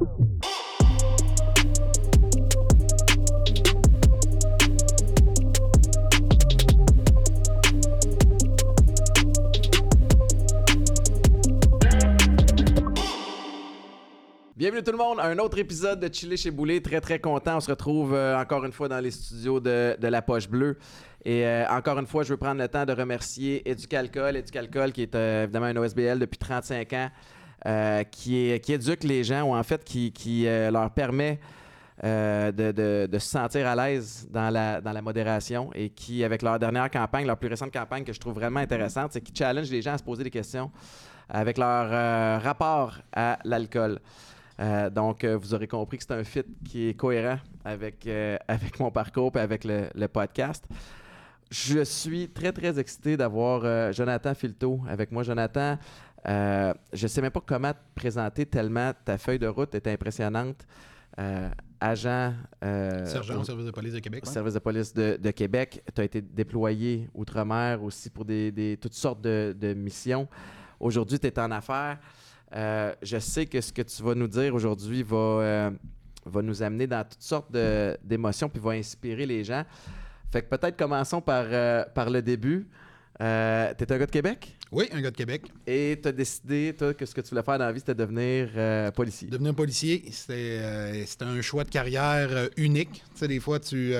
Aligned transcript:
Bienvenue 0.00 0.40
tout 14.82 14.92
le 14.92 14.96
monde 14.96 15.20
à 15.20 15.24
un 15.24 15.38
autre 15.38 15.58
épisode 15.58 16.00
de 16.00 16.08
Chiller 16.10 16.38
chez 16.38 16.50
Boulet. 16.50 16.80
Très 16.80 17.02
très 17.02 17.18
content. 17.18 17.56
On 17.56 17.60
se 17.60 17.70
retrouve 17.70 18.14
euh, 18.14 18.38
encore 18.38 18.64
une 18.64 18.72
fois 18.72 18.88
dans 18.88 19.00
les 19.00 19.10
studios 19.10 19.60
de, 19.60 19.98
de 20.00 20.08
La 20.08 20.22
Poche 20.22 20.48
Bleue. 20.48 20.78
Et 21.24 21.46
euh, 21.46 21.66
encore 21.68 21.98
une 21.98 22.06
fois, 22.06 22.22
je 22.22 22.30
veux 22.30 22.38
prendre 22.38 22.60
le 22.60 22.68
temps 22.68 22.86
de 22.86 22.92
remercier 22.92 23.68
Éducalcool. 23.68 24.36
Éducalcool 24.36 24.92
qui 24.92 25.02
est 25.02 25.14
euh, 25.14 25.44
évidemment 25.44 25.66
un 25.66 25.76
OSBL 25.76 26.18
depuis 26.18 26.38
35 26.38 26.92
ans, 26.94 27.10
euh, 27.66 28.04
qui, 28.04 28.58
qui 28.60 28.72
éduque 28.72 29.04
les 29.04 29.22
gens 29.22 29.42
ou 29.42 29.54
en 29.54 29.62
fait 29.62 29.84
qui, 29.84 30.12
qui, 30.12 30.46
euh, 30.46 30.70
leur 30.70 30.90
permet 30.92 31.38
euh, 32.02 32.50
de, 32.50 33.18
se 33.18 33.28
sentir 33.28 33.66
à 33.66 33.76
l'aise 33.76 34.26
dans 34.30 34.48
la, 34.48 35.02
modération 35.02 35.70
et 35.74 35.90
qui, 35.90 36.24
avec 36.24 36.40
leur 36.40 36.58
dernière 36.58 36.90
campagne, 36.90 37.26
leur 37.26 37.36
plus 37.36 37.50
récente 37.50 37.70
campagne 37.70 38.02
que 38.02 38.14
je 38.14 38.18
trouve 38.18 38.32
vraiment 38.32 38.60
intéressante, 38.60 39.12
c'est 39.12 39.20
qu'ils 39.20 39.36
challenge 39.36 39.70
les 39.70 39.82
gens 39.82 39.92
à 39.92 39.98
se 39.98 40.02
poser 40.02 40.24
des 40.24 40.30
questions 40.30 40.70
avec 41.28 41.58
leur 41.58 42.42
rapport 42.42 42.96
à 43.12 43.38
l'alcool. 43.44 44.00
Donc, 44.90 45.24
vous 45.24 45.54
aurez 45.54 45.68
compris 45.68 45.98
que 45.98 46.04
c'est 46.04 46.14
un 46.14 46.24
fit 46.24 46.44
qui 46.64 46.88
est 46.88 46.94
cohérent 46.94 47.38
avec, 47.64 48.08
mon 48.80 48.90
parcours 48.90 49.32
et 49.36 49.40
avec 49.40 49.64
le, 49.64 50.06
podcast. 50.08 50.64
Je 51.50 51.84
suis 51.84 52.28
très, 52.28 52.52
très 52.52 52.78
excité 52.78 53.16
d'avoir 53.16 53.92
Jonathan 53.92 54.34
Filto 54.34 54.80
avec 54.88 55.12
moi. 55.12 55.22
Jonathan, 55.22 55.78
euh, 56.28 56.74
je 56.92 57.04
ne 57.04 57.08
sais 57.08 57.22
même 57.22 57.30
pas 57.30 57.42
comment 57.44 57.72
te 57.72 57.78
présenter 57.94 58.44
tellement 58.46 58.92
ta 59.04 59.16
feuille 59.18 59.38
de 59.38 59.46
route 59.46 59.74
est 59.74 59.86
impressionnante. 59.86 60.66
Euh, 61.18 61.48
agent 61.80 62.34
euh, 62.62 63.04
Sergent 63.06 63.40
au- 63.40 63.44
service 63.44 63.66
de 63.66 63.70
police 63.70 63.94
de 63.94 63.98
Québec. 64.00 64.22
au 64.24 64.28
ouais. 64.28 64.32
service 64.34 64.54
de 64.54 64.58
police 64.58 64.92
de, 64.94 65.16
de 65.20 65.30
Québec. 65.30 65.82
Tu 65.94 66.00
as 66.00 66.04
été 66.04 66.20
déployé 66.20 67.08
outre-mer 67.14 67.82
aussi 67.82 68.10
pour 68.10 68.24
des, 68.24 68.52
des- 68.52 68.76
toutes 68.76 68.94
sortes 68.94 69.20
de, 69.22 69.54
de 69.58 69.74
missions. 69.74 70.28
Aujourd'hui, 70.78 71.18
tu 71.18 71.26
es 71.26 71.38
en 71.38 71.50
affaires. 71.50 71.98
Euh, 72.54 72.94
je 73.02 73.18
sais 73.18 73.46
que 73.46 73.60
ce 73.60 73.72
que 73.72 73.82
tu 73.82 74.02
vas 74.02 74.14
nous 74.14 74.28
dire 74.28 74.54
aujourd'hui 74.54 75.02
va, 75.02 75.70
va 76.26 76.42
nous 76.42 76.62
amener 76.62 76.86
dans 76.86 77.02
toutes 77.04 77.22
sortes 77.22 77.50
d'émotions 78.04 78.48
puis 78.48 78.60
va 78.60 78.72
inspirer 78.72 79.24
les 79.26 79.42
gens. 79.44 79.64
Fait 80.30 80.42
que 80.42 80.48
peut-être 80.54 80.76
commençons 80.76 81.20
par, 81.20 81.46
par 81.94 82.08
le 82.10 82.22
début. 82.22 82.68
tu 83.18 83.24
es 83.24 83.92
un 83.92 83.98
gars 83.98 84.06
de 84.06 84.10
Québec? 84.10 84.56
Oui, 84.72 84.88
un 84.92 85.00
gars 85.00 85.10
de 85.10 85.16
Québec. 85.16 85.42
et 85.66 85.98
tu 86.00 86.08
as 86.08 86.12
décidé, 86.12 86.74
toi, 86.78 86.94
que 86.94 87.04
ce 87.04 87.12
que 87.12 87.20
tu 87.20 87.30
voulais 87.30 87.42
faire 87.42 87.58
dans 87.58 87.66
la 87.66 87.72
vie, 87.72 87.80
c'était 87.80 87.94
devenir 87.94 88.50
euh, 88.56 88.90
policier. 88.92 89.28
Devenir 89.28 89.54
policier, 89.54 90.04
c'était 90.12 90.60
euh, 90.60 91.06
c'était 91.06 91.24
un 91.24 91.40
choix 91.42 91.64
de 91.64 91.70
carrière 91.70 92.28
euh, 92.30 92.48
unique. 92.56 93.02
Tu 93.12 93.18
sais, 93.18 93.28
des 93.28 93.40
fois, 93.40 93.58
tu. 93.58 93.92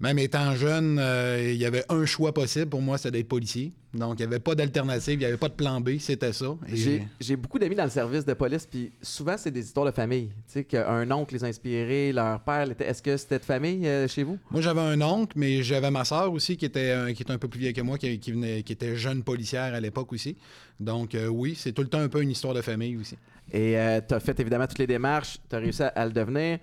Même 0.00 0.18
étant 0.18 0.54
jeune, 0.54 0.98
euh, 0.98 1.50
il 1.52 1.56
y 1.58 1.64
avait 1.66 1.84
un 1.90 2.06
choix 2.06 2.32
possible 2.32 2.66
pour 2.70 2.80
moi, 2.80 2.96
c'était 2.98 3.10
d'être 3.18 3.28
policier. 3.28 3.72
Donc, 3.92 4.14
il 4.18 4.22
n'y 4.22 4.26
avait 4.32 4.38
pas 4.40 4.54
d'alternative, 4.54 5.14
il 5.14 5.18
n'y 5.18 5.24
avait 5.24 5.36
pas 5.36 5.48
de 5.48 5.54
plan 5.54 5.80
B, 5.80 5.98
c'était 5.98 6.32
ça. 6.32 6.56
Et- 6.72 7.02
J'ai 7.20 7.36
beaucoup 7.36 7.58
d'amis 7.58 7.74
dans 7.74 7.84
le 7.84 7.90
service 7.90 8.24
de 8.24 8.32
police, 8.34 8.64
puis 8.66 8.92
souvent, 9.02 9.34
c'est 9.36 9.50
des 9.50 9.64
histoires 9.64 9.84
de 9.86 9.90
famille. 9.90 10.28
Tu 10.28 10.34
sais, 10.52 10.64
qu'un 10.64 11.10
oncle 11.10 11.34
les 11.34 11.44
a 11.44 11.48
inspirés, 11.48 12.12
leur 12.12 12.40
père. 12.40 12.68
Est-ce 12.78 13.02
que 13.02 13.16
c'était 13.16 13.40
de 13.40 13.44
famille 13.44 13.86
euh, 13.86 14.06
chez 14.08 14.22
vous? 14.22 14.38
Moi, 14.50 14.60
j'avais 14.62 14.80
un 14.80 15.00
oncle, 15.02 15.32
mais 15.36 15.62
j'avais 15.62 15.90
ma 15.90 16.04
sœur 16.04 16.32
aussi 16.32 16.56
qui 16.56 16.64
était, 16.66 16.90
euh, 16.90 17.12
qui 17.12 17.22
était 17.22 17.32
un 17.32 17.38
peu 17.38 17.48
plus 17.48 17.60
vieille 17.60 17.72
que 17.72 17.80
moi, 17.82 17.98
qui, 17.98 18.18
qui 18.20 18.30
venait, 18.32 18.62
qui 18.62 18.72
était 18.72 18.96
jeune 18.96 19.22
policière 19.24 19.74
à 19.74 19.80
l'époque 19.80 20.12
aussi. 20.12 20.36
Donc, 20.78 21.14
euh, 21.14 21.26
oui, 21.26 21.54
c'est 21.58 21.72
tout 21.72 21.82
le 21.82 21.88
temps 21.88 22.00
un 22.00 22.08
peu 22.08 22.22
une 22.22 22.30
histoire 22.30 22.54
de 22.54 22.62
famille 22.62 22.96
aussi. 22.96 23.16
Et 23.52 23.74
tu 24.08 24.14
as 24.14 24.20
fait 24.20 24.38
évidemment 24.38 24.68
toutes 24.68 24.78
les 24.78 24.86
démarches, 24.86 25.38
tu 25.50 25.56
as 25.56 25.58
réussi 25.58 25.82
à, 25.82 25.88
à 25.88 26.06
le 26.06 26.12
devenir. 26.12 26.58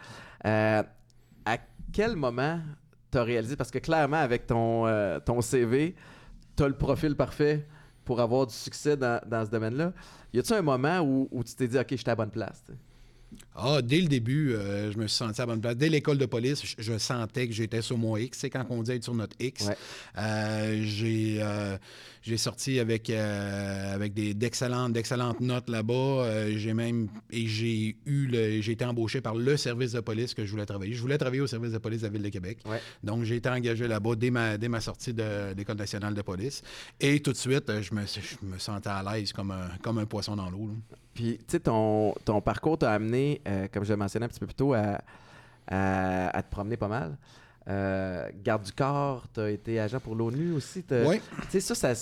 À 0.45 1.57
quel 1.91 2.15
moment 2.15 2.61
réalisé, 3.23 3.55
parce 3.55 3.71
que 3.71 3.79
clairement, 3.79 4.17
avec 4.17 4.47
ton, 4.47 4.87
euh, 4.87 5.19
ton 5.19 5.41
CV, 5.41 5.95
tu 6.55 6.63
as 6.63 6.67
le 6.67 6.77
profil 6.77 7.15
parfait 7.15 7.67
pour 8.03 8.19
avoir 8.21 8.47
du 8.47 8.53
succès 8.53 8.95
dans, 8.95 9.21
dans 9.27 9.45
ce 9.45 9.51
domaine-là. 9.51 9.93
Y 10.33 10.39
a-tu 10.39 10.53
un 10.53 10.61
moment 10.61 10.99
où, 11.01 11.27
où 11.31 11.43
tu 11.43 11.53
t'es 11.55 11.67
dit, 11.67 11.77
OK, 11.77 11.87
j'étais 11.89 12.09
à 12.09 12.11
la 12.11 12.15
bonne 12.15 12.31
place? 12.31 12.63
Ah, 13.59 13.81
dès 13.81 13.99
le 13.99 14.07
début, 14.07 14.53
euh, 14.53 14.91
je 14.91 14.97
me 14.99 15.07
suis 15.07 15.17
senti 15.17 15.41
à 15.41 15.45
bonne 15.47 15.59
place. 15.59 15.75
Dès 15.75 15.89
l'école 15.89 16.19
de 16.19 16.27
police, 16.27 16.63
je, 16.63 16.75
je 16.77 16.97
sentais 16.99 17.47
que 17.47 17.53
j'étais 17.53 17.81
sur 17.81 17.97
mon 17.97 18.15
X. 18.15 18.37
C'est 18.37 18.51
quand 18.51 18.65
on 18.69 18.83
dit 18.83 18.91
être 18.91 19.03
sur 19.03 19.15
notre 19.15 19.35
X. 19.39 19.65
Ouais. 19.65 19.75
Euh, 20.19 20.79
j'ai, 20.83 21.37
euh, 21.41 21.75
j'ai 22.21 22.37
sorti 22.37 22.79
avec, 22.79 23.09
avec 23.09 24.13
des, 24.13 24.35
d'excellentes, 24.35 24.93
d'excellentes 24.93 25.39
notes 25.41 25.69
là-bas. 25.69 26.51
J'ai 26.55 26.75
même 26.75 27.07
et 27.31 27.47
j'ai 27.47 27.97
eu 28.05 28.27
le, 28.27 28.61
j'ai 28.61 28.73
été 28.73 28.85
embauché 28.85 29.21
par 29.21 29.33
le 29.33 29.57
service 29.57 29.93
de 29.93 30.01
police 30.01 30.35
que 30.35 30.45
je 30.45 30.51
voulais 30.51 30.65
travailler. 30.65 30.93
Je 30.93 31.01
voulais 31.01 31.17
travailler 31.17 31.41
au 31.41 31.47
service 31.47 31.71
de 31.71 31.79
police 31.79 32.01
de 32.01 32.07
la 32.07 32.11
ville 32.11 32.23
de 32.23 32.29
Québec. 32.29 32.59
Ouais. 32.65 32.79
Donc 33.03 33.23
j'ai 33.23 33.37
été 33.37 33.49
engagé 33.49 33.87
là-bas 33.87 34.15
dès 34.15 34.29
ma, 34.29 34.57
dès 34.57 34.67
ma 34.67 34.81
sortie 34.81 35.13
de, 35.13 35.55
l'école 35.55 35.77
nationale 35.77 36.13
de 36.13 36.21
police. 36.21 36.61
Et 36.99 37.19
tout 37.21 37.31
de 37.31 37.37
suite, 37.37 37.71
je 37.81 37.93
me, 37.95 38.01
je 38.05 38.45
me 38.45 38.59
sentais 38.59 38.89
à 38.89 39.03
l'aise 39.03 39.33
comme 39.33 39.49
un, 39.49 39.69
comme 39.81 39.97
un 39.97 40.05
poisson 40.05 40.35
dans 40.35 40.49
l'eau. 40.49 40.67
là. 40.67 40.97
Puis, 41.17 41.39
tu 41.39 41.45
sais, 41.47 41.59
ton, 41.61 42.13
ton 42.25 42.41
parcours 42.41 42.77
t'a 42.77 42.91
amené, 42.91 43.41
euh, 43.47 43.67
comme 43.73 43.83
je 43.83 43.91
le 43.91 43.97
mentionnais 43.97 44.25
un 44.25 44.29
petit 44.29 44.39
peu 44.39 44.45
plus 44.47 44.55
tôt, 44.55 44.73
à, 44.73 45.01
à- 45.67 46.37
à 46.37 46.41
te 46.43 46.49
promener 46.51 46.77
pas 46.77 46.87
mal. 46.87 47.17
Euh, 47.69 48.29
garde 48.43 48.63
du 48.63 48.71
corps, 48.71 49.27
t'as 49.33 49.49
été 49.49 49.79
agent 49.79 49.99
pour 49.99 50.15
l'ONU 50.15 50.53
aussi. 50.53 50.83
Oui. 51.05 51.19
Tu 51.51 51.59
sais, 51.59 51.75
ça, 51.75 51.93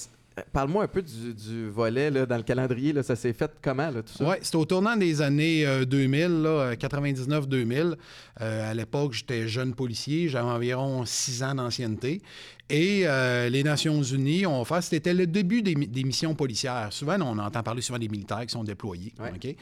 Parle-moi 0.52 0.84
un 0.84 0.88
peu 0.90 1.02
du, 1.02 1.34
du 1.34 1.70
volet 1.70 2.12
là, 2.12 2.26
dans 2.26 2.36
le 2.36 2.44
calendrier. 2.44 2.92
Là, 2.92 3.04
ça 3.04 3.16
s'est 3.16 3.32
fait 3.32 3.50
comment, 3.62 3.90
là, 3.90 4.04
tout 4.04 4.12
ça? 4.14 4.26
Oui, 4.30 4.36
c'était 4.42 4.58
au 4.58 4.66
tournant 4.66 4.98
des 4.98 5.22
années 5.22 5.66
euh, 5.66 5.86
2000, 5.86 6.42
là, 6.42 6.50
euh, 6.50 6.76
99-2000. 6.76 7.96
Euh, 8.42 8.70
à 8.72 8.74
l'époque, 8.74 9.14
j'étais 9.14 9.48
jeune 9.48 9.74
policier, 9.74 10.28
j'avais 10.28 10.50
environ 10.50 11.06
six 11.06 11.42
ans 11.42 11.56
d'ancienneté. 11.56 12.22
Et 12.68 13.02
euh, 13.06 13.48
les 13.50 13.62
Nations 13.64 14.02
Unies 14.02 14.48
ont 14.48 14.66
fait, 14.66 14.82
c'était 14.82 15.14
le 15.14 15.28
début 15.28 15.62
des, 15.62 15.76
mi- 15.76 15.88
des 15.88 16.04
missions 16.04 16.34
policières. 16.34 16.88
Souvent, 16.92 17.18
on 17.22 17.38
entend 17.38 17.62
parler 17.62 17.82
souvent 17.84 18.00
des 18.00 18.08
militaires 18.08 18.44
qui 18.44 18.50
sont 18.54 18.64
déployés. 18.64 19.14
Ouais. 19.20 19.56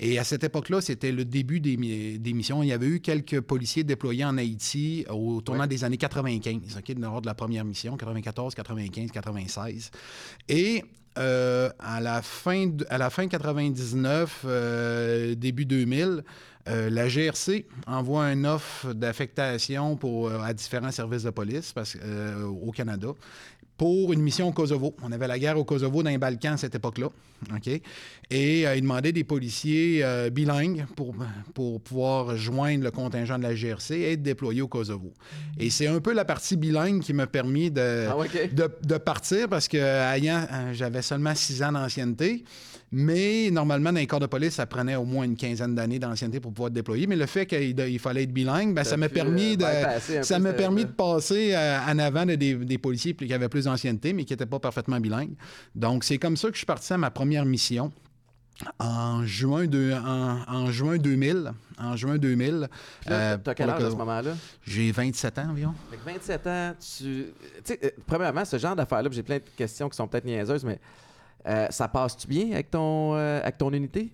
Et 0.00 0.18
à 0.18 0.24
cette 0.24 0.42
époque-là, 0.42 0.80
c'était 0.80 1.12
le 1.12 1.24
début 1.24 1.60
des, 1.60 1.76
mi- 1.76 2.18
des 2.18 2.32
missions. 2.32 2.64
Il 2.64 2.68
y 2.68 2.72
avait 2.72 2.88
eu 2.88 2.98
quelques 3.00 3.40
policiers 3.42 3.84
déployés 3.84 4.24
en 4.24 4.36
Haïti 4.38 5.04
au 5.08 5.40
tournant 5.40 5.60
Ouais. 5.62 5.68
des 5.68 5.84
années 5.84 5.98
95, 5.98 6.78
OK, 6.78 6.96
lors 6.98 7.20
de 7.22 7.26
la 7.26 7.34
première 7.34 7.64
mission, 7.64 7.96
94, 7.96 8.56
95, 8.56 9.12
96. 9.12 9.90
Et 10.48 10.82
euh, 11.16 11.70
à, 11.78 12.00
la 12.00 12.22
fin 12.22 12.66
de, 12.66 12.84
à 12.90 12.98
la 12.98 13.10
fin 13.10 13.28
99, 13.28 14.42
euh, 14.46 15.34
début 15.36 15.64
2000, 15.64 16.22
euh, 16.68 16.90
la 16.90 17.08
GRC 17.08 17.66
envoie 17.86 18.26
une 18.32 18.46
offre 18.46 18.92
d'affectation 18.92 19.96
pour, 19.96 20.28
euh, 20.28 20.40
à 20.40 20.52
différents 20.52 20.90
services 20.90 21.22
de 21.22 21.30
police 21.30 21.72
parce, 21.72 21.96
euh, 22.02 22.44
au 22.44 22.70
Canada 22.72 23.08
pour 23.78 24.12
une 24.12 24.20
mission 24.20 24.48
au 24.48 24.52
Kosovo. 24.52 24.94
On 25.02 25.12
avait 25.12 25.28
la 25.28 25.38
guerre 25.38 25.56
au 25.56 25.64
Kosovo 25.64 26.02
dans 26.02 26.10
les 26.10 26.18
Balkans 26.18 26.54
à 26.54 26.56
cette 26.56 26.74
époque-là. 26.74 27.06
OK? 27.54 27.68
Et 28.30 28.66
euh, 28.66 28.74
ils 28.74 28.82
demandaient 28.82 29.12
des 29.12 29.22
policiers 29.22 30.00
euh, 30.02 30.30
bilingues 30.30 30.84
pour, 30.96 31.14
pour 31.54 31.80
pouvoir 31.80 32.36
joindre 32.36 32.82
le 32.82 32.90
contingent 32.90 33.38
de 33.38 33.44
la 33.44 33.54
GRC 33.54 33.94
et 33.94 34.12
être 34.14 34.22
déployés 34.22 34.62
au 34.62 34.68
Kosovo. 34.68 35.14
Et 35.58 35.70
c'est 35.70 35.86
un 35.86 36.00
peu 36.00 36.12
la 36.12 36.24
partie 36.24 36.56
bilingue 36.56 37.00
qui 37.00 37.12
m'a 37.12 37.28
permis 37.28 37.70
de, 37.70 38.08
Ah, 38.10 38.16
de, 38.52 38.68
de 38.84 38.98
partir 38.98 39.48
parce 39.48 39.68
que 39.68 39.78
ayant, 39.78 40.44
j'avais 40.72 41.02
seulement 41.02 41.36
six 41.36 41.62
ans 41.62 41.70
d'ancienneté. 41.70 42.42
Mais 42.90 43.50
normalement, 43.50 43.92
dans 43.92 43.98
les 43.98 44.06
corps 44.06 44.20
de 44.20 44.26
police, 44.26 44.54
ça 44.54 44.66
prenait 44.66 44.96
au 44.96 45.04
moins 45.04 45.24
une 45.24 45.36
quinzaine 45.36 45.74
d'années 45.74 45.98
d'ancienneté 45.98 46.40
pour 46.40 46.52
pouvoir 46.52 46.68
être 46.68 46.74
déployé. 46.74 47.06
Mais 47.06 47.16
le 47.16 47.26
fait 47.26 47.44
qu'il 47.46 47.78
il 47.78 47.98
fallait 47.98 48.22
être 48.22 48.32
bilingue, 48.32 48.74
ben, 48.74 48.84
Ça 48.84 48.96
m'a 48.96 49.08
permis 49.10 49.58
euh, 49.60 49.98
de, 50.18 50.22
ça 50.22 50.38
m'a 50.38 50.52
permis 50.54 50.84
de 50.86 50.90
passer 50.90 51.54
euh, 51.54 51.78
en 51.86 51.98
avant 51.98 52.24
de 52.24 52.34
des, 52.34 52.54
des 52.54 52.78
policiers 52.78 53.14
qui 53.14 53.32
avaient 53.34 53.48
plus 53.50 53.64
d'ancienneté, 53.64 54.12
mais 54.12 54.24
qui 54.24 54.32
n'étaient 54.32 54.46
pas 54.46 54.58
parfaitement 54.58 55.00
bilingues. 55.00 55.34
Donc, 55.74 56.04
c'est 56.04 56.18
comme 56.18 56.36
ça 56.36 56.48
que 56.48 56.54
je 56.54 56.58
suis 56.58 56.66
parti 56.66 56.92
à 56.92 56.98
ma 56.98 57.10
première 57.10 57.44
mission. 57.44 57.92
En 58.80 59.24
juin, 59.24 59.66
de, 59.66 59.92
en, 59.92 60.40
en 60.52 60.70
juin 60.72 60.96
2000. 60.96 61.52
En 61.78 61.94
juin 61.94 62.18
2000. 62.18 62.68
Puis 63.02 63.10
là, 63.10 63.16
euh, 63.16 63.38
t'as 63.38 63.54
quel 63.54 63.70
âge 63.70 63.84
à 63.84 63.90
ce 63.90 63.94
moment-là? 63.96 64.32
J'ai 64.66 64.90
27 64.90 65.38
ans 65.38 65.50
environ. 65.50 65.74
Fait 65.90 65.96
que 65.96 66.04
27 66.04 66.46
ans, 66.48 66.74
tu. 66.80 67.04
Tu 67.04 67.26
sais, 67.62 67.78
euh, 67.84 67.90
premièrement, 68.04 68.44
ce 68.44 68.58
genre 68.58 68.74
d'affaires-là, 68.74 69.08
puis 69.10 69.16
j'ai 69.16 69.22
plein 69.22 69.36
de 69.36 69.44
questions 69.56 69.88
qui 69.88 69.96
sont 69.96 70.08
peut-être 70.08 70.24
niaiseuses, 70.24 70.64
mais 70.64 70.80
euh, 71.46 71.66
ça 71.70 71.88
passe-tu 71.88 72.26
bien 72.26 72.52
avec 72.52 72.70
ton, 72.70 73.14
euh, 73.14 73.40
avec 73.40 73.58
ton 73.58 73.72
unité? 73.72 74.10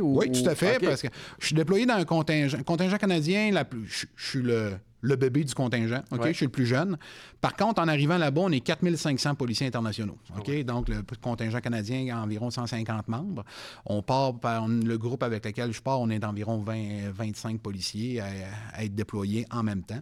Ou- 0.00 0.18
Oui, 0.18 0.32
tout 0.32 0.48
à 0.48 0.54
fait, 0.54 0.78
parce 0.88 1.02
que 1.02 1.08
je 1.38 1.46
suis 1.46 1.54
déployé 1.54 1.84
dans 1.86 1.94
un 1.94 2.04
contingent, 2.04 2.62
contingent 2.64 2.96
canadien, 2.98 3.50
la 3.52 3.64
plus- 3.64 3.86
je, 3.86 4.06
je 4.16 4.28
suis 4.30 4.42
le, 4.42 4.72
le 5.02 5.16
bébé 5.16 5.44
du 5.44 5.52
contingent, 5.54 6.00
OK? 6.10 6.22
Ouais. 6.22 6.32
Je 6.32 6.36
suis 6.38 6.46
le 6.46 6.50
plus 6.52 6.64
jeune. 6.64 6.96
Par 7.42 7.54
contre, 7.54 7.82
en 7.82 7.88
arrivant 7.88 8.16
là-bas, 8.16 8.40
on 8.42 8.50
est 8.50 8.60
4500 8.60 9.34
policiers 9.34 9.66
internationaux, 9.66 10.16
Ah? 10.34 10.62
Donc, 10.64 10.88
le 10.88 11.02
contingent 11.20 11.60
canadien 11.60 12.16
a 12.16 12.22
environ 12.22 12.50
150 12.50 13.08
membres. 13.08 13.44
On 13.84 14.00
part 14.02 14.40
par 14.40 14.66
le 14.66 14.96
groupe 14.96 15.22
avec 15.22 15.44
lequel 15.44 15.72
je 15.74 15.82
pars, 15.82 16.00
on 16.00 16.08
est 16.08 16.18
d'environ 16.18 16.56
20, 16.62 17.10
25 17.12 17.60
policiers 17.60 18.20
à, 18.20 18.26
à 18.72 18.84
être 18.84 18.94
déployés 18.94 19.44
en 19.50 19.62
même 19.62 19.82
temps. 19.82 20.00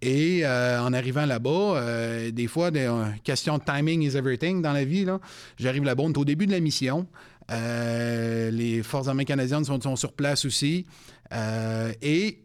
Et 0.00 0.40
euh, 0.44 0.80
en 0.80 0.92
arrivant 0.94 1.26
là-bas, 1.26 1.50
euh, 1.76 2.30
des 2.30 2.46
fois, 2.46 2.70
des, 2.70 2.80
euh, 2.86 3.04
question 3.22 3.58
de 3.58 3.62
timing 3.64 4.02
is 4.02 4.16
everything 4.16 4.62
dans 4.62 4.72
la 4.72 4.84
vie, 4.84 5.04
là. 5.04 5.20
J'arrive 5.58 5.84
là-bas, 5.84 6.02
on 6.04 6.10
est 6.12 6.18
au 6.18 6.24
début 6.24 6.46
de 6.46 6.52
la 6.52 6.60
mission. 6.60 7.06
Euh, 7.52 8.50
les 8.50 8.82
Forces 8.82 9.08
armées 9.08 9.24
canadiennes 9.24 9.64
sont, 9.64 9.80
sont 9.80 9.96
sur 9.96 10.12
place 10.12 10.44
aussi. 10.44 10.86
Euh, 11.32 11.92
et 12.02 12.38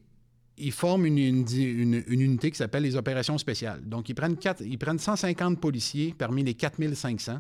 ils 0.58 0.72
forment 0.72 1.06
une, 1.06 1.18
une- 1.18 1.46
une- 1.52 2.04
une 2.08 2.22
unité 2.22 2.50
qui 2.52 2.58
s'appelle 2.58 2.84
les 2.84 2.96
opérations 2.96 3.38
spéciales. 3.38 3.82
Donc, 3.88 4.10
ils 4.10 4.16
prennent, 4.16 4.38
quatre- 4.38 4.62
ils 4.64 4.78
prennent 4.78 5.00
150 5.00 5.60
policiers 5.60 6.14
parmi 6.18 6.44
les 6.44 6.54
4500 6.56 7.40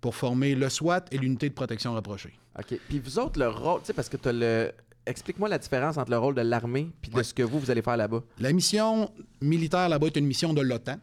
pour 0.00 0.14
former 0.14 0.54
le 0.54 0.68
SWAT 0.68 1.04
et 1.12 1.18
l'unité 1.18 1.48
de 1.48 1.54
protection 1.54 1.94
rapprochée. 1.94 2.32
OK. 2.58 2.78
Puis 2.88 2.98
vous 2.98 3.18
autres, 3.18 3.38
le 3.38 3.48
rôle, 3.48 3.80
tu 3.80 3.86
sais, 3.86 3.92
parce 3.92 4.08
que 4.08 4.16
tu 4.16 4.28
as 4.28 4.32
le. 4.32 4.72
Explique-moi 5.04 5.48
la 5.48 5.58
différence 5.58 5.96
entre 5.96 6.10
le 6.12 6.18
rôle 6.18 6.34
de 6.36 6.42
l'armée 6.42 6.88
puis 7.00 7.10
de 7.10 7.16
Ouais. 7.16 7.24
ce 7.24 7.34
que 7.34 7.42
vous, 7.42 7.58
vous 7.58 7.70
allez 7.72 7.82
faire 7.82 7.96
là-bas. 7.96 8.22
La 8.38 8.52
mission 8.52 9.10
militaire 9.40 9.88
là-bas 9.88 10.06
est 10.08 10.16
une 10.16 10.26
mission 10.26 10.52
de 10.54 10.60
l'OTAN. 10.60 10.98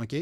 OK? 0.00 0.14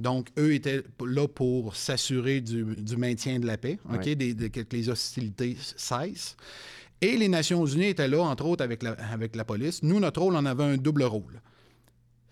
Donc, 0.00 0.28
eux 0.38 0.54
étaient 0.54 0.82
là 1.06 1.28
pour 1.28 1.76
s'assurer 1.76 2.40
du, 2.40 2.64
du 2.76 2.96
maintien 2.96 3.38
de 3.38 3.46
la 3.46 3.56
paix, 3.56 3.78
OK? 3.92 4.00
Ouais. 4.04 4.14
Des- 4.16 4.34
de- 4.34 4.48
que 4.48 4.60
les 4.72 4.88
hostilités 4.88 5.56
cessent. 5.76 6.36
Et 7.00 7.16
les 7.16 7.28
Nations 7.28 7.64
Unies 7.66 7.88
étaient 7.88 8.08
là, 8.08 8.20
entre 8.22 8.44
autres, 8.46 8.64
avec 8.64 8.82
la, 8.82 8.92
avec 8.92 9.36
la 9.36 9.44
police. 9.44 9.82
Nous, 9.82 10.00
notre 10.00 10.20
rôle, 10.22 10.34
on 10.36 10.44
avait 10.46 10.64
un 10.64 10.76
double 10.76 11.04
rôle. 11.04 11.40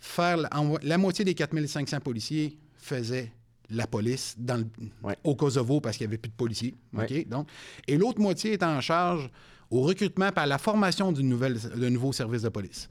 Faire 0.00 0.37
la, 0.38 0.49
en- 0.59 0.76
la 0.82 0.99
moitié 0.99 1.25
des 1.25 1.35
4500 1.35 2.00
policiers 2.00 2.59
faisaient 2.76 3.31
la 3.70 3.87
police 3.87 4.35
dans 4.38 4.56
le- 4.56 4.67
Ouais. 5.03 5.17
au 5.25 5.35
Kosovo 5.37 5.81
parce 5.81 5.97
qu'il 5.97 6.06
n'y 6.06 6.11
avait 6.11 6.19
plus 6.19 6.31
de 6.31 6.35
policiers. 6.37 6.75
Donc, 7.25 7.49
et 7.87 7.97
l'autre 7.97 8.20
moitié 8.20 8.55
était 8.55 8.65
en 8.67 8.81
charge 8.81 9.31
au 9.73 9.81
recrutement 9.81 10.29
à 10.37 10.47
la 10.47 10.59
formation 10.59 11.11
d'un 11.13 11.91
nouveau 11.91 12.13
service 12.13 12.43
de 12.43 12.51
police. 12.51 12.89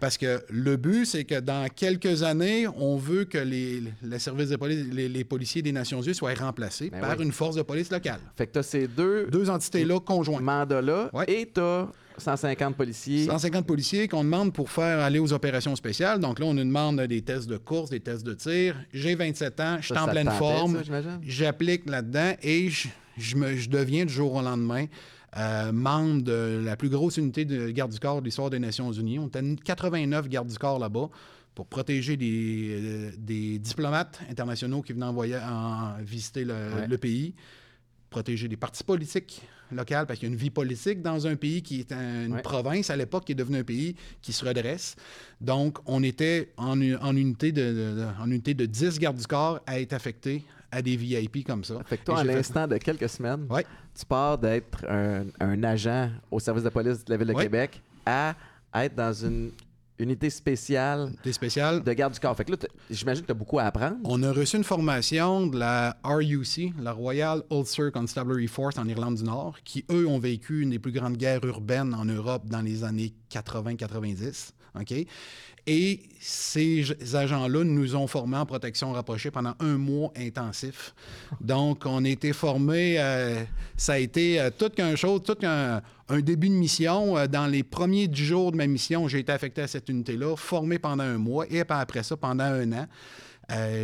Parce 0.00 0.16
que 0.16 0.40
le 0.48 0.76
but, 0.76 1.04
c'est 1.04 1.24
que 1.24 1.38
dans 1.38 1.68
quelques 1.68 2.22
années, 2.22 2.66
on 2.66 2.96
veut 2.96 3.24
que 3.24 3.36
les, 3.38 3.82
les 4.02 4.18
services 4.18 4.48
de 4.48 4.56
police, 4.56 4.86
les, 4.90 5.08
les 5.10 5.24
policiers 5.24 5.60
des 5.60 5.72
Nations 5.72 6.00
Unies 6.00 6.14
soient 6.14 6.32
remplacés 6.34 6.88
Ben 6.90 7.00
par 7.00 7.18
oui. 7.18 7.24
une 7.26 7.32
force 7.32 7.54
de 7.56 7.62
police 7.62 7.90
locale. 7.90 8.18
Fait 8.34 8.46
que 8.46 8.52
tu 8.54 8.58
as 8.60 8.62
ces 8.62 8.88
deux 8.88 9.26
Deux 9.30 9.50
entités-là 9.50 10.00
conjointes. 10.00 10.40
mandats-là 10.42 11.10
Ouais. 11.12 11.24
et 11.28 11.50
tu 11.54 11.60
as 11.60 11.88
150 12.16 12.76
policiers. 12.76 13.26
150 13.26 13.66
policiers 13.66 14.08
qu'on 14.08 14.24
demande 14.24 14.54
pour 14.54 14.70
faire 14.70 15.00
aller 15.00 15.18
aux 15.18 15.32
opérations 15.34 15.76
spéciales. 15.76 16.18
Donc 16.18 16.38
là, 16.38 16.46
on 16.46 16.54
nous 16.54 16.64
demande 16.64 16.98
des 17.02 17.20
tests 17.20 17.48
de 17.48 17.58
course, 17.58 17.90
des 17.90 18.00
tests 18.00 18.24
de 18.24 18.32
tir. 18.34 18.76
J'ai 18.94 19.14
27 19.14 19.60
ans, 19.60 19.76
je 19.80 19.86
suis 19.86 19.98
en 19.98 20.08
pleine 20.08 20.30
forme. 20.30 20.80
J'applique 21.26 21.88
là-dedans 21.90 22.32
et 22.42 22.68
je, 22.70 22.88
je 23.18 23.36
me- 23.36 23.54
je 23.56 23.68
deviens 23.68 24.04
du 24.06 24.12
jour 24.12 24.32
au 24.34 24.40
lendemain 24.42 24.86
euh, 25.36 25.72
membre 25.72 26.22
de 26.22 26.62
la 26.64 26.76
plus 26.76 26.88
grosse 26.90 27.16
unité 27.16 27.44
de 27.44 27.70
garde 27.70 27.92
du 27.92 27.98
corps 27.98 28.20
de 28.20 28.26
l'histoire 28.26 28.50
des 28.50 28.58
Nations 28.58 28.92
Unies. 28.92 29.18
On 29.18 29.28
était 29.28 29.42
89 29.64 30.28
gardes 30.28 30.48
du 30.48 30.58
corps 30.58 30.78
là-bas 30.78 31.08
pour 31.54 31.66
protéger 31.66 32.16
des, 32.16 32.68
euh, 32.80 33.10
des 33.18 33.58
diplomates 33.58 34.20
internationaux 34.30 34.82
qui 34.82 34.92
venaient 34.92 35.06
envoyer, 35.06 35.36
en, 35.36 35.94
visiter 36.02 36.44
le, 36.44 36.52
Ouais. 36.54 36.86
le 36.88 36.98
pays, 36.98 37.34
protéger 38.10 38.48
des 38.48 38.56
partis 38.56 38.84
politiques 38.84 39.42
locaux, 39.70 40.04
parce 40.06 40.18
qu'il 40.18 40.28
y 40.28 40.30
a 40.30 40.34
une 40.34 40.38
vie 40.38 40.50
politique 40.50 41.00
dans 41.00 41.26
un 41.26 41.34
pays 41.36 41.62
qui 41.62 41.80
est 41.80 41.92
un- 41.92 42.26
une 42.26 42.34
Ouais. 42.34 42.42
province 42.42 42.90
à 42.90 42.96
l'époque, 42.96 43.24
qui 43.24 43.32
est 43.32 43.36
devenu 43.36 43.56
un 43.58 43.64
pays 43.64 43.96
qui 44.20 44.34
se 44.34 44.44
redresse. 44.44 44.96
Donc, 45.40 45.78
on 45.86 46.02
était 46.02 46.52
en, 46.58 46.78
unité, 46.78 47.52
de- 47.52 48.06
en 48.20 48.30
unité 48.30 48.52
de 48.52 48.66
10 48.66 48.98
gardes 48.98 49.16
du 49.16 49.26
corps 49.26 49.60
à 49.66 49.80
être 49.80 49.94
affectés 49.94 50.44
à 50.72 50.82
des 50.82 50.96
VIP 50.96 51.44
comme 51.46 51.62
ça. 51.62 51.76
Fait 51.84 51.98
que 51.98 52.04
toi, 52.04 52.18
fait- 52.24 52.24
l'instant 52.34 52.66
de 52.66 52.78
quelques 52.78 53.08
semaines, 53.08 53.46
Ouais. 53.50 53.64
tu 53.96 54.04
pars 54.06 54.38
d'être 54.38 54.84
un, 54.88 55.24
un 55.38 55.62
agent 55.62 56.10
au 56.30 56.40
service 56.40 56.64
de 56.64 56.70
police 56.70 57.04
de 57.04 57.10
la 57.12 57.16
Ville 57.18 57.28
de 57.28 57.34
Ouais. 57.34 57.42
Québec 57.44 57.80
à 58.06 58.34
être 58.74 58.94
dans 58.96 59.12
une 59.12 59.52
unité 59.98 60.30
spéciale 60.30 61.12
Des 61.22 61.32
spéciales. 61.32 61.82
de 61.84 61.92
garde 61.92 62.14
du 62.14 62.18
corps. 62.18 62.34
Fait 62.36 62.44
que 62.44 62.52
là, 62.52 62.56
j'imagine 62.90 63.20
que 63.22 63.26
tu 63.26 63.32
as 63.32 63.34
beaucoup 63.36 63.58
à 63.60 63.64
apprendre. 63.64 63.98
On 64.04 64.20
a 64.24 64.32
reçu 64.32 64.56
une 64.56 64.64
formation 64.64 65.46
de 65.46 65.58
la 65.58 65.96
RUC, 66.02 66.72
la 66.80 66.90
Royal 66.92 67.42
Ulster 67.52 67.90
Constabulary 67.92 68.48
Force 68.48 68.78
en 68.78 68.88
Irlande 68.88 69.16
du 69.16 69.24
Nord, 69.24 69.58
qui, 69.64 69.84
eux, 69.90 70.08
ont 70.08 70.18
vécu 70.18 70.62
une 70.62 70.70
des 70.70 70.78
plus 70.80 70.90
grandes 70.90 71.18
guerres 71.18 71.44
urbaines 71.44 71.94
en 71.94 72.04
Europe 72.06 72.46
dans 72.46 72.62
les 72.62 72.82
années 72.82 73.12
80-90. 73.30 74.52
OK? 74.78 74.94
Et 75.66 76.00
ces 76.20 76.84
agents-là 77.14 77.62
nous 77.62 77.94
ont 77.94 78.08
formés 78.08 78.36
en 78.36 78.46
protection 78.46 78.92
rapprochée 78.92 79.30
pendant 79.30 79.54
un 79.60 79.78
mois 79.78 80.12
intensif. 80.16 80.92
Donc, 81.40 81.86
on 81.86 82.04
a 82.04 82.08
été 82.08 82.32
formés, 82.32 82.96
euh, 82.98 83.44
ça 83.76 83.92
a 83.92 83.98
été 83.98 84.40
euh, 84.40 84.50
tout 84.50 84.70
qu'un 84.70 84.96
chose, 84.96 85.22
tout 85.22 85.36
qu'un 85.36 85.80
un 86.08 86.20
début 86.20 86.48
de 86.48 86.54
mission. 86.54 87.16
Euh, 87.16 87.28
dans 87.28 87.46
les 87.46 87.62
premiers 87.62 88.12
jours 88.12 88.50
de 88.50 88.56
ma 88.56 88.66
mission, 88.66 89.06
j'ai 89.06 89.20
été 89.20 89.30
affecté 89.30 89.62
à 89.62 89.68
cette 89.68 89.88
unité-là, 89.88 90.34
formé 90.36 90.80
pendant 90.80 91.04
un 91.04 91.18
mois, 91.18 91.46
et 91.48 91.62
après 91.68 92.02
ça, 92.02 92.16
pendant 92.16 92.44
un 92.44 92.72
an. 92.72 92.86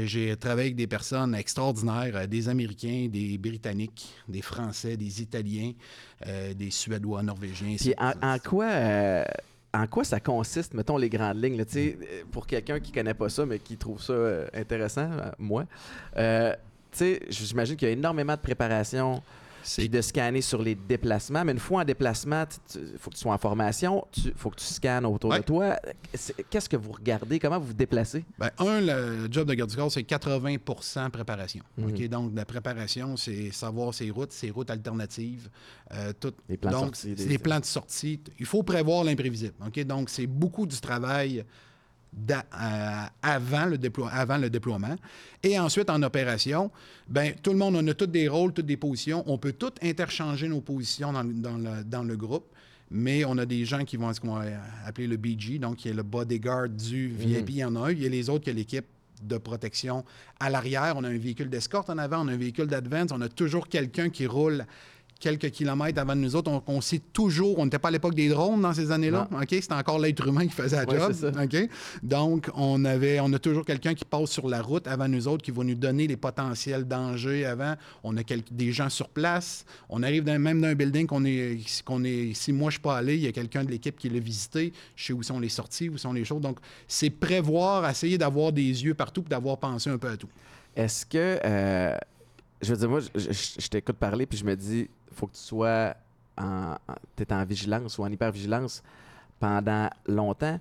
J'ai 0.05 0.35
travaillé 0.37 0.69
avec 0.69 0.77
des 0.77 0.87
personnes 0.87 1.35
extraordinaires, 1.35 2.27
des 2.27 2.49
Américains, 2.49 3.09
des 3.11 3.37
Britanniques, 3.37 4.09
des 4.27 4.41
Français, 4.41 4.97
des 4.97 5.21
Italiens, 5.21 5.73
des 6.25 6.71
Suédois, 6.71 7.23
Norvégiens. 7.23 7.77
Puis 7.77 7.93
en, 7.99 8.13
en 8.23 8.39
quoi, 8.39 9.27
en 9.75 9.87
quoi 9.87 10.05
ça 10.05 10.21
consiste, 10.21 10.75
mettons 10.75 10.97
les 10.97 11.09
grandes 11.09 11.43
lignes, 11.43 11.59
là, 11.59 11.65
sais, 11.67 11.99
euh, 12.01 12.23
pour 12.31 12.47
quelqu'un 12.47 12.81
qui 12.81 12.93
connaît 12.93 13.15
pas 13.15 13.29
ça, 13.29 13.45
mais 13.45 13.59
qui 13.59 13.77
trouve 13.77 14.01
ça 14.01 14.13
euh, 14.13 14.47
intéressant, 14.55 15.11
euh, 15.13 15.31
moi, 15.39 15.65
euh, 16.17 16.55
j'imagine 17.29 17.77
qu'il 17.77 17.89
y 17.89 17.91
a 17.91 17.93
énormément 17.93 18.35
de 18.35 18.41
préparation 18.41 19.23
puis 19.77 19.89
de 19.89 20.01
scanner 20.01 20.41
sur 20.41 20.63
les 20.63 20.75
déplacements, 20.75 21.45
mais 21.45 21.53
une 21.53 21.59
fois 21.59 21.83
en 21.83 21.85
déplacement, 21.85 22.45
il 22.75 22.99
faut 22.99 23.11
que 23.11 23.15
tu 23.17 23.21
sois 23.23 23.33
en 23.35 23.39
formation, 23.39 24.07
il 24.25 24.33
faut 24.35 24.51
que 24.51 24.57
tu 24.57 24.65
scannes 24.65 25.05
autour 25.07 25.31
Ouais. 25.31 25.41
de 25.41 25.45
toi. 25.45 25.77
Qu'est-ce 26.51 26.69
que 26.69 26.77
vous 26.77 26.93
regardez? 26.93 27.39
Comment 27.39 27.59
vous 27.59 27.69
vous 27.69 27.73
déplacez? 27.75 28.25
Ben, 28.39 28.51
un, 28.59 28.81
le 28.81 29.29
job 29.31 29.49
de 29.49 29.55
garde 29.55 29.71
du 29.71 29.77
corps, 29.77 29.91
c'est 29.93 30.03
80% 30.03 31.11
préparation. 31.11 31.63
Mhm. 31.77 32.09
Donc, 32.09 32.33
la 32.35 32.45
préparation, 32.45 33.17
c'est 33.17 33.51
savoir 33.51 33.93
ses 33.95 34.11
routes, 34.11 34.33
ses 34.33 34.51
routes 34.51 34.71
alternatives. 34.71 35.49
euh, 35.95 36.13
tout. 36.19 36.35
Les 36.49 36.57
plans 36.59 36.71
de 36.71 36.77
sortie, 36.77 37.15
des- 37.15 37.27
des 37.27 37.39
plans 37.39 37.61
de 37.61 37.65
sortie. 37.65 38.21
Il 38.39 38.45
faut 38.47 38.63
prévoir 38.63 39.05
l'imprévisible. 39.05 39.55
Donc, 39.87 40.11
c'est 40.11 40.27
beaucoup 40.27 40.67
du 40.67 40.79
travail 40.81 41.45
avant, 43.23 43.67
le 43.67 43.77
déplo- 43.79 44.09
avant 44.11 44.39
le 44.39 44.51
déploiement. 44.51 44.97
Et 45.43 45.59
ensuite, 45.59 45.91
en 45.91 46.03
opération, 46.03 46.71
ben, 47.09 47.35
tout 47.43 47.53
le 47.53 47.59
monde, 47.59 47.77
on 47.77 47.87
a 47.87 47.95
tous 47.95 48.07
des 48.07 48.29
rôles, 48.29 48.53
toutes 48.53 48.67
des 48.67 48.77
positions. 48.77 49.23
On 49.27 49.39
peut 49.39 49.53
tous 49.53 49.73
interchanger 49.83 50.49
nos 50.49 50.61
positions 50.61 51.13
dans, 51.13 51.23
le- 51.23 51.33
dans 51.35 51.57
le, 51.57 51.85
dans 51.85 52.03
le 52.03 52.17
groupe. 52.17 52.47
Mais 52.91 53.25
on 53.27 53.37
a 53.37 53.45
des 53.45 53.67
gens 53.67 53.85
qui 53.85 53.99
vont, 53.99 54.13
ce 54.15 54.21
qu'on 54.21 54.35
va 54.37 54.47
appeler 54.87 55.07
le 55.07 55.19
BG, 55.19 55.59
donc 55.59 55.77
qui 55.77 55.89
est 55.91 55.93
le 55.93 56.03
bodyguard 56.03 56.71
du 56.71 57.09
VIP. 57.09 57.51
Il 57.51 57.57
y 57.57 57.65
en 57.65 57.77
a 57.77 57.81
un. 57.89 57.91
Il 57.93 58.03
y 58.03 58.07
a 58.07 58.09
les 58.09 58.31
autres 58.31 58.45
qui 58.45 58.51
a 58.51 58.55
l'équipe 58.55 58.87
de 59.23 59.37
protection 59.37 60.05
à 60.41 60.49
l'arrière. 60.49 60.95
On 60.97 61.05
a 61.05 61.09
un 61.09 61.19
véhicule 61.19 61.51
d'escorte 61.51 61.91
en 61.91 61.99
avant, 61.99 62.25
on 62.25 62.29
a 62.29 62.33
un 62.33 62.37
véhicule 62.39 62.67
d'advance. 62.67 63.11
On 63.13 63.21
a 63.21 63.29
toujours 63.29 63.69
quelqu'un 63.69 64.09
qui 64.09 64.27
roule 64.27 64.65
quelques 65.21 65.51
kilomètres 65.51 66.01
avant 66.01 66.15
de 66.15 66.21
nous 66.21 66.37
autres. 66.37 66.51
On, 66.51 66.63
on 66.67 66.81
sait 66.81 67.01
toujours, 67.13 67.59
on 67.59 67.65
n'était 67.65 67.79
pas 67.79 67.89
à 67.89 67.91
l'époque 67.91 68.15
des 68.15 68.29
drones 68.29 68.61
dans 68.63 68.73
ces 68.73 68.91
années-là. 68.93 69.29
OK? 69.33 69.49
C'était 69.51 69.73
encore 69.75 69.99
l'être 69.99 70.27
humain 70.27 70.47
qui 70.47 70.53
faisait 70.55 70.77
la 70.77 70.85
Ouais, 70.85 70.99
job. 70.99 71.13
c'est 71.13 71.33
ça. 71.33 71.43
OK? 71.43 71.69
Donc, 72.03 72.49
on, 72.55 72.85
avait, 72.85 73.19
on 73.21 73.33
a 73.33 73.39
toujours 73.39 73.65
quelqu'un 73.65 73.95
qui 73.95 74.05
passe 74.05 74.31
sur 74.31 74.49
la 74.49 74.63
route 74.63 74.87
avant 74.87 75.09
nous 75.09 75.27
autres, 75.27 75.43
qui 75.43 75.51
va 75.51 75.65
nous 75.65 75.75
donner 75.75 76.07
les 76.07 76.17
potentiels 76.17 76.85
dangers 76.85 77.45
avant. 77.45 77.75
On 78.05 78.17
a 78.17 78.21
des 78.51 78.73
gens 78.73 78.89
sur 78.89 79.09
place. 79.09 79.65
On 79.89 80.03
arrive 80.03 80.25
dans- 80.25 80.39
même 80.39 80.61
dans 80.61 80.69
un 80.69 80.75
building 80.75 81.07
qu'on 81.07 81.25
est, 81.25 81.59
qu'on 81.85 82.05
est. 82.05 82.33
Si 82.35 82.53
moi, 82.53 82.71
je 82.71 82.75
suis 82.75 82.83
pas 82.83 82.97
allé, 82.99 83.15
il 83.17 83.23
y 83.23 83.27
a 83.27 83.33
quelqu'un 83.33 83.65
de 83.65 83.71
l'équipe 83.71 83.97
qui 83.99 84.09
l'a 84.09 84.21
visité. 84.21 84.73
Je 84.95 85.07
sais 85.07 85.13
où 85.13 85.23
sont 85.23 85.41
les 85.41 85.49
sorties, 85.49 85.89
où 85.89 85.99
sont 85.99 86.13
les 86.13 86.25
choses. 86.25 86.41
Donc, 86.41 86.59
c'est 86.87 87.11
prévoir, 87.11 87.89
essayer 87.89 88.19
d'avoir 88.19 88.53
des 88.53 88.63
yeux 88.85 88.95
partout 88.95 89.23
et 89.27 89.29
d'avoir 89.31 89.59
pensé 89.59 89.91
un 89.91 89.99
peu 89.99 90.09
à 90.09 90.17
tout. 90.17 90.29
Est-ce 90.77 91.05
que, 91.05 91.39
euh, 91.45 91.97
je 92.61 92.73
veux 92.73 92.79
dire, 92.79 92.89
moi, 92.89 93.01
je, 93.15 93.69
t'écoute 93.69 93.97
parler, 93.97 94.27
puis 94.27 94.39
je 94.39 94.45
me 94.45 94.55
dis, 94.57 94.89
faut 95.13 95.27
que 95.27 95.35
tu 95.35 95.41
sois 95.41 95.95
en, 96.37 96.75
en- 96.89 97.35
en 97.35 97.45
vigilance 97.45 97.99
ou 97.99 98.03
en 98.05 98.11
hypervigilance 98.11 98.83
pendant 99.41 99.89
longtemps. 100.07 100.59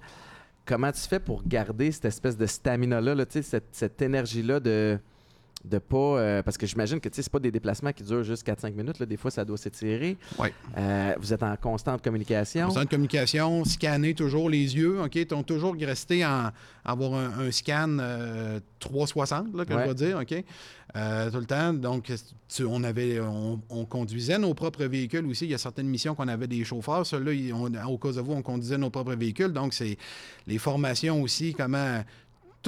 Comment 0.65 0.91
tu 0.91 1.01
fais 1.01 1.19
pour 1.19 1.43
garder 1.47 1.91
cette 1.91 2.05
espèce 2.05 2.35
de 2.37 2.45
stamina-là, 2.45 3.15
là, 3.15 3.25
cette, 3.29 3.69
cette 3.71 4.01
énergie-là 4.01 4.59
de 4.59 4.99
de 5.65 5.79
pas 5.79 5.97
euh, 5.97 6.43
parce 6.43 6.57
que 6.57 6.65
j'imagine 6.67 6.99
que 6.99 7.09
c'est 7.11 7.29
pas 7.29 7.39
des 7.39 7.51
déplacements 7.51 7.91
qui 7.91 8.03
durent 8.03 8.23
juste 8.23 8.47
4-5 8.47 8.73
minutes 8.73 8.99
là. 8.99 9.05
des 9.07 9.17
fois 9.17 9.31
ça 9.31 9.43
doit 9.43 9.57
s'étirer 9.57 10.15
Ouais. 10.37 10.53
Euh, 10.77 11.13
vous 11.19 11.33
êtes 11.33 11.41
en 11.43 11.55
constante 11.57 12.01
communication 12.03 12.65
Constant 12.67 12.83
de 12.83 12.89
communication, 12.89 13.65
scanner 13.65 14.13
toujours 14.13 14.49
les 14.49 14.75
yeux, 14.77 15.01
OK? 15.01 15.15
Ils 15.15 15.33
ont 15.33 15.43
toujours 15.43 15.75
resté 15.81 16.23
en 16.25 16.51
avoir 16.85 17.15
un, 17.15 17.39
un 17.47 17.51
scan 17.51 17.97
euh, 17.99 18.59
360, 18.79 19.55
là, 19.55 19.65
que 19.65 19.73
Ouais. 19.73 19.83
je 19.83 19.87
vais 19.89 19.95
dire, 19.95 20.19
OK? 20.21 20.43
Euh, 20.95 21.29
tout 21.31 21.39
le 21.39 21.45
temps. 21.45 21.73
Donc, 21.73 22.11
tu- 22.47 22.63
on 22.63 22.83
avait, 22.83 23.19
on, 23.19 23.59
on 23.69 23.85
conduisait 23.85 24.37
nos 24.37 24.53
propres 24.53 24.85
véhicules 24.85 25.25
aussi. 25.25 25.45
Il 25.45 25.51
y 25.51 25.53
a 25.53 25.57
certaines 25.57 25.87
missions 25.87 26.15
qu'on 26.15 26.27
avait 26.29 26.47
des 26.47 26.63
chauffeurs. 26.63 27.05
Ceux-là, 27.05 27.31
au 27.87 27.97
Kosovo, 27.97 28.33
on 28.33 28.41
conduisait 28.41 28.77
nos 28.77 28.89
propres 28.89 29.15
véhicules. 29.15 29.51
Donc, 29.51 29.73
c'est 29.73 29.97
les 30.45 30.57
formations 30.59 31.21
aussi, 31.21 31.53
comment 31.53 32.03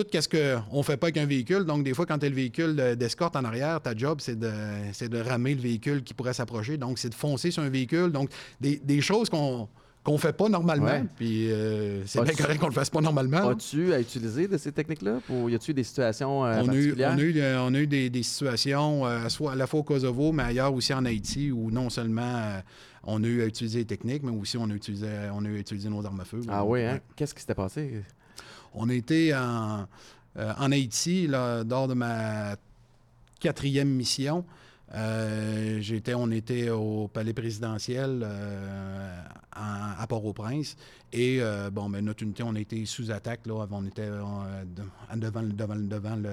tout 0.03 0.21
ce 0.21 0.27
qu'on 0.27 0.77
ne 0.77 0.83
fait 0.83 0.97
pas 0.97 1.07
avec 1.07 1.17
un 1.17 1.25
véhicule. 1.25 1.63
Donc, 1.65 1.83
des 1.83 1.93
fois, 1.93 2.05
quand 2.05 2.17
tu 2.19 2.25
as 2.25 2.29
le 2.29 2.35
véhicule 2.35 2.75
de- 2.75 2.95
d'escorte 2.95 3.35
en 3.35 3.43
arrière, 3.43 3.81
ta 3.81 3.95
job, 3.95 4.19
c'est 4.21 4.37
de, 4.37 4.51
c'est 4.93 5.09
de 5.09 5.19
ramer 5.19 5.55
le 5.55 5.61
véhicule 5.61 6.03
qui 6.03 6.13
pourrait 6.13 6.33
s'approcher. 6.33 6.77
Donc, 6.77 6.97
c'est 6.99 7.09
de 7.09 7.15
foncer 7.15 7.51
sur 7.51 7.63
un 7.63 7.69
véhicule. 7.69 8.11
Donc, 8.11 8.29
des, 8.61 8.77
des 8.83 9.01
choses 9.01 9.29
qu'on 9.29 9.67
qu'on 10.01 10.17
fait 10.17 10.31
pas 10.31 10.47
normalement. 10.47 10.85
Ouais. 10.85 11.03
Puis 11.17 11.51
euh, 11.51 12.05
c'est 12.05 12.23
bien 12.23 12.33
correct 12.33 12.57
qu'on 12.57 12.67
le 12.67 12.73
fasse 12.73 12.89
pas 12.89 13.01
normalement. 13.01 13.49
As-tu 13.49 13.93
à 13.93 13.99
utiliser 13.99 14.47
de 14.47 14.57
ces 14.57 14.71
techniques-là? 14.71 15.19
Ou 15.29 15.49
y 15.49 15.55
a-tu 15.55 15.73
des 15.73 15.83
situations 15.83 16.45
euh, 16.45 16.61
on, 16.63 16.69
a 16.69 16.73
eu, 16.73 16.93
particulières? 16.93 17.11
on, 17.13 17.17
a 17.17 17.21
eu, 17.21 17.33
euh, 17.37 17.61
on 17.63 17.73
a 17.73 17.79
eu 17.79 17.85
des, 17.85 18.09
des 18.09 18.23
situations, 18.23 19.05
euh, 19.05 19.27
soit 19.27 19.51
à 19.51 19.55
la 19.55 19.67
fois 19.67 19.81
au 19.81 19.83
Kosovo, 19.83 20.31
mais 20.31 20.43
ailleurs 20.43 20.73
aussi 20.73 20.93
en 20.93 21.03
Haïti, 21.03 21.51
où 21.51 21.69
non 21.69 21.89
seulement 21.89 22.61
on 23.03 23.21
a 23.23 23.27
eu 23.27 23.41
à 23.41 23.45
utiliser 23.45 23.79
les 23.79 23.85
techniques, 23.85 24.23
mais 24.23 24.31
aussi 24.31 24.55
on 24.57 24.69
a 24.69 24.73
utilisé, 24.73 25.07
on 25.33 25.43
a 25.43 25.49
eu 25.49 25.57
à 25.57 25.59
utiliser 25.59 25.89
nos 25.89 26.03
armes 26.05 26.21
à 26.21 26.25
feu. 26.25 26.39
Ah 26.47 26.63
oui, 26.63 26.81
hein? 26.81 26.93
Ouais. 26.93 27.01
Qu'est-ce 27.17 27.33
qui 27.33 27.41
s'était 27.41 27.53
passé? 27.53 28.01
On 28.73 28.89
été 28.89 29.35
en, 29.35 29.87
euh, 30.37 30.53
en 30.57 30.71
Haïti 30.71 31.27
là, 31.27 31.63
lors 31.63 31.87
de 31.87 31.93
ma 31.93 32.55
quatrième 33.39 33.89
mission. 33.89 34.45
Euh, 34.95 35.77
j'étais, 35.81 36.15
on 36.15 36.31
était 36.31 36.71
au 36.71 37.07
palais 37.07 37.33
présidentiel 37.33 38.21
euh, 38.23 39.21
à 39.51 40.05
Port-au-Prince. 40.07 40.75
Et 41.13 41.37
euh, 41.41 41.69
bon, 41.69 41.89
ben, 41.89 42.03
notre 42.03 42.23
unité, 42.23 42.41
on 42.43 42.55
a 42.55 42.59
été 42.59 42.85
sous 42.85 43.11
attaque. 43.11 43.45
Là, 43.45 43.67
on 43.69 43.85
était 43.85 44.07
de- 44.09 45.19
devant, 45.19 45.41
le- 45.41 45.53
devant, 45.53 45.75
le- 45.75 45.87
devant 45.87 46.15
le, 46.15 46.29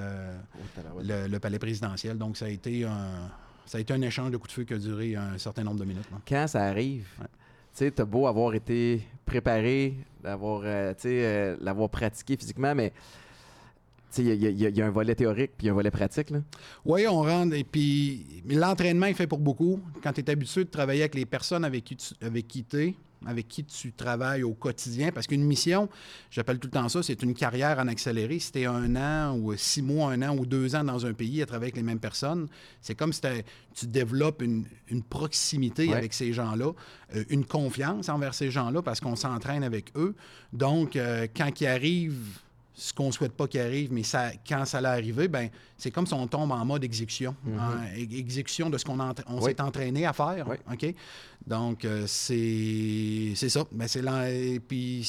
Oh, 0.55 0.59
tabarouette. 0.75 1.07
le, 1.07 1.27
le 1.29 1.39
palais 1.39 1.59
présidentiel. 1.59 2.17
Donc, 2.17 2.39
ça 2.39 2.47
a 2.47 2.49
été 2.49 2.85
un, 2.85 3.29
ça 3.67 3.77
a 3.77 3.81
été 3.83 3.93
un 3.93 4.01
échange 4.01 4.31
de 4.31 4.37
coups 4.39 4.49
de 4.51 4.55
feu 4.55 4.65
qui 4.65 4.73
a 4.75 4.79
duré 4.79 5.17
un 5.17 5.37
certain 5.37 5.63
nombre 5.65 5.81
de 5.81 5.85
minutes. 5.85 6.11
là. 6.11 6.19
Quand 6.27 6.47
ça 6.47 6.63
arrive, 6.65 7.07
Ouais. 7.21 7.27
tu 7.27 7.31
sais, 7.75 7.91
t'as 7.91 8.05
beau 8.07 8.27
avoir 8.27 8.55
été 8.55 9.07
préparé, 9.27 9.95
d'avoir, 10.23 10.63
euh, 10.65 10.95
euh, 11.05 11.57
l'avoir 11.61 11.91
pratiqué 11.91 12.37
physiquement, 12.37 12.75
mais 12.75 12.93
il 14.19 14.25
y, 14.35 14.81
a- 14.81 14.87
un 14.87 14.91
volet 14.91 15.15
théorique 15.15 15.51
puis 15.59 15.69
un 15.69 15.75
volet 15.75 15.91
pratique. 15.91 16.33
Oui, 16.87 17.07
on 17.07 17.21
rentre. 17.23 17.55
Et 17.55 17.65
puis, 17.65 18.25
l'entraînement, 18.49 19.07
il 19.07 19.15
fait 19.15 19.27
pour 19.27 19.39
beaucoup. 19.41 19.79
Quand 20.03 20.13
tu 20.13 20.21
es 20.23 20.31
habitué 20.31 20.65
de 20.65 20.71
travailler 20.71 21.03
avec 21.03 21.15
les 21.17 21.27
personnes 21.27 21.65
avec 21.67 21.85
qui 21.85 21.97
tu 21.97 22.15
avec 22.23 22.49
qui 22.49 22.65
t'es, 22.65 22.95
avec 23.25 23.49
qui 23.49 23.65
tu 23.65 23.93
travailles 23.93 24.43
au 24.43 24.53
quotidien, 24.55 25.11
parce 25.13 25.27
qu'une 25.27 25.45
mission, 25.45 25.89
j'appelle 26.31 26.59
tout 26.59 26.69
le 26.69 26.73
temps 26.73 26.89
ça, 26.89 27.03
c'est 27.03 27.23
une 27.23 27.35
carrière 27.35 27.79
en 27.79 27.89
accéléré. 27.89 28.39
Si 28.39 28.53
tu 28.53 28.61
es 28.61 28.67
un 28.67 28.95
an 28.97 29.37
ou 29.39 29.57
six 29.57 29.83
mois, 29.83 30.13
un 30.13 30.23
an 30.23 30.37
ou 30.37 30.45
deux 30.45 30.75
ans 30.77 30.85
dans 30.85 31.07
un 31.07 31.13
pays 31.15 31.43
à 31.43 31.47
travailler 31.47 31.67
avec 31.73 31.77
les 31.77 31.83
mêmes 31.83 31.99
personnes, 32.01 32.49
c'est 32.81 32.95
comme 32.95 33.13
si 33.13 33.21
tu 33.75 33.87
développes 33.87 34.43
une, 34.43 34.65
une 34.89 35.03
proximité 35.03 35.89
Ouais. 35.89 35.95
avec 35.95 36.13
ces 36.15 36.33
gens-là, 36.33 36.73
euh, 37.15 37.25
une 37.29 37.45
confiance 37.45 38.09
envers 38.09 38.35
ces 38.35 38.51
gens-là 38.51 38.83
parce 38.83 39.01
qu'on 39.01 39.17
s'entraîne 39.17 39.63
avec 39.63 39.93
eux. 39.97 40.15
Donc, 40.53 40.97
euh, 40.97 41.27
quand 41.37 41.61
ils 41.61 41.67
arrivent 41.67 42.41
ce 42.79 42.93
qu'on 42.93 43.11
souhaite 43.11 43.33
pas 43.33 43.47
qu'il 43.47 43.61
arrive, 43.61 43.91
mais 43.91 44.03
ça, 44.03 44.31
quand 44.47 44.67
ça 44.67 44.79
allait 44.79 44.89
arriver, 44.89 45.29
ben, 45.29 45.49
c'est 45.79 45.91
comme 45.91 46.07
si 46.07 46.13
on 46.13 46.27
tombe 46.27 46.53
en 46.53 46.63
mode 46.65 46.85
exécution. 46.85 47.35
hein, 47.59 47.79
é- 47.97 48.19
exécution 48.19 48.69
de 48.69 48.77
ce 48.77 48.85
qu'on 48.85 49.01
on 49.01 49.07
Mhm. 49.07 49.15
Oui. 49.41 49.45
s'est 49.51 49.61
entraîné 49.63 50.05
à 50.05 50.13
faire. 50.13 50.47
Oui. 50.47 50.57
OK? 50.71 50.95
Donc, 51.47 51.85
euh, 51.87 52.05
c'est 52.07 53.33
c'est 53.35 53.49
ça. 53.49 53.65
Ben, 53.73 53.89
c'est 53.89 54.03
puis, 54.69 55.09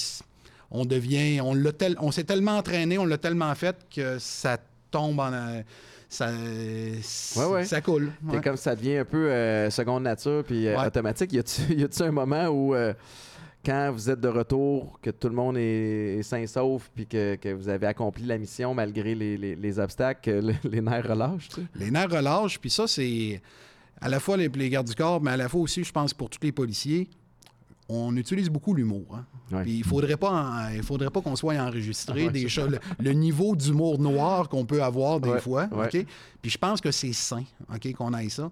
on 0.71 0.85
devient. 0.85 1.41
On, 1.41 1.53
l'a 1.53 1.73
tel- 1.73 1.97
on 1.99 2.11
s'est 2.11 2.23
tellement 2.23 2.57
entraîné, 2.57 2.97
on 2.97 3.05
l'a 3.05 3.17
tellement 3.17 3.53
fait 3.55 3.75
que 3.93 4.17
ça 4.17 4.57
tombe 4.89 5.19
en. 5.19 5.33
euh, 5.33 5.61
Ça, 6.09 7.49
ouais. 7.49 7.65
ça 7.65 7.81
coule. 7.81 8.13
C'est 8.29 8.35
ouais. 8.37 8.41
comme 8.41 8.55
ça 8.55 8.75
devient 8.77 8.97
un 8.99 9.05
peu 9.05 9.29
euh, 9.29 9.69
seconde 9.69 10.03
nature 10.03 10.41
puis 10.45 10.67
euh, 10.67 10.79
automatique. 10.81 11.33
Y 11.33 11.39
a-tu 11.39 11.61
y 11.75 11.83
a-tu 11.83 12.01
un 12.03 12.11
moment 12.11 12.47
où, 12.47 12.73
euh, 12.73 12.93
quand 13.67 13.91
vous 13.91 14.09
êtes 14.09 14.21
de 14.21 14.27
retour, 14.29 14.97
que 15.01 15.09
tout 15.09 15.27
le 15.27 15.35
monde 15.35 15.57
est, 15.57 16.19
est 16.19 16.23
sain 16.23 16.37
et 16.37 16.47
sauf 16.47 16.89
puis 16.95 17.05
que, 17.05 17.35
que 17.35 17.49
vous 17.53 17.67
avez 17.69 17.85
accompli 17.87 18.23
la 18.25 18.37
mission 18.37 18.73
malgré 18.73 19.13
les, 19.13 19.37
les- 19.37 19.55
les 19.55 19.79
obstacles, 19.79 20.53
les 20.63 20.81
nerfs 20.81 21.07
relâchent, 21.09 21.49
tu 21.49 21.55
sais? 21.55 21.67
Les 21.75 21.91
nerfs 21.91 22.09
relâchent, 22.09 22.59
puis 22.59 22.69
ça, 22.69 22.87
c'est 22.87 23.41
à 23.99 24.09
la 24.09 24.19
fois 24.19 24.37
les, 24.37 24.47
les 24.47 24.69
gardes 24.69 24.87
du 24.87 24.95
corps, 24.95 25.21
mais 25.21 25.31
à 25.31 25.37
la 25.37 25.49
fois 25.49 25.61
aussi, 25.61 25.83
je 25.83 25.91
pense, 25.91 26.13
pour 26.13 26.29
tous 26.29 26.39
les 26.43 26.51
policiers, 26.51 27.09
on 27.89 28.15
utilise 28.17 28.49
beaucoup 28.49 28.73
l'humour. 28.73 29.05
hein. 29.15 29.25
Ouais. 29.51 29.63
Puis 29.63 29.77
il 29.77 29.83
faudrait 29.83 30.17
pas, 30.17 30.31
en- 30.31 30.69
il 30.73 30.83
faudrait 30.83 31.09
pas 31.09 31.21
qu'on 31.21 31.35
soit 31.35 31.55
enregistré 31.55 32.25
Ouais, 32.25 32.31
des 32.31 32.49
choses, 32.49 32.69
le, 32.71 32.79
le 32.99 33.11
niveau 33.13 33.55
d'humour 33.55 33.97
noir 33.99 34.49
qu'on 34.49 34.65
peut 34.65 34.83
avoir 34.83 35.19
des 35.19 35.29
Ouais, 35.29 35.39
fois. 35.39 35.69
Puis 36.41 36.51
je 36.51 36.57
pense 36.57 36.81
que 36.81 36.91
c'est 36.91 37.13
sain, 37.13 37.43
ok, 37.73 37.93
qu'on 37.95 38.13
aille 38.13 38.29
ça, 38.29 38.49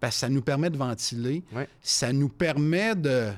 parce 0.00 0.14
que 0.16 0.20
ça 0.20 0.28
nous 0.28 0.42
permet 0.42 0.70
de 0.70 0.76
ventiler, 0.78 1.42
ça 1.82 2.12
nous 2.12 2.28
permet 2.28 2.94
de 2.94 3.28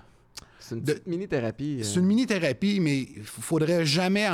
C'est 0.70 0.76
une 0.76 0.84
petite 0.84 1.06
mini-thérapie. 1.06 1.78
euh. 1.80 1.82
c'est 1.84 1.98
une 2.00 2.06
mini-thérapie, 2.06 2.80
mais 2.80 3.00
il 3.16 3.22
faudrait 3.24 3.84
jamais 3.84 4.28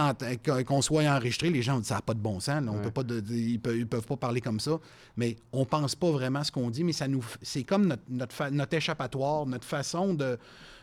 qu'on- 0.67 0.83
soit 0.83 1.03
enregistré. 1.05 1.51
Les 1.51 1.63
gens 1.63 1.83
ça 1.83 1.97
n'a 1.97 2.03
pas 2.03 2.15
de 2.15 2.21
bon 2.21 2.41
sens. 2.41 2.63
là. 2.65 2.71
On 2.71 2.77
Ouais. 2.77 2.83
peut 2.83 2.91
pas 2.91 3.03
de- 3.03 3.21
de- 3.21 3.35
ils, 3.35 3.59
peuvent, 3.61 3.77
ils 3.77 3.87
peuvent 3.87 4.07
pas 4.07 4.17
parler 4.17 4.41
comme 4.41 4.61
ça. 4.61 4.79
Mais 5.17 5.37
on 5.53 5.65
pense 5.65 5.95
pas 5.95 6.11
vraiment 6.11 6.45
ce 6.45 6.53
qu'on 6.53 6.71
dit, 6.71 6.85
mais 6.85 6.93
ça 6.93 7.09
nous, 7.09 7.25
c'est 7.43 7.65
comme 7.65 7.87
notre, 7.87 8.03
notre, 8.09 8.35
fa- 8.35 8.51
notre 8.51 8.75
échappatoire, 8.77 9.47
notre 9.47 9.65
façon 9.67 10.15
de, 10.15 10.39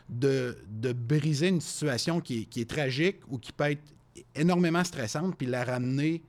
de, 0.09 0.57
de 0.69 0.91
briser 0.93 1.47
une 1.49 1.61
situation 1.61 2.19
qui 2.19 2.41
est, 2.41 2.45
qui 2.45 2.61
est 2.61 2.69
tragique 2.69 3.17
ou 3.29 3.37
qui 3.37 3.51
peut 3.51 3.71
être 3.71 3.83
énormément 4.35 4.83
stressante, 4.83 5.35
puis 5.37 5.47
la 5.47 5.63
ramener 5.63 6.21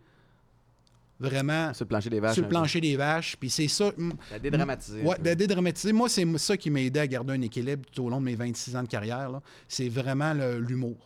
vraiment 1.21 1.73
Sur 1.75 1.85
le 1.85 1.88
plancher 1.88 2.11
des 2.11 2.21
vaches. 2.21 2.35
sur 2.35 2.42
le 2.42 2.49
peu. 2.49 2.54
plancher 2.54 2.80
des 2.80 2.97
vaches. 2.97 3.37
Puis 3.37 3.50
c'est 3.50 3.68
ça. 3.68 3.90
La 4.30 4.38
dédramatiser. 4.38 5.02
Ouais, 5.02 5.16
peu. 5.16 5.23
de 5.23 5.35
dédramatiser. 5.35 5.92
Moi, 5.92 6.09
c'est 6.09 6.26
ça 6.38 6.56
qui 6.56 6.71
m'a 6.71 6.80
aidé 6.80 7.00
à 7.00 7.06
garder 7.06 7.35
un 7.35 7.40
équilibre 7.42 7.85
tout 7.92 8.04
au 8.04 8.11
long 8.11 8.21
de 8.21 8.26
mes 8.26 8.35
26 8.35 8.76
ans 8.76 8.83
de 8.83 8.88
carrière. 8.88 9.30
C'est 9.68 9.88
vraiment 9.88 10.33
l'humour. 10.59 10.97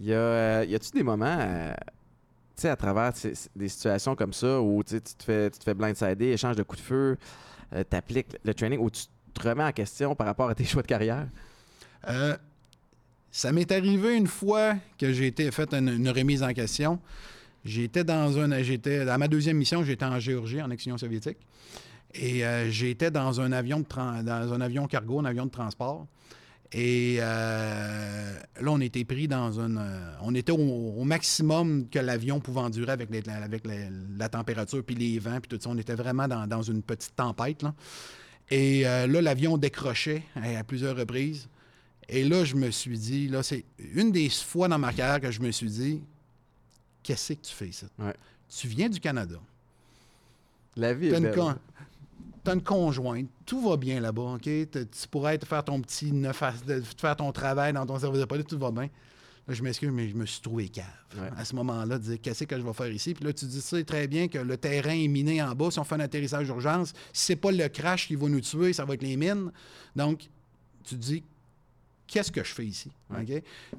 Y 0.00 0.12
a, 0.12 0.16
euh, 0.16 0.64
y 0.68 0.74
a-tu 0.74 0.90
des 0.92 1.02
moments, 1.02 1.38
euh, 1.40 1.72
tu 2.56 2.62
sais, 2.62 2.68
à 2.68 2.76
travers 2.76 3.12
des 3.56 3.68
situations 3.68 4.14
comme 4.14 4.32
ça 4.32 4.60
où 4.60 4.82
tu 4.84 5.00
te 5.00 5.24
fais, 5.24 5.50
tu 5.50 5.58
te 5.58 5.64
fais 5.64 5.74
blindsider, 5.74 6.26
échange 6.26 6.54
de 6.56 6.62
coups 6.62 6.80
de 6.82 6.86
feu, 6.86 7.16
euh, 7.74 7.82
t'appliques 7.84 8.36
le 8.44 8.54
training, 8.54 8.78
où 8.78 8.90
tu 8.90 9.02
te 9.34 9.48
remets 9.48 9.64
en 9.64 9.72
question 9.72 10.14
par 10.14 10.26
rapport 10.26 10.48
à 10.48 10.54
tes 10.54 10.64
choix 10.66 10.82
de 10.82 10.86
carrière? 10.86 11.26
Euh, 12.08 12.36
ça 13.30 13.50
m'est 13.52 13.70
arrivé 13.72 14.16
une 14.16 14.26
fois 14.28 14.74
que 14.98 15.12
j'ai 15.12 15.26
été 15.26 15.50
fait 15.50 15.72
une, 15.74 15.88
une 15.88 16.08
remise 16.10 16.42
en 16.42 16.52
question. 16.52 17.00
J'étais 17.64 18.04
dans 18.04 18.38
un. 18.38 18.62
J'étais. 18.62 19.08
À 19.08 19.18
ma 19.18 19.28
deuxième 19.28 19.56
mission, 19.56 19.82
j'étais 19.84 20.04
en 20.04 20.18
Géorgie, 20.18 20.62
en 20.62 20.70
ex-Union 20.70 20.98
soviétique. 20.98 21.38
Et 22.14 22.44
euh, 22.44 22.70
j'étais 22.70 23.10
dans 23.10 23.40
un 23.40 23.52
avion 23.52 23.84
dans 23.90 24.52
un 24.52 24.60
avion 24.60 24.86
cargo, 24.86 25.20
un 25.20 25.24
avion 25.24 25.46
de 25.46 25.50
transport. 25.50 26.06
Et 26.72 27.16
euh, 27.20 28.38
là, 28.60 28.70
on 28.70 28.80
était 28.80 29.04
pris 29.04 29.26
dans 29.26 29.60
un. 29.60 29.76
euh, 29.76 30.12
on 30.22 30.34
était 30.34 30.52
au, 30.52 31.04
maximum 31.04 31.88
que 31.88 31.98
l'avion 31.98 32.40
pouvait 32.40 32.60
endurer 32.60 32.92
avec, 32.92 33.08
avec 33.26 33.62
la 34.18 34.28
température, 34.28 34.82
puis 34.84 34.94
les 34.94 35.18
vents, 35.18 35.40
puis 35.40 35.48
tout 35.48 35.62
ça. 35.62 35.70
On 35.70 35.78
était 35.78 35.94
vraiment 35.94 36.28
dans, 36.28 36.46
dans 36.46 36.62
une 36.62 36.82
petite 36.82 37.16
tempête. 37.16 37.62
Là. 37.62 37.74
Et 38.50 38.82
là, 38.82 39.06
l'avion 39.06 39.58
décrochait 39.58 40.22
à 40.34 40.64
plusieurs 40.64 40.96
reprises. 40.96 41.48
Et 42.08 42.24
là, 42.24 42.44
je 42.44 42.54
me 42.54 42.70
suis 42.70 42.98
dit, 42.98 43.28
là, 43.28 43.42
c'est 43.42 43.64
une 43.94 44.10
des 44.10 44.30
fois 44.30 44.68
dans 44.68 44.78
ma 44.78 44.92
carrière 44.94 45.20
que 45.20 45.30
je 45.30 45.42
me 45.42 45.50
suis 45.50 45.68
dit, 45.68 46.02
qu'est-ce 47.08 47.32
que 47.32 47.40
tu 47.46 47.52
fais 47.54 47.72
ça? 47.72 47.86
Ouais. 47.98 48.14
Tu 48.48 48.68
viens 48.68 48.88
du 48.88 49.00
Canada. 49.00 49.36
La 50.76 50.92
vie 50.94 51.08
est 51.08 51.12
belle. 51.20 51.34
con- 51.34 51.54
t'as 52.44 52.54
une 52.54 52.62
conjointe. 52.62 53.28
Tout 53.46 53.60
va 53.66 53.76
bien 53.76 53.98
là-bas, 54.00 54.34
OK? 54.36 54.42
Tu 54.42 54.68
pourrais 55.10 55.38
te 55.38 55.46
faire 55.46 55.64
ton 55.64 55.80
petit 55.80 56.12
neuf 56.12 56.42
à- 56.42 56.52
de- 56.66 56.82
faire 57.00 57.16
ton 57.16 57.32
travail 57.32 57.72
dans 57.72 57.84
ton 57.86 57.98
service 57.98 58.20
de 58.20 58.24
police, 58.26 58.46
tout 58.46 58.58
va 58.58 58.70
bien. 58.70 58.88
Là, 59.46 59.54
je 59.54 59.62
m'excuse, 59.62 59.90
mais 59.90 60.08
je 60.10 60.14
me 60.14 60.26
suis 60.26 60.42
trouvé 60.42 60.68
cave. 60.68 60.84
Ouais. 61.16 61.30
À 61.36 61.44
ce 61.46 61.54
moment-là, 61.56 61.98
de 61.98 62.02
dire 62.04 62.18
qu'est-ce 62.20 62.44
que 62.44 62.56
je 62.56 62.62
vais 62.62 62.72
faire 62.74 62.90
ici? 62.92 63.14
Puis 63.14 63.24
là, 63.24 63.32
tu 63.32 63.46
dis 63.46 63.62
ça 63.62 63.82
très 63.82 64.06
bien 64.06 64.28
que 64.28 64.36
le 64.38 64.56
terrain 64.58 64.92
est 64.92 65.08
miné 65.08 65.42
en 65.42 65.54
bas. 65.54 65.70
Si 65.70 65.78
on 65.78 65.84
fait 65.84 65.94
un 65.94 66.00
atterrissage 66.00 66.46
d'urgence, 66.46 66.90
si 67.14 67.24
c'est 67.26 67.36
pas 67.36 67.50
le 67.50 67.66
crash 67.68 68.06
qui 68.06 68.14
va 68.14 68.28
nous 68.28 68.42
tuer, 68.42 68.74
ça 68.74 68.84
va 68.84 68.92
être 68.94 69.02
les 69.02 69.16
mines. 69.16 69.50
Donc, 69.96 70.28
tu 70.84 70.94
dis 70.96 71.24
qu'est-ce 72.08 72.32
que 72.32 72.42
je 72.42 72.52
fais 72.52 72.64
ici? 72.66 72.90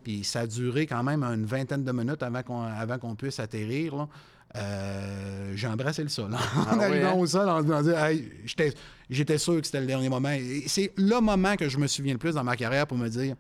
Puis 0.04 0.24
ça 0.24 0.42
a 0.42 0.48
duré 0.48 0.86
quand 0.88 1.04
même 1.04 1.24
une 1.24 1.46
vingtaine 1.46 1.84
de 1.84 1.92
minutes 1.92 2.24
avant 2.24 2.44
qu'on, 2.44 2.62
avant 2.62 2.98
qu'on 2.98 3.16
puisse 3.16 3.40
atterrir. 3.40 3.96
là. 3.98 4.08
Euh, 4.56 5.52
j'ai 5.56 5.68
embrassé 5.68 6.02
le 6.02 6.10
sol. 6.10 6.34
en 6.34 6.38
Ah 6.38 6.76
oui, 6.78 6.84
arrivant 6.84 7.10
hein? 7.10 7.14
au 7.14 7.26
sol, 7.28 7.48
en 7.50 7.62
disant, 7.62 7.84
Hey, 7.98 8.32
j'étais, 8.46 8.74
j'étais 9.10 9.38
sûr 9.38 9.60
que 9.60 9.66
c'était 9.66 9.82
le 9.82 9.86
dernier 9.88 10.10
moment. 10.10 10.30
Et 10.32 10.64
c'est 10.68 10.92
le 10.98 11.20
moment 11.22 11.56
que 11.56 11.70
je 11.70 11.78
me 11.78 11.88
souviens 11.88 12.14
le 12.14 12.20
plus 12.20 12.34
dans 12.34 12.44
ma 12.44 12.56
carrière 12.56 12.88
pour 12.88 12.98
me 12.98 13.08
dire, 13.10 13.36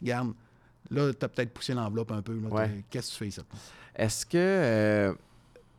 regarde, 0.00 0.32
là, 0.90 1.12
tu 1.12 1.24
as 1.24 1.28
peut-être 1.28 1.52
poussé 1.52 1.74
l'enveloppe 1.74 2.12
un 2.12 2.22
peu. 2.22 2.32
là. 2.40 2.48
Ouais. 2.48 2.68
T'es- 2.68 2.84
Qu'est-ce 2.90 3.12
que 3.18 3.18
tu 3.18 3.24
fais 3.24 3.30
ça? 3.32 3.42
Est-ce 3.94 4.24
que, 4.24 4.38
euh, 4.38 5.12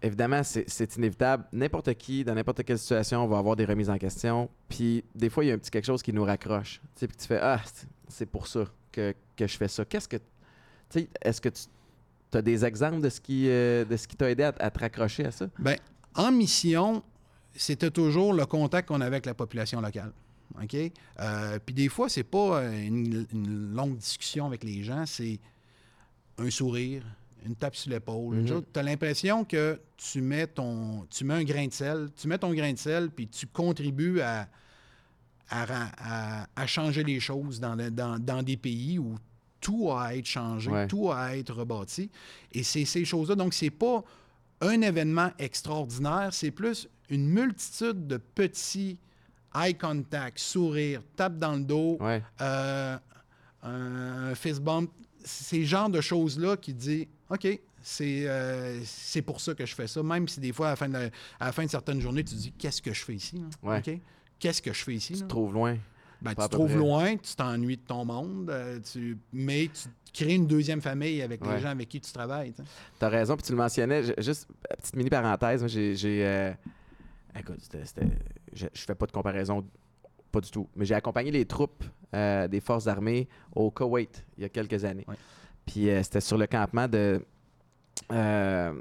évidemment, 0.01 0.43
c'est, 0.43 0.69
c'est 0.69 0.95
inévitable, 0.95 1.45
n'importe 1.53 1.93
qui, 1.95 2.23
dans 2.23 2.35
n'importe 2.35 2.63
quelle 2.63 2.77
situation, 2.77 3.25
va 3.27 3.39
avoir 3.39 3.55
des 3.55 3.65
remises 3.65 3.89
en 3.89 3.97
question. 3.97 4.47
Puis 4.69 5.03
des 5.15 5.29
fois, 5.31 5.43
il 5.43 5.47
y 5.47 5.51
a 5.51 5.55
un 5.55 5.57
petit 5.57 5.71
quelque 5.71 5.85
chose 5.85 6.03
qui 6.03 6.13
nous 6.13 6.23
raccroche. 6.23 6.81
Tu 6.95 6.99
sais, 6.99 7.07
puis 7.07 7.17
tu 7.17 7.25
fais 7.25 7.39
Ah, 7.41 7.59
c'est- 8.11 8.25
pour 8.25 8.47
ça 8.47 8.65
que, 8.91 9.13
que 9.35 9.47
je 9.47 9.57
fais 9.57 9.67
ça. 9.67 9.85
Qu'est-ce 9.85 10.07
que. 10.07 10.17
Tu 10.17 10.23
sais, 11.01 11.09
est-ce 11.21 11.39
que 11.41 11.49
tu 11.49 12.37
as 12.37 12.41
des 12.41 12.63
exemples 12.65 13.01
de 13.01 13.09
ce 13.09 13.19
qui, 13.21 13.47
euh, 13.49 13.85
de 13.85 13.95
ce 13.97 14.07
qui 14.07 14.15
t'a 14.15 14.29
aidé 14.29 14.43
à, 14.43 14.53
à 14.59 14.69
te 14.71 14.79
raccrocher 14.79 15.25
à 15.25 15.31
ça? 15.31 15.47
Ben, 15.59 15.77
en 16.15 16.31
mission, 16.31 17.01
c'était 17.53 17.91
toujours 17.91 18.33
le 18.33 18.45
contact 18.45 18.87
qu'on 18.89 19.01
avait 19.01 19.15
avec 19.15 19.25
la 19.25 19.33
population 19.33 19.79
locale. 19.81 20.11
OK? 20.61 20.75
Euh, 21.19 21.59
Puis 21.65 21.73
des 21.73 21.87
fois, 21.87 22.09
c'est 22.09 22.23
pas 22.25 22.59
euh, 22.61 22.81
une, 22.87 23.25
une 23.31 23.73
longue 23.73 23.97
discussion 23.97 24.45
avec 24.45 24.63
les 24.65 24.83
gens, 24.83 25.05
c'est 25.05 25.39
un 26.37 26.49
sourire, 26.49 27.03
une 27.45 27.55
tape 27.55 27.75
sur 27.75 27.89
l'épaule. 27.91 28.35
Mhm. 28.37 28.63
Tu 28.73 28.79
as 28.79 28.83
l'impression 28.83 29.45
que 29.45 29.79
tu 29.97 30.21
mets 30.21 30.47
ton 30.47 31.05
tu 31.09 31.23
mets 31.23 31.35
un 31.35 31.43
grain 31.43 31.67
de 31.67 31.71
sel, 31.73 32.09
tu 32.15 32.27
mets 32.27 32.37
ton 32.37 32.53
grain 32.53 32.73
de 32.73 32.77
sel, 32.77 33.09
puis 33.09 33.27
tu 33.27 33.47
contribues 33.47 34.19
à, 34.21 34.47
à, 35.51 35.65
à- 36.43 36.47
à 36.55 36.67
changer 36.67 37.03
les 37.03 37.19
choses 37.19 37.59
dans, 37.59 37.75
le- 37.75 37.91
dans- 37.91 38.17
dans 38.17 38.41
des 38.41 38.57
pays 38.57 38.97
où 38.97 39.15
tout 39.59 39.91
a 39.91 40.05
à 40.05 40.15
être 40.15 40.25
changé, 40.25 40.71
Ouais. 40.71 40.87
tout 40.87 41.11
a 41.11 41.17
à 41.19 41.35
être 41.35 41.53
rebâti. 41.53 42.09
Et 42.51 42.63
c'est 42.63 42.85
ces 42.85 43.05
choses-là. 43.05 43.35
Donc, 43.35 43.53
c'est 43.53 43.69
pas 43.69 44.03
un 44.61 44.81
événement 44.81 45.31
extraordinaire, 45.37 46.29
c'est 46.31 46.51
plus 46.51 46.87
une 47.09 47.27
multitude 47.27 48.07
de 48.07 48.17
petits 48.17 48.97
eye 49.53 49.75
contact, 49.77 50.39
sourire, 50.39 51.01
tape 51.15 51.37
dans 51.37 51.53
le 51.55 51.63
dos, 51.63 51.97
Ouais. 51.99 52.23
euh, 52.41 52.97
un 53.63 54.33
fist 54.35 54.61
bump, 54.61 54.89
c'est 55.23 55.59
le 55.59 55.65
genre 55.65 55.89
de 55.89 56.01
choses-là 56.01 56.57
qui 56.57 56.73
dit 56.73 57.07
OK, 57.29 57.47
c'est 57.83 58.23
euh, 58.27 58.81
pour 59.25 59.39
ça 59.41 59.53
que 59.53 59.65
je 59.65 59.75
fais 59.75 59.87
ça. 59.87 60.01
Même 60.03 60.27
si 60.27 60.39
des 60.39 60.53
fois, 60.53 60.67
à 60.67 60.69
la 60.71 60.75
fin 60.75 60.87
de, 60.87 60.93
la- 60.93 61.09
à 61.39 61.45
la 61.47 61.51
fin 61.51 61.65
de 61.65 61.69
certaines 61.69 62.01
journées, 62.01 62.23
tu 62.23 62.35
te 62.35 62.39
dis 62.39 62.51
Qu'est-ce 62.53 62.81
que 62.81 62.93
je 62.93 63.03
fais 63.03 63.15
ici? 63.15 63.41
Ouais. 63.61 63.77
OK? 63.79 63.99
Qu'est-ce 64.41 64.61
que 64.61 64.73
je 64.73 64.83
fais 64.83 64.93
ici? 64.95 65.13
Tu 65.13 65.19
là? 65.19 65.25
te 65.25 65.29
trouves 65.29 65.53
loin. 65.53 65.77
Ben, 66.21 66.31
tu 66.31 66.35
te 66.35 66.47
trouves 66.47 66.67
près. 66.67 66.75
loin, 66.77 67.15
tu 67.17 67.35
t'ennuies 67.35 67.77
de 67.77 67.81
ton 67.81 68.03
monde, 68.05 68.49
euh, 68.49 68.79
tu, 68.91 69.17
mais 69.31 69.69
tu 69.73 69.87
crées 70.13 70.35
une 70.35 70.45
deuxième 70.47 70.81
famille 70.81 71.21
avec 71.21 71.43
Ouais. 71.45 71.55
les 71.55 71.61
gens 71.61 71.69
avec 71.69 71.87
qui 71.87 72.01
tu 72.01 72.11
travailles. 72.11 72.51
tu. 72.51 72.61
T'as 72.99 73.07
raison, 73.09 73.35
puis 73.37 73.43
tu 73.45 73.53
le 73.53 73.57
mentionnais. 73.57 74.03
je- 74.03 74.13
juste, 74.19 74.47
petite 74.77 74.95
mini 74.97 75.09
parenthèse, 75.09 75.65
j'ai. 75.67 76.25
euh, 76.25 76.51
écoute, 77.39 77.59
c'était- 77.61 78.03
je, 78.53 78.67
je 78.73 78.81
fais 78.81 78.93
pas 78.95 79.05
de 79.07 79.11
comparaison, 79.13 79.65
pas 80.31 80.41
du 80.41 80.51
tout. 80.51 80.67
Mais 80.75 80.85
j'ai 80.85 80.95
accompagné 80.95 81.31
les 81.31 81.45
troupes 81.45 81.83
euh, 82.13 82.47
des 82.47 82.59
forces 82.59 82.87
armées 82.87 83.27
au 83.55 83.71
Koweït 83.71 84.23
il 84.37 84.41
y 84.43 84.45
a 84.45 84.49
quelques 84.49 84.83
années. 84.85 85.05
Ouais. 85.07 85.15
Puis 85.65 85.89
euh, 85.89 86.03
c'était 86.03 86.19
sur 86.21 86.37
le 86.37 86.45
campement 86.45 86.87
de. 86.87 87.23
euh, 88.11 88.73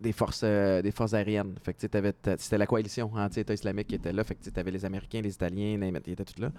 des 0.00 0.12
forces, 0.12 0.42
euh, 0.44 0.82
des 0.82 0.90
forces 0.90 1.14
aériennes. 1.14 1.54
Fait 1.62 1.74
que, 1.74 1.86
t'avais- 1.86 2.14
c'était 2.36 2.58
la 2.58 2.66
coalition 2.66 3.10
anti-État 3.14 3.54
islamique 3.54 3.88
qui 3.88 3.94
était 3.94 4.12
là. 4.12 4.24
Fait 4.24 4.34
que 4.34 4.48
tu 4.48 4.60
avais 4.60 4.70
les 4.70 4.84
Américains, 4.84 5.20
les 5.20 5.32
Italiens, 5.34 5.78
ils 5.80 6.12
étaient 6.12 6.24
tous 6.24 6.40
là. 6.40 6.50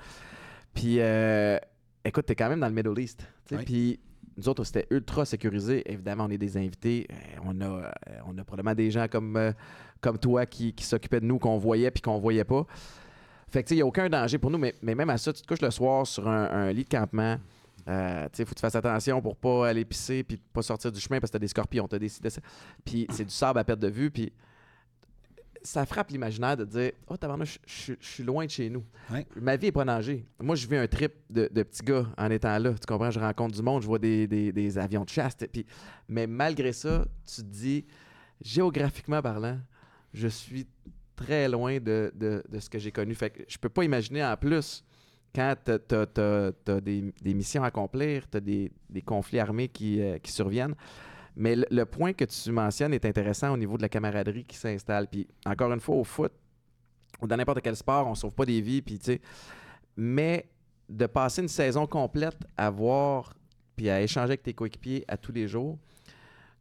Puis, 0.74 0.98
euh, 1.00 1.58
écoute, 2.06 2.26
t'es 2.26 2.36
quand 2.36 2.50
même 2.50 2.60
dans 2.60 2.68
le 2.68 2.74
Middle 2.74 3.00
East. 3.00 3.26
Puis, 3.66 4.00
nous 4.38 4.48
autres, 4.48 4.64
c'était 4.64 4.88
ultra 4.90 5.26
sécurisé. 5.26 5.84
Évidemment, 5.92 6.26
on 6.26 6.30
est 6.30 6.38
des 6.38 6.56
invités. 6.58 7.08
Euh, 7.12 7.16
on, 7.46 7.60
a, 7.62 7.92
on 8.26 8.38
a 8.38 8.44
probablement 8.44 8.76
des 8.76 8.90
gens 8.92 9.08
comme, 9.10 9.54
comme 10.02 10.18
toi 10.18 10.46
qui, 10.46 10.74
qui 10.74 10.86
s'occupaient 10.86 11.20
de 11.20 11.26
nous, 11.26 11.40
qu'on 11.40 11.58
voyait 11.58 11.92
puis 11.92 12.02
qu'on 12.02 12.20
voyait 12.20 12.44
pas. 12.46 12.66
Fait 13.50 13.64
que, 13.64 13.68
tu 13.68 13.70
sais, 13.70 13.76
il 13.76 13.78
n'y 13.80 13.82
a 13.84 13.86
aucun 13.88 14.08
danger 14.10 14.38
pour 14.38 14.52
nous. 14.52 14.60
Mais, 14.60 14.76
mais 14.82 14.94
même 14.96 15.10
à 15.10 15.18
ça, 15.18 15.34
tu 15.34 15.42
te 15.42 15.48
couches 15.48 15.62
le 15.62 15.72
soir 15.72 16.06
sur 16.06 16.28
un, 16.28 16.50
un 16.52 16.72
lit 16.72 16.84
de 16.84 16.90
campement. 16.90 17.38
Euh, 17.90 18.26
tu 18.26 18.30
sais, 18.38 18.46
faut 18.46 18.52
que 18.52 18.56
tu 18.56 18.62
fasses 18.62 18.76
attention 18.76 19.22
pour 19.22 19.36
pas 19.36 19.68
aller 19.70 19.84
pisser 19.84 20.24
puis 20.24 20.38
pas 20.38 20.62
sortir 20.62 20.92
du 20.92 21.00
chemin 21.00 21.20
parce 21.20 21.32
que 21.32 21.34
t'as 21.34 21.40
des 21.40 21.48
scorpions, 21.48 21.88
t'as 21.88 21.98
des 22.00 22.08
ça. 22.08 22.20
Puis 22.86 23.08
c'est 23.10 23.26
du 23.26 23.32
sable 23.32 23.58
à 23.60 23.64
perte 23.64 23.80
de 23.80 23.88
vue. 23.90 24.12
Puis 24.12 24.32
ça 25.62 25.86
frappe 25.86 26.10
l'imaginaire 26.12 26.56
de 26.56 26.64
dire 26.66 26.92
Oh, 27.08 27.18
tabarnouche, 27.18 27.60
je 27.66 27.94
suis 28.00 28.24
loin 28.24 28.46
de 28.46 28.50
chez 28.52 28.70
nous. 28.70 28.84
Ouais. 29.12 29.26
Ma 29.36 29.56
vie 29.58 29.66
n'est 29.68 29.72
pas 29.72 29.84
danger. 29.86 30.26
Moi, 30.40 30.56
je 30.56 30.68
vis 30.68 30.78
un 30.78 30.88
trip 30.88 31.14
de, 31.30 31.50
de 31.52 31.64
petit 31.64 31.84
gars 31.84 32.06
en 32.18 32.30
étant 32.32 32.58
là. 32.60 32.74
Tu 32.74 32.86
comprends? 32.88 33.12
Je 33.12 33.20
rencontre 33.20 33.56
du 33.56 33.62
monde, 33.62 33.82
je 33.82 33.88
vois 33.88 34.00
des, 34.00 34.26
des- 34.28 34.52
des 34.54 34.78
avions 34.78 35.04
de 35.04 35.10
chasse. 35.10 35.36
Puis, 35.52 35.66
mais 36.08 36.28
malgré 36.28 36.72
ça, 36.72 37.06
tu 37.26 37.42
te 37.42 37.48
dis, 37.48 37.86
géographiquement 38.42 39.22
parlant, 39.22 39.58
je 40.14 40.28
suis 40.28 40.66
très 41.16 41.50
loin 41.50 41.80
de, 41.80 42.12
de- 42.16 42.44
de 42.48 42.60
ce 42.60 42.70
que 42.70 42.80
j'ai 42.80 42.92
connu. 42.92 43.14
Fait 43.16 43.30
que 43.30 43.44
je 43.48 43.58
peux 43.58 43.68
pas 43.70 43.84
imaginer 43.84 44.24
en 44.24 44.38
plus 44.38 44.86
quand 45.34 45.56
tu 45.66 45.72
as, 45.72 46.82
des, 46.82 47.14
des 47.22 47.34
missions 47.34 47.64
à 47.64 47.68
accomplir, 47.68 48.30
tu 48.30 48.38
as 48.38 48.40
des, 48.40 48.72
des 48.90 49.02
conflits 49.02 49.40
armés 49.40 49.68
qui, 49.68 50.02
euh, 50.02 50.18
qui 50.18 50.32
surviennent. 50.32 50.76
Mais 51.36 51.56
le, 51.56 51.86
point 51.86 52.14
que 52.14 52.26
tu 52.26 52.52
mentionnes 52.52 52.94
est 52.94 53.06
intéressant 53.06 53.54
au 53.54 53.58
niveau 53.58 53.78
de 53.78 53.82
la 53.82 53.90
camaraderie 53.90 54.44
qui 54.44 54.58
s'installe. 54.58 55.08
Puis 55.08 55.28
encore 55.46 55.72
une 55.72 55.80
fois, 55.80 55.96
au 55.96 56.04
foot, 56.04 56.34
ou 57.22 57.28
dans 57.28 57.38
n'importe 57.38 57.62
quel 57.62 57.76
sport, 57.76 58.08
on 58.08 58.16
sauve 58.16 58.34
pas 58.34 58.46
des 58.46 58.62
vies, 58.62 58.82
puis. 58.82 59.00
Mais 59.96 60.50
de 60.88 61.06
passer 61.06 61.42
une 61.42 61.50
saison 61.50 61.86
complète 61.86 62.40
à 62.58 62.70
voir 62.70 63.34
puis 63.76 63.90
à 63.90 64.02
échanger 64.02 64.26
avec 64.26 64.44
tes 64.44 64.54
coéquipiers 64.54 65.06
à 65.08 65.16
tous 65.16 65.32
les 65.32 65.48
jours, 65.48 65.78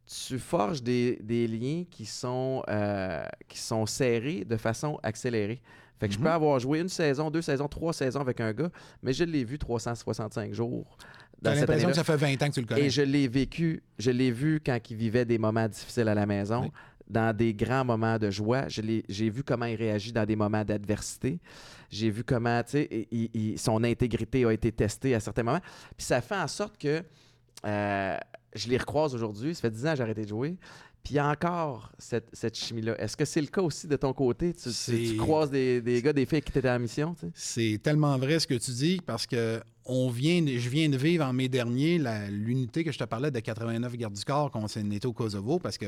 tu 0.05 0.39
forges 0.39 0.81
des, 0.81 1.17
des 1.21 1.47
liens 1.47 1.83
qui 1.89 2.05
sont, 2.05 2.63
euh, 2.69 3.25
qui 3.47 3.59
sont 3.59 3.85
serrés 3.85 4.45
de 4.45 4.55
façon 4.55 4.97
accélérée. 5.03 5.61
Fait 5.99 6.07
que 6.07 6.13
je 6.13 6.19
Mhm. 6.19 6.23
peux 6.25 6.31
avoir 6.31 6.59
joué 6.59 6.79
une 6.79 6.89
saison, 6.89 7.29
deux 7.29 7.41
saisons, 7.41 7.67
trois 7.67 7.93
saisons 7.93 8.21
avec 8.21 8.39
un 8.41 8.53
gars, 8.53 8.69
mais 9.03 9.13
je 9.13 9.23
l'ai 9.23 9.43
vu 9.43 9.57
365 9.57 10.53
jours. 10.53 10.97
T'as 11.43 11.55
l'impression 11.55 11.89
que 11.89 11.95
ça 11.95 12.03
fait 12.03 12.17
20 12.17 12.41
ans 12.43 12.47
que 12.49 12.53
tu 12.53 12.61
le 12.61 12.65
connais. 12.65 12.81
Et 12.85 12.89
je 12.89 13.01
l'ai 13.01 13.27
vécu, 13.27 13.81
je 13.97 14.11
l'ai 14.11 14.31
vu 14.31 14.59
quand 14.65 14.77
il 14.89 14.95
vivait 14.97 15.25
des 15.25 15.37
moments 15.37 15.67
difficiles 15.67 16.07
à 16.09 16.13
la 16.15 16.25
maison, 16.25 16.63
Oui. 16.63 16.71
dans 17.09 17.35
des 17.35 17.53
grands 17.53 17.85
moments 17.85 18.17
de 18.17 18.29
joie. 18.29 18.65
J'ai 18.67 19.29
vu 19.29 19.43
comment 19.43 19.65
il 19.65 19.75
réagit 19.75 20.11
dans 20.11 20.25
des 20.25 20.35
moments 20.35 20.63
d'adversité. 20.65 21.39
J'ai 21.89 22.09
vu 22.09 22.23
comment, 22.23 22.61
tu 22.63 22.71
sais, 22.71 23.07
son 23.57 23.83
intégrité 23.83 24.45
a 24.45 24.51
été 24.51 24.71
testée 24.71 25.15
à 25.15 25.19
certains 25.19 25.43
moments. 25.43 25.61
Puis 25.97 26.05
ça 26.05 26.21
fait 26.21 26.35
en 26.35 26.47
sorte 26.47 26.77
que 26.77 27.01
euh, 27.65 28.17
je 28.53 28.69
les 28.69 28.77
recroise 28.77 29.15
aujourd'hui. 29.15 29.55
Ça 29.55 29.61
fait 29.61 29.71
10 29.71 29.85
ans 29.87 29.91
que 29.91 29.97
j'ai 29.97 30.03
arrêté 30.03 30.23
de 30.23 30.29
jouer. 30.29 30.55
Puis 31.03 31.13
il 31.13 31.17
y 31.17 31.19
a 31.19 31.29
encore 31.29 31.91
cette, 31.97 32.27
cette 32.33 32.57
chimie-là. 32.57 32.99
Est-ce 33.01 33.15
que 33.15 33.25
c'est 33.25 33.41
le 33.41 33.47
cas 33.47 33.61
aussi 33.61 33.87
de 33.87 33.95
ton 33.95 34.13
côté? 34.13 34.53
Tu, 34.53 34.63
tu- 34.63 34.69
tu 34.69 34.73
C'est- 34.73 35.15
croises 35.17 35.49
des, 35.49 35.81
des 35.81 36.01
gars, 36.01 36.13
des 36.13 36.25
filles 36.25 36.41
qui 36.41 36.57
étaient 36.57 36.69
en 36.69 36.77
mission? 36.79 37.13
tu 37.15 37.21
sais? 37.27 37.31
C'est 37.33 37.79
tellement 37.81 38.17
vrai 38.17 38.39
ce 38.39 38.45
que 38.47 38.55
tu 38.55 38.71
dis 38.71 38.99
parce 39.05 39.25
que 39.25 39.61
on 39.85 40.09
vient, 40.09 40.41
de- 40.43 40.57
je 40.57 40.69
viens 40.69 40.87
de 40.89 40.97
vivre 40.97 41.25
en 41.25 41.33
mai 41.33 41.47
dernier 41.47 41.97
la- 41.97 42.29
l'unité 42.29 42.83
que 42.83 42.91
je 42.91 42.99
te 42.99 43.03
parlais 43.05 43.31
de 43.31 43.39
89 43.39 43.95
gardes 43.95 44.13
du 44.13 44.23
corps 44.23 44.51
qu'on 44.51 44.67
s'est 44.67 44.81
était 44.81 45.07
au 45.07 45.13
Kosovo 45.13 45.57
parce 45.57 45.77
que 45.77 45.87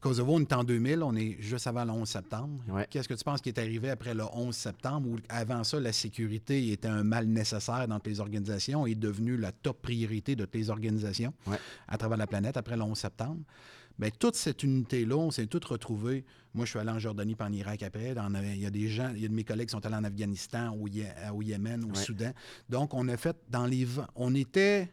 Kosovo, 0.00 0.34
on 0.34 0.40
est 0.40 0.52
en 0.52 0.62
2000, 0.62 1.02
on 1.02 1.14
est 1.16 1.36
juste 1.40 1.66
avant 1.66 1.84
le 1.84 1.90
11 1.92 2.08
septembre. 2.08 2.60
Ouais. 2.68 2.86
Qu'est-ce 2.90 3.08
que 3.08 3.14
tu 3.14 3.24
penses 3.24 3.40
qui 3.40 3.48
est 3.48 3.58
arrivé 3.58 3.90
après 3.90 4.14
le 4.14 4.24
11 4.32 4.54
septembre 4.54 5.08
où 5.10 5.16
avant 5.28 5.64
ça, 5.64 5.80
la 5.80 5.92
sécurité 5.92 6.70
était 6.72 6.88
un 6.88 7.02
mal 7.02 7.26
nécessaire 7.26 7.86
dans 7.88 7.96
toutes 7.96 8.08
les 8.08 8.20
organisations 8.20 8.86
et 8.86 8.92
est 8.92 8.94
devenue 8.94 9.36
la 9.36 9.52
top 9.52 9.80
priorité 9.82 10.36
de 10.36 10.44
toutes 10.44 10.54
les 10.56 10.70
organisations 10.70 11.32
Ouais. 11.46 11.56
à 11.88 11.96
travers 11.96 12.18
la 12.18 12.26
planète 12.26 12.56
après 12.56 12.76
le 12.76 12.82
11 12.82 12.98
septembre? 12.98 13.40
Bien, 13.98 14.10
toute 14.18 14.34
cette 14.34 14.62
unité-là, 14.62 15.16
on 15.16 15.30
s'est 15.30 15.46
toutes 15.46 15.64
retrouvés. 15.66 16.24
Moi, 16.52 16.64
je 16.64 16.70
suis 16.70 16.78
allé 16.78 16.90
en 16.90 16.98
Jordanie 16.98 17.34
puis 17.36 17.46
en 17.46 17.52
Irak 17.52 17.82
après. 17.82 18.14
Dans- 18.14 18.32
il 18.42 18.60
y 18.60 18.66
a 18.66 18.70
des 18.70 18.88
gens, 18.88 19.12
il 19.14 19.22
y 19.22 19.24
a 19.24 19.28
de 19.28 19.34
mes 19.34 19.44
collègues 19.44 19.68
qui 19.68 19.72
sont 19.72 19.84
allés 19.86 19.96
en 19.96 20.04
Afghanistan, 20.04 20.74
au, 20.74 20.88
au 21.34 21.42
Yémen, 21.42 21.84
au 21.84 21.88
Ouais. 21.88 21.94
Soudan. 21.94 22.32
Donc, 22.68 22.92
on 22.94 23.06
a 23.08 23.16
fait 23.16 23.36
dans 23.48 23.66
les. 23.66 23.86
On 24.16 24.34
était 24.34 24.90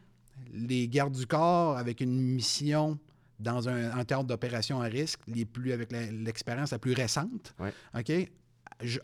les 0.53 0.87
gardes 0.87 1.15
du 1.15 1.25
corps 1.25 1.77
avec 1.77 2.01
une 2.01 2.19
mission 2.19 2.97
dans 3.39 3.67
un, 3.69 4.03
théâtre 4.05 4.25
d'opération 4.25 4.81
à 4.81 4.85
risque, 4.85 5.19
les 5.27 5.45
plus, 5.45 5.71
avec 5.71 5.91
l'expérience 5.91 6.71
la 6.71 6.79
plus 6.79 6.93
récente. 6.93 7.55
Ouais. 7.59 7.73
OK? 7.97 8.29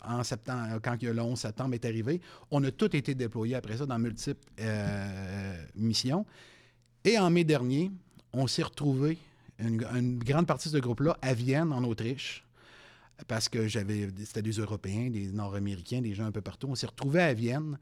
En 0.04 0.24
septembre, 0.24 0.80
quand 0.82 1.02
le 1.02 1.20
11 1.22 1.40
septembre 1.40 1.74
est 1.76 1.86
arrivé, 1.86 2.22
on 2.52 2.64
a 2.64 2.72
tous 2.72 2.96
été 2.96 3.14
déployés 3.16 3.56
après 3.56 3.78
ça 3.78 3.86
dans 3.86 3.98
multiples 4.00 4.44
euh, 4.60 5.66
missions. 5.76 6.26
Et 7.04 7.18
en 7.18 7.30
mai 7.30 7.44
dernier, 7.44 7.92
on 8.34 8.48
s'est 8.48 8.64
retrouvés, 8.64 9.18
une, 9.60 9.84
une 9.96 10.20
grande 10.20 10.46
partie 10.48 10.70
de 10.70 10.74
ce 10.76 10.80
groupe-là, 10.80 11.18
à 11.22 11.34
Vienne, 11.34 11.72
en 11.74 11.84
Autriche, 11.84 12.44
parce 13.28 13.50
que 13.50 13.68
j'avais, 13.68 14.10
c'était 14.24 14.42
des 14.44 14.52
Européens, 14.52 15.10
des 15.10 15.28
Nord-Américains, 15.32 16.02
des 16.02 16.14
gens 16.14 16.26
un 16.26 16.32
peu 16.32 16.42
partout. 16.42 16.68
On 16.70 16.76
s'est 16.76 16.86
retrouvés 16.88 17.22
à 17.24 17.34
Vienne. 17.34 17.78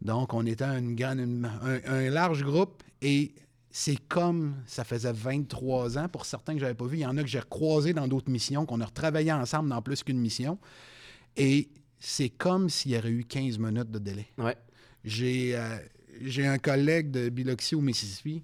Donc, 0.00 0.32
on 0.32 0.46
était 0.46 0.64
une 0.64 0.94
grande- 0.94 1.18
une- 1.18 1.44
un, 1.62 1.80
un 1.92 2.08
large 2.10 2.42
groupe 2.42 2.82
et 3.02 3.34
c'est 3.70 3.98
comme 4.08 4.54
ça 4.66 4.84
faisait 4.84 5.12
23 5.12 5.98
ans 5.98 6.08
pour 6.08 6.24
certains 6.24 6.54
que 6.54 6.60
j'avais 6.60 6.72
pas 6.74 6.86
vu. 6.86 6.96
Il 6.96 7.00
y 7.00 7.06
en 7.06 7.18
a 7.18 7.22
que 7.22 7.28
j'ai 7.28 7.40
recroisés 7.40 7.92
dans 7.92 8.08
d'autres 8.08 8.30
missions, 8.30 8.64
qu'on 8.64 8.80
a 8.80 8.86
retravaillé 8.86 9.30
ensemble 9.30 9.68
dans 9.68 9.82
plus 9.82 10.02
qu'une 10.02 10.18
mission. 10.20 10.58
Et 11.36 11.68
c'est 11.98 12.30
comme 12.30 12.70
s'il 12.70 12.92
y 12.92 12.96
aurait 12.96 13.10
eu 13.10 13.24
15 13.24 13.58
minutes 13.58 13.90
de 13.90 13.98
délai. 13.98 14.28
Ouais. 14.38 14.56
J'ai 15.04 15.54
euh, 15.54 15.76
j'ai 16.22 16.46
un 16.46 16.58
collègue 16.58 17.10
de 17.10 17.28
Biloxi 17.28 17.74
au 17.74 17.80
Mississippi 17.82 18.42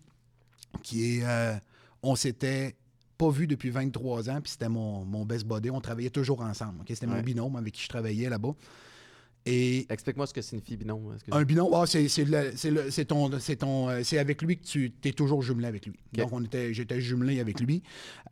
qui 0.82 1.16
est. 1.20 1.24
euh, 1.24 1.54
on 2.04 2.14
s'était 2.16 2.76
pas 3.18 3.30
vu 3.30 3.46
depuis 3.46 3.70
23 3.70 4.28
ans, 4.30 4.40
puis 4.40 4.50
c'était 4.52 4.68
mon, 4.68 5.04
mon 5.04 5.24
best 5.24 5.46
buddy. 5.46 5.70
On 5.70 5.80
travaillait 5.80 6.10
toujours 6.10 6.40
ensemble. 6.40 6.84
C'était 6.88 7.06
Ouais. 7.06 7.16
mon 7.16 7.22
binôme 7.22 7.56
avec 7.56 7.72
qui 7.74 7.82
je 7.82 7.88
travaillais 7.88 8.28
là-bas. 8.28 8.54
Et 9.46 9.86
Explique-moi 9.92 10.26
ce 10.26 10.32
que 10.32 10.40
signifie 10.40 10.76
binôme. 10.76 11.16
un 11.30 11.44
binôme, 11.44 11.86
c'est 11.86 12.08
c'est 12.08 12.24
le- 12.24 12.52
c'est 12.56 12.70
le- 12.70 12.90
c'est 12.90 13.04
ton, 13.04 13.30
c'est 13.38 13.56
ton, 13.56 14.02
c'est 14.02 14.18
avec 14.18 14.40
lui 14.40 14.56
que 14.56 14.64
tu 14.64 14.90
es 15.04 15.12
toujours 15.12 15.42
jumelé 15.42 15.66
avec 15.68 15.84
lui. 15.84 15.94
Donc 16.14 16.32
on 16.32 16.42
était, 16.42 16.72
j'étais 16.72 16.98
jumelé 17.00 17.40
avec 17.40 17.60
lui 17.60 17.82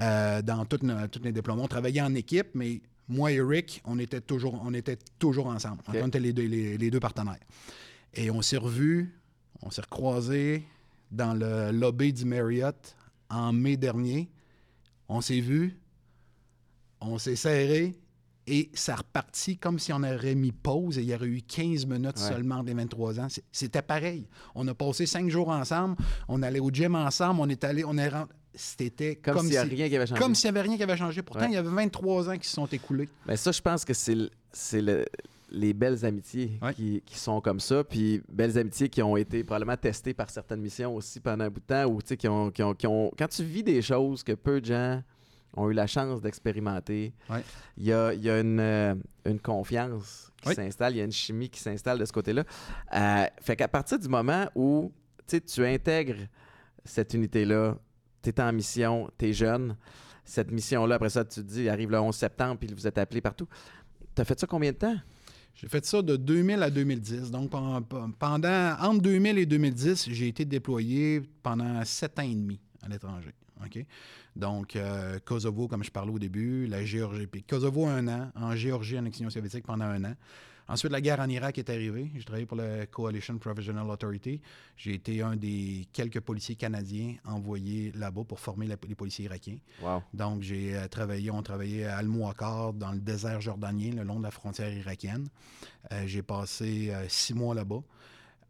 euh, 0.01 0.41
dans 0.41 0.65
toutes 0.65 0.83
les 1.23 1.33
déploiements. 1.33 1.65
On 1.65 1.69
travaillait 1.69 2.01
en 2.01 2.15
équipe, 2.15 2.49
mais 2.55 2.81
moi 3.09 3.31
et 3.31 3.43
Rick, 3.43 3.83
on 3.85 3.99
était 3.99 4.23
toujours, 4.23 4.59
on 4.65 4.73
était 4.73 4.97
toujours 5.19 5.49
ensemble. 5.49 5.83
On 5.89 6.07
était 6.09 6.19
les 6.21 6.33
deux, 6.33 6.47
les, 6.47 6.79
les 6.79 6.91
deux 6.91 7.01
partenaires. 7.01 7.37
Et 8.15 8.31
on 8.31 8.41
s'est 8.41 8.57
revus, 8.57 9.15
on 9.61 9.71
s'est 9.71 9.83
recroisés 9.83 10.65
dans 11.11 11.35
le 11.35 11.73
lobby 11.73 12.15
du 12.15 12.25
Marriott 12.25 12.97
en 13.33 13.53
mai 13.53 13.77
dernier. 13.77 14.31
On 15.09 15.21
s'est 15.21 15.41
vus, 15.41 15.79
on 17.01 17.19
s'est 17.19 17.37
serrés 17.37 17.95
et 18.47 18.71
ça 18.75 18.97
repartit 18.97 19.57
comme 19.59 19.79
si 19.79 19.93
on 19.93 20.03
aurait 20.03 20.35
mis 20.35 20.53
pause 20.53 20.99
et 20.99 21.03
il 21.03 21.09
y 21.09 21.15
aurait 21.15 21.27
eu 21.27 21.43
15 21.43 21.87
minutes 21.87 22.17
Ouais. 22.19 22.29
seulement 22.29 22.63
des 22.63 22.75
23 22.75 23.21
ans. 23.21 23.29
C'était 23.51 23.83
pareil. 23.83 24.27
On 24.55 24.67
a 24.69 24.75
passé 24.75 25.07
cinq 25.07 25.29
jours 25.31 25.49
ensemble, 25.49 25.97
on 26.29 26.43
allait 26.43 26.61
au 26.61 26.71
gym 26.71 26.95
ensemble, 26.95 27.41
on 27.41 27.49
est 27.49 27.63
allé, 27.65 27.85
on 27.85 27.97
est 27.99 28.09
rentré. 28.09 28.35
C'était 28.55 29.17
Comme, 29.17 29.35
comme, 29.37 29.47
s'il 29.47 29.59
n'y 29.59 29.69
si- 29.71 29.75
rien 29.77 29.89
qui 29.89 29.97
avait 29.97 30.07
changé. 30.07 30.21
comme 30.21 30.35
s'il 30.35 30.51
n'y 30.53 30.59
avait 30.59 30.69
rien 30.69 30.77
qui 30.77 30.83
avait 30.83 30.97
changé. 30.99 31.23
Pourtant, 31.23 31.45
Ouais. 31.45 31.51
il 31.53 31.55
y 31.55 31.57
avait 31.57 31.71
23 31.71 32.29
ans 32.29 32.37
qui 32.37 32.47
se 32.47 32.55
sont 32.55 32.67
écoulés. 32.67 33.09
Mais 33.27 33.37
ça, 33.39 33.51
je 33.51 33.63
pense 33.63 33.83
que 33.85 33.95
c'est 33.95 34.15
le, 34.15 35.07
les 35.55 35.75
belles 35.75 36.05
amitiés 36.05 36.59
Ouais. 36.63 36.73
qui, 36.75 37.03
qui 37.05 37.19
sont 37.19 37.41
comme 37.41 37.61
ça, 37.61 37.85
puis 37.85 38.23
belles 38.29 38.57
amitiés 38.59 38.89
qui 38.89 39.03
ont 39.03 39.17
été 39.17 39.45
probablement 39.45 39.77
testées 39.77 40.15
par 40.15 40.31
certaines 40.31 40.61
missions 40.61 40.95
aussi 40.97 41.21
pendant 41.21 41.45
un 41.45 41.51
bout 41.51 41.61
de 41.61 41.67
temps, 41.67 41.85
ou 41.87 42.01
tu 42.03 42.09
sais, 42.09 42.17
qui 42.17 42.27
ont, 42.29 42.51
qui 42.51 42.63
ont- 42.63 42.75
qui 42.75 42.87
ont- 42.87 43.11
Quand 43.19 43.29
tu 43.29 43.45
vis 43.45 43.63
des 43.63 43.83
choses 43.83 44.23
que 44.23 44.33
peu 44.33 44.61
de 44.61 44.67
gens 44.67 45.03
ont 45.55 45.69
eu 45.71 45.75
la 45.75 45.87
chance 45.87 46.23
d'expérimenter, 46.23 47.13
Ouais. 47.29 47.43
il 47.77 47.85
y 47.85 47.93
a, 47.93 48.15
il 48.15 48.23
y 48.23 48.31
a 48.31 48.41
une, 48.41 48.59
euh, 48.61 48.95
une 49.27 49.39
confiance 49.41 50.33
qui 50.41 50.49
Oui. 50.49 50.55
s'installe, 50.55 50.95
il 50.95 50.99
y 50.99 51.01
a 51.03 51.05
une 51.05 51.13
chimie 51.13 51.51
qui 51.51 51.61
s'installe 51.61 51.99
de 51.99 52.05
ce 52.07 52.13
côté-là. 52.13 52.45
Euh, 52.95 53.27
fait 53.41 53.55
qu'à 53.57 53.69
partir 53.69 53.99
du 53.99 54.09
moment 54.09 54.47
où 54.55 54.91
tu 55.27 55.41
tu 55.43 55.65
intègres 55.67 56.27
cette 56.85 57.13
unité-là, 57.15 57.77
tu 58.23 58.31
es 58.31 58.41
en 58.41 58.53
mission, 58.53 59.11
tu 59.19 59.27
es 59.29 59.33
jeune, 59.35 59.77
cette 60.25 60.51
mission-là, 60.51 60.95
après 60.95 61.11
ça, 61.11 61.25
tu 61.25 61.41
te 61.43 61.47
dis, 61.47 61.69
arrive 61.69 61.91
le 61.91 62.01
11 62.01 62.17
septembre, 62.17 62.57
puis 62.59 62.73
vous 62.73 62.87
êtes 62.87 62.97
appelé 62.99 63.21
partout. 63.21 63.47
T'as 64.15 64.25
fait 64.25 64.39
ça 64.41 64.47
combien 64.47 64.73
de 64.73 64.77
temps? 64.77 64.97
J'ai 65.55 65.69
fait 65.69 65.85
ça 65.85 66.03
de 66.03 66.17
2000 66.17 66.63
à 66.63 66.71
2010. 66.71 67.31
Donc, 67.31 67.51
pen- 67.51 67.83
pen- 67.89 68.13
pendant, 68.19 68.75
entre 68.81 69.03
2000 69.03 69.39
et 69.39 69.47
2010, 69.47 70.09
j'ai 70.11 70.29
été 70.29 70.45
déployé 70.45 71.23
pendant 71.43 71.85
sept 71.85 72.19
ans 72.19 72.23
et 72.23 72.35
demi 72.35 72.59
à 72.83 72.89
l'étranger. 72.89 73.31
Donc, 74.35 74.75
euh, 74.75 75.19
Kosovo, 75.25 75.69
comme 75.69 75.85
je 75.85 75.91
parlais 75.91 76.11
au 76.13 76.19
début, 76.19 76.67
la 76.67 76.85
Géorgie. 76.85 77.29
Kosovo, 77.49 77.87
un 77.87 78.09
an. 78.09 78.33
En 78.35 78.57
Géorgie, 78.57 78.99
en 78.99 79.05
Union 79.05 79.31
soviétique, 79.31 79.65
pendant 79.65 79.85
un 79.85 80.03
an. 80.05 80.15
Ensuite, 80.69 80.93
la 80.93 81.01
guerre 81.01 81.21
en 81.21 81.29
Irak 81.29 81.59
est 81.59 81.69
arrivée. 81.69 82.11
J'ai 82.15 82.25
travaillé 82.25 82.47
pour 82.47 82.57
la 82.57 82.87
Coalition 82.87 83.37
Provisional 83.39 83.89
Authority. 83.91 84.41
J'ai 84.77 84.95
été 84.95 85.21
un 85.23 85.37
des 85.37 85.87
quelques 85.93 86.21
policiers 86.21 86.55
canadiens 86.57 87.17
envoyés 87.25 87.93
là-bas 87.95 88.25
pour 88.25 88.39
former 88.41 88.67
la- 88.67 88.77
les 88.89 88.95
policiers 88.95 89.25
irakiens. 89.27 89.59
Wow. 89.83 90.03
Donc, 90.15 90.43
j'ai 90.43 90.75
euh, 90.77 90.89
travaillé, 90.89 91.31
on 91.31 91.43
travaillait 91.43 91.85
à 91.85 91.99
Al-Mouakar, 91.99 92.73
dans 92.73 92.93
le 92.93 93.01
désert 93.01 93.41
jordanien, 93.41 93.93
le 93.95 94.03
long 94.05 94.19
de 94.19 94.23
la 94.25 94.31
frontière 94.31 94.73
irakienne. 94.73 95.29
Euh, 95.91 96.05
j'ai 96.07 96.23
passé 96.23 96.91
euh, 96.91 97.07
six 97.09 97.35
mois 97.35 97.55
là-bas. 97.55 97.83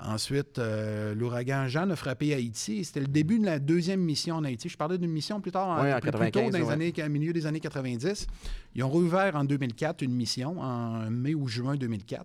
Ensuite, 0.04 0.58
euh, 0.58 1.14
l'ouragan 1.14 1.68
Jeanne 1.68 1.92
a 1.92 1.96
frappé 1.96 2.34
Haïti. 2.34 2.84
C'était 2.84 3.00
le 3.00 3.06
début 3.06 3.38
de 3.38 3.44
la 3.44 3.58
deuxième 3.58 4.00
mission 4.00 4.36
en 4.36 4.44
Haïti. 4.44 4.68
Je 4.68 4.76
parlais 4.76 4.98
d'une 4.98 5.10
mission 5.12 5.40
plus 5.40 5.52
tard, 5.52 5.80
Ouais, 5.82 5.92
en 5.92 6.00
plus, 6.00 6.10
plus 6.10 6.30
tôt, 6.30 6.40
95, 6.40 6.52
dans 6.52 6.58
les 6.58 6.64
années, 6.72 6.92
au 7.04 7.08
milieu 7.08 7.32
des 7.32 7.46
années 7.46 7.60
90. 7.60 8.26
Ils 8.74 8.82
ont 8.82 8.88
rouvert 8.88 9.36
en 9.36 9.44
2004 9.44 10.02
une 10.02 10.14
mission, 10.14 10.60
en 10.60 11.08
mai 11.10 11.34
ou 11.34 11.46
juin 11.48 11.76
2004. 11.76 12.24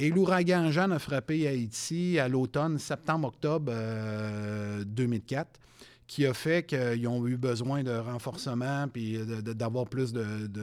Et 0.00 0.10
l'ouragan 0.10 0.70
Jeanne 0.70 0.92
a 0.92 0.98
frappé 0.98 1.46
Haïti 1.46 2.18
à 2.18 2.28
l'automne, 2.28 2.78
septembre-octobre 2.78 3.70
euh, 3.72 4.82
2004, 4.84 5.60
qui 6.06 6.26
a 6.26 6.34
fait 6.34 6.66
qu'ils 6.66 7.06
ont 7.08 7.26
eu 7.26 7.36
besoin 7.36 7.82
de 7.82 7.92
renforcement 7.92 8.88
puis 8.92 9.18
d'avoir 9.42 9.86
plus 9.86 10.12
de, 10.12 10.46
de- 10.46 10.62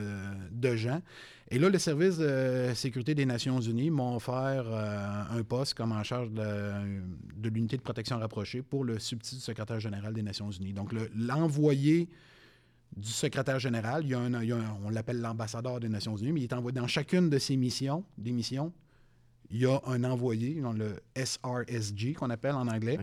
de 0.52 0.76
gens. 0.76 1.00
Et 1.54 1.58
là, 1.58 1.68
le 1.68 1.78
service 1.78 2.16
de 2.16 2.70
sécurité 2.74 3.14
des 3.14 3.26
Nations 3.26 3.60
Unies 3.60 3.90
m'a 3.90 4.14
offert 4.14 4.64
euh, 4.66 5.22
un 5.38 5.42
poste 5.42 5.74
comme 5.74 5.92
en 5.92 6.02
charge 6.02 6.30
de, 6.30 6.72
l'unité 7.50 7.76
de 7.76 7.82
protection 7.82 8.18
rapprochée 8.18 8.62
pour 8.62 8.84
le 8.84 8.98
substitut 8.98 9.36
du 9.36 9.42
secrétaire 9.42 9.78
général 9.78 10.14
des 10.14 10.22
Nations 10.22 10.50
Unies. 10.50 10.72
Donc, 10.72 10.94
le- 10.94 11.10
l'envoyé 11.14 12.08
du 12.96 13.08
secrétaire 13.10 13.58
général, 13.58 14.04
on 14.84 14.88
l'appelle 14.90 15.20
l'ambassadeur 15.20 15.78
des 15.78 15.90
Nations 15.90 16.16
Unies, 16.16 16.32
mais 16.32 16.40
il 16.40 16.44
est 16.44 16.52
envoyé 16.54 16.74
dans 16.74 16.86
chacune 16.86 17.28
de 17.28 17.38
ses 17.38 17.56
missions, 17.58 18.02
des 18.16 18.32
missions, 18.32 18.72
il 19.52 19.60
y 19.60 19.66
a 19.66 19.80
un 19.86 20.02
envoyé, 20.04 20.60
dans 20.60 20.72
le 20.72 20.96
SRSG 21.14 22.14
qu'on 22.14 22.30
appelle 22.30 22.54
en 22.54 22.66
anglais. 22.68 22.96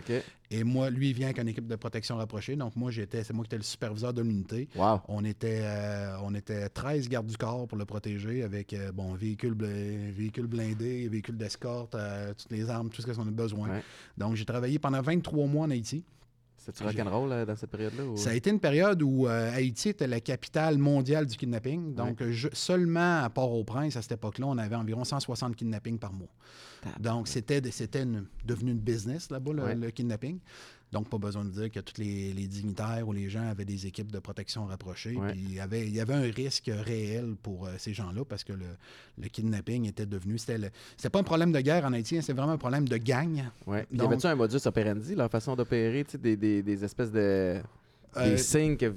Et 0.52 0.64
moi, 0.64 0.90
lui, 0.90 1.10
il 1.12 1.14
vient 1.16 1.28
avec 1.28 1.38
une 1.40 1.48
équipe 1.48 1.68
de 1.68 1.76
protection 1.76 2.18
rapprochée. 2.18 2.56
Donc, 2.56 2.76
moi, 2.76 2.90
j'étais, 2.90 3.24
c'est 3.24 3.34
moi 3.34 3.44
qui 3.46 3.50
étais 3.50 3.58
le 3.58 3.64
superviseur 3.64 4.14
de 4.14 4.22
l'unité. 4.24 4.68
Wow. 4.76 5.02
On 5.08 5.24
était, 5.24 5.60
euh, 5.62 6.18
on 6.24 6.34
était 6.34 6.68
13 6.70 7.08
gardes 7.08 7.28
du 7.28 7.38
corps 7.38 7.68
pour 7.68 7.78
le 7.78 7.86
protéger 7.86 8.42
avec 8.44 8.74
euh, 8.74 8.92
bon, 8.92 9.14
véhicules, 9.14 9.54
bl- 9.54 10.12
véhicules 10.12 10.48
blindés, 10.48 11.08
véhicules 11.08 11.38
d'escorte, 11.38 11.94
euh, 11.94 12.34
toutes 12.36 12.52
les 12.52 12.68
armes, 12.70 12.90
tout 12.90 13.02
ce 13.04 13.08
qu'on 13.12 13.22
a 13.28 13.32
besoin. 13.32 13.70
Ouais. 13.70 13.84
Donc, 14.18 14.36
j'ai 14.36 14.46
travaillé 14.46 14.80
pendant 14.80 15.02
23 15.02 15.46
mois 15.46 15.66
en 15.66 15.70
Haïti. 15.70 16.04
C'est-tu 16.74 16.98
rock'n'roll 16.98 17.32
euh, 17.32 17.46
dans 17.46 17.56
cette 17.56 17.70
période-là? 17.72 18.04
ou- 18.06 18.18
Ça 18.18 18.32
a 18.32 18.34
été 18.34 18.50
une 18.50 18.60
période 18.60 19.02
où 19.02 19.28
euh, 19.28 19.52
Haïti 19.54 19.90
était 19.90 20.08
la 20.08 20.20
capitale 20.20 20.78
mondiale 20.78 21.26
du 21.26 21.36
kidnapping. 21.38 21.94
Donc, 21.96 22.24
je- 22.30 22.50
seulement 22.54 23.24
à 23.24 23.30
Port-au-Prince, 23.30 23.96
à 23.96 24.02
cette 24.02 24.14
époque-là, 24.14 24.46
on 24.48 24.58
avait 24.58 24.76
environ 24.76 25.04
160 25.04 25.56
kidnappings 25.56 25.98
par 26.00 26.14
mois. 26.14 26.30
Donc, 27.00 27.28
c'était 27.28 27.60
devenu 27.62 28.72
une 28.72 28.80
business 28.80 29.30
là-bas, 29.30 29.54
le, 29.54 29.64
Ouais. 29.64 29.76
le 29.76 29.92
kidnapping. 29.92 30.40
Donc, 30.92 31.08
pas 31.08 31.18
besoin 31.20 31.46
de 31.46 31.52
dire 31.52 31.70
que 31.72 31.80
tous 31.80 32.02
les, 32.02 32.34
les 32.34 32.48
dignitaires 32.48 33.08
ou 33.08 33.14
les 33.14 33.30
gens 33.30 33.48
avaient 33.48 33.66
des 33.66 33.86
équipes 33.86 34.12
de 34.12 34.20
protection 34.20 34.66
rapprochées. 34.66 35.16
Ouais. 35.16 35.32
Puis, 35.34 35.40
il 35.50 35.54
y, 35.54 35.60
avait, 35.60 35.86
il 35.86 35.94
y 35.96 36.00
avait 36.00 36.16
un 36.16 36.32
risque 36.32 36.72
réel 36.74 37.36
pour 37.44 37.68
euh, 37.68 37.74
ces 37.78 37.94
gens-là 37.94 38.26
parce 38.26 38.44
que 38.44 38.54
le, 38.54 38.66
le 39.18 39.28
kidnapping 39.28 39.86
était 39.88 40.08
devenu. 40.08 40.38
C'était 40.40 41.10
pas 41.12 41.20
un 41.20 41.24
problème 41.24 41.52
de 41.52 41.60
guerre 41.60 41.86
en 41.86 41.94
Haïti, 41.94 42.18
hein, 42.18 42.22
c'était 42.22 42.34
vraiment 42.34 42.54
un 42.54 42.58
problème 42.58 42.88
de 42.88 42.98
gang. 42.98 43.44
Ouais. 43.68 43.86
Donc- 43.92 44.02
y 44.02 44.06
avait-tu 44.08 44.28
un 44.28 44.36
modus 44.36 44.66
operandi, 44.66 45.16
leur 45.16 45.30
façon 45.30 45.56
d'opérer, 45.56 46.06
des, 46.20 46.36
des, 46.36 46.64
des 46.64 46.84
espèces 46.84 47.12
de. 47.12 47.62
Euh, 48.18 48.30
des 48.32 48.38
signes 48.38 48.76
que, 48.76 48.92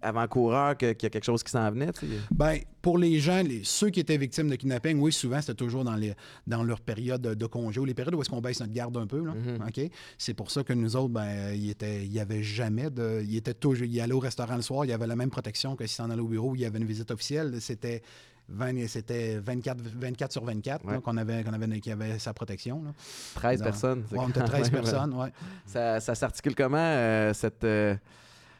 que- 0.00 0.92
qu'il 0.92 1.02
y 1.04 1.06
a 1.06 1.10
quelque 1.10 1.24
chose 1.24 1.42
qui 1.42 1.50
s'en 1.50 1.70
venait? 1.70 1.90
Ben, 2.30 2.58
pour 2.82 2.98
les 2.98 3.18
gens, 3.18 3.42
les- 3.42 3.62
ceux 3.64 3.90
qui 3.90 4.00
étaient 4.00 4.16
victimes 4.16 4.48
de 4.48 4.56
kidnapping, 4.56 4.98
oui, 5.00 5.12
souvent, 5.12 5.40
c'était 5.40 5.54
toujours 5.54 5.84
dans, 5.84 5.94
les, 5.96 6.14
dans 6.46 6.62
leur 6.62 6.80
période 6.80 7.20
de, 7.20 7.34
de 7.34 7.46
congé 7.46 7.80
ou 7.80 7.84
les 7.84 7.94
périodes 7.94 8.14
où 8.14 8.20
est-ce 8.20 8.30
qu'on 8.30 8.40
baisse 8.40 8.60
notre 8.60 8.72
garde 8.72 8.96
un 8.96 9.06
peu. 9.06 9.24
Là, 9.24 9.34
Mhm. 9.34 9.66
OK? 9.66 9.90
C'est 10.16 10.34
pour 10.34 10.50
ça 10.50 10.62
que 10.62 10.72
nous 10.72 10.96
autres, 10.96 11.08
ben, 11.12 11.52
il 11.54 11.70
était- 11.70 12.04
il 12.04 12.12
y 12.12 12.20
avait 12.20 12.42
jamais 12.42 12.90
de. 12.90 13.22
Il 13.24 13.36
était 13.36 13.54
toujours. 13.54 13.86
Il 13.86 14.00
allait 14.00 14.12
au 14.14 14.20
restaurant 14.20 14.56
le 14.56 14.62
soir, 14.62 14.84
il 14.84 14.88
y 14.88 14.92
avait 14.92 15.06
la 15.06 15.16
même 15.16 15.30
protection 15.30 15.76
que 15.76 15.86
s'il 15.86 16.04
en 16.04 16.10
allait 16.10 16.22
au 16.22 16.28
bureau 16.28 16.50
où 16.50 16.54
il 16.54 16.62
y 16.62 16.64
avait 16.64 16.78
une 16.78 16.86
visite 16.86 17.10
officielle. 17.10 17.60
C'était. 17.60 18.02
20 18.50 18.86
C'était 18.88 19.38
24, 19.40 19.78
24 20.00 20.32
sur 20.32 20.42
24 20.42 20.86
là, 20.86 20.92
Ouais. 20.94 21.00
qu'on 21.02 21.18
avait, 21.18 21.44
qu'on 21.44 21.52
avait, 21.52 21.90
avait 21.92 22.18
sa 22.18 22.32
protection. 22.32 22.82
Là. 22.82 22.92
13 23.34 23.58
Non. 23.58 23.64
personnes. 23.66 24.04
Ouais, 24.10 24.18
on 24.20 24.28
était 24.30 24.40
quand 24.40 24.46
13 24.46 24.72
même- 24.72 24.80
personnes, 24.80 25.12
ouais. 25.12 25.28
Ça, 25.66 26.00
ça 26.00 26.14
s'articule 26.14 26.54
comment, 26.54 26.78
euh, 26.78 27.34
cette. 27.34 27.62
euh, 27.64 27.94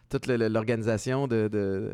toute 0.08 0.26
l'organisation 0.26 1.26
de- 1.28 1.48
de- 1.52 1.92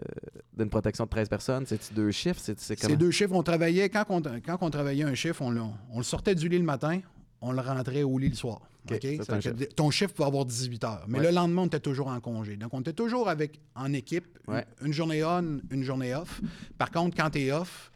d'une 0.57 0.71
protection 0.71 1.05
de 1.05 1.11
13 1.11 1.29
personnes? 1.29 1.67
C'est-tu 1.67 1.95
deux 1.95 2.11
chiffres? 2.11 2.41
C'est? 2.43 2.59
Ces 2.59 2.97
deux 2.97 3.11
chiffres, 3.11 3.35
on 3.35 3.43
travaillait, 3.43 3.89
quand 3.89 4.05
on, 4.09 4.21
quand 4.23 4.59
on 4.61 4.71
travaillait 4.71 5.05
un 5.05 5.15
chiffre, 5.15 5.43
on, 5.43 5.51
le- 5.51 5.61
on 5.91 5.99
le 5.99 6.05
sortait 6.05 6.35
du 6.35 6.49
lit 6.49 6.59
le 6.59 6.65
matin, 6.65 7.01
on 7.41 7.53
le 7.53 7.61
rentrait 7.61 8.03
au 8.03 8.19
lit 8.19 8.29
le 8.31 8.35
soir. 8.35 8.61
Ça, 8.89 8.97
Ça 9.25 9.41
chiffre. 9.41 9.55
ton 9.75 9.91
chiffre 9.91 10.13
peut 10.13 10.25
avoir 10.25 10.45
18 10.45 10.85
heures. 10.85 11.05
Mais 11.09 11.19
Ouais. 11.19 11.27
le 11.29 11.35
lendemain, 11.35 11.63
on 11.63 11.67
était 11.67 11.81
toujours 11.81 12.09
en 12.09 12.21
congé. 12.21 12.57
Donc, 12.57 12.75
on 12.75 12.81
était 12.83 12.93
toujours 12.93 13.31
avec, 13.31 13.59
en 13.75 13.93
équipe, 13.95 14.39
une- 14.47 14.55
Ouais. 14.55 14.67
une, 14.85 14.93
journée 14.93 15.25
on, 15.25 15.61
une 15.71 15.83
journée 15.83 16.15
off. 16.15 16.41
Par 16.77 16.91
contre, 16.91 17.17
quand 17.17 17.31
tu 17.31 17.41
es 17.41 17.51
off, 17.53 17.91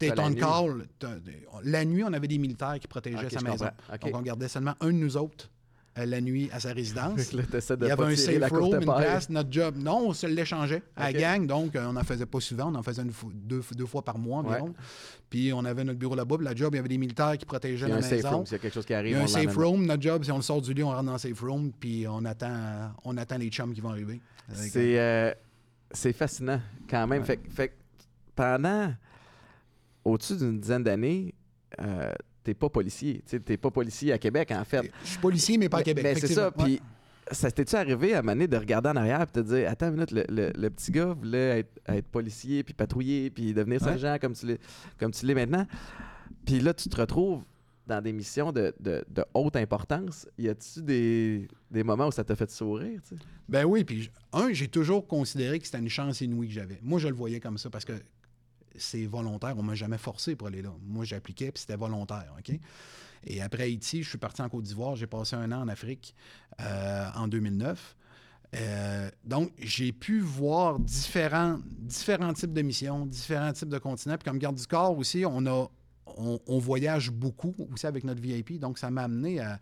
la 0.00 0.12
on 0.24 0.32
call. 0.34 0.88
La 1.62 1.84
nuit, 1.84 2.02
on 2.02 2.12
avait 2.12 2.26
des 2.28 2.38
militaires 2.38 2.78
qui 2.80 2.88
protégeaient 2.88 3.30
sa 3.30 3.40
maison. 3.42 3.66
Donc, 4.02 4.14
on 4.14 4.22
gardait 4.22 4.48
seulement 4.48 4.74
un 4.80 4.88
de 4.88 4.92
nous 4.92 5.16
autres 5.16 5.50
la 6.06 6.20
nuit 6.20 6.48
à 6.52 6.60
sa 6.60 6.72
résidence. 6.72 7.32
Là, 7.32 7.42
t'essaies 7.50 7.76
de 7.76 7.86
Il 7.86 7.88
y 7.88 7.92
avait 7.92 8.04
un 8.04 8.16
safe 8.16 8.50
room, 8.50 8.74
une 8.74 8.80
place, 8.84 9.28
notre 9.30 9.52
job. 9.52 9.76
Non, 9.78 10.08
on 10.08 10.12
se 10.12 10.26
l'échangeait 10.26 10.82
à 10.96 11.12
la 11.12 11.18
gang, 11.18 11.46
donc 11.46 11.74
euh, 11.76 11.86
on 11.88 11.92
n'en 11.94 12.04
faisait 12.04 12.26
pas 12.26 12.40
souvent, 12.40 12.72
on 12.72 12.74
en 12.76 12.82
faisait 12.82 13.02
une 13.02 13.12
fois- 13.12 13.30
deux, 13.34 13.62
deux 13.76 13.86
fois 13.86 14.02
par 14.02 14.18
mois 14.18 14.38
environ. 14.38 14.74
Puis 15.30 15.52
on 15.52 15.64
avait 15.64 15.84
notre 15.84 15.98
bureau 15.98 16.14
là-bas, 16.14 16.36
la 16.40 16.54
job, 16.54 16.72
il 16.72 16.76
y 16.76 16.78
avait 16.80 16.88
des 16.88 16.98
militaires 16.98 17.36
qui 17.36 17.44
protégeaient 17.44 17.86
Il 17.86 17.90
y 17.90 17.92
a 17.92 17.96
la 17.96 17.98
un 17.98 18.02
safe 18.02 18.12
maison. 18.12 18.30
room. 18.30 18.46
S'il 18.46 18.52
y 18.52 18.56
a 18.56 18.58
quelque 18.60 18.74
chose 18.74 18.86
qui 18.86 18.92
Il 18.92 18.96
arrive, 18.96 19.12
y 19.16 19.20
a 19.20 19.22
un 19.22 19.26
safe 19.26 19.56
room, 19.56 19.84
notre 19.86 20.02
job, 20.02 20.24
si 20.24 20.32
on 20.32 20.36
le 20.36 20.42
sort 20.42 20.62
du 20.62 20.72
lit, 20.72 20.82
on 20.82 20.88
rentre 20.88 21.02
dans 21.04 21.12
le 21.12 21.18
safe 21.18 21.40
room, 21.40 21.70
puis 21.78 22.06
on 22.08 22.24
attend, 22.24 22.46
euh, 22.50 22.86
on 23.04 23.16
attend 23.18 23.36
les 23.36 23.48
chums 23.50 23.74
qui 23.74 23.80
vont 23.80 23.90
arriver. 23.90 24.20
C'est 24.52 24.98
euh, 24.98 25.32
c'est 25.90 26.12
fascinant 26.14 26.60
quand 26.88 27.06
même. 27.06 27.22
Ouais. 27.22 27.38
Fait, 27.50 27.76
pendant 28.34 28.92
au-dessus 30.04 30.36
d'une 30.36 30.58
dizaine 30.60 30.82
d'années, 30.84 31.34
euh, 31.80 32.12
t'es 32.48 32.54
pas 32.54 32.68
policier. 32.70 33.22
Tu 33.28 33.40
T'es 33.40 33.56
pas 33.58 33.70
policier 33.70 34.12
à 34.12 34.18
Québec, 34.18 34.50
en 34.52 34.64
fait. 34.64 34.90
Je 35.04 35.08
suis 35.10 35.18
policier, 35.18 35.58
mais 35.58 35.68
pas 35.68 35.78
à 35.78 35.80
Mais- 35.80 35.84
Québec. 35.84 36.04
ben, 36.04 36.16
c'est 36.18 36.32
ça. 36.34 36.50
Puis 36.50 36.80
ça 37.30 37.50
t'es-tu 37.50 37.76
arrivé 37.76 38.14
à 38.14 38.22
donné 38.22 38.46
de 38.46 38.56
regarder 38.56 38.88
en 38.88 38.96
arrière 38.96 39.20
et 39.20 39.26
te 39.26 39.40
dire 39.40 39.68
Attends 39.68 39.88
une 39.88 39.94
minute, 39.94 40.12
le, 40.12 40.24
le- 40.30 40.52
le 40.56 40.70
petit 40.70 40.90
gars 40.90 41.12
voulait 41.12 41.58
être, 41.60 41.78
être 41.88 42.06
policier, 42.06 42.62
puis 42.62 42.72
patrouiller, 42.72 43.28
puis 43.28 43.52
devenir 43.52 43.80
sergent 43.82 44.16
comme 44.18 44.32
tu 44.32 44.46
l'es 44.46 44.58
comme 44.98 45.10
tu 45.12 45.26
l'es 45.26 45.34
maintenant? 45.34 45.66
Puis 46.46 46.60
là, 46.60 46.72
tu 46.72 46.88
te 46.88 46.96
retrouves 46.98 47.42
dans 47.86 48.00
des 48.02 48.12
missions 48.12 48.50
de, 48.52 48.72
de- 48.80 49.04
de 49.10 49.24
haute 49.34 49.56
importance. 49.56 50.26
Y 50.38 50.48
a-tu 50.48 50.82
des, 50.82 51.48
des 51.70 51.82
moments 51.82 52.08
où 52.08 52.12
ça 52.12 52.24
t'a 52.24 52.34
fait 52.36 52.50
sourire? 52.50 53.00
tu 53.06 53.16
sais? 53.16 53.22
Ben 53.48 53.64
oui, 53.64 53.84
puis 53.84 54.10
un, 54.32 54.52
j'ai 54.52 54.68
toujours 54.68 55.06
considéré 55.06 55.58
que 55.58 55.66
c'était 55.66 55.78
une 55.78 55.88
chance 55.88 56.20
inouïe 56.22 56.48
que 56.48 56.54
j'avais. 56.54 56.78
Moi, 56.82 56.98
je 56.98 57.08
le 57.08 57.14
voyais 57.14 57.40
comme 57.40 57.58
ça 57.58 57.68
parce 57.70 57.84
que 57.84 57.92
c'est 58.78 59.06
volontaire. 59.06 59.54
On 59.56 59.62
m'a 59.62 59.74
jamais 59.74 59.98
forcé 59.98 60.36
pour 60.36 60.48
aller 60.48 60.62
là. 60.62 60.72
Moi, 60.82 61.04
j'appliquais, 61.04 61.52
puis 61.52 61.60
c'était 61.60 61.76
volontaire, 61.76 62.34
OK? 62.38 62.58
Et 63.24 63.42
après 63.42 63.64
Haïti, 63.64 64.02
je 64.02 64.08
suis 64.08 64.18
parti 64.18 64.42
en 64.42 64.48
Côte 64.48 64.64
d'Ivoire. 64.64 64.96
J'ai 64.96 65.06
passé 65.06 65.36
un 65.36 65.50
an 65.52 65.62
en 65.62 65.68
Afrique 65.68 66.14
euh, 66.60 67.08
en 67.14 67.28
2009. 67.28 67.96
Euh, 68.56 69.10
donc, 69.24 69.52
j'ai 69.58 69.92
pu 69.92 70.20
voir 70.20 70.78
différents, 70.78 71.58
types 71.88 72.52
de 72.52 72.62
missions, 72.62 73.06
différents 73.06 73.52
types 73.52 73.68
de 73.68 73.78
continents. 73.78 74.16
Puis 74.16 74.30
comme 74.30 74.38
garde 74.38 74.56
du 74.56 74.66
corps 74.66 74.96
aussi, 74.96 75.24
on 75.26 76.58
voyage 76.58 77.10
beaucoup 77.10 77.54
aussi 77.72 77.86
avec 77.86 78.04
notre 78.04 78.20
VIP. 78.20 78.58
Donc, 78.58 78.78
ça 78.78 78.90
m'a 78.90 79.02
amené 79.04 79.40
à... 79.40 79.58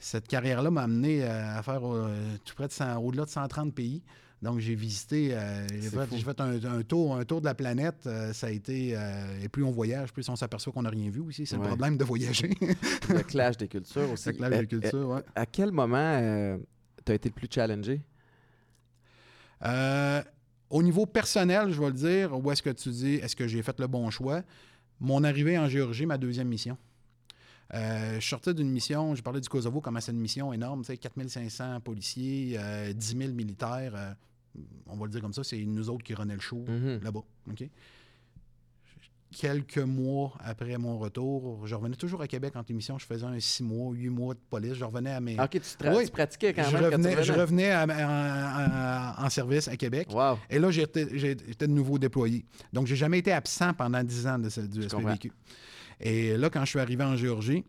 Cette 0.00 0.28
carrière-là 0.28 0.70
m'a 0.70 0.82
amené 0.82 1.24
à 1.24 1.60
faire 1.64 1.80
euh, 1.84 2.14
tout 2.44 2.54
près 2.54 2.68
de 2.68 2.72
100 2.72 2.98
au-delà 2.98 3.24
de 3.24 3.30
130 3.30 3.74
pays. 3.74 4.04
Donc, 4.40 4.60
j'ai 4.60 4.76
visité, 4.76 5.30
euh, 5.34 5.66
j'ai 5.68 5.90
fait, 6.20 6.40
un, 6.40 6.64
un 6.64 6.82
tour, 6.82 7.16
un 7.16 7.24
tour 7.24 7.40
de 7.40 7.46
la 7.46 7.54
planète. 7.54 8.06
euh, 8.06 8.32
ça 8.32 8.46
a 8.46 8.50
été. 8.50 8.92
euh, 8.96 9.42
et 9.42 9.48
plus 9.48 9.64
on 9.64 9.72
voyage, 9.72 10.12
plus 10.12 10.28
on 10.28 10.36
s'aperçoit 10.36 10.72
qu'on 10.72 10.82
n'a 10.82 10.90
rien 10.90 11.10
vu 11.10 11.20
aussi. 11.20 11.44
C'est 11.44 11.56
Ouais. 11.56 11.62
le 11.62 11.68
problème 11.68 11.96
de 11.96 12.04
voyager. 12.04 12.50
Le 13.08 13.22
clash 13.22 13.56
des 13.56 13.66
cultures 13.66 14.12
aussi. 14.12 14.22
C'est 14.24 14.34
que 14.34 14.40
là, 14.42 14.48
Euh, 14.48 14.60
j'ai 14.60 14.66
culture, 14.68 15.08
ouais. 15.08 15.18
euh, 15.18 15.22
À 15.34 15.44
quel 15.44 15.72
moment 15.72 16.56
tu 17.04 17.10
as 17.12 17.14
été 17.16 17.28
le 17.28 17.34
plus 17.34 17.48
challengé? 17.50 18.00
Au 20.70 20.82
niveau 20.82 21.06
personnel, 21.06 21.72
je 21.72 21.80
vais 21.80 21.86
le 21.86 21.92
dire, 21.94 22.38
où 22.38 22.50
est-ce 22.52 22.62
que 22.62 22.70
tu 22.70 22.90
dis, 22.90 23.14
est-ce 23.14 23.34
que 23.34 23.48
j'ai 23.48 23.62
fait 23.62 23.78
le 23.80 23.86
bon 23.86 24.08
choix? 24.10 24.42
Mon 25.00 25.24
arrivée 25.24 25.58
en 25.58 25.66
Géorgie, 25.68 26.04
ma 26.06 26.18
deuxième 26.18 26.48
mission. 26.48 26.76
Euh, 27.74 28.18
je 28.18 28.26
sortais 28.26 28.54
d'une 28.54 28.70
mission, 28.70 29.14
je 29.14 29.22
parlais 29.22 29.40
du 29.40 29.48
Kosovo, 29.48 29.80
comment 29.82 30.00
c'est 30.00 30.12
une 30.12 30.20
mission 30.20 30.52
énorme, 30.54 30.80
tu 30.80 30.86
sais, 30.86 30.96
4500 30.96 31.80
policiers, 31.80 32.56
euh, 32.58 32.92
10 32.94 33.16
000 33.18 33.32
militaires, 33.32 33.92
euh, 33.94 34.12
on 34.86 34.96
va 34.96 35.04
le 35.04 35.10
dire 35.10 35.20
comme 35.20 35.34
ça, 35.34 35.44
c'est 35.44 35.58
nous 35.64 35.90
autres 35.90 36.02
qui 36.02 36.14
renaient 36.14 36.34
le 36.34 36.40
show 36.40 36.64
Mhm. 36.66 37.00
là-bas. 37.02 37.20
OK? 37.50 37.68
Quelques 39.30 39.76
mois 39.76 40.32
après 40.40 40.78
mon 40.78 40.96
retour, 40.98 41.66
je 41.66 41.74
revenais 41.74 41.96
toujours 41.96 42.22
à 42.22 42.26
Québec 42.26 42.56
en 42.56 42.62
émission, 42.70 42.96
je 42.98 43.04
faisais 43.04 43.26
un 43.26 43.38
6 43.38 43.62
mois, 43.62 43.92
8 43.92 44.08
mois 44.08 44.32
de 44.32 44.40
police, 44.48 44.72
je 44.72 44.84
revenais 44.86 45.10
à 45.12 45.20
mes... 45.20 45.36
Ah, 45.36 45.44
OK, 45.44 45.50
tu, 45.50 45.58
tra- 45.60 45.94
Oui. 45.94 46.06
tu 46.06 46.10
pratiquais 46.12 46.54
quand 46.54 46.62
je, 46.64 46.72
même 46.78 46.84
quand 46.90 46.96
tu 46.96 47.06
revenais, 47.08 47.22
je 47.22 47.32
revenais. 47.34 47.70
à- 47.70 49.16
en- 49.22 49.28
service 49.28 49.68
à 49.68 49.76
Québec. 49.76 50.08
Wow. 50.10 50.38
Et 50.48 50.58
là, 50.58 50.70
j'étais 50.70 51.04
de 51.04 51.66
nouveau 51.66 51.98
déployé. 51.98 52.46
Donc, 52.72 52.86
j'ai 52.86 52.96
jamais 52.96 53.18
été 53.18 53.30
absent 53.30 53.74
pendant 53.74 54.02
10 54.02 54.26
ans 54.26 54.38
de 54.38 54.48
ce- 54.48 54.62
du 54.62 54.80
Je 54.80 54.88
SPVQ. 54.88 55.30
Et 56.00 56.36
là, 56.36 56.48
quand 56.50 56.60
je 56.64 56.70
suis 56.70 56.78
arrivé 56.78 57.02
en 57.04 57.16
Géorgie, 57.16 57.64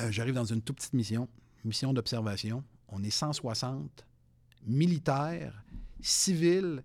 euh, 0.00 0.10
j'arrive 0.10 0.34
dans 0.34 0.44
une 0.44 0.62
toute 0.62 0.76
petite 0.76 0.94
mission, 0.94 1.28
mission 1.64 1.92
d'observation. 1.92 2.64
On 2.88 3.02
est 3.02 3.10
160 3.10 4.06
militaires, 4.66 5.62
civils 6.00 6.82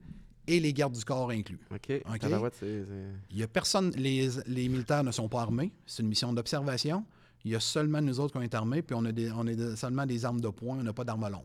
et 0.48 0.60
les 0.60 0.74
gardes 0.74 0.94
du 0.98 1.06
corps 1.06 1.30
inclus. 1.32 1.60
OK. 1.72 1.92
OK? 2.10 2.20
Tabarouette, 2.20 2.56
c'est- 2.56 2.84
c'est- 2.86 3.12
Il 3.32 3.38
y 3.38 3.44
a 3.44 3.48
personne, 3.48 3.92
les, 3.96 4.30
les 4.48 4.68
militaires 4.70 5.04
ne 5.04 5.12
sont 5.12 5.30
pas 5.30 5.42
armés. 5.42 5.72
C'est 5.86 6.04
une 6.04 6.10
mission 6.10 6.34
d'observation. 6.34 7.06
Il 7.46 7.52
y 7.52 7.56
a 7.56 7.60
seulement 7.60 8.02
nous 8.02 8.20
autres 8.20 8.34
qui 8.34 8.38
ont 8.38 8.42
été 8.44 8.58
armés, 8.58 8.82
puis 8.82 8.96
on 8.96 9.06
a, 9.06 9.12
des, 9.12 9.32
on 9.32 9.48
a 9.48 9.76
seulement 9.76 10.06
des 10.06 10.26
armes 10.26 10.42
de 10.42 10.50
poing, 10.50 10.78
on 10.80 10.84
n'a 10.84 10.94
pas 10.94 11.04
d'armes 11.04 11.28
longues. 11.30 11.44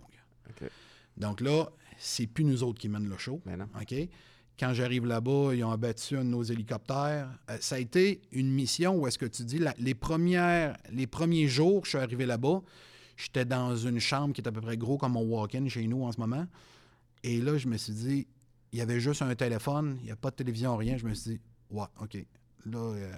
OK. 0.51 0.69
Donc 1.17 1.41
là, 1.41 1.71
c'est 1.99 2.27
plus 2.27 2.45
nous 2.45 2.63
autres 2.63 2.79
qui 2.79 2.89
mènent 2.89 3.09
le 3.09 3.17
show. 3.17 3.41
Ben 3.47 3.57
non. 3.57 3.69
OK? 3.81 3.95
Quand 4.59 4.73
j'arrive 4.73 5.05
là-bas, 5.07 5.51
ils 5.55 5.63
ont 5.65 5.71
abattu 5.71 6.17
un 6.17 6.25
de 6.25 6.31
nos 6.31 6.43
hélicoptères. 6.43 7.29
Euh, 7.51 7.57
ça 7.61 7.75
a 7.75 7.79
été 7.79 8.23
une 8.33 8.51
mission 8.51 8.97
où 8.97 9.07
est-ce 9.07 9.19
que 9.19 9.27
tu 9.27 9.45
dis, 9.45 9.59
la- 9.59 9.75
les, 9.79 9.95
premières, 9.95 10.77
les 10.91 11.07
premiers 11.07 11.47
jours, 11.47 11.85
je 11.85 11.91
suis 11.91 11.99
arrivé 11.99 12.25
là-bas, 12.25 12.63
j'étais 13.19 13.45
dans 13.45 13.77
une 13.77 14.01
chambre 14.01 14.33
qui 14.35 14.41
est 14.41 14.49
à 14.49 14.53
peu 14.53 14.61
près 14.63 14.77
gros 14.79 14.97
comme 14.97 15.13
mon 15.13 15.23
walk-in 15.25 15.69
chez 15.69 15.87
nous 15.87 16.05
en 16.05 16.13
ce 16.13 16.19
moment. 16.21 16.47
Et 17.23 17.41
là, 17.41 17.59
je 17.59 17.69
me 17.69 17.77
suis 17.77 17.93
dit, 17.93 18.27
il 18.73 18.79
y 18.79 18.83
avait 18.83 19.01
juste 19.01 19.21
un 19.23 19.35
téléphone, 19.35 19.99
il 20.01 20.07
n'y 20.07 20.11
a 20.11 20.17
pas 20.17 20.31
de 20.31 20.37
télévision, 20.37 20.75
rien. 20.77 20.97
Je 20.97 21.05
me 21.07 21.13
suis 21.15 21.33
dit, 21.33 21.41
ouais, 21.71 21.85
OK. 22.01 22.15
Là, 22.65 22.79
euh, 22.79 23.13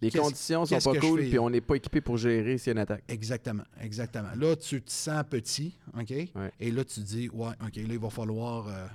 Les 0.00 0.10
conditions 0.10 0.64
sont 0.66 0.78
pas 0.78 0.92
que 0.94 1.00
cool, 1.00 1.20
puis 1.28 1.38
on 1.38 1.50
n'est 1.50 1.60
pas 1.60 1.74
équipé 1.74 2.00
pour 2.00 2.16
gérer 2.16 2.58
s'il 2.58 2.68
y 2.68 2.70
a 2.70 2.72
une 2.74 2.78
attaque. 2.78 3.04
exactement, 3.08 3.64
exactement. 3.80 4.30
Là, 4.36 4.54
tu 4.56 4.80
te 4.80 4.90
sens 4.90 5.22
petit, 5.28 5.76
OK? 5.98 6.10
Ouais. 6.10 6.52
Et 6.60 6.70
là, 6.70 6.84
tu 6.84 7.00
dis, 7.00 7.28
ouais, 7.30 7.52
OK, 7.60 7.76
là, 7.76 7.82
il 7.90 7.98
va 7.98 8.08
falloir 8.10 8.68
euh, 8.68 8.86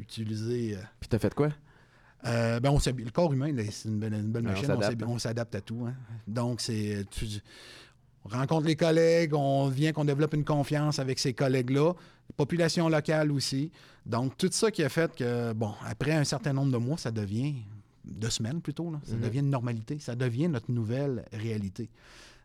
utiliser. 0.00 0.76
euh, 0.76 0.80
Puis 1.00 1.08
t'as 1.08 1.18
fait 1.18 1.34
quoi? 1.34 1.48
Euh, 2.26 2.58
ben 2.60 2.70
on 2.70 2.78
le 2.78 3.10
corps 3.10 3.32
humain, 3.32 3.52
c'est 3.70 3.88
une 3.88 3.98
belle, 3.98 4.14
une 4.14 4.32
belle 4.32 4.44
Ouais, 4.46 4.50
on 4.50 4.78
machine. 4.78 5.04
On 5.06 5.18
s'adapte, 5.18 5.54
hein. 5.54 5.58
à 5.58 5.60
tout. 5.60 5.86
hein. 5.86 5.94
Donc, 6.26 6.60
c'est. 6.60 7.04
tu- 7.10 7.26
on 8.24 8.28
rencontre 8.28 8.66
les 8.66 8.74
collègues, 8.74 9.34
on 9.34 9.68
vient 9.68 9.92
qu'on 9.92 10.04
développe 10.04 10.34
une 10.34 10.44
confiance 10.44 10.98
avec 10.98 11.18
ces 11.20 11.32
collègues-là. 11.32 11.92
Population 12.36 12.88
locale 12.88 13.30
aussi. 13.30 13.70
Donc, 14.04 14.36
tout 14.36 14.48
ça 14.50 14.72
qui 14.72 14.82
a 14.82 14.88
fait 14.88 15.14
que, 15.14 15.52
bon, 15.52 15.72
après 15.86 16.10
un 16.12 16.24
certain 16.24 16.52
nombre 16.52 16.72
de 16.72 16.78
mois, 16.78 16.96
ça 16.98 17.10
devient. 17.10 17.54
de 18.04 18.28
semaines 18.28 18.60
plutôt, 18.60 18.88
là, 18.92 19.00
ça 19.04 19.14
Mhm. 19.16 19.20
devient 19.20 19.38
une 19.40 19.50
normalité. 19.50 19.98
Ça 19.98 20.14
devient 20.14 20.46
notre 20.48 20.70
nouvelle 20.70 21.24
réalité. 21.32 21.90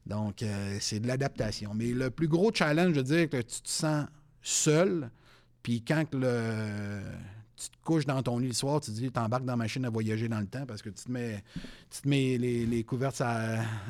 Donc, 0.08 0.42
euh, 0.42 0.78
c'est 0.80 1.00
de 1.00 1.08
l'adaptation. 1.08 1.74
Mais 1.76 1.92
le 1.92 2.10
plus 2.10 2.28
gros 2.28 2.52
challenge, 2.52 2.94
je 2.96 3.00
veux 3.00 3.04
dire, 3.04 3.30
que 3.30 3.38
tu 3.38 3.62
te 3.62 3.70
sens 3.70 4.08
seul, 4.42 5.12
puis 5.62 5.84
quand 5.84 6.06
que 6.10 6.18
le, 6.18 7.02
tu 7.62 7.70
te 7.70 7.78
couches 7.86 8.06
dans 8.06 8.22
ton 8.24 8.40
lit 8.40 8.48
le 8.48 8.54
soir, 8.54 8.82
tu 8.82 8.92
te 8.92 8.96
dis, 8.96 9.12
t'embarques 9.12 9.46
dans 9.46 9.54
la 9.54 9.58
machine 9.58 9.86
à 9.86 9.90
voyager 9.90 10.28
dans 10.28 10.40
le 10.40 10.48
temps 10.48 10.66
parce 10.66 10.82
que 10.82 10.90
tu 10.90 11.04
te 11.06 11.12
mets, 11.12 11.44
tu 11.90 12.02
te 12.02 12.08
mets 12.10 12.38
les, 12.38 12.66
les 12.66 12.84
couvertes 12.84 13.22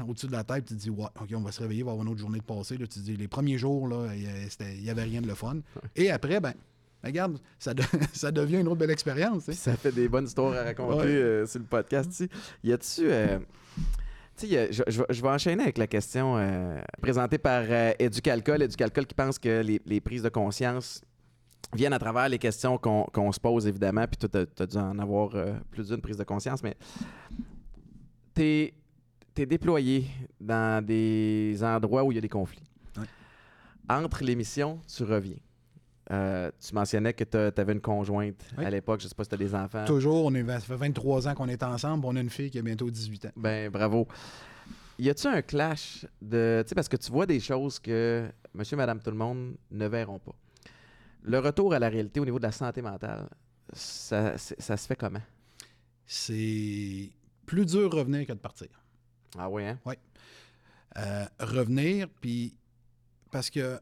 au-dessus 0.08 0.28
de 0.28 0.32
la 0.34 0.44
tête, 0.44 0.66
tu 0.66 0.76
te 0.76 0.80
dis, 0.80 0.90
ouais, 0.90 1.06
OK, 1.22 1.30
on 1.36 1.42
va 1.42 1.52
se 1.52 1.62
réveiller, 1.62 1.80
il 1.82 1.86
va 1.86 1.92
avoir 1.92 2.06
une 2.06 2.12
autre 2.12 2.20
journée 2.20 2.40
de 2.40 2.44
passé. 2.44 2.78
Là, 2.78 2.86
tu 2.88 3.00
te 3.00 3.06
dis, 3.06 3.16
les 3.18 3.28
premiers 3.28 3.58
jours, 3.58 3.88
il 4.14 4.82
n'y 4.84 4.90
avait 4.90 5.04
rien 5.04 5.22
de 5.22 5.28
le 5.28 5.36
fun. 5.36 5.58
Et 5.96 6.12
après, 6.12 6.40
ben, 6.40 6.54
regarde, 7.04 7.40
ça, 7.60 7.74
de- 7.74 7.84
ça 8.14 8.32
devient 8.32 8.58
une 8.60 8.68
autre 8.68 8.78
belle 8.80 8.92
expérience. 8.92 9.50
ça 9.52 9.76
fait 9.78 9.92
des 9.92 10.08
bonnes 10.10 10.26
histoires 10.26 10.54
à 10.54 10.64
raconter 10.64 10.96
Ouais. 10.98 11.06
euh, 11.08 11.46
sur 11.48 11.60
le 11.60 11.66
podcast. 11.66 12.10
tu 12.10 12.16
sais. 12.18 12.30
Y 12.64 12.74
a-tu. 12.74 13.02
euh, 13.12 13.40
je, 14.44 14.82
je 14.88 15.00
vais- 15.00 15.06
je 15.10 15.22
vais 15.22 15.30
enchaîner 15.30 15.64
avec 15.64 15.78
la 15.78 15.88
question 15.88 16.36
euh, 16.38 16.80
présentée 17.02 17.38
par 17.38 17.64
euh, 17.70 17.92
Éducalcool. 18.00 18.62
Éducalcool 18.64 19.06
qui 19.06 19.14
pense 19.16 19.38
que 19.38 19.62
les, 19.62 19.82
les 19.86 20.02
prises 20.02 20.24
de 20.24 20.30
conscience 20.30 21.02
viennent 21.74 21.94
à 21.94 22.00
travers 22.00 22.28
les 22.30 22.40
questions 22.40 22.78
qu'on 22.78 23.32
se 23.32 23.40
pose, 23.40 23.68
évidemment. 23.68 24.06
Puis 24.08 24.18
toi, 24.18 24.46
tu 24.46 24.64
as, 24.64 24.68
dû 24.68 24.78
en 24.78 25.00
avoir 25.00 25.36
euh, 25.36 25.54
plus 25.70 25.88
d'une 25.90 26.02
prise 26.02 26.18
de 26.18 26.24
conscience. 26.24 26.62
Mais 26.64 26.76
tu 28.36 28.42
es, 28.44 29.46
déployé 29.46 30.06
dans 30.40 30.86
des 30.86 31.58
endroits 31.64 32.04
où 32.04 32.12
il 32.12 32.16
y 32.16 32.18
a 32.18 32.22
des 32.22 32.30
conflits. 32.30 32.64
Ouais. 32.98 33.06
Entre 33.90 34.24
les 34.24 34.36
missions, 34.36 34.80
tu 34.88 35.04
reviens. 35.04 35.38
Euh, 36.12 36.52
tu 36.60 36.76
mentionnais 36.76 37.14
que 37.14 37.24
tu 37.24 37.38
avais 37.38 37.74
une 37.74 37.82
conjointe 37.82 38.44
Oui. 38.58 38.66
à 38.66 38.70
l'époque. 38.70 39.00
Je 39.02 39.08
sais 39.08 39.16
pas 39.16 39.24
si 39.24 39.30
tu 39.30 39.36
as 39.36 39.38
des 39.38 39.56
enfants. 39.56 39.86
Toujours, 39.86 40.26
on 40.26 40.34
est, 40.36 40.46
ça 40.46 40.60
fait 40.60 40.76
23 40.76 41.30
ans 41.30 41.34
qu'on 41.34 41.48
est 41.48 41.64
ensemble, 41.64 42.06
on 42.06 42.16
a 42.16 42.20
une 42.20 42.30
fille 42.30 42.52
qui 42.52 42.60
a 42.60 42.62
bientôt 42.62 42.90
18 42.90 43.28
ans. 43.28 43.32
Ben, 43.38 43.70
bravo. 43.70 44.08
Y 45.00 45.10
a-tu 45.10 45.28
un 45.28 45.42
clash 45.42 46.06
de. 46.22 46.62
Tu 46.64 46.70
sais, 46.70 46.76
parce 46.76 46.90
que 46.90 46.98
tu 46.98 47.12
vois 47.12 47.26
des 47.26 47.40
choses 47.40 47.80
que 47.80 48.30
monsieur, 48.54 48.78
madame, 48.78 49.00
tout 49.00 49.10
le 49.10 49.18
monde 49.18 49.56
ne 49.72 49.88
verront 49.88 50.20
pas. 50.20 50.36
Le 51.24 51.40
retour 51.40 51.74
à 51.74 51.80
la 51.80 51.90
réalité 51.90 52.20
au 52.20 52.26
niveau 52.26 52.40
de 52.40 52.44
la 52.44 52.52
santé 52.52 52.82
mentale, 52.82 53.30
ça, 53.74 54.38
ça 54.38 54.78
se 54.78 54.88
fait 54.88 54.96
comment? 54.96 55.22
C'est 56.06 57.12
plus 57.46 57.66
dur 57.66 57.90
de 57.90 57.96
revenir 57.96 58.26
que 58.26 58.34
de 58.34 58.38
partir. 58.40 58.68
Ah 59.38 59.50
oui, 59.50 59.66
hein? 59.66 59.80
Euh, 60.98 61.26
revenir, 61.40 62.10
puis 62.20 62.56
parce 63.32 63.50
que 63.50 63.80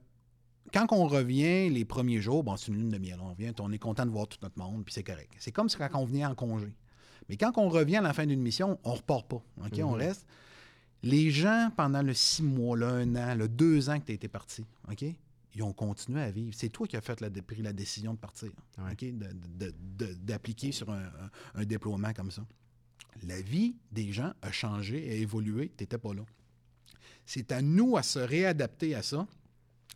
quand 0.71 0.86
on 0.91 1.08
revient 1.08 1.69
les 1.69 1.86
premiers 1.86 2.21
jours, 2.21 2.43
bon, 2.43 2.56
c'est 2.56 2.67
une 2.67 2.78
lune 2.78 2.89
de 2.89 2.97
miel, 2.99 3.17
on 3.19 3.30
revient, 3.30 3.52
on 3.60 3.71
est 3.71 3.80
content 3.80 4.06
de 4.06 4.12
voir 4.12 4.28
tout 4.28 4.38
notre 4.43 4.60
monde, 4.60 4.86
puis 4.86 4.93
c'est 4.93 5.04
correct. 5.04 5.32
C'est 5.39 5.52
comme 5.52 5.67
quand 5.69 5.89
on 5.95 6.06
venait 6.06 6.25
en 6.25 6.36
congé. 6.36 6.71
Mais 7.28 7.38
quand 7.38 7.58
on 7.58 7.69
revient 7.69 7.97
à 7.97 8.02
la 8.02 8.13
fin 8.13 8.25
d'une 8.28 8.41
mission, 8.41 8.80
on 8.84 8.93
repart 8.93 9.28
pas, 9.28 9.41
OK? 9.65 9.80
On 9.84 9.91
Mhm. 9.93 9.97
reste. 9.97 10.28
Les 11.02 11.32
gens, 11.32 11.71
pendant 11.75 12.02
le 12.04 12.13
six 12.13 12.43
mois, 12.43 12.78
là, 12.78 12.89
un 12.89 13.15
an, 13.15 13.34
le 13.36 13.47
deux 13.47 13.89
ans 13.89 13.99
que 13.99 14.06
tu 14.06 14.12
été 14.12 14.28
parti, 14.28 14.65
OK? 14.91 15.06
Ils 15.56 15.64
ont 15.64 15.74
continué 15.74 16.22
à 16.22 16.30
vivre. 16.32 16.54
C'est 16.56 16.70
toi 16.70 16.86
qui 16.88 16.96
as 16.96 17.02
fait 17.02 17.20
la, 17.22 17.30
pris 17.30 17.62
la 17.62 17.74
décision 17.74 18.14
de 18.14 18.20
partir, 18.20 18.50
Ouais. 18.78 18.96
D'appliquer 20.22 20.72
sur 20.72 20.90
un, 20.92 21.02
un- 21.04 21.30
un 21.62 21.66
déploiement 21.66 22.14
comme 22.14 22.32
ça. 22.32 22.46
La 23.24 23.42
vie 23.42 23.76
des 23.92 24.12
gens 24.12 24.32
a 24.42 24.52
changé, 24.52 25.10
a 25.10 25.14
évolué, 25.14 25.72
tu 25.76 25.84
n'étais 25.84 25.98
pas 25.98 26.14
là. 26.14 26.22
C'est 27.26 27.52
à 27.52 27.62
nous 27.62 27.98
à 27.98 28.04
se 28.04 28.20
réadapter 28.20 28.96
à 28.96 29.02
ça. 29.04 29.28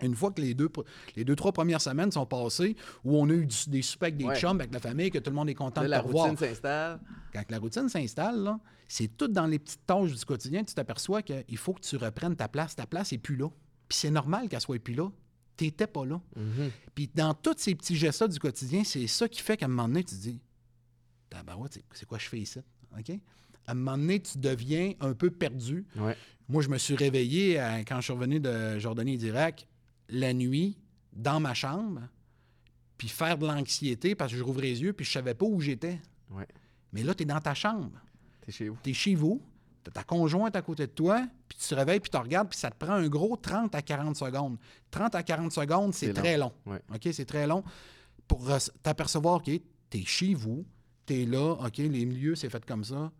Une 0.02 0.16
fois 0.16 0.32
que 0.32 0.42
les 0.42 0.54
deux, 0.56 0.70
les 1.16 1.24
deux, 1.24 1.36
trois 1.36 1.52
premières 1.52 1.80
semaines 1.82 2.12
sont 2.12 2.26
passées, 2.26 2.76
où 3.04 3.16
on 3.16 3.30
a 3.30 3.34
eu 3.34 3.46
du- 3.46 3.70
des 3.70 3.82
soupers 3.84 4.08
avec 4.08 4.18
des 4.18 4.26
Ouais. 4.26 4.40
chums, 4.40 4.60
avec 4.60 4.74
la 4.74 4.80
famille, 4.80 5.12
que 5.12 5.20
tout 5.20 5.30
le 5.30 5.36
monde 5.36 5.50
est 5.50 5.54
content 5.56 5.82
Là, 5.82 5.88
de 5.88 5.92
la 5.92 6.02
revoir. 6.02 6.30
routine 6.30 6.48
s'installe. 6.48 7.00
Quand 7.32 7.44
la 7.52 7.60
routine 7.60 7.88
s'installe, 7.90 8.58
c'est 8.88 9.16
tout 9.16 9.28
dans 9.28 9.46
les 9.46 9.60
petites 9.60 9.86
tâches 9.86 10.12
du 10.14 10.26
quotidien. 10.26 10.64
Tu 10.64 10.74
t'aperçois 10.74 11.22
qu'il 11.22 11.58
faut 11.58 11.74
que 11.74 11.82
tu 11.82 11.96
reprennes 11.96 12.36
ta 12.36 12.48
place. 12.48 12.76
Ta 12.76 12.88
place 12.88 13.12
n'est 13.12 13.20
plus 13.20 13.36
là. 13.36 13.50
Puis 13.88 14.00
c'est 14.00 14.10
normal 14.12 14.50
qu'elle 14.50 14.62
soit 14.62 14.80
plus 14.84 14.96
là. 14.96 15.10
Tu 15.56 15.66
n'étais 15.66 15.88
pas 15.88 16.06
là. 16.06 16.20
Mhm. 16.36 16.72
Puis 16.96 17.10
dans 17.14 17.34
tous 17.34 17.56
ces 17.58 17.76
petits 17.76 17.96
gestes 17.96 18.24
du 18.28 18.40
quotidien, 18.40 18.84
c'est 18.84 19.06
ça 19.08 19.28
qui 19.30 19.42
fait 19.42 19.56
qu'à 19.58 19.66
un 19.66 19.70
moment 19.70 19.88
donné, 19.88 20.04
tu 20.04 20.16
te 20.16 20.22
dis 20.22 20.40
Tabarouette, 21.30 21.74
c'est- 21.74 21.84
c'est 21.94 22.06
quoi 22.08 22.18
je 22.18 22.28
fais 22.28 22.40
ici? 22.40 22.60
OK? 22.98 23.10
À 23.66 23.72
un 23.72 23.76
moment 23.76 23.98
donné, 23.98 24.20
tu 24.22 24.38
deviens 24.38 24.94
un 25.00 25.14
peu 25.14 25.30
perdu. 25.32 25.86
Ouais. 25.96 26.16
Moi, 26.50 26.62
je 26.62 26.70
me 26.70 26.78
suis 26.78 26.96
réveillé 26.96 27.56
quand 27.88 27.98
je 27.98 28.02
suis 28.04 28.14
revenu 28.14 28.40
de 28.40 28.78
Jordanie 28.80 29.14
et 29.14 29.18
d'Irak 29.18 29.68
la 30.10 30.34
nuit 30.34 30.78
dans 31.14 31.40
ma 31.40 31.54
chambre, 31.54 32.02
puis 32.98 33.08
faire 33.08 33.38
de 33.38 33.46
l'anxiété 33.48 34.16
parce 34.16 34.32
que 34.32 34.38
je 34.38 34.44
rouvrais 34.44 34.68
les 34.68 34.82
yeux, 34.82 34.94
puis 34.94 35.06
je 35.06 35.12
savais 35.12 35.34
pas 35.34 35.46
où 35.46 35.60
j'étais. 35.62 36.00
Ouais. 36.30 36.48
Mais 36.92 37.04
là, 37.04 37.16
tu 37.16 37.24
es 37.24 37.26
dans 37.26 37.40
ta 37.40 37.54
chambre. 37.54 37.92
T'es 38.42 38.52
chez 38.52 38.68
vous. 38.70 38.78
Tu 38.84 38.90
es 38.90 38.94
chez 38.94 39.16
vous, 39.16 39.42
tu 39.84 39.90
as 39.90 39.92
ta 39.94 40.04
conjointe 40.04 40.56
à 40.56 40.62
côté 40.62 40.88
de 40.88 40.92
toi, 40.92 41.26
puis 41.48 41.58
tu 41.58 41.68
te 41.68 41.76
réveilles, 41.76 42.00
puis 42.00 42.10
tu 42.10 42.18
regardes, 42.18 42.50
puis 42.50 42.58
ça 42.58 42.70
te 42.72 42.78
prend 42.78 42.94
un 42.94 43.08
gros 43.08 43.36
30 43.36 43.74
à 43.76 43.82
40 43.82 44.16
secondes. 44.16 44.58
30 44.92 45.16
à 45.16 45.24
40 45.24 45.52
secondes, 45.52 45.94
c'est 45.94 46.08
très 46.14 46.38
long. 46.38 46.52
Ouais. 46.66 46.80
OK, 46.94 47.10
c'est 47.12 47.26
très 47.26 47.46
long 47.48 47.64
pour 48.28 48.48
t'apercevoir, 48.82 49.36
OK, 49.36 49.46
tu 49.90 49.98
es 49.98 50.06
chez 50.06 50.34
vous, 50.34 50.66
tu 51.06 51.22
es 51.22 51.26
là, 51.26 51.54
OK, 51.54 51.78
les 51.78 52.06
milieux, 52.06 52.36
c'est 52.36 52.50
fait 52.50 52.66
comme 52.66 52.84
ça. 52.84 53.12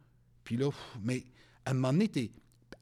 Puis 0.44 0.58
là, 0.58 0.66
pff, 0.70 0.98
mais 1.02 1.26
à 1.66 1.72
un 1.72 1.74
moment 1.74 1.92
donné, 1.94 2.08
t'es- 2.08 2.32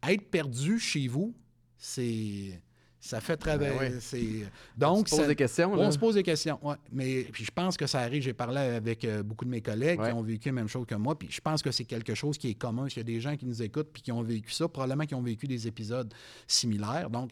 être 0.07 0.29
perdu 0.29 0.79
chez 0.79 1.07
vous, 1.07 1.33
c'est 1.77 2.61
Ça 3.03 3.19
fait 3.19 3.35
travailler. 3.35 3.77
Ben 3.79 3.99
c'est- 3.99 4.45
Donc, 4.77 4.99
On 4.99 5.05
se 5.05 5.09
pose 5.09 5.19
ça- 5.21 5.27
des 5.27 5.35
questions. 5.35 5.75
là. 5.75 5.83
on 5.87 5.91
se 5.91 5.97
pose 5.97 6.13
des 6.13 6.21
questions, 6.21 6.59
ouais. 6.61 6.75
Mais 6.91 7.23
puis 7.31 7.43
je 7.43 7.49
pense 7.51 7.75
que 7.75 7.87
ça 7.87 7.99
arrive. 8.01 8.21
J'ai 8.21 8.33
parlé 8.33 8.59
avec 8.59 9.03
euh, 9.05 9.23
beaucoup 9.23 9.43
de 9.43 9.49
mes 9.49 9.59
collègues 9.61 9.99
Ouais. 9.99 10.09
qui 10.09 10.13
ont 10.13 10.21
vécu 10.21 10.49
la 10.49 10.53
même 10.53 10.67
chose 10.67 10.85
que 10.85 10.93
moi. 10.93 11.17
Puis 11.17 11.27
je 11.31 11.41
pense 11.41 11.63
que 11.63 11.71
c'est 11.71 11.85
quelque 11.85 12.13
chose 12.13 12.37
qui 12.37 12.51
est 12.51 12.53
commun. 12.53 12.85
Il 12.89 12.97
y 12.97 12.99
a 12.99 13.03
des 13.03 13.19
gens 13.19 13.35
qui 13.35 13.47
nous 13.47 13.59
écoutent 13.63 13.89
puis 13.91 14.03
qui 14.03 14.11
ont 14.11 14.21
vécu 14.21 14.51
ça, 14.51 14.67
probablement 14.67 15.05
qui 15.07 15.15
ont 15.15 15.21
vécu 15.23 15.47
des 15.47 15.67
épisodes 15.67 16.13
similaires. 16.45 17.09
Donc, 17.09 17.31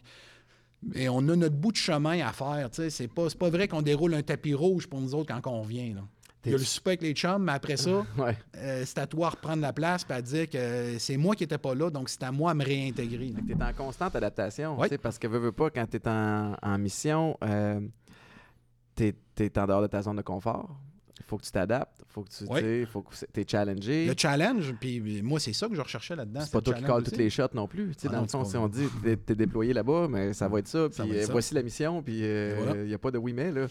et 0.94 1.08
on 1.08 1.18
a 1.28 1.36
notre 1.36 1.54
bout 1.56 1.70
de 1.72 1.76
chemin 1.76 2.20
à 2.26 2.32
faire. 2.32 2.68
C'est 2.72 3.06
pas, 3.08 3.28
pas 3.38 3.50
vrai 3.50 3.68
qu'on 3.68 3.82
déroule 3.82 4.14
un 4.14 4.22
tapis 4.22 4.54
rouge 4.54 4.88
pour 4.88 5.00
nous 5.00 5.14
autres 5.14 5.32
quand 5.40 5.50
on 5.52 5.62
revient. 5.62 5.92
Là. 5.94 6.02
Il 6.44 6.52
y 6.52 6.54
a 6.54 6.58
le 6.58 6.64
souper 6.64 6.90
avec 6.90 7.02
les 7.02 7.12
chums, 7.12 7.42
mais 7.44 7.52
après 7.52 7.76
ça, 7.76 7.90
Ouais. 8.18 8.36
euh, 8.56 8.82
c'est 8.86 8.98
à 8.98 9.06
toi 9.06 9.28
de 9.30 9.34
reprendre 9.36 9.60
la 9.60 9.72
place 9.74 10.06
et 10.08 10.12
à 10.12 10.22
dire 10.22 10.48
que 10.48 10.96
c'est 10.98 11.16
moi 11.18 11.34
qui 11.34 11.42
n'étais 11.42 11.58
pas 11.58 11.74
là, 11.74 11.90
donc 11.90 12.08
c'est 12.08 12.22
à 12.22 12.32
moi 12.32 12.52
de 12.54 12.58
me 12.58 12.64
réintégrer. 12.64 13.32
Tu 13.46 13.52
es 13.52 13.62
en 13.62 13.72
constante 13.74 14.16
adaptation. 14.16 14.78
Ouais. 14.78 14.88
tu 14.88 14.94
sais, 14.94 14.98
Parce 14.98 15.18
que 15.18 15.26
veux, 15.26 15.38
veux 15.38 15.52
pas, 15.52 15.68
quand 15.70 15.86
tu 15.90 15.98
es 15.98 16.08
en, 16.08 16.56
en 16.62 16.78
mission, 16.78 17.36
tu 18.96 19.14
es, 19.44 19.58
en 19.58 19.66
dehors 19.66 19.82
de 19.82 19.86
ta 19.86 20.02
zone 20.02 20.16
de 20.16 20.22
confort. 20.22 20.68
Il 21.18 21.24
faut 21.30 21.36
que 21.36 21.44
tu 21.44 21.52
t'adaptes. 21.52 21.98
Il 22.00 22.12
faut 22.12 22.22
que 22.22 22.30
tu 22.30 22.44
Ouais. 22.44 22.60
tu 22.62 22.86
faut 22.86 23.02
que 23.02 23.14
tu 23.14 23.40
es 23.40 23.44
challengé. 23.46 24.06
Le 24.06 24.14
challenge, 24.16 24.74
puis 24.80 25.22
moi, 25.22 25.38
c'est 25.38 25.52
ça 25.52 25.68
que 25.68 25.74
je 25.74 25.80
recherchais 25.80 26.16
là-dedans. 26.16 26.40
C'est 26.40 26.50
pas 26.52 26.60
toi 26.60 26.74
qui 26.74 26.82
colle 26.82 27.04
toutes 27.04 27.16
les 27.18 27.30
shots 27.30 27.44
non 27.54 27.68
plus. 27.68 27.94
Tu 27.94 28.06
Ah 28.08 28.12
dans 28.12 28.16
non, 28.16 28.22
le 28.22 28.38
pas 28.38 28.44
si 28.46 28.56
on 28.56 28.66
dit 28.68 28.86
t'es, 29.02 29.16
t'es 29.16 29.34
déployé 29.34 29.72
là-bas, 29.74 30.08
mais 30.08 30.32
ça 30.32 30.48
va 30.48 30.58
être 30.58 30.66
ça. 30.68 30.88
Puis 30.88 31.02
euh, 31.18 31.26
voici 31.30 31.54
la 31.54 31.62
mission. 31.62 32.02
Puis 32.02 32.14
il 32.18 32.24
Et 32.24 32.54
voilà. 32.54 32.82
n'y 32.84 32.94
a 32.94 32.98
pas 32.98 33.10
de 33.10 33.18
oui 33.18 33.32
mais. 33.34 33.52
Là. 33.52 33.66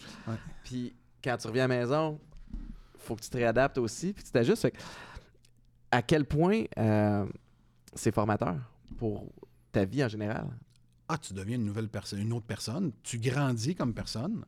Puis 0.64 0.94
quand 1.24 1.36
tu 1.38 1.48
reviens 1.48 1.66
à 1.66 1.68
la 1.68 1.80
maison, 1.80 2.20
faut 3.10 3.16
que 3.16 3.22
tu 3.24 3.30
te 3.30 3.38
réadaptes 3.38 3.78
aussi. 3.80 4.14
Puis 4.14 4.24
tu 4.24 4.32
t'ajustes. 4.32 4.68
À 5.92 6.02
quel 6.04 6.26
point 6.26 6.64
euh, 6.78 7.26
c'est 7.96 8.14
formateur 8.14 8.56
pour 8.98 9.28
ta 9.72 9.84
vie 9.86 10.04
en 10.04 10.08
général? 10.08 10.48
Ah, 11.08 11.18
tu 11.18 11.34
deviens 11.34 11.56
une 11.56 11.66
nouvelle 11.66 11.90
personne, 11.90 12.20
une 12.20 12.32
autre 12.34 12.46
personne. 12.46 12.92
Tu 13.02 13.18
grandis 13.18 13.74
comme 13.74 13.94
personne. 13.96 14.46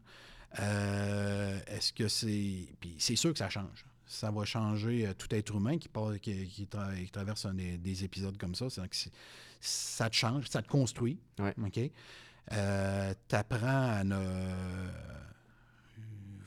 Euh, 0.59 1.59
Est-ce 1.65 1.91
que 1.93 2.07
c'est. 2.07 2.67
Puis 2.79 2.95
c'est 2.99 3.15
sûr 3.15 3.31
que 3.33 3.39
ça 3.39 3.49
change. 3.49 3.83
Ça 4.05 4.29
va 4.29 4.45
changer 4.45 5.07
euh, 5.07 5.13
tout 5.13 5.33
être 5.33 5.55
humain 5.55 5.77
qui, 5.79 5.87
passe- 5.89 6.19
qui, 6.19 6.45
qui 6.45 6.65
tra- 6.65 6.95
qui 7.03 7.09
traverse 7.09 7.45
un 7.45 7.53
des, 7.55 7.77
des 7.79 8.03
épisodes 8.03 8.37
comme 8.37 8.53
ça. 8.53 8.67
Ça 9.61 10.09
te 10.09 10.15
change, 10.15 10.47
ça 10.49 10.61
te 10.61 10.67
construit. 10.67 11.17
Ouais. 11.39 11.55
OK? 11.65 11.79
tu 12.49 13.35
apprends 13.35 13.91
à 13.91 14.03
ne. 14.03 14.21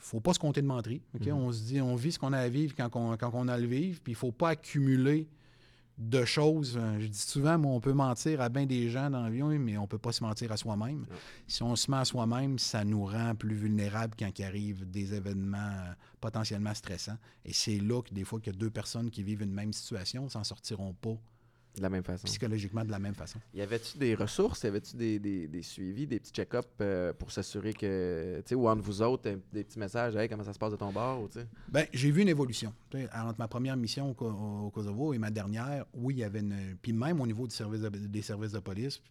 Faut 0.05 0.19
pas 0.19 0.33
se 0.33 0.39
compter 0.39 0.61
de 0.61 0.67
menterie. 0.67 1.01
Mhm. 1.19 1.33
On 1.33 1.51
se 1.51 1.63
dit, 1.63 1.81
on 1.81 1.95
vit 1.95 2.11
ce 2.11 2.19
qu'on 2.19 2.33
a 2.33 2.39
à 2.39 2.49
vivre 2.49 2.75
quand 2.75 2.89
on, 2.95 3.17
quand 3.17 3.31
on 3.33 3.47
a 3.47 3.53
à 3.53 3.57
le 3.57 3.67
vivre, 3.67 3.99
puis 4.03 4.13
il 4.13 4.15
faut 4.15 4.31
pas 4.31 4.49
accumuler 4.49 5.27
de 5.97 6.25
choses. 6.25 6.77
Euh, 6.77 6.99
Je 6.99 7.07
dis 7.07 7.17
souvent, 7.17 7.57
moi, 7.57 7.71
on 7.71 7.79
peut 7.79 7.93
mentir 7.93 8.41
à 8.41 8.49
bien 8.49 8.65
des 8.65 8.89
gens 8.89 9.09
dans 9.09 9.23
la 9.23 9.29
vie, 9.29 9.41
mais 9.41 9.77
on 9.77 9.87
peut 9.87 9.97
pas 9.97 10.11
se 10.11 10.23
mentir 10.23 10.51
à 10.51 10.57
soi-même. 10.57 11.05
Si 11.47 11.63
on 11.63 11.75
se 11.75 11.89
ment 11.89 11.97
à 11.97 12.05
soi-même, 12.05 12.59
ça 12.59 12.83
nous 12.83 13.05
rend 13.05 13.33
plus 13.33 13.55
vulnérables 13.55 14.13
quand 14.17 14.29
il 14.37 14.43
arrive 14.43 14.89
des 14.89 15.13
événements 15.13 15.57
euh, 15.57 15.93
potentiellement 16.19 16.73
stressants. 16.73 17.17
Et 17.45 17.53
c'est 17.53 17.79
là 17.79 18.01
que 18.01 18.13
des 18.13 18.25
fois 18.25 18.39
que 18.39 18.51
deux 18.51 18.69
personnes 18.69 19.09
qui 19.09 19.23
vivent 19.23 19.41
une 19.41 19.53
même 19.53 19.73
situation 19.73 20.27
s'en 20.29 20.43
sortiront 20.43 20.93
pas 20.93 21.17
De 21.77 21.81
la 21.81 21.89
même 21.89 22.03
façon. 22.03 22.25
psychologiquement 22.25 22.83
de 22.85 22.91
la 22.91 22.99
même 22.99 23.15
façon. 23.15 23.39
Y 23.53 23.61
avait-tu 23.61 23.97
des 23.97 24.15
ressources? 24.15 24.63
Y 24.63 24.67
avait-tu 24.67 24.95
des, 24.95 25.19
des, 25.19 25.47
des 25.47 25.61
suivis, 25.61 26.07
des 26.07 26.19
petits 26.19 26.31
check-ups 26.31 26.67
euh, 26.81 27.13
pour 27.13 27.31
s'assurer 27.31 27.73
que, 27.73 28.37
tu 28.45 28.49
sais, 28.49 28.55
ou 28.55 28.67
entre 28.67 28.81
vous 28.83 29.01
autres, 29.01 29.29
des 29.53 29.63
petits 29.63 29.79
messages, 29.79 30.15
hey, 30.15 30.29
comment 30.29 30.43
ça 30.43 30.53
se 30.53 30.59
passe 30.59 30.71
de 30.71 30.77
ton 30.77 30.91
bord, 30.91 31.21
ou 31.23 31.27
tu 31.27 31.39
sais? 31.39 31.47
Ben, 31.69 31.85
j'ai 31.93 32.11
vu 32.11 32.21
une 32.21 32.29
évolution. 32.29 32.73
Entre 32.93 33.35
ma 33.39 33.47
première 33.47 33.75
mission 33.77 34.15
au, 34.17 34.69
Kosovo 34.71 35.13
et 35.13 35.17
ma 35.17 35.31
dernière, 35.31 35.85
oui, 35.93 36.15
il 36.15 36.19
y 36.19 36.23
avait 36.23 36.39
une. 36.39 36.77
Puis 36.81 36.93
même 36.93 37.19
au 37.21 37.27
niveau 37.27 37.47
du 37.47 37.55
service 37.55 37.81
de- 37.81 37.89
des 37.89 38.21
services 38.21 38.51
de 38.53 38.59
police, 38.59 39.01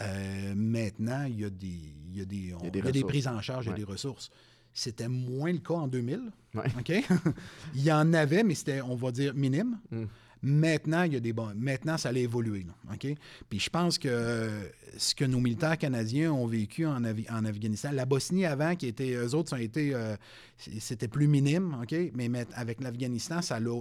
euh, 0.00 0.54
maintenant, 0.54 1.24
il 1.24 1.40
y 1.40 1.44
a 1.44 1.50
des, 1.50 1.66
il 1.66 2.18
y 2.18 2.20
a 2.20 2.24
des, 2.24 2.54
on- 2.54 2.64
y 2.64 2.66
a 2.66 2.70
des 2.70 2.78
il 2.78 2.84
y 2.84 2.88
a 2.88 2.92
des 2.92 2.98
ressources. 3.00 3.12
prises 3.12 3.28
en 3.28 3.40
charge, 3.40 3.66
il 3.66 3.70
y 3.70 3.72
a 3.72 3.76
des 3.76 3.84
ressources. 3.84 4.30
C'était 4.72 5.08
moins 5.08 5.50
le 5.52 5.58
cas 5.58 5.74
en 5.74 5.88
2000. 5.88 6.20
Ouais. 6.54 6.64
OK? 6.78 6.92
il 7.74 7.82
y 7.82 7.90
en 7.90 8.12
avait, 8.12 8.44
mais 8.44 8.54
c'était, 8.54 8.80
on 8.80 8.94
va 8.94 9.10
dire, 9.10 9.34
minime. 9.34 9.78
Mm. 9.90 10.04
Maintenant, 10.42 11.02
il 11.02 11.12
y 11.14 11.16
a 11.16 11.20
des 11.20 11.32
bons. 11.32 11.52
Maintenant, 11.56 11.96
ça 11.98 12.10
allait 12.10 12.22
évoluer. 12.22 12.64
là, 12.64 12.94
OK? 12.94 13.06
Puis 13.48 13.58
je 13.60 13.70
pense 13.70 13.98
que 13.98 14.08
euh, 14.08 14.62
ce 14.96 15.14
que 15.14 15.24
nos 15.24 15.40
militaires 15.40 15.76
canadiens 15.78 16.32
ont 16.32 16.46
vécu 16.46 16.86
en, 16.86 17.04
Afghanistan, 17.04 17.90
la 17.92 18.04
Bosnie 18.04 18.44
avant, 18.46 18.76
qui 18.76 18.86
était. 18.86 19.14
Eux 19.14 19.34
autres, 19.34 19.58
été. 19.58 19.94
euh, 19.94 20.16
c'était 20.78 21.08
plus 21.08 21.26
minime, 21.28 21.76
OK? 21.82 21.94
Mais 22.14 22.30
avec 22.54 22.80
l'Afghanistan, 22.80 23.42
ça 23.42 23.58
l'a 23.60 23.80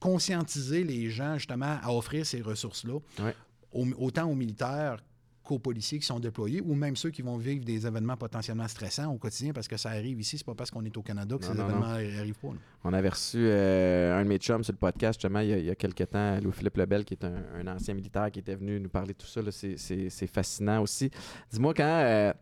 conscientisé 0.00 0.84
les 0.84 1.10
gens, 1.10 1.34
justement, 1.38 1.78
à 1.82 1.92
offrir 1.92 2.24
ces 2.24 2.40
ressources-là, 2.40 2.98
Ouais. 3.20 3.34
au- 3.72 3.86
autant 3.98 4.30
aux 4.30 4.34
militaires 4.34 5.02
qu'aux 5.48 5.58
policiers 5.58 5.98
qui 5.98 6.04
sont 6.06 6.20
déployés, 6.20 6.60
ou 6.60 6.74
même 6.74 6.94
ceux 6.94 7.10
qui 7.10 7.22
vont 7.22 7.38
vivre 7.38 7.64
des 7.64 7.86
événements 7.86 8.16
potentiellement 8.18 8.68
stressants 8.68 9.10
au 9.10 9.16
quotidien, 9.16 9.52
parce 9.54 9.66
que 9.66 9.78
ça 9.78 9.88
arrive 9.88 10.20
ici, 10.20 10.36
c'est 10.36 10.46
pas 10.46 10.54
parce 10.54 10.70
qu'on 10.70 10.84
est 10.84 10.96
au 10.96 11.02
Canada 11.02 11.36
que 11.38 11.46
Non, 11.46 11.52
ces 11.52 11.58
non, 11.58 11.64
événements 11.68 12.16
n'arrivent 12.16 12.38
pas. 12.38 12.48
On 12.84 12.92
avait 12.92 13.08
reçu 13.08 13.38
euh, 13.40 14.20
un 14.20 14.24
de 14.24 14.28
mes 14.28 14.36
chums 14.36 14.62
sur 14.62 14.72
le 14.74 14.78
podcast, 14.78 15.18
justement, 15.18 15.40
il 15.40 15.48
y 15.48 15.52
a, 15.54 15.58
il 15.58 15.64
y 15.64 15.70
a 15.70 15.74
quelques 15.74 16.08
temps, 16.10 16.38
Louis-Philippe 16.40 16.76
Lebel, 16.76 17.04
qui 17.04 17.14
est 17.14 17.24
un, 17.24 17.42
un 17.58 17.66
ancien 17.74 17.94
militaire 17.94 18.30
qui 18.30 18.40
était 18.40 18.54
venu 18.56 18.78
nous 18.78 18.90
parler 18.90 19.14
de 19.14 19.18
tout 19.18 19.26
ça. 19.26 19.40
C'est- 19.50 20.26
fascinant 20.26 20.82
aussi. 20.82 21.10
Dis-moi, 21.50 21.72
quand, 21.74 21.84
euh, 22.04 22.32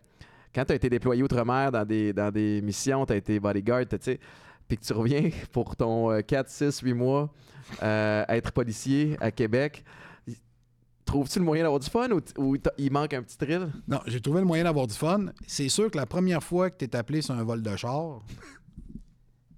quand 0.52 0.64
tu 0.64 0.72
as 0.72 0.76
été 0.76 0.90
déployé 0.90 1.22
outre-mer 1.22 1.70
dans 1.70 1.84
des, 1.84 2.12
dans 2.12 2.32
des 2.32 2.60
missions, 2.60 3.06
tu 3.06 3.12
as 3.12 3.16
été 3.16 3.38
bodyguard, 3.38 3.86
tu 3.88 3.96
sais, 4.00 4.18
puis 4.66 4.76
que 4.76 4.82
tu 4.84 4.92
reviens 4.92 5.30
pour 5.52 5.76
ton 5.76 6.10
euh, 6.10 6.20
4, 6.22 6.48
6, 6.48 6.80
8 6.80 6.92
mois 6.94 7.32
euh, 7.82 8.24
être 8.28 8.52
policier 8.52 9.16
à 9.20 9.30
Québec, 9.30 9.84
trouves-tu 11.06 11.38
le 11.38 11.44
moyen 11.44 11.62
d'avoir 11.62 11.80
du 11.80 11.88
fun 11.88 12.08
ou, 12.36 12.56
il 12.76 12.92
manque 12.92 13.14
un 13.14 13.22
petit 13.22 13.38
thrill? 13.38 13.68
Non, 13.88 14.00
j'ai 14.06 14.20
trouvé 14.20 14.40
le 14.40 14.46
moyen 14.46 14.64
d'avoir 14.64 14.86
du 14.86 14.94
fun. 14.94 15.26
C'est 15.46 15.68
sûr 15.70 15.90
que 15.90 15.96
la 15.96 16.04
première 16.04 16.42
fois 16.42 16.68
que 16.68 16.76
tu 16.76 16.84
es 16.84 16.96
appelé 16.96 17.22
sur 17.22 17.34
un 17.34 17.44
vol 17.44 17.62
de 17.62 17.76
char, 17.76 18.22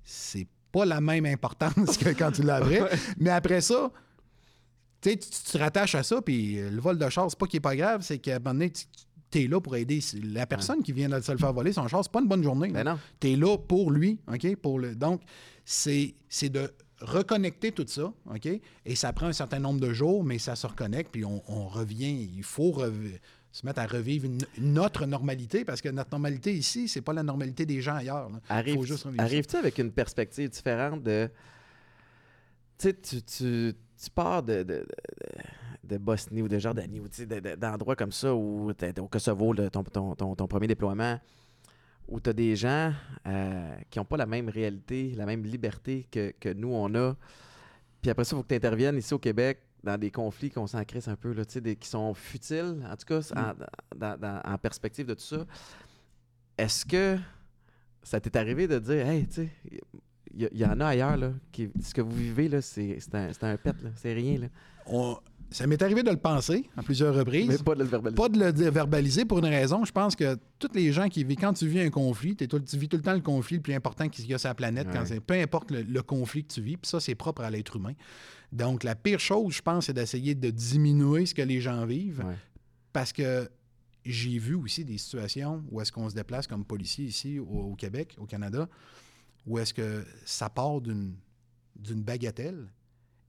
c'est 0.04 0.46
pas 0.70 0.84
la 0.84 1.00
même 1.00 1.26
importance 1.26 1.96
que 1.96 2.10
quand 2.10 2.30
tu 2.30 2.42
l'avais. 2.42 2.82
Mais 3.18 3.30
après 3.30 3.60
ça, 3.60 3.90
tu 5.00 5.18
te 5.18 5.58
rattaches 5.58 5.94
à 5.94 6.02
ça, 6.02 6.20
puis 6.22 6.56
le 6.56 6.80
vol 6.80 6.98
de 6.98 7.08
char, 7.08 7.28
c'est 7.30 7.38
pas 7.38 7.46
qu'il 7.46 7.56
est 7.58 7.60
pas 7.60 7.76
grave, 7.76 8.02
c'est 8.02 8.18
qu'à 8.18 8.36
un 8.36 8.38
moment 8.38 8.52
donné, 8.52 8.72
tu 9.30 9.42
es 9.42 9.48
là 9.48 9.60
pour 9.60 9.74
aider 9.76 10.00
la 10.22 10.46
personne 10.46 10.82
qui 10.82 10.92
vient 10.92 11.08
de 11.08 11.20
se 11.20 11.32
le 11.32 11.38
faire 11.38 11.52
voler 11.52 11.72
son 11.72 11.88
char. 11.88 12.04
C'est 12.04 12.12
pas 12.12 12.20
une 12.20 12.28
bonne 12.28 12.42
journée. 12.42 12.68
Ben 12.68 12.84
non. 12.84 12.98
tu 13.20 13.32
es 13.32 13.36
là 13.36 13.56
pour 13.56 13.90
lui, 13.90 14.20
OK? 14.32 14.56
Pour 14.56 14.78
le... 14.78 14.94
Donc, 14.94 15.22
c'est 15.64 16.14
c'est 16.28 16.50
de 16.50 16.70
reconnecter 17.00 17.72
tout 17.72 17.84
ça, 17.86 18.12
OK? 18.26 18.46
Et 18.84 18.94
ça 18.94 19.12
prend 19.12 19.26
un 19.26 19.32
certain 19.32 19.58
nombre 19.58 19.80
de 19.80 19.92
jours, 19.92 20.24
mais 20.24 20.38
ça 20.38 20.56
se 20.56 20.66
reconnecte, 20.66 21.10
puis 21.12 21.24
on, 21.24 21.42
on 21.48 21.68
revient. 21.68 22.28
Il 22.36 22.42
faut 22.42 22.82
se 23.52 23.64
mettre 23.66 23.80
à 23.80 23.86
revivre 23.86 24.26
une, 24.26 24.40
une 24.58 24.78
autre 24.78 25.06
normalité, 25.06 25.64
parce 25.64 25.80
que 25.80 25.88
notre 25.88 26.10
normalité 26.10 26.52
ici, 26.52 26.88
c'est 26.88 27.00
pas 27.00 27.12
la 27.12 27.22
normalité 27.22 27.66
des 27.66 27.80
gens 27.80 27.96
ailleurs. 27.96 28.28
là. 28.30 28.40
Arrive, 28.48 28.74
Faut 28.76 28.84
juste. 28.84 29.06
Arrives-tu 29.16 29.56
avec 29.56 29.78
une 29.78 29.92
perspective 29.92 30.48
différente 30.50 31.02
de. 31.02 31.28
Tu 32.78 32.88
sais, 32.88 32.94
tu, 32.94 33.22
tu, 33.22 33.74
tu 34.00 34.10
pars 34.14 34.42
de, 34.42 34.62
de, 34.62 34.62
de, 34.64 34.86
de 35.84 35.98
Bosnie 35.98 36.42
ou 36.42 36.48
de 36.48 36.58
Jordanie 36.58 37.00
ou 37.00 37.08
d'endroits 37.56 37.96
comme 37.96 38.12
ça 38.12 38.34
où 38.34 38.72
tu 38.72 39.00
au 39.00 39.08
Kosovo, 39.08 39.52
là, 39.52 39.68
ton, 39.70 39.82
ton, 39.82 40.14
ton, 40.14 40.34
ton 40.36 40.46
premier 40.46 40.66
déploiement, 40.68 41.18
où 42.08 42.20
tu 42.20 42.30
as 42.30 42.32
des 42.32 42.56
gens 42.56 42.92
euh, 43.26 43.76
qui 43.90 43.98
n'ont 43.98 44.04
pas 44.04 44.16
la 44.16 44.26
même 44.26 44.48
réalité, 44.48 45.12
la 45.16 45.26
même 45.26 45.44
liberté 45.44 46.06
que, 46.10 46.32
que 46.40 46.52
nous, 46.52 46.72
on 46.72 46.94
a. 46.94 47.14
Puis 48.00 48.10
après 48.10 48.24
ça, 48.24 48.34
il 48.34 48.38
faut 48.38 48.42
que 48.42 48.48
tu 48.48 48.54
interviennes 48.54 48.96
ici 48.96 49.12
au 49.14 49.18
Québec 49.18 49.60
dans 49.84 49.96
des 49.98 50.10
conflits 50.10 50.50
qu'on 50.50 50.66
s'en 50.66 50.84
crisse 50.84 51.06
un 51.08 51.16
peu, 51.16 51.32
là, 51.32 51.44
des, 51.60 51.76
qui 51.76 51.88
sont 51.88 52.12
futiles, 52.14 52.84
en 52.90 52.96
tout 52.96 53.06
cas, 53.06 53.20
en, 53.36 53.52
dans- 53.96 54.18
dans- 54.18 54.40
en 54.44 54.58
perspective 54.58 55.06
de 55.06 55.14
tout 55.14 55.20
ça. 55.20 55.46
Est-ce 56.56 56.84
que 56.84 57.18
ça 58.02 58.20
t'est 58.20 58.36
arrivé 58.36 58.66
de 58.66 58.78
dire, 58.78 59.06
hey, 59.06 59.26
tu 59.26 59.34
sais, 59.34 59.48
il 60.34 60.48
y, 60.58 60.64
en 60.64 60.78
a 60.80 60.86
ailleurs, 60.86 61.16
là, 61.16 61.32
qui, 61.52 61.70
ce 61.82 61.94
que 61.94 62.00
vous 62.00 62.14
vivez, 62.14 62.48
là, 62.48 62.60
c'est 62.62 62.98
un, 63.14 63.30
un 63.42 63.56
pet, 63.56 63.82
là, 63.82 63.90
c'est 63.96 64.12
rien, 64.12 64.38
là? 64.38 64.46
On- 64.86 65.18
Ça 65.50 65.66
m'est 65.66 65.80
arrivé 65.82 66.02
de 66.02 66.10
le 66.10 66.18
penser 66.18 66.68
à 66.76 66.82
plusieurs 66.82 67.14
reprises. 67.14 67.48
Mais 67.48 67.56
pas 67.58 67.74
de 67.74 67.78
le 67.82 67.86
verbaliser. 67.88 68.16
Pas 68.16 68.28
de 68.28 68.38
le 68.38 68.70
verbaliser 68.70 69.24
pour 69.24 69.38
une 69.38 69.46
raison. 69.46 69.82
Je 69.84 69.92
pense 69.92 70.14
que 70.14 70.36
tous 70.58 70.68
les 70.74 70.92
gens 70.92 71.08
qui 71.08 71.24
vivent, 71.24 71.38
quand 71.40 71.54
tu 71.54 71.66
vis 71.66 71.80
un 71.80 71.88
conflit, 71.90 72.36
tout- 72.36 72.58
tu 72.60 72.76
vis 72.76 72.88
tout 72.88 72.98
le 72.98 73.02
temps 73.02 73.14
le 73.14 73.20
conflit 73.22 73.56
le 73.56 73.62
plus 73.62 73.72
important 73.72 74.08
qu'il 74.10 74.26
y 74.26 74.34
a 74.34 74.38
sur 74.38 74.48
la 74.50 74.54
planète, 74.54 74.88
Ouais. 74.88 75.20
peu 75.20 75.34
importe 75.34 75.70
le, 75.70 75.82
le 75.82 76.02
conflit 76.02 76.44
que 76.44 76.52
tu 76.52 76.60
vis, 76.60 76.76
puis 76.76 76.88
ça, 76.90 77.00
c'est 77.00 77.14
propre 77.14 77.42
à 77.42 77.50
l'être 77.50 77.76
humain. 77.76 77.94
Donc, 78.52 78.84
la 78.84 78.94
pire 78.94 79.20
chose, 79.20 79.54
je 79.54 79.62
pense, 79.62 79.86
c'est 79.86 79.92
d'essayer 79.94 80.34
de 80.34 80.50
diminuer 80.50 81.24
ce 81.24 81.34
que 81.34 81.42
les 81.42 81.60
gens 81.62 81.86
vivent, 81.86 82.22
Ouais. 82.26 82.34
parce 82.92 83.12
que 83.14 83.48
j'ai 84.04 84.38
vu 84.38 84.54
aussi 84.54 84.84
des 84.84 84.98
situations 84.98 85.64
où 85.70 85.80
est-ce 85.80 85.92
qu'on 85.92 86.08
se 86.10 86.14
déplace 86.14 86.46
comme 86.46 86.64
policier 86.64 87.06
ici 87.06 87.38
au, 87.38 87.44
au 87.44 87.74
Québec, 87.74 88.16
au 88.18 88.26
Canada, 88.26 88.68
où 89.46 89.58
est-ce 89.58 89.72
que 89.72 90.04
ça 90.26 90.50
part 90.50 90.80
d'une 90.82 91.14
bagatelle 92.02 92.68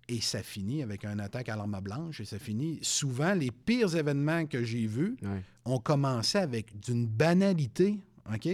et 0.09 0.19
ça 0.21 0.41
finit 0.43 0.81
avec 0.83 1.05
une 1.05 1.19
attaque 1.21 1.47
à 1.49 1.55
l'arme 1.55 1.79
blanche 1.81 2.19
et 2.19 2.25
ça 2.25 2.39
finit. 2.39 2.79
Souvent, 2.81 3.33
les 3.33 3.51
pires 3.51 3.95
événements 3.95 4.45
que 4.47 4.63
j'ai 4.63 4.85
vus 4.87 5.15
Ouais. 5.21 5.43
ont 5.65 5.79
commencé 5.79 6.37
avec 6.39 6.77
d'une 6.79 7.05
banalité, 7.05 7.99
OK? 8.33 8.49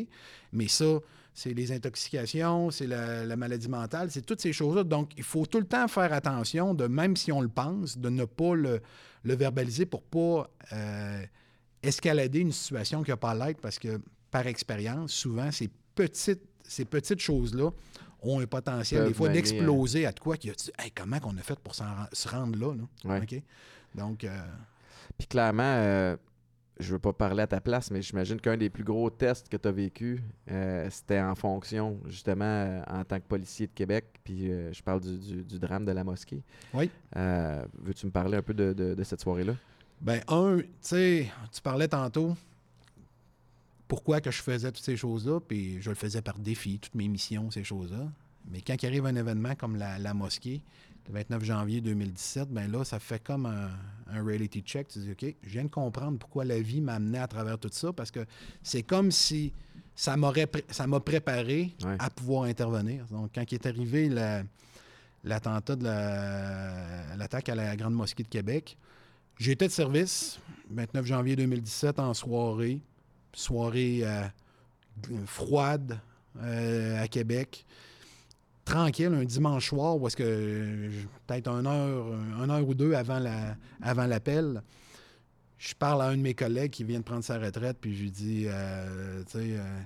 Mais 0.51 0.68
ça, 0.68 0.99
c'est 1.34 1.53
les 1.53 1.72
intoxications, 1.72 2.72
c'est 2.72 2.88
la, 2.88 3.26
la 3.26 3.36
maladie 3.36 3.68
mentale, 3.70 4.12
c'est 4.12 4.26
toutes 4.26 4.41
ces 4.41 4.53
choses-là. 4.53 4.84
Donc, 4.84 5.12
il 5.18 5.24
faut 5.24 5.45
tout 5.45 5.60
le 5.60 5.66
temps 5.66 5.88
faire 5.88 6.12
attention, 6.14 6.74
de 6.74 6.88
même 6.88 7.16
si 7.16 7.32
on 7.32 7.41
le 7.41 7.49
pense, 7.49 7.97
de 7.97 8.10
ne 8.10 8.26
pas 8.26 8.53
le, 8.56 8.82
le 9.24 9.36
verbaliser 9.36 9.86
pour 9.86 10.03
pas 10.03 10.49
euh, 10.74 11.24
escalader 11.84 12.39
une 12.39 12.51
situation 12.51 13.01
qui 13.03 13.12
n'a 13.12 13.18
pas 13.18 13.34
l'être 13.34 13.62
parce 13.62 13.80
que, 13.80 13.99
par 14.32 14.45
expérience, 14.47 15.12
souvent, 15.14 15.51
ces 15.51 15.70
petites, 15.93 16.41
ces 16.64 16.84
petites 16.86 17.20
choses-là 17.22 17.72
ont 18.26 18.39
un 18.39 18.45
potentiel, 18.47 19.05
des 19.07 19.13
fois, 19.13 19.30
d'exploser 19.30 20.05
à 20.05 20.11
de 20.11 20.19
quoi. 20.19 20.38
Qui 20.38 20.49
hey, 20.49 20.91
comment 20.95 21.19
qu'on 21.19 21.38
a 21.38 21.41
fait 21.41 21.59
pour 21.59 21.76
se 21.76 22.28
rendre 22.28 22.57
là? 22.59 22.73
là? 22.73 22.84
Ouais. 23.11 23.43
Donc, 23.93 24.23
euh, 24.23 24.30
Puis 25.17 25.28
clairement, 25.28 25.63
euh, 25.63 26.17
je 26.80 26.91
veux 26.91 26.99
pas 26.99 27.13
parler 27.13 27.43
à 27.43 27.47
ta 27.47 27.61
place, 27.61 27.89
mais 27.91 28.01
j'imagine 28.01 28.41
qu'un 28.41 28.57
des 28.57 28.69
plus 28.69 28.84
gros 28.84 29.09
tests 29.09 29.47
que 29.47 29.55
tu 29.55 29.67
as 29.67 29.71
vécu, 29.71 30.21
euh, 30.51 30.89
c'était 30.91 31.21
en 31.21 31.34
fonction, 31.36 31.99
justement, 32.07 32.43
euh, 32.43 32.82
en 32.89 33.03
tant 33.05 33.17
que 33.17 33.26
policier 33.26 33.67
de 33.67 33.71
Québec. 33.73 34.05
Puis 34.23 34.51
euh, 34.51 34.73
je 34.73 34.84
parle 34.84 34.99
du, 34.99 35.17
du- 35.17 35.43
du 35.43 35.57
drame 35.59 35.86
de 35.86 35.91
la 35.93 36.03
mosquée. 36.03 36.43
Oui. 36.73 36.89
Veux-tu 37.15 38.07
me 38.07 38.11
parler 38.11 38.38
un 38.38 38.41
peu 38.41 38.53
de, 38.53 38.73
de- 38.73 38.93
de 38.95 39.03
cette 39.03 39.21
soirée-là? 39.21 39.53
Ben, 40.01 40.19
un, 40.28 40.57
tu 40.57 40.67
sais, 40.82 41.32
tu 41.53 41.61
parlais 41.61 41.88
tantôt 41.88 42.36
pourquoi 43.88 44.22
que 44.22 44.32
je 44.32 44.42
faisais 44.42 44.72
toutes 44.72 44.84
ces 44.84 44.98
choses-là, 44.98 45.40
puis 45.40 45.82
je 45.82 45.90
le 45.90 45.96
faisais 45.96 46.22
par 46.22 46.38
défi, 46.40 46.80
toutes 46.80 46.96
mes 46.96 47.08
missions, 47.08 47.52
ces 47.52 47.64
choses-là. 47.64 48.08
Mais 48.52 48.62
quand 48.62 48.76
il 48.82 48.86
arrive 48.86 49.06
un 49.06 49.16
événement 49.16 49.56
comme 49.56 49.76
la, 49.76 49.98
la 50.00 50.14
mosquée, 50.14 50.62
le 51.08 51.14
29 51.14 51.44
janvier 51.44 51.82
2017, 51.82 52.50
ben 52.50 52.72
là, 52.72 52.84
ça 52.84 53.00
fait 53.00 53.24
comme 53.24 53.46
un, 53.46 53.70
un 54.12 54.24
reality 54.24 54.62
check. 54.62 54.88
Tu 54.88 55.00
dis, 55.00 55.12
OK, 55.12 55.36
je 55.44 55.50
viens 55.50 55.64
de 55.64 55.70
comprendre 55.70 56.18
pourquoi 56.18 56.46
la 56.46 56.60
vie 56.60 56.82
m'a 56.82 56.96
amené 56.96 57.20
à 57.20 57.28
travers 57.28 57.58
tout 57.60 57.70
ça, 57.72 57.94
parce 57.94 58.10
que 58.12 58.26
c'est 58.64 58.82
comme 58.84 59.12
si 59.12 59.54
ça 59.96 60.18
m'aurait 60.18 60.48
pré- 60.48 60.66
ça 60.70 60.88
m'a 60.88 61.00
préparé 61.00 61.74
Ouais. 61.84 61.96
à 62.00 62.10
pouvoir 62.10 62.44
intervenir. 62.44 63.06
Donc, 63.12 63.32
quand 63.36 63.44
il 63.52 63.56
est 63.56 63.66
arrivé 63.68 64.10
la- 64.10 64.44
l'attentat 65.24 65.76
de 65.76 65.84
la- 65.84 67.16
l'attaque 67.18 67.50
à 67.50 67.56
la 67.56 67.76
Grande 67.76 67.94
Mosquée 67.94 68.24
de 68.24 68.30
Québec, 68.30 68.78
J'étais 69.38 69.68
de 69.68 69.72
service, 69.74 70.40
29 70.72 71.06
janvier 71.06 71.36
2017, 71.36 72.00
en 72.00 72.14
soirée. 72.14 72.80
Soirée 73.36 74.00
euh, 74.04 74.24
froide 75.26 76.00
euh, 76.42 77.04
à 77.04 77.08
Québec. 77.08 77.66
Tranquille, 78.64 79.14
un 79.14 79.24
dimanche 79.26 79.70
soir, 79.70 79.96
où 80.02 80.08
est-ce 80.08 80.16
que 80.18 80.24
euh, 80.26 80.90
peut-être 81.28 81.48
une 81.50 81.68
heure, 81.68 82.06
une 82.44 82.50
heure 82.50 82.68
ou 82.68 82.74
deux 82.74 82.94
avant 82.94 83.20
la- 83.20 83.56
avant 83.82 84.08
l'appel, 84.08 84.64
je 85.60 85.74
parle 85.76 86.02
à 86.02 86.06
un 86.08 86.18
de 86.18 86.22
mes 86.22 86.34
collègues 86.34 86.72
qui 86.72 86.84
vient 86.84 86.98
de 87.00 87.04
prendre 87.04 87.24
sa 87.24 87.38
retraite, 87.38 87.78
puis 87.80 87.96
je 87.96 88.02
lui 88.04 88.12
dis, 88.12 88.46
euh, 88.48 89.22
tu 89.30 89.34
sais, 89.34 89.38
euh, 89.52 89.80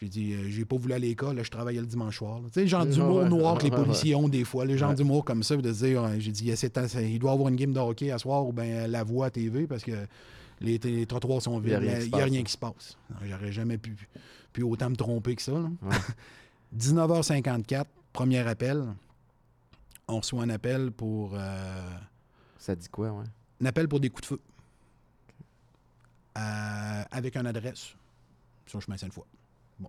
j'ai 0.00 0.08
dit, 0.08 0.34
euh, 0.34 0.50
j'ai 0.50 0.66
pas 0.66 0.76
voulu 0.76 0.92
aller 0.92 1.06
à 1.06 1.10
l'école, 1.10 1.42
je 1.42 1.50
travaillais 1.50 1.80
le 1.80 1.86
dimanche 1.86 2.18
soir. 2.18 2.40
Tu 2.48 2.50
sais, 2.52 2.60
le 2.62 2.66
genre 2.66 2.82
Ouais, 2.84 2.90
d'humour 2.90 3.16
ouais. 3.22 3.28
noir 3.30 3.56
que 3.58 3.64
les 3.64 3.70
policiers 3.70 4.14
ont 4.14 4.28
des 4.28 4.44
fois, 4.44 4.66
les 4.66 4.76
gens 4.76 4.90
Ouais. 4.90 4.94
d'humour 4.94 5.24
comme 5.24 5.42
ça, 5.42 5.56
de 5.56 5.70
dire, 5.72 6.06
j'ai 6.18 6.32
dit, 6.32 6.44
il 6.52 7.18
doit 7.18 7.30
y 7.30 7.34
avoir 7.34 7.48
une 7.48 7.56
game 7.56 7.72
de 7.72 7.80
hockey 7.80 8.10
à 8.10 8.18
soir 8.18 8.46
ou 8.46 8.52
bien 8.52 8.86
la 8.86 9.02
voix 9.04 9.26
à 9.26 9.30
TV 9.30 9.66
parce 9.66 9.82
que 9.82 9.92
les, 10.60 10.78
les 10.78 11.06
trottoirs 11.06 11.42
sont 11.42 11.58
vides, 11.58 11.80
il 11.82 12.10
n'y 12.12 12.20
a 12.20 12.24
rien 12.24 12.42
qui 12.42 12.52
se 12.52 12.58
passe. 12.58 12.96
J'aurais 13.22 13.52
jamais 13.52 13.78
pu, 13.78 13.96
pu 14.52 14.62
autant 14.62 14.90
me 14.90 14.96
tromper 14.96 15.36
que 15.36 15.42
ça. 15.42 15.52
là. 15.52 15.68
Ouais. 15.82 15.96
19h54, 16.76 17.84
premier 18.12 18.38
appel. 18.46 18.84
On 20.08 20.18
reçoit 20.20 20.42
un 20.42 20.50
appel 20.50 20.90
pour 20.92 21.32
euh, 21.34 21.90
Ça 22.58 22.74
dit 22.76 22.88
quoi, 22.88 23.10
ouais? 23.12 23.24
un 23.62 23.66
appel 23.66 23.88
pour 23.88 24.00
des 24.00 24.08
coups 24.10 24.22
de 24.22 24.26
feu. 24.36 24.40
Euh, 26.38 27.02
avec 27.10 27.36
une 27.36 27.46
adresse 27.46 27.94
sur 28.66 28.78
le 28.78 28.84
chemin 28.84 28.96
Sainte-Foy. 28.96 29.24
Bon. 29.78 29.88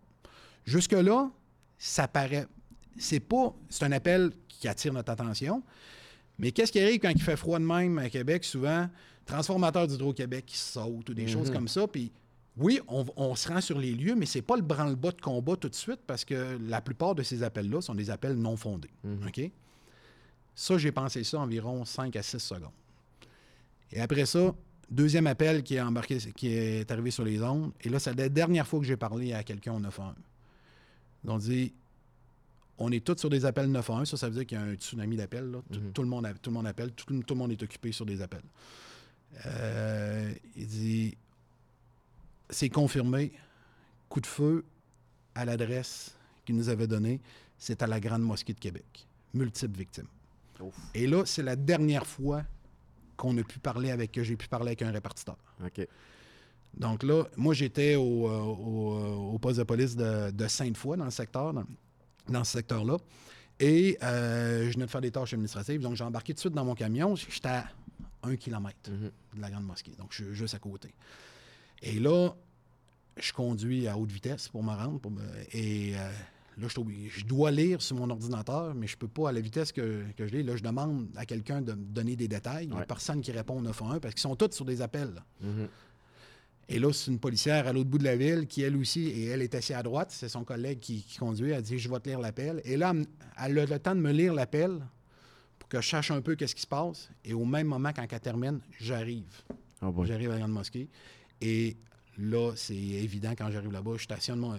Jusque-là, 0.66 1.30
ça 1.78 2.08
paraît. 2.08 2.48
C'est 2.98 3.20
pas. 3.20 3.54
C'est 3.70 3.84
un 3.86 3.92
appel 3.92 4.32
qui 4.48 4.68
attire 4.68 4.94
notre 4.94 5.12
attention. 5.12 5.62
Mais 6.40 6.52
qu'est-ce 6.52 6.72
qui 6.72 6.80
arrive 6.80 7.00
quand 7.00 7.10
il 7.10 7.22
fait 7.22 7.36
froid 7.36 7.60
de 7.60 7.66
même 7.66 7.98
à 7.98 8.10
Québec, 8.10 8.44
souvent? 8.46 8.88
Transformateur 9.28 9.86
d'Hydro-Québec 9.88 10.46
qui 10.48 10.58
saute 10.58 11.10
ou 11.10 11.14
des 11.14 11.28
choses 11.28 11.50
Mhm. 11.50 11.56
comme 11.56 11.68
ça. 11.68 11.88
Puis 11.88 12.12
oui, 12.58 12.80
on, 12.88 13.06
on 13.18 13.36
se 13.36 13.48
rend 13.50 13.62
sur 13.62 13.78
les 13.78 13.94
lieux, 13.94 14.16
mais 14.16 14.26
c'est 14.26 14.42
pas 14.42 14.56
le 14.56 14.64
branle-bas 14.64 15.12
de 15.12 15.22
combat 15.22 15.56
tout 15.56 15.70
de 15.70 15.76
suite 15.76 16.00
parce 16.08 16.26
que 16.26 16.58
la 16.68 16.82
plupart 16.82 17.14
de 17.14 17.22
ces 17.24 17.44
appels-là 17.44 17.82
sont 17.82 17.94
des 17.94 18.10
appels 18.10 18.36
non 18.36 18.56
fondés. 18.58 18.90
Mhm. 19.04 19.28
OK? 19.28 19.52
Ça, 20.56 20.78
j'ai 20.80 20.92
pensé 20.92 21.24
ça 21.24 21.40
environ 21.40 21.86
5 21.86 22.16
à 22.16 22.24
6 22.24 22.40
secondes. 22.40 22.72
Et 23.92 24.02
après 24.02 24.26
ça, 24.26 24.56
deuxième 24.90 25.28
appel 25.28 25.62
qui 25.62 25.76
est 25.76 25.82
embarqué, 25.82 26.18
qui 26.36 26.48
est 26.48 26.90
arrivé 26.90 27.12
sur 27.12 27.24
les 27.24 27.42
ondes. 27.44 27.72
Et 27.82 27.90
là, 27.90 28.00
c'est 28.00 28.16
la 28.18 28.28
dernière 28.30 28.66
fois 28.66 28.80
que 28.80 28.86
j'ai 28.86 28.98
parlé 28.98 29.34
à 29.34 29.44
quelqu'un 29.44 29.74
au 29.74 29.80
911. 29.80 30.16
Ils 31.26 31.30
ont 31.30 31.38
dit 31.38 31.74
on 32.80 32.92
est 32.92 33.04
tous 33.04 33.18
sur 33.18 33.30
des 33.30 33.44
appels 33.46 33.70
911. 33.72 34.08
Ça, 34.10 34.18
ça 34.18 34.30
veut 34.30 34.36
dire 34.36 34.46
qu'il 34.46 34.58
y 34.58 34.62
a 34.62 34.64
un 34.64 34.74
tsunami 34.76 35.18
d'appels. 35.18 35.52
Tout, 35.72 35.80
Mhm. 35.80 35.92
tout 35.94 36.02
le 36.04 36.08
monde, 36.08 36.28
tout 36.42 36.50
le 36.50 36.54
monde 36.56 36.68
appelle. 36.68 36.92
Tout, 36.92 37.06
tout 37.24 37.34
le 37.34 37.40
monde 37.40 37.52
est 37.52 37.62
occupé 37.64 37.92
sur 37.92 38.06
des 38.06 38.22
appels. 38.22 38.44
Euh, 39.46 40.34
il 40.56 40.68
dit 40.68 41.18
c'est 42.50 42.70
confirmé. 42.70 43.32
Coup 44.10 44.22
de 44.22 44.26
feu 44.26 44.66
à 45.36 45.46
l'adresse 45.46 46.16
qu'il 46.46 46.56
nous 46.56 46.70
avait 46.70 46.88
donnée. 46.88 47.20
C'est 47.58 47.82
à 47.82 47.88
la 47.88 48.00
Grande 48.00 48.22
Mosquée 48.22 48.54
de 48.54 48.60
Québec. 48.60 49.08
Multiples 49.34 49.78
victimes. 49.78 50.08
Ouf. 50.60 50.76
Et 50.94 51.08
là, 51.08 51.24
c'est 51.26 51.44
la 51.44 51.56
dernière 51.56 52.08
fois 52.08 52.44
qu'on 53.16 53.38
a 53.38 53.44
pu 53.44 53.60
parler 53.60 53.92
avec, 53.92 54.12
que 54.12 54.24
j'ai 54.24 54.38
pu 54.38 54.48
parler 54.48 54.68
avec 54.68 54.82
un 54.82 54.92
répartiteur. 54.92 55.38
OK. 55.64 55.88
Donc 56.76 57.04
là, 57.04 57.24
moi, 57.36 57.54
j'étais 57.54 57.96
au, 57.96 58.30
euh, 58.30 58.40
au, 58.40 58.94
euh, 58.94 59.34
au 59.34 59.40
poste 59.40 59.58
de 59.58 59.64
police 59.64 59.96
de, 59.96 60.32
de 60.32 60.48
Sainte-Foy, 60.48 60.98
dans 60.98 61.06
le 61.06 61.12
secteur, 61.12 61.54
dans, 61.54 61.66
dans 62.30 62.44
ce 62.44 62.54
secteur-là. 62.54 62.98
Et 63.60 63.98
euh, 64.04 64.68
je 64.68 64.74
venais 64.74 64.86
de 64.86 64.92
faire 64.92 65.02
des 65.02 65.12
tâches 65.12 65.34
administratives. 65.34 65.82
Donc, 65.82 65.96
j'ai 65.96 66.04
embarqué 66.04 66.34
tout 66.34 66.38
de 66.38 66.40
suite 66.42 66.54
dans 66.54 66.66
mon 66.66 66.76
camion. 66.76 67.16
J'étais 67.16 67.48
à 67.48 67.66
un 68.24 68.36
kilomètre 68.36 68.90
Mhm. 68.92 69.12
de 69.36 69.42
la 69.42 69.50
Grande 69.52 69.66
Mosquée. 69.66 69.94
Donc, 69.98 70.10
je 70.12 70.24
suis 70.26 70.36
juste 70.36 70.54
à 70.56 70.60
côté. 70.60 70.94
Et 71.82 72.00
là, 72.00 72.32
je 73.18 73.32
conduis 73.34 73.88
à 73.88 73.98
haute 73.98 74.12
vitesse 74.12 74.48
pour 74.50 74.64
me 74.64 74.70
rendre. 74.72 75.00
pour 75.00 75.12
me- 75.12 75.22
et 75.52 75.96
euh, 75.98 76.10
là, 76.58 76.68
je, 76.68 77.24
dois 77.26 77.52
lire 77.52 77.82
sur 77.82 77.96
mon 77.96 78.10
ordinateur, 78.10 78.74
mais 78.76 78.88
je 78.88 78.98
peux 78.98 79.08
pas 79.08 79.30
à 79.30 79.32
la 79.32 79.42
vitesse 79.42 79.72
que, 79.72 80.04
que 80.16 80.28
je 80.28 80.36
lis. 80.36 80.44
Là, 80.44 80.56
je 80.56 80.64
demande 80.64 81.08
à 81.16 81.26
quelqu'un 81.26 81.62
de 81.62 81.74
me 81.74 81.84
donner 81.86 82.16
des 82.16 82.28
détails. 82.28 82.66
Il 82.66 82.70
n'y 82.72 82.76
a 82.76 82.80
Ouais. 82.80 82.86
personne 82.86 83.22
qui 83.22 83.32
répond 83.32 83.58
au 83.58 83.62
911 83.62 84.00
parce 84.02 84.14
qu'ils 84.14 84.22
sont 84.22 84.36
tous 84.36 84.52
sur 84.52 84.66
des 84.66 84.82
appels. 84.82 85.14
Mhm. 85.42 85.68
Et 86.70 86.80
là, 86.80 86.92
c'est 86.92 87.10
une 87.12 87.20
policière 87.20 87.66
à 87.66 87.72
l'autre 87.74 87.90
bout 87.90 87.98
de 87.98 88.04
la 88.04 88.18
ville 88.18 88.46
qui, 88.46 88.62
elle 88.62 88.76
aussi, 88.76 89.06
et 89.08 89.26
elle 89.28 89.42
est 89.42 89.56
assise 89.56 89.76
à 89.76 89.84
droite. 89.84 90.12
C'est 90.12 90.28
son 90.28 90.44
collègue 90.44 90.80
qui, 90.80 91.02
qui 91.02 91.18
conduit. 91.18 91.52
Elle 91.52 91.62
dit 91.62 91.80
Je 91.80 91.90
vais 91.90 92.00
te 92.00 92.10
lire 92.10 92.20
l'appel. 92.20 92.62
Et 92.66 92.76
là, 92.76 92.94
elle 93.42 93.58
a 93.60 93.66
le 93.66 93.80
temps 93.80 93.96
de 93.96 94.02
me 94.02 94.12
lire 94.12 94.34
l'appel 94.34 94.82
pour 95.70 95.80
que 95.80 95.82
je 95.82 95.90
sache 95.90 96.12
un 96.12 96.22
peu 96.22 96.36
qu'est-ce 96.36 96.56
qui 96.56 96.62
se 96.62 96.68
passe. 96.68 97.10
Et 97.26 97.34
au 97.34 97.46
même 97.46 97.68
moment, 97.68 97.92
quand 97.94 98.06
elle 98.10 98.20
termine, 98.20 98.60
j'arrive. 98.80 99.42
Oh 99.82 99.92
boy. 99.92 100.08
J'arrive 100.08 100.30
à 100.30 100.34
la 100.34 100.40
Grande 100.40 100.52
Mosquée. 100.54 100.88
Et 101.42 101.76
là, 102.18 102.54
c'est 102.56 102.76
évident, 102.76 103.32
quand 103.38 103.52
j'arrive 103.52 103.72
là-bas, 103.72 103.94
je 103.98 104.04
stationne 104.04 104.40
mon, 104.40 104.58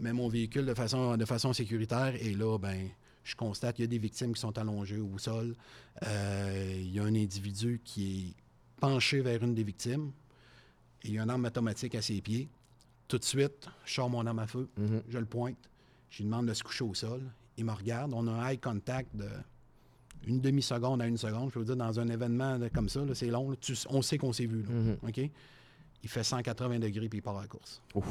mets 0.00 0.12
mon 0.12 0.28
véhicule 0.28 0.66
de 0.66 0.74
façon, 0.74 1.16
de 1.16 1.24
façon 1.24 1.52
sécuritaire. 1.52 2.14
Et 2.20 2.34
là, 2.34 2.58
ben, 2.58 2.88
je 3.22 3.34
constate 3.36 3.76
qu'il 3.76 3.84
y 3.84 3.86
a 3.86 3.88
des 3.88 3.98
victimes 3.98 4.34
qui 4.34 4.40
sont 4.40 4.56
allongées 4.58 4.98
au 5.00 5.16
sol. 5.18 5.54
Euh, 6.04 6.74
il 6.78 6.92
y 6.92 6.98
a 6.98 7.04
un 7.04 7.14
individu 7.14 7.80
qui 7.84 8.28
est 8.36 8.80
penché 8.80 9.20
vers 9.20 9.42
une 9.42 9.54
des 9.54 9.64
victimes. 9.64 10.10
Et 11.04 11.08
il 11.08 11.14
y 11.14 11.18
a 11.18 11.22
une 11.22 11.30
arme 11.30 11.44
automatique 11.44 11.94
à 11.94 12.02
ses 12.02 12.20
pieds. 12.20 12.48
Tout 13.06 13.18
de 13.18 13.24
suite, 13.24 13.68
je 13.84 13.94
sors 13.94 14.10
mon 14.10 14.26
arme 14.26 14.40
à 14.40 14.46
feu, 14.46 14.68
Mhm. 14.78 15.02
je 15.08 15.18
le 15.18 15.26
pointe, 15.26 15.70
je 16.10 16.18
lui 16.18 16.24
demande 16.24 16.46
de 16.46 16.54
se 16.54 16.64
coucher 16.64 16.82
au 16.84 16.94
sol. 16.94 17.22
Il 17.56 17.66
me 17.66 17.72
regarde. 17.72 18.12
On 18.14 18.26
a 18.26 18.32
un 18.32 18.48
eye 18.50 18.58
contact 18.58 19.14
de 19.14 19.28
une 20.26 20.40
demi-seconde 20.40 21.02
à 21.02 21.06
une 21.06 21.16
seconde. 21.18 21.50
Je 21.52 21.58
veux 21.58 21.64
dire, 21.64 21.76
dans 21.76 21.98
un 22.00 22.08
événement 22.08 22.58
de- 22.58 22.68
comme 22.68 22.88
ça, 22.88 23.00
c'est 23.14 23.26
long. 23.28 23.50
là. 23.50 23.56
Tu- 23.60 23.74
on 23.90 24.02
sait 24.02 24.18
qu'on 24.18 24.32
s'est 24.32 24.46
vu. 24.46 24.62
là. 24.62 24.68
Mhm. 24.70 24.96
OK? 25.08 25.30
Il 26.02 26.08
fait 26.08 26.22
180 26.24 26.78
degrés 26.78 27.08
puis 27.08 27.18
il 27.18 27.22
part 27.22 27.38
à 27.38 27.42
la 27.42 27.48
course. 27.48 27.80
Ouf. 27.94 28.04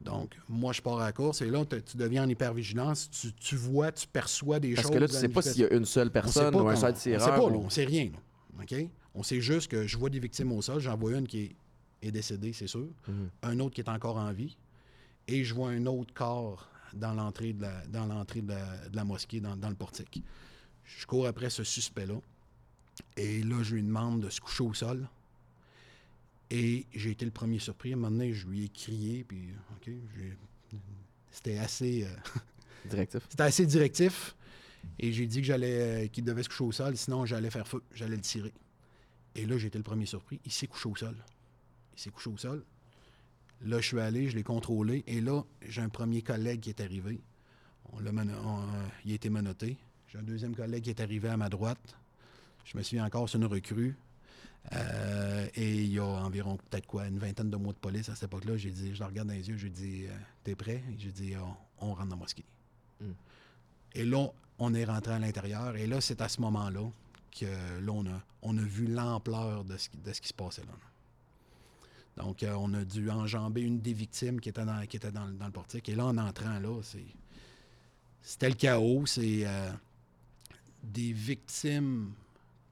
Donc, 0.00 0.36
moi, 0.48 0.72
je 0.72 0.82
pars 0.82 0.98
à 0.98 1.04
la 1.06 1.12
course 1.12 1.42
et 1.42 1.46
là, 1.50 1.64
tu 1.64 1.96
deviens 1.96 2.24
en 2.24 2.28
hypervigilance. 2.28 3.08
Tu, 3.10 3.32
tu 3.34 3.54
vois, 3.56 3.92
tu 3.92 4.06
perçois 4.08 4.58
des 4.58 4.74
Parce 4.74 4.86
choses. 4.88 4.94
que 4.96 4.98
là, 4.98 5.06
tu 5.08 5.14
à 5.14 5.18
sais 5.20 5.28
pas 5.28 5.42
s'il 5.42 5.60
y 5.62 5.64
a 5.64 5.72
une 5.72 5.84
seule 5.84 6.08
on 6.08 6.10
sait 6.10 6.12
personne 6.12 6.52
pas 6.52 6.62
ou 6.62 6.68
un 6.68 6.74
seul 6.76 6.92
On 6.92 6.96
sait 6.96 7.10
tireur. 7.10 7.28
pas, 7.28 7.36
là, 7.50 7.56
ou- 7.56 7.62
on 7.64 7.70
sait 7.70 7.84
rien. 7.84 8.06
là. 8.06 8.18
OK? 8.62 8.88
On 9.14 9.22
sait 9.22 9.40
juste 9.40 9.70
que 9.70 9.86
je 9.86 9.96
vois 9.96 10.10
des 10.10 10.18
victimes 10.18 10.50
au 10.52 10.60
sol. 10.62 10.80
J'en 10.80 10.96
vois 10.96 11.12
une 11.16 11.26
qui 11.28 11.40
est, 11.42 11.56
est 12.02 12.10
décédée, 12.10 12.52
c'est 12.52 12.66
sûr. 12.66 12.88
Mhm. 13.06 13.28
Un 13.44 13.60
autre 13.60 13.74
qui 13.74 13.80
est 13.80 13.88
encore 13.88 14.16
en 14.16 14.32
vie. 14.32 14.56
Et 15.28 15.44
je 15.44 15.54
vois 15.54 15.68
un 15.70 15.86
autre 15.86 16.12
corps 16.12 16.68
dans 16.94 17.14
l'entrée 17.14 17.52
de 17.52 17.62
la, 17.62 17.86
dans 17.86 18.06
l'entrée 18.06 18.40
de 18.40 18.48
la, 18.48 18.88
de 18.88 18.96
la 18.96 19.04
mosquée, 19.04 19.40
dans, 19.40 19.56
dans 19.56 19.68
le 19.68 19.76
portique. 19.76 20.22
Je 20.84 21.06
cours 21.06 21.26
après 21.26 21.50
ce 21.50 21.64
suspect-là. 21.64 22.20
Et 23.16 23.42
là, 23.42 23.62
je 23.62 23.74
lui 23.74 23.82
demande 23.82 24.20
de 24.22 24.28
se 24.30 24.40
coucher 24.40 24.62
au 24.62 24.74
sol. 24.74 25.08
Et 26.50 26.86
j'ai 26.94 27.10
été 27.10 27.24
le 27.24 27.30
premier 27.30 27.58
surpris. 27.58 27.90
À 27.90 27.92
un 27.94 27.96
moment 27.96 28.10
donné, 28.10 28.32
je 28.34 28.46
lui 28.46 28.64
ai 28.64 28.68
crié. 28.68 29.24
Puis, 29.24 29.48
OK, 29.76 29.90
c'était 31.30 31.58
assez... 31.58 32.04
euh, 32.04 32.14
Directif. 32.90 33.22
c'était 33.30 33.42
assez 33.44 33.64
directif. 33.66 34.34
Et 34.98 35.12
j'ai 35.12 35.26
dit 35.26 35.40
que 35.40 35.46
j'allais, 35.46 36.04
euh, 36.04 36.08
qu'il 36.08 36.24
devait 36.24 36.42
se 36.42 36.48
coucher 36.48 36.64
au 36.64 36.72
sol, 36.72 36.96
sinon 36.96 37.24
j'allais 37.24 37.50
faire 37.50 37.66
feu, 37.68 37.80
j'allais 37.94 38.16
le 38.16 38.22
tirer. 38.22 38.52
Et 39.36 39.46
là, 39.46 39.56
j'ai 39.56 39.68
été 39.68 39.78
le 39.78 39.84
premier 39.84 40.04
surpris. 40.06 40.40
Il 40.44 40.50
s'est 40.52 40.66
couché 40.66 40.88
au 40.88 40.96
sol. 40.96 41.14
Il 41.96 42.00
s'est 42.00 42.10
couché 42.10 42.28
au 42.28 42.36
sol. 42.36 42.64
Là, 43.62 43.80
je 43.80 43.86
suis 43.86 44.00
allé, 44.00 44.28
je 44.28 44.34
l'ai 44.34 44.42
contrôlé. 44.42 45.04
Et 45.06 45.20
là, 45.20 45.42
j'ai 45.68 45.80
un 45.80 45.88
premier 45.88 46.20
collègue 46.22 46.60
qui 46.60 46.70
est 46.70 46.80
arrivé. 46.80 47.20
On 47.92 48.00
l'a 48.00 48.10
mano- 48.10 48.34
on, 48.44 48.62
euh, 48.62 48.86
il 49.04 49.12
a 49.12 49.14
été 49.14 49.30
menotté. 49.30 49.76
J'ai 50.12 50.18
un 50.18 50.22
deuxième 50.24 50.54
collègue 50.54 50.84
qui 50.84 50.90
est 50.90 51.00
arrivé 51.00 51.30
à 51.30 51.38
ma 51.38 51.48
droite. 51.48 51.96
Je 52.66 52.76
me 52.76 52.82
souviens 52.82 53.06
encore, 53.06 53.30
c'est 53.30 53.38
une 53.38 53.46
recrue. 53.46 53.96
Euh, 54.74 55.48
et 55.54 55.84
il 55.84 55.90
y 55.90 55.98
a 55.98 56.04
environ 56.04 56.58
peut-être 56.58 56.86
quoi, 56.86 57.06
une 57.06 57.18
vingtaine 57.18 57.48
de 57.48 57.56
mois 57.56 57.72
de 57.72 57.78
police 57.78 58.10
à 58.10 58.14
cette 58.14 58.24
époque-là. 58.24 58.58
J'ai 58.58 58.72
dit, 58.72 58.94
je 58.94 59.00
le 59.00 59.06
regarde 59.06 59.28
dans 59.28 59.34
les 59.34 59.48
yeux, 59.48 59.56
je 59.56 59.64
lui 59.64 59.70
dis, 59.70 60.04
euh, 60.04 60.10
t'es 60.44 60.54
prêt? 60.54 60.82
J'ai 60.98 61.12
dit, 61.12 61.32
on, 61.38 61.86
on 61.86 61.94
rentre 61.94 62.10
dans 62.10 62.16
la 62.16 62.20
mosquée. 62.20 62.44
Mm. 63.00 63.06
Et 63.94 64.04
là, 64.04 64.26
on 64.58 64.74
est 64.74 64.84
rentré 64.84 65.14
à 65.14 65.18
l'intérieur. 65.18 65.76
Et 65.76 65.86
là, 65.86 66.02
c'est 66.02 66.20
à 66.20 66.28
ce 66.28 66.42
moment-là 66.42 66.90
que 67.30 67.46
là, 67.80 67.92
on 67.92 68.04
a, 68.04 68.22
on 68.42 68.58
a 68.58 68.62
vu 68.62 68.88
l'ampleur 68.88 69.64
de 69.64 69.78
ce, 69.78 69.88
qui, 69.88 69.96
de 69.96 70.12
ce 70.12 70.20
qui 70.20 70.28
se 70.28 70.34
passait 70.34 70.62
là. 70.62 72.22
Donc, 72.22 72.42
euh, 72.42 72.52
on 72.58 72.74
a 72.74 72.84
dû 72.84 73.08
enjamber 73.10 73.62
une 73.62 73.80
des 73.80 73.94
victimes 73.94 74.40
qui 74.40 74.50
était 74.50 74.66
dans, 74.66 74.84
qui 74.84 74.98
était 74.98 75.10
dans, 75.10 75.26
dans 75.28 75.46
le 75.46 75.52
portique. 75.52 75.88
Et 75.88 75.94
là, 75.94 76.04
en 76.04 76.18
entrant 76.18 76.58
là, 76.58 76.82
c'est, 76.82 77.06
c'était 78.20 78.50
le 78.50 78.56
chaos. 78.56 79.06
C'est 79.06 79.46
des 80.82 81.12
victimes 81.12 82.12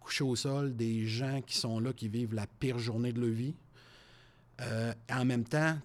couchées 0.01 0.25
au 0.25 0.37
sol, 0.37 0.75
des 0.77 1.07
gens 1.07 1.41
qui 1.47 1.57
sont 1.57 1.79
là, 1.81 1.93
qui 1.93 2.09
vivent 2.09 2.35
la 2.35 2.47
pire 2.47 2.79
journée 2.79 3.13
de 3.13 3.21
leur 3.21 3.31
vie. 3.31 3.55
Euh, 4.63 4.93
en 5.13 5.25
même 5.25 5.45
temps, 5.45 5.77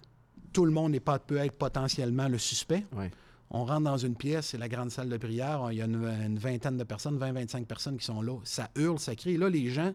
tout 0.52 0.64
le 0.64 0.72
monde 0.72 0.92
n'est 0.92 1.00
pas, 1.00 1.18
peut 1.18 1.36
être 1.36 1.56
potentiellement 1.56 2.28
le 2.28 2.38
suspect. 2.38 2.84
Ouais. 2.92 3.10
On 3.50 3.64
rentre 3.64 3.82
dans 3.82 3.96
une 3.96 4.16
pièce, 4.16 4.46
c'est 4.48 4.58
la 4.58 4.68
grande 4.68 4.90
salle 4.90 5.08
de 5.08 5.16
prière. 5.16 5.68
Il 5.70 5.78
y 5.78 5.82
a 5.82 5.84
une, 5.84 6.04
une 6.04 6.38
vingtaine 6.38 6.76
de 6.76 6.84
personnes, 6.84 7.18
20-25 7.18 7.64
personnes 7.64 7.96
qui 7.96 8.04
sont 8.04 8.20
là. 8.20 8.36
Ça 8.44 8.70
hurle, 8.74 8.98
ça 8.98 9.14
crie. 9.14 9.32
Et 9.34 9.36
là, 9.38 9.48
les 9.48 9.70
gens, 9.70 9.92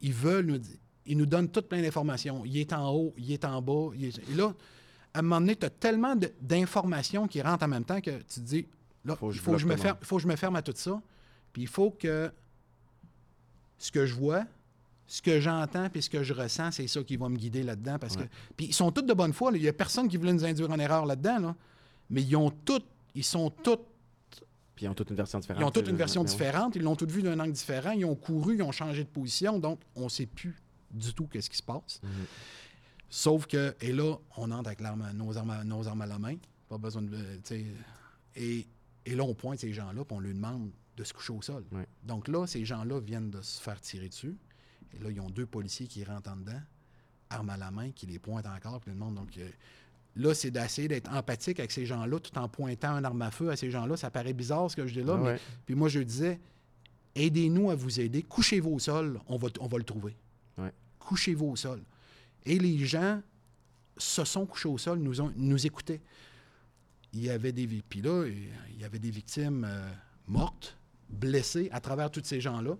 ils 0.00 0.12
veulent 0.12 0.46
nous 0.46 0.58
dire. 0.58 0.76
Ils 1.10 1.16
nous 1.16 1.26
donnent 1.26 1.48
toutes 1.50 1.68
plein 1.68 1.80
d'informations. 1.80 2.44
Il 2.44 2.56
est 2.58 2.72
en 2.72 2.90
haut, 2.90 3.14
il 3.16 3.32
est 3.32 3.44
en 3.44 3.62
bas. 3.62 3.90
il 3.94 4.06
est- 4.06 4.30
Et 4.30 4.34
là, 4.34 4.52
à 5.14 5.20
un 5.20 5.22
moment 5.22 5.40
donné, 5.40 5.56
tu 5.56 5.64
as 5.64 5.70
tellement 5.70 6.14
d'informations 6.40 7.26
qui 7.26 7.40
rentrent 7.40 7.64
en 7.64 7.68
même 7.68 7.84
temps 7.84 8.00
que 8.00 8.10
tu 8.18 8.24
te 8.26 8.40
dis, 8.40 8.66
là, 9.08 9.16
Faut 9.16 9.28
que 9.28 9.34
il 9.34 9.40
faut 9.40 9.52
que 9.52 9.58
je, 9.58 9.66
me 9.66 9.76
ferme, 9.76 9.96
faut 10.02 10.16
que 10.16 10.22
je 10.22 10.28
me 10.28 10.36
ferme 10.36 10.56
à 10.56 10.62
tout 10.62 10.72
ça. 10.76 11.00
Puis 11.52 11.62
il 11.62 11.68
faut 11.68 11.90
que 11.90 12.30
ce 13.78 13.90
que 13.90 14.06
je 14.06 14.14
vois, 14.14 14.44
ce 15.06 15.22
que 15.22 15.40
j'entends 15.40 15.88
puis 15.88 16.02
ce 16.02 16.10
que 16.10 16.22
je 16.22 16.34
ressens, 16.34 16.72
c'est 16.72 16.86
ça 16.86 17.02
qui 17.02 17.16
va 17.16 17.28
me 17.28 17.36
guider 17.36 17.62
là-dedans. 17.62 17.98
Parce 17.98 18.16
Ouais. 18.16 18.24
que, 18.24 18.28
puis 18.56 18.66
ils 18.66 18.74
sont 18.74 18.90
tous 18.92 19.02
de 19.02 19.14
bonne 19.14 19.32
foi. 19.32 19.50
Il 19.54 19.62
n'y 19.62 19.68
a 19.68 19.72
personne 19.72 20.08
qui 20.08 20.16
voulait 20.16 20.32
nous 20.32 20.44
induire 20.44 20.70
en 20.70 20.78
erreur 20.78 21.06
là-dedans. 21.06 21.38
là. 21.38 21.56
Mais 22.10 22.22
ils 22.22 22.36
ont 22.36 22.50
toutes, 22.50 22.86
ils 23.14 23.24
sont 23.24 23.50
tous 23.50 23.78
Puis 24.74 24.86
ils 24.86 24.88
ont 24.88 24.94
toute 24.94 25.10
une 25.10 25.16
version 25.16 25.38
différente. 25.40 25.60
ils 25.60 25.64
ont 25.64 25.70
toute 25.70 25.88
une 25.88 25.96
version 25.96 26.24
différente, 26.24 26.76
ils 26.76 26.82
l'ont 26.82 26.96
toutes 26.96 27.10
vu 27.10 27.22
d'un 27.22 27.38
angle 27.40 27.52
différent, 27.52 27.90
ils 27.92 28.04
ont 28.04 28.14
couru, 28.14 28.56
ils 28.56 28.62
ont 28.62 28.72
changé 28.72 29.02
de 29.04 29.08
position, 29.08 29.58
donc 29.58 29.80
on 29.96 30.04
ne 30.04 30.08
sait 30.08 30.26
plus 30.26 30.54
du 30.90 31.12
tout 31.12 31.26
qu'est-ce 31.26 31.50
qui 31.50 31.56
se 31.56 31.62
passe. 31.62 32.00
Mhm. 32.02 32.10
Sauf 33.10 33.46
que, 33.46 33.74
et 33.80 33.92
là, 33.92 34.16
on 34.36 34.50
entre 34.50 34.68
avec 34.68 34.80
nos, 34.80 35.36
armes 35.36 35.50
à, 35.50 35.64
nos 35.64 35.88
armes 35.88 36.02
à 36.02 36.06
la 36.06 36.18
main, 36.18 36.36
pas 36.68 36.78
besoin 36.78 37.02
de. 37.02 37.16
tu 37.16 37.40
sais, 37.44 37.64
et, 38.36 38.66
et 39.06 39.14
là, 39.14 39.24
on 39.24 39.34
pointe 39.34 39.58
ces 39.58 39.72
gens-là, 39.72 40.04
puis 40.04 40.16
on 40.16 40.20
leur 40.20 40.32
demande 40.32 40.70
de 40.96 41.04
se 41.04 41.12
coucher 41.12 41.32
au 41.32 41.42
sol. 41.42 41.64
Donc 42.02 42.28
là, 42.28 42.46
ces 42.46 42.64
gens-là 42.64 43.00
viennent 43.00 43.30
de 43.30 43.40
se 43.40 43.60
faire 43.60 43.80
tirer 43.80 44.08
dessus, 44.08 44.36
et 44.94 45.02
là, 45.02 45.10
ils 45.10 45.20
ont 45.20 45.30
deux 45.30 45.46
policiers 45.46 45.86
qui 45.86 46.04
rentrent 46.04 46.30
en 46.30 46.36
dedans, 46.36 46.60
armes 47.30 47.50
à 47.50 47.56
la 47.56 47.70
main, 47.70 47.90
qui 47.92 48.06
les 48.06 48.18
pointent 48.18 48.46
encore, 48.46 48.80
puis 48.80 48.90
ils 48.90 48.94
demandent. 48.94 49.14
Donc, 49.16 49.36
euh, 49.38 49.48
là, 50.16 50.34
c'est 50.34 50.50
d'essayer 50.50 50.88
d'être 50.88 51.12
empathique 51.12 51.60
avec 51.60 51.70
ces 51.72 51.86
gens-là, 51.86 52.18
tout 52.18 52.36
en 52.38 52.48
pointant 52.48 52.90
un 52.90 53.04
arme 53.04 53.22
à 53.22 53.30
feu 53.30 53.50
à 53.50 53.56
ces 53.56 53.70
gens-là. 53.70 53.96
Ça 53.96 54.10
paraît 54.10 54.32
bizarre 54.32 54.70
ce 54.70 54.76
que 54.76 54.86
je 54.86 54.94
dis 54.94 55.02
là, 55.06 55.16
mais 55.16 55.38
puis 55.66 55.74
moi, 55.74 55.88
je 55.88 56.00
disais, 56.00 56.40
aidez-nous 57.14 57.70
à 57.70 57.74
vous 57.74 58.00
aider. 58.00 58.22
Couchez-vous 58.22 58.70
au 58.70 58.78
sol, 58.78 59.20
on 59.26 59.36
va, 59.36 59.48
on 59.60 59.66
va 59.66 59.78
le 59.78 59.84
trouver. 59.84 60.16
Couchez-vous 60.98 61.46
au 61.46 61.56
sol. 61.56 61.82
Et 62.44 62.58
les 62.58 62.78
gens 62.84 63.20
se 63.96 64.24
sont 64.24 64.46
couchés 64.46 64.68
au 64.68 64.78
sol, 64.78 64.98
nous, 65.00 65.20
ont, 65.20 65.32
nous 65.36 65.66
écoutaient. 65.66 66.00
Il 67.14 67.22
y 67.24 67.30
avait 67.30 67.52
des 67.52 67.66
puis 67.66 68.02
là, 68.02 68.26
il 68.26 68.80
y 68.80 68.84
avait 68.84 68.98
des 68.98 69.10
victimes 69.10 69.64
euh, 69.68 69.90
mortes, 70.26 70.76
blessées 71.08 71.68
à 71.72 71.80
travers 71.80 72.10
tous 72.10 72.22
ces 72.24 72.40
gens-là. 72.40 72.76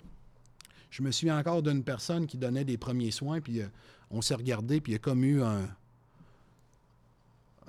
Je 0.90 1.02
me 1.02 1.10
souviens 1.10 1.38
encore 1.38 1.62
d'une 1.62 1.82
personne 1.82 2.26
qui 2.26 2.36
donnait 2.38 2.64
des 2.64 2.76
premiers 2.78 3.10
soins, 3.10 3.40
puis 3.40 3.60
euh, 3.62 3.66
on 4.10 4.20
s'est 4.22 4.34
regardé, 4.34 4.80
puis 4.80 4.92
il 4.92 4.94
y 4.94 4.96
a 4.96 4.98
comme 5.00 5.24
eu 5.24 5.42
un, 5.42 5.68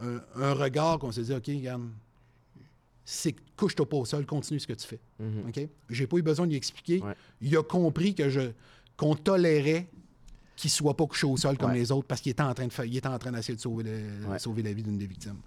un, 0.02 0.22
un 0.36 0.54
regard 0.54 1.00
qu'on 1.00 1.12
s'est 1.12 1.24
dit, 1.24 1.34
OK, 1.34 1.46
regarde, 1.48 1.84
c'est 3.06 3.36
couche-toi 3.58 3.88
pas 3.90 3.98
au 3.98 4.06
sol, 4.06 4.26
continue 4.26 4.60
ce 4.60 4.68
que 4.68 4.74
tu 4.74 4.88
fais. 4.88 5.00
OK? 5.48 5.60
J'ai 5.90 6.08
pas 6.08 6.18
eu 6.18 6.22
besoin 6.22 6.48
d'y 6.48 6.56
expliquer. 6.56 7.00
Ouais. 7.02 7.14
Il 7.42 7.56
a 7.58 7.64
compris 7.64 8.14
que 8.16 8.30
je 8.30 8.52
qu'on 8.96 9.16
tolérait 9.16 9.88
qu'il 10.58 10.70
soit 10.70 10.96
pas 10.96 11.06
couché 11.08 11.26
au 11.26 11.38
sol 11.38 11.58
comme 11.58 11.72
Ouais. 11.72 11.78
les 11.78 11.92
autres 11.92 12.06
parce 12.08 12.20
qu'il 12.20 12.32
était 12.34 12.44
en 12.44 12.54
train 12.54 12.68
de 12.68 12.86
il 12.86 12.98
était 12.98 13.08
en 13.08 13.18
train 13.18 13.32
d'essayer 13.32 13.56
de 13.56 13.62
sauver, 13.62 13.84
le- 13.86 14.28
Ouais. 14.28 14.40
sauver 14.40 14.62
la 14.62 14.74
vie 14.74 14.84
d'une 14.84 14.98
des 14.98 15.08
victimes. 15.08 15.38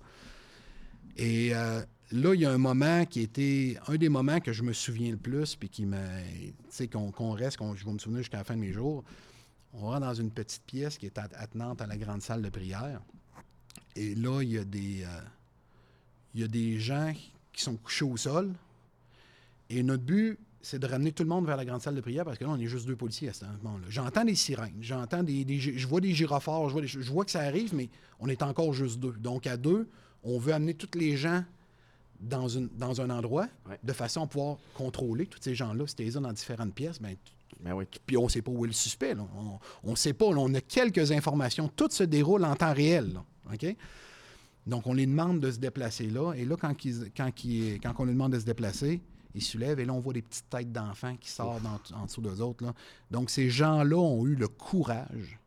Et 1.17 1.55
euh, 1.55 1.83
là, 2.11 2.35
il 2.35 2.41
y 2.41 2.45
a 2.47 2.51
un 2.51 2.59
moment 2.59 3.05
qui 3.07 3.21
était 3.21 3.77
un 3.89 3.97
des 3.97 4.09
moments 4.09 4.41
que 4.41 4.53
je 4.53 4.63
me 4.63 4.73
souviens 4.73 5.11
le 5.11 5.17
plus, 5.17 5.57
puis 5.57 5.69
qui 5.69 5.85
m'a. 5.87 5.99
Tu 6.23 6.55
sais, 6.71 6.89
qu'on 6.89 7.33
reste, 7.33 7.57
qu'on, 7.59 7.75
je 7.75 7.85
vais 7.85 7.93
me 7.93 7.99
souvenir 7.99 8.21
jusqu'à 8.23 8.39
la 8.39 8.45
fin 8.45 8.55
de 8.55 8.61
mes 8.61 8.73
jours. 8.73 9.05
On 9.75 9.87
rentre 9.87 10.01
dans 10.01 10.15
une 10.15 10.31
petite 10.31 10.63
pièce 10.65 10.99
qui 10.99 11.07
est 11.07 11.19
at- 11.19 11.29
attenante 11.37 11.81
à 11.81 11.87
la 11.87 11.97
grande 11.97 12.23
salle 12.23 12.43
de 12.43 12.51
prière. 12.51 13.01
Et 13.97 14.15
là, 14.15 14.43
il 14.43 14.51
y 14.51 14.59
a 14.59 14.65
des. 14.65 15.03
euh, 15.05 15.21
il 16.35 16.41
y 16.41 16.45
a 16.45 16.49
des 16.49 16.79
gens 16.81 17.13
qui 17.53 17.63
sont 17.63 17.77
couchés 17.77 18.07
au 18.07 18.17
sol. 18.17 18.53
Et 19.69 19.83
notre 19.83 20.03
but, 20.03 20.39
c'est 20.63 20.79
de 20.79 20.87
ramener 20.87 21.13
tout 21.13 21.23
le 21.25 21.29
monde 21.29 21.45
vers 21.45 21.57
la 21.59 21.65
grande 21.65 21.83
salle 21.83 21.95
de 21.95 22.01
prière 22.01 22.25
parce 22.25 22.39
que 22.39 22.45
là, 22.45 22.51
on 22.51 22.59
est 22.59 22.67
juste 22.67 22.87
deux 22.87 22.97
policiers 22.97 23.29
à 23.29 23.33
ce 23.35 23.45
moment-là. 23.63 23.85
J'entends 23.89 24.25
des 24.25 24.35
sirènes, 24.35 24.77
j'entends 24.81 25.23
des, 25.23 25.45
je 25.59 25.87
vois 25.87 26.01
des 26.01 26.15
gyrophares, 26.15 26.69
je 26.69 26.73
vois, 26.73 26.87
je 26.87 27.11
vois 27.11 27.25
que 27.27 27.31
ça 27.31 27.41
arrive, 27.41 27.75
mais 27.75 27.91
on 28.19 28.29
est 28.29 28.43
encore 28.43 28.73
juste 28.73 28.99
deux. 28.99 29.13
Donc, 29.13 29.47
à 29.47 29.57
deux, 29.59 29.89
on 30.25 30.39
veut 30.39 30.53
amener 30.53 30.75
tous 30.75 30.97
les 30.99 31.17
gens 31.17 31.45
dans, 32.21 32.49
une, 32.49 32.69
dans 32.77 33.01
un 33.01 33.11
endroit 33.11 33.49
Ouais. 33.69 33.79
de 33.83 33.93
façon 33.93 34.23
à 34.23 34.27
pouvoir 34.27 34.57
contrôler 34.75 35.27
tous 35.27 35.39
ces 35.41 35.55
gens-là. 35.55 35.87
Si 35.87 35.97
tu 35.97 36.03
les 36.05 36.17
as 36.17 36.21
dans 36.21 36.33
différentes 36.33 36.75
pièces, 36.75 37.01
ben, 37.01 37.17
Ben 37.61 37.73
oui. 37.75 37.85
puis 38.07 38.17
on 38.17 38.25
ne 38.25 38.29
sait 38.29 38.43
pas 38.43 38.51
où 38.53 38.65
est 38.65 38.69
le 38.69 38.73
suspect. 38.75 39.15
là. 39.15 39.27
On 39.83 39.91
ne 39.91 39.97
sait 39.97 40.13
pas. 40.13 40.31
là. 40.31 40.39
on 40.39 40.53
a 40.55 40.61
quelques 40.61 41.11
informations. 41.13 41.69
Tout 41.75 41.89
se 41.91 42.05
déroule 42.05 42.45
en 42.45 42.55
temps 42.55 42.73
réel. 42.73 43.13
là. 43.15 43.25
OK? 43.53 43.77
Donc, 44.67 44.87
on 44.87 44.93
les 44.95 45.07
demande 45.07 45.41
de 45.41 45.51
se 45.51 45.59
déplacer 45.59 46.07
là. 46.07 46.33
Et 46.35 46.45
là, 46.45 46.57
quand, 46.57 46.85
ils- 46.85 47.11
quand, 47.17 47.31
ils- 47.45 47.81
quand 47.81 47.93
on 47.99 48.05
les 48.05 48.13
demande 48.13 48.33
de 48.35 48.39
se 48.39 48.45
déplacer, 48.45 49.01
ils 49.35 49.43
soulèvent 49.43 49.81
et 49.81 49.85
là, 49.85 49.93
on 49.93 49.99
voit 49.99 50.13
des 50.13 50.23
petites 50.23 50.49
têtes 50.49 50.71
d'enfants 50.71 51.17
qui 51.17 51.29
sortent 51.31 51.63
dans- 51.65 51.97
en 51.97 52.07
dessous 52.07 52.21
d'eux 52.21 52.41
autres. 52.41 52.65
là. 52.65 52.73
Donc, 53.11 53.31
ces 53.31 53.51
gens-là 53.51 53.97
ont 53.99 54.25
eu 54.27 54.37
le 54.37 54.47
courage 54.47 55.41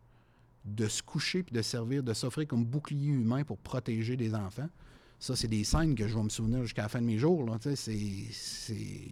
de 0.66 0.88
se 0.88 1.02
coucher 1.04 1.44
puis 1.44 1.56
de 1.56 1.62
servir, 1.62 2.02
de 2.04 2.14
s'offrir 2.14 2.48
comme 2.48 2.66
bouclier 2.66 3.08
humain 3.10 3.44
pour 3.44 3.58
protéger 3.58 4.18
des 4.18 4.34
enfants. 4.34 4.70
Ça, 5.20 5.36
c'est 5.36 5.48
des 5.48 5.64
scènes 5.64 5.96
que 5.96 6.08
je 6.08 6.16
vais 6.16 6.24
me 6.24 6.30
souvenir 6.30 6.62
jusqu'à 6.64 6.84
la 6.84 6.90
fin 6.90 7.00
de 7.02 7.06
mes 7.06 7.18
jours. 7.18 7.48
C'est 7.62 7.94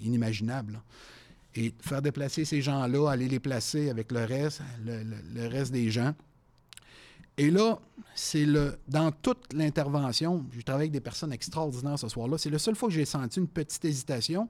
inimaginable. 0.02 0.82
Et 1.56 1.74
faire 1.80 2.02
déplacer 2.02 2.46
ces 2.46 2.62
gens-là, 2.62 3.10
aller 3.10 3.28
les 3.28 3.40
placer 3.40 3.90
avec 3.90 4.12
le 4.12 4.24
reste, 4.26 4.62
le, 4.84 5.04
le- 5.36 5.48
reste 5.48 5.72
des 5.72 5.92
gens. 5.92 6.14
Et 7.38 7.50
là, 7.52 7.80
c'est 8.16 8.46
le 8.46 8.78
dans 8.88 9.12
toute 9.12 9.54
l'intervention, 9.54 10.46
je 10.52 10.62
travaille 10.62 10.84
avec 10.84 10.92
des 10.92 11.00
personnes 11.00 11.32
extraordinaires 11.34 11.98
ce 11.98 12.08
soir-là, 12.08 12.38
c'est 12.38 12.50
la 12.52 12.60
seule 12.60 12.76
fois 12.76 12.90
que 12.90 12.94
j'ai 12.96 13.06
senti 13.06 13.40
une 13.40 13.48
petite 13.48 13.84
hésitation. 13.86 14.50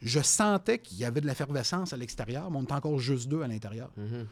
Je 0.00 0.20
sentais 0.20 0.78
qu'il 0.80 0.98
y 0.98 1.04
avait 1.04 1.20
de 1.20 1.26
l'effervescence 1.26 1.92
à 1.92 1.96
l'extérieur, 1.96 2.50
mais 2.50 2.56
on 2.58 2.62
était 2.64 2.72
encore 2.72 2.98
juste 2.98 3.28
deux 3.28 3.42
à 3.42 3.46
l'intérieur. 3.48 3.90
Mhm. 3.96 4.26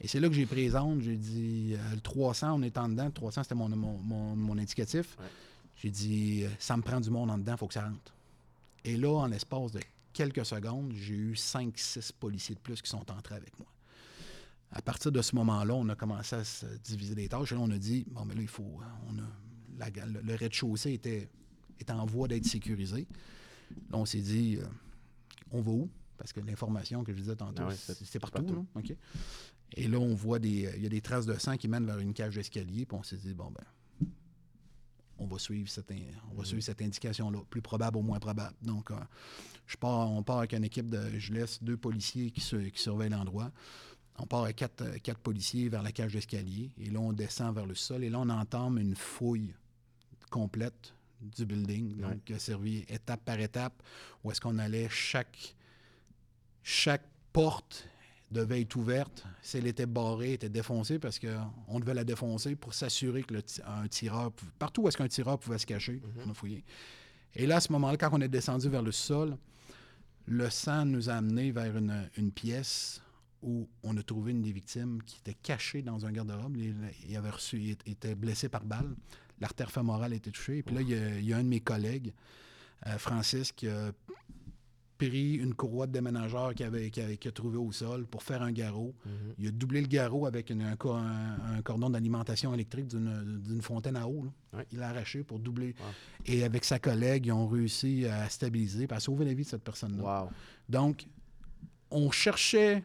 Et 0.00 0.08
c'est 0.08 0.20
là 0.20 0.28
que 0.28 0.34
j'ai 0.34 0.46
ondes. 0.76 1.02
J'ai 1.02 1.16
dit, 1.16 1.74
euh, 1.76 1.94
le 1.94 2.00
300, 2.00 2.54
on 2.58 2.62
est 2.62 2.76
en 2.78 2.88
dedans. 2.88 3.06
Le 3.06 3.12
300, 3.12 3.42
c'était 3.42 3.54
mon, 3.54 3.68
mon, 3.68 3.98
mon- 3.98 4.36
mon 4.36 4.58
indicatif. 4.58 5.16
Ouais. 5.18 5.26
J'ai 5.76 5.90
dit, 5.90 6.44
euh, 6.44 6.48
ça 6.58 6.76
me 6.76 6.82
prend 6.82 7.00
du 7.00 7.10
monde 7.10 7.30
en 7.30 7.38
dedans, 7.38 7.52
il 7.52 7.58
faut 7.58 7.66
que 7.68 7.74
ça 7.74 7.84
rentre. 7.86 8.12
Et 8.84 8.96
là, 8.96 9.10
en 9.18 9.26
l'espace 9.26 9.72
de 9.72 9.80
quelques 10.12 10.44
secondes, 10.46 10.92
j'ai 10.94 11.14
eu 11.14 11.34
5-6 11.34 12.12
policiers 12.18 12.54
de 12.54 12.60
plus 12.60 12.80
qui 12.80 12.88
sont 12.90 13.10
entrés 13.10 13.34
avec 13.34 13.58
moi. 13.58 13.68
À 14.72 14.80
partir 14.82 15.10
de 15.12 15.20
ce 15.20 15.34
moment-là, 15.36 15.74
on 15.74 15.88
a 15.88 15.94
commencé 15.96 16.36
à 16.36 16.44
se 16.44 16.64
diviser 16.84 17.14
les 17.14 17.28
tâches. 17.28 17.52
Et 17.52 17.54
là, 17.56 17.60
on 17.60 17.70
a 17.70 17.78
dit, 17.78 18.06
bon, 18.10 18.24
mais 18.24 18.34
là, 18.34 18.42
il 18.42 18.48
faut. 18.48 18.62
euh, 18.62 19.10
On 19.10 19.18
a, 19.18 19.90
la- 19.96 20.06
le, 20.06 20.20
le 20.20 20.34
rez-de-chaussée 20.34 20.92
était, 20.94 21.28
était 21.78 21.92
en 21.92 22.06
voie 22.06 22.28
d'être 22.28 22.46
sécurisé. 22.46 23.06
Là, 23.90 23.98
on 23.98 24.04
s'est 24.04 24.20
dit, 24.20 24.58
euh, 24.60 24.64
on 25.50 25.60
va 25.60 25.70
où? 25.72 25.90
Parce 26.16 26.32
que 26.32 26.40
l'information 26.40 27.02
que 27.02 27.12
je 27.12 27.18
disais 27.18 27.36
tantôt, 27.36 27.62
Ah 27.64 27.68
ouais, 27.68 27.74
c'est 27.76 28.18
partout. 28.18 28.42
partout. 28.42 28.54
là. 28.54 28.62
OK? 28.76 28.94
Et 29.76 29.88
là, 29.88 29.98
on 29.98 30.14
voit 30.14 30.38
des. 30.38 30.66
euh, 30.66 30.72
Il 30.76 30.82
y 30.82 30.86
a 30.86 30.88
des 30.88 31.00
traces 31.00 31.26
de 31.26 31.34
sang 31.38 31.56
qui 31.56 31.68
mènent 31.68 31.86
vers 31.86 31.98
une 31.98 32.12
cage 32.12 32.34
d'escalier. 32.34 32.86
Puis 32.86 32.96
on 32.98 33.02
s'est 33.02 33.16
dit, 33.16 33.34
bon, 33.34 33.50
ben, 33.50 34.08
on 35.18 35.26
va 35.26 35.38
suivre 35.38 35.68
cette, 35.68 35.90
in- 35.90 35.96
on 36.30 36.34
va 36.34 36.44
suivre 36.44 36.62
cette 36.62 36.82
indication-là. 36.82 37.38
Plus 37.50 37.62
probable 37.62 37.98
ou 37.98 38.02
moins 38.02 38.18
probable. 38.18 38.54
Donc, 38.62 38.90
euh, 38.90 38.94
je 39.66 39.76
pars, 39.76 40.10
on 40.10 40.22
part 40.22 40.38
avec 40.38 40.52
une 40.54 40.64
équipe 40.64 40.88
de. 40.90 41.18
Je 41.18 41.32
laisse 41.32 41.62
deux 41.62 41.76
policiers 41.76 42.30
qui, 42.30 42.40
surveillent 42.40 43.10
l'endroit. 43.10 43.52
On 44.18 44.26
part 44.26 44.44
avec 44.44 44.56
quatre, 44.56 44.82
euh, 44.82 44.98
quatre 44.98 45.20
policiers 45.20 45.68
vers 45.68 45.82
la 45.82 45.92
cage 45.92 46.12
d'escalier. 46.12 46.70
Et 46.78 46.90
là, 46.90 47.00
on 47.00 47.12
descend 47.12 47.54
vers 47.54 47.66
le 47.66 47.74
sol. 47.74 48.02
Et 48.04 48.10
là, 48.10 48.18
on 48.18 48.28
entame 48.28 48.78
une 48.78 48.96
fouille 48.96 49.54
complète 50.30 50.94
du 51.20 51.44
building. 51.46 51.96
Donc, 51.98 52.24
qui 52.24 52.32
a 52.34 52.38
servi 52.38 52.84
étape 52.88 53.24
par 53.24 53.38
étape. 53.38 53.82
Où 54.24 54.30
est-ce 54.30 54.40
qu'on 54.40 54.58
allait 54.58 54.88
chaque. 54.88 55.54
Chaque 56.62 57.04
porte 57.32 57.86
devait 58.30 58.60
être 58.60 58.76
ouverte. 58.76 59.24
Si 59.42 59.58
elle 59.58 59.66
était 59.66 59.86
barrée, 59.86 60.34
était 60.34 60.48
défoncée 60.48 60.98
parce 60.98 61.18
qu'on 61.18 61.80
devait 61.80 61.94
la 61.94 62.04
défoncer 62.04 62.54
pour 62.56 62.74
s'assurer 62.74 63.22
que 63.22 63.34
le 63.34 63.42
un 63.66 63.88
tireur, 63.88 64.32
partout 64.58 64.82
où 64.82 64.88
est-ce 64.88 64.96
qu'un 64.96 65.08
tireur 65.08 65.38
pouvait 65.38 65.58
se 65.58 65.66
cacher, 65.66 66.00
on 66.24 66.30
a 66.30 66.34
fouillé. 66.34 66.64
Et 67.34 67.46
là, 67.46 67.56
à 67.56 67.60
ce 67.60 67.72
moment-là, 67.72 67.96
quand 67.96 68.10
on 68.12 68.20
est 68.20 68.28
descendu 68.28 68.68
vers 68.68 68.82
le 68.82 68.92
sol, 68.92 69.36
le 70.26 70.50
sang 70.50 70.84
nous 70.84 71.10
a 71.10 71.14
amené 71.14 71.50
vers 71.50 71.76
une, 71.76 72.08
une 72.16 72.30
pièce 72.30 73.02
où 73.42 73.68
on 73.82 73.96
a 73.96 74.02
trouvé 74.02 74.32
une 74.32 74.42
des 74.42 74.52
victimes 74.52 75.02
qui 75.04 75.18
était 75.18 75.36
cachée 75.42 75.82
dans 75.82 76.04
un 76.06 76.12
garde-robe. 76.12 76.56
Il, 76.56 76.74
il 77.08 77.16
avait 77.16 77.30
reçu, 77.30 77.58
il 77.58 77.70
était 77.70 78.14
blessé 78.14 78.48
par 78.48 78.64
balle. 78.64 78.94
L'artère 79.40 79.70
fémorale 79.70 80.12
était 80.12 80.30
touchée. 80.30 80.58
Et 80.58 80.62
puis 80.62 80.74
là, 80.74 80.82
il 80.82 80.90
y, 80.90 80.94
a, 80.94 81.18
il 81.18 81.24
y 81.24 81.32
a 81.32 81.38
un 81.38 81.42
de 81.42 81.48
mes 81.48 81.60
collègues, 81.60 82.12
euh, 82.86 82.98
Francis, 82.98 83.52
qui 83.52 83.68
a 83.68 83.92
pris 85.08 85.34
une 85.36 85.54
courroie 85.54 85.86
de 85.86 85.92
déménageur 85.92 86.54
qu'il 86.54 86.66
avait, 86.66 86.90
a 87.26 87.30
trouvé 87.32 87.56
au 87.56 87.72
sol 87.72 88.06
pour 88.06 88.22
faire 88.22 88.42
un 88.42 88.52
garrot. 88.52 88.94
Mhm. 89.06 89.12
Il 89.38 89.48
a 89.48 89.50
doublé 89.50 89.80
le 89.80 89.86
garrot 89.86 90.26
avec 90.26 90.50
une- 90.50 90.60
un, 90.62 90.76
co- 90.76 90.92
un- 90.92 91.36
un 91.56 91.62
cordon 91.62 91.88
d'alimentation 91.90 92.52
électrique 92.52 92.88
d'une 92.88 93.62
fontaine 93.62 93.96
à 93.96 94.06
eau. 94.06 94.26
Ouais. 94.52 94.66
Il 94.72 94.78
l'a 94.78 94.90
arraché 94.90 95.22
pour 95.22 95.38
doubler. 95.38 95.74
Wow. 95.80 95.86
Et 96.26 96.44
avec 96.44 96.64
sa 96.64 96.78
collègue, 96.78 97.26
ils 97.26 97.32
ont 97.32 97.48
réussi 97.48 98.04
à 98.06 98.28
stabiliser, 98.28 98.84
et 98.84 98.92
à 98.92 99.00
sauver 99.00 99.24
la 99.24 99.32
vie 99.34 99.44
de 99.44 99.48
cette 99.48 99.64
personne-là. 99.64 100.24
Wow. 100.24 100.30
Donc, 100.68 101.06
on 101.90 102.10
cherchait 102.10 102.84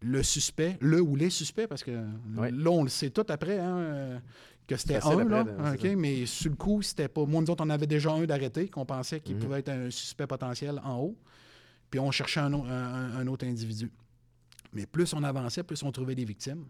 le 0.00 0.22
suspect, 0.22 0.76
le 0.80 1.00
ou 1.00 1.16
les 1.16 1.30
suspects, 1.30 1.66
parce 1.66 1.82
que 1.82 1.92
Ouais. 2.36 2.50
là, 2.50 2.70
on 2.70 2.82
le 2.82 2.90
sait 2.90 3.08
tout 3.10 3.24
après, 3.28 3.58
hein, 3.58 3.76
euh, 3.78 4.18
que 4.66 4.76
c'était 4.76 4.96
un, 5.02 5.24
là, 5.24 5.40
après, 5.58 5.90
ça. 5.90 5.96
mais 5.96 6.24
sur 6.26 6.50
le 6.50 6.56
coup, 6.56 6.80
c'était 6.82 7.08
pas... 7.08 7.26
Moi, 7.26 7.42
nous 7.42 7.50
autres, 7.50 7.64
on 7.64 7.70
avait 7.70 7.86
déjà 7.86 8.10
un 8.12 8.24
d'arrêté, 8.24 8.68
qu'on 8.68 8.86
pensait 8.86 9.20
qu'il 9.20 9.36
Mhm. 9.36 9.42
pouvait 9.42 9.58
être 9.58 9.68
un 9.68 9.90
suspect 9.90 10.26
potentiel 10.26 10.80
en 10.84 10.96
haut, 11.00 11.16
puis 11.90 12.00
on 12.00 12.10
cherchait 12.10 12.40
un, 12.40 12.52
au- 12.54 12.64
un- 12.64 13.16
un 13.16 13.26
autre 13.26 13.46
individu. 13.46 13.90
Mais 14.72 14.86
plus 14.86 15.12
on 15.12 15.22
avançait, 15.22 15.62
plus 15.62 15.82
on 15.82 15.92
trouvait 15.92 16.14
des 16.14 16.24
victimes, 16.24 16.64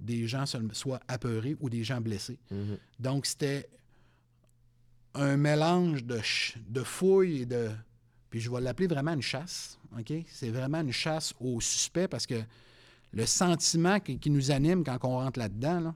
des 0.00 0.26
gens 0.26 0.44
soit 0.72 1.00
apeurés 1.08 1.56
ou 1.60 1.68
des 1.68 1.84
gens 1.84 2.00
blessés. 2.00 2.38
Mhm. 2.50 2.78
Donc, 2.98 3.26
c'était 3.26 3.68
un 5.14 5.36
mélange 5.36 6.04
de, 6.04 6.16
ch- 6.16 6.56
de 6.68 6.82
fouilles 6.82 7.42
et 7.42 7.46
de. 7.46 7.70
Puis 8.30 8.40
je 8.40 8.50
vais 8.50 8.60
l'appeler 8.60 8.86
vraiment 8.86 9.12
une 9.12 9.22
chasse. 9.22 9.78
OK? 9.98 10.12
C'est 10.28 10.50
vraiment 10.50 10.80
une 10.80 10.92
chasse 10.92 11.34
au 11.40 11.60
suspect 11.60 12.06
parce 12.08 12.26
que 12.26 12.40
le 13.12 13.26
sentiment 13.26 13.98
qui, 13.98 14.18
qui 14.20 14.30
nous 14.30 14.52
anime 14.52 14.84
quand 14.84 14.98
on 15.02 15.18
rentre 15.18 15.38
là-dedans, 15.40 15.80
là, 15.80 15.94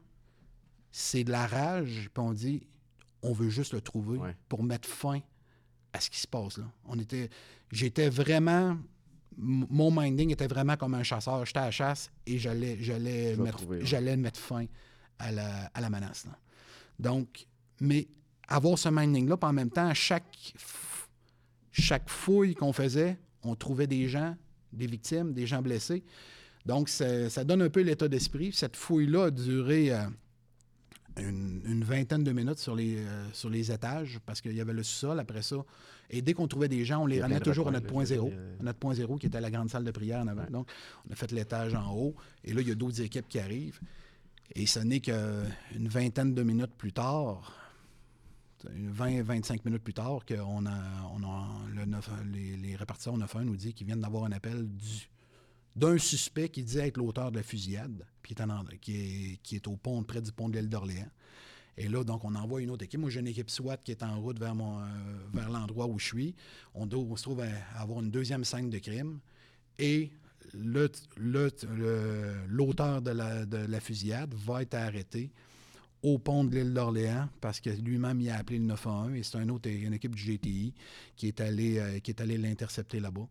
c'est 0.97 1.25
de 1.25 1.33
la 1.33 1.47
rage. 1.49 2.09
Puis 2.15 2.23
on 2.23 2.33
dit, 2.33 2.63
on 3.21 3.33
veut 3.33 3.49
juste 3.51 3.73
le 3.73 3.81
trouver 3.81 4.19
Ouais. 4.19 4.37
pour 4.49 4.63
mettre 4.63 4.89
fin 4.89 5.19
à 5.93 5.99
ce 6.01 6.09
qui 6.09 6.21
se 6.21 6.27
passe 6.29 6.59
là. 6.59 6.65
On 6.87 6.97
était. 7.01 7.29
J'étais 7.73 8.09
vraiment. 8.09 8.77
Mon 9.37 9.91
minding 9.91 10.31
était 10.31 10.47
vraiment 10.47 10.77
comme 10.77 10.95
un 10.95 11.03
chasseur. 11.03 11.45
J'étais 11.45 11.59
à 11.59 11.65
la 11.65 11.71
chasse 11.73 12.13
et 12.25 12.39
j'allais, 12.39 12.77
j'allais, 12.81 13.35
mettre, 13.37 13.65
j'allais 13.81 14.17
mettre 14.17 14.39
fin 14.39 14.67
à 15.19 15.33
la, 15.33 15.65
à 15.75 15.81
la 15.81 15.91
menace. 15.91 16.25
là. 16.27 16.39
Donc, 17.01 17.45
mais 17.81 18.07
avoir 18.47 18.79
ce 18.79 18.89
minding-là, 18.89 19.37
puis 19.37 19.49
en 19.49 19.53
même 19.53 19.71
temps, 19.71 19.89
à 19.89 19.95
chaque, 19.95 20.55
chaque 21.73 22.09
fouille 22.09 22.55
qu'on 22.55 22.73
faisait, 22.73 23.19
on 23.43 23.57
trouvait 23.57 23.89
des 23.89 24.09
gens, 24.09 24.37
des 24.73 24.87
victimes, 24.87 25.33
des 25.33 25.47
gens 25.49 25.63
blessés. 25.63 26.05
Donc, 26.65 26.89
ça, 26.89 27.29
ça 27.29 27.43
donne 27.43 27.63
un 27.63 27.71
peu 27.71 27.81
l'état 27.81 28.07
d'esprit. 28.07 28.53
Cette 28.53 28.77
fouille-là 28.77 29.25
a 29.25 29.31
duré 29.33 29.93
euh, 29.93 30.07
une, 31.19 31.61
une 31.65 31.85
vingtaine 31.85 32.25
de 32.25 32.33
minutes 32.33 32.59
sur 32.59 32.75
les, 32.75 32.97
euh, 32.99 33.27
sur 33.33 33.49
les 33.51 33.71
étages, 33.71 34.19
parce 34.27 34.41
qu'il 34.41 34.53
y 34.55 34.61
avait 34.61 34.73
le 34.73 34.83
sous-sol 34.83 35.19
après 35.21 35.43
ça. 35.43 35.57
Et 36.11 36.23
dès 36.23 36.35
qu'on 36.35 36.49
trouvait 36.49 36.69
des 36.69 36.85
gens, 36.85 37.03
on 37.03 37.07
les 37.07 37.21
ramenait 37.23 37.41
toujours 37.41 37.69
à 37.69 37.71
notre 37.71 37.87
point 37.87 38.05
zéro. 38.05 38.29
À 38.61 38.63
notre 38.65 38.79
point 38.79 38.95
zéro, 38.95 39.17
qui 39.17 39.27
était 39.27 39.41
la 39.41 39.51
grande 39.51 39.71
salle 39.71 39.85
de 39.85 39.91
prière 39.91 40.21
en 40.21 40.27
avant. 40.27 40.43
Ouais. 40.43 40.51
Donc, 40.51 40.69
on 41.09 41.13
a 41.13 41.17
fait 41.17 41.31
l'étage 41.33 41.75
en 41.75 41.93
haut. 41.95 42.15
Et 42.45 42.53
là, 42.53 42.61
il 42.61 42.69
y 42.69 42.73
a 42.73 42.75
d'autres 42.75 43.01
équipes 43.01 43.29
qui 43.29 43.39
arrivent. 43.39 43.81
Et 44.55 44.67
ce 44.67 44.81
n'est 44.81 45.01
qu'une 45.01 45.89
vingtaine 45.89 46.35
de 46.35 46.43
minutes 46.43 46.75
plus 46.77 46.93
tard, 46.93 47.53
20-25 48.67 49.61
minutes 49.65 49.83
plus 49.83 49.95
tard, 49.95 50.25
que 50.25 50.35
on 50.35 50.67
a, 50.67 50.73
on 51.15 51.23
a 51.23 51.49
le 51.75 51.85
les, 52.33 52.57
les 52.57 52.77
répartiteurs 52.77 53.17
9-1 53.19 53.43
nous 53.43 53.57
disent 53.57 53.75
qu'ils 53.75 53.87
viennent 53.87 54.01
d'avoir 54.01 54.25
un 54.25 54.33
appel 54.33 54.67
du- 54.67 55.09
d'un 55.77 55.99
suspect 55.99 56.49
qui 56.49 56.63
disait 56.63 56.89
être 56.89 56.97
l'auteur 56.97 57.31
de 57.31 57.37
la 57.37 57.43
fusillade, 57.43 58.07
qui 58.23 59.39
est, 59.53 59.69
au 59.69 59.77
pont, 59.77 60.03
près 60.03 60.21
du 60.23 60.33
pont 60.33 60.49
de 60.49 60.59
l'île 60.59 60.69
d'Orléans. 60.69 61.11
Et 61.77 61.89
là, 61.89 62.05
donc, 62.05 62.25
on 62.25 62.35
envoie 62.37 62.63
une 62.63 62.71
autre 62.71 62.85
équipe. 62.85 63.01
Moi, 63.01 63.11
j'ai 63.11 63.19
une 63.21 63.27
équipe 63.27 63.51
SWAT 63.51 63.79
qui 63.79 63.91
est 63.91 64.05
en 64.05 64.21
route 64.21 64.39
vers, 64.39 64.55
euh, 64.55 65.49
l'endroit 65.51 65.87
où 65.87 65.99
je 65.99 66.07
suis. 66.07 66.35
On, 66.75 66.89
se 66.89 67.23
trouve 67.23 67.41
à 67.41 67.49
avoir 67.81 68.01
une 68.01 68.11
deuxième 68.11 68.45
scène 68.45 68.71
de 68.71 68.79
crime. 68.79 69.19
Et 69.79 70.13
l'auteur 70.53 71.53
de 73.03 73.11
la, 73.11 73.45
de 73.45 73.57
la 73.57 73.81
fusillade 73.81 74.33
va 74.35 74.63
être 74.63 74.75
arrêté 74.75 75.33
au 76.05 76.19
pont 76.19 76.45
de 76.45 76.55
l'île 76.55 76.75
d'Orléans 76.75 77.29
parce 77.41 77.61
que 77.61 77.71
lui-même 77.71 78.21
il 78.21 78.29
a 78.29 78.37
appelé 78.37 78.59
le 78.59 78.67
911 78.67 79.17
et 79.17 79.23
c'est 79.23 79.39
un 79.39 79.49
autre, 79.49 79.71
une 79.71 79.95
équipe 79.95 80.15
du 80.15 80.23
GTI 80.23 80.75
qui 81.17 81.29
est 81.29 81.41
euh, 81.41 81.99
qui 82.01 82.11
est 82.11 82.21
allé 82.21 82.37
l'intercepter 82.37 83.01
là-bas 83.01 83.27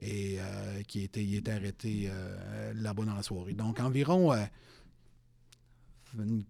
et 0.00 0.36
euh, 0.40 0.82
qui 0.82 1.02
était, 1.02 1.24
il 1.24 1.36
était 1.36 1.52
arrêté 1.52 2.08
euh, 2.10 2.72
là-bas 2.74 3.04
dans 3.04 3.14
la 3.14 3.22
soirée. 3.22 3.54
Donc 3.54 3.80
environ 3.80 4.32
euh, 4.32 4.44
une- 6.18 6.44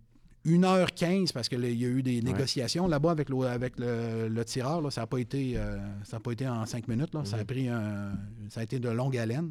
1h15 0.45 1.33
parce 1.33 1.49
qu'il 1.49 1.59
y 1.65 1.85
a 1.85 1.89
eu 1.89 2.05
des 2.05 2.23
négociations 2.23 2.87
là-bas 2.87 3.11
avec 3.11 3.29
le, 3.31 3.43
avec 3.49 3.81
le, 3.81 4.29
le 4.29 4.45
tireur. 4.45 4.81
là. 4.81 4.91
Ça 4.93 5.01
n'a 5.01 5.07
pas, 5.09 5.19
été, 5.19 5.57
euh, 5.57 5.77
ça 6.05 6.19
a 6.19 6.21
pas 6.21 6.31
été 6.31 6.47
en 6.47 6.65
5 6.65 6.87
minutes. 6.87 7.13
là. 7.15 7.25
Ça 7.25 7.35
a 7.37 7.41
Mhm. 7.41 7.47
pris 7.47 7.69
un, 7.69 8.17
ça 8.49 8.61
a 8.61 8.63
été 8.63 8.79
de 8.79 8.89
longue 8.89 9.17
haleine. 9.17 9.51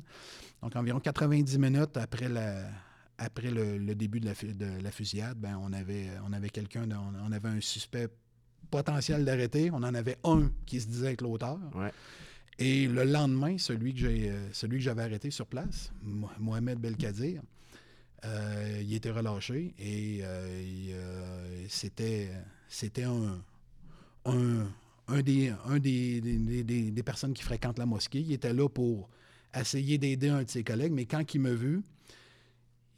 Donc 0.61 0.73
environ 0.77 1.01
90 1.01 1.57
minutes 1.59 1.97
après 1.97 2.29
la, 2.29 2.63
après 3.17 3.51
le, 3.51 3.77
le 3.77 3.93
début 3.93 4.21
de 4.21 4.25
la, 4.25 4.35
fu- 4.35 4.53
de 4.53 4.81
la 4.81 4.89
fusillade, 4.91 5.37
ben, 5.37 5.59
on 5.61 5.73
avait, 5.73 6.11
on 6.25 6.31
avait 6.31 6.49
quelqu'un, 6.49 6.87
on, 6.91 7.27
on 7.27 7.31
avait 7.33 7.49
un 7.49 7.59
suspect 7.59 8.07
potentiel 8.71 9.25
d'arrêter. 9.25 9.71
On 9.71 9.83
en 9.83 9.93
avait 9.93 10.17
un 10.23 10.49
qui 10.65 10.79
se 10.79 10.87
disait 10.87 11.11
être 11.11 11.21
l'auteur. 11.21 11.59
Ouais. 11.75 11.91
Et 12.57 12.87
le 12.87 13.03
lendemain, 13.03 13.57
celui 13.57 13.93
que 13.93 13.99
j'ai, 13.99 14.29
euh, 14.29 14.53
celui 14.53 14.77
que 14.77 14.83
j'avais 14.83 15.03
arrêté 15.03 15.29
sur 15.29 15.45
place, 15.45 15.91
Mo- 16.01 16.29
Mohamed 16.39 16.79
Belkadir, 16.79 17.41
euh, 18.23 18.81
il 18.81 18.93
était 18.93 19.11
relâché 19.11 19.73
et 19.77 20.19
euh, 20.23 21.65
c'était, 21.67 22.31
un, 23.05 23.41
des 25.79 27.03
personnes 27.03 27.33
qui 27.33 27.43
fréquentent 27.43 27.77
la 27.77 27.85
mosquée. 27.85 28.21
Il 28.21 28.31
était 28.31 28.53
là 28.53 28.67
pour 28.69 29.09
essayer 29.53 29.97
d'aider 29.97 30.29
un 30.29 30.43
de 30.43 30.49
ses 30.49 30.63
collègues, 30.63 30.93
mais 30.93 31.05
quand 31.05 31.33
il 31.35 31.41
m'a 31.41 31.53
vu, 31.53 31.81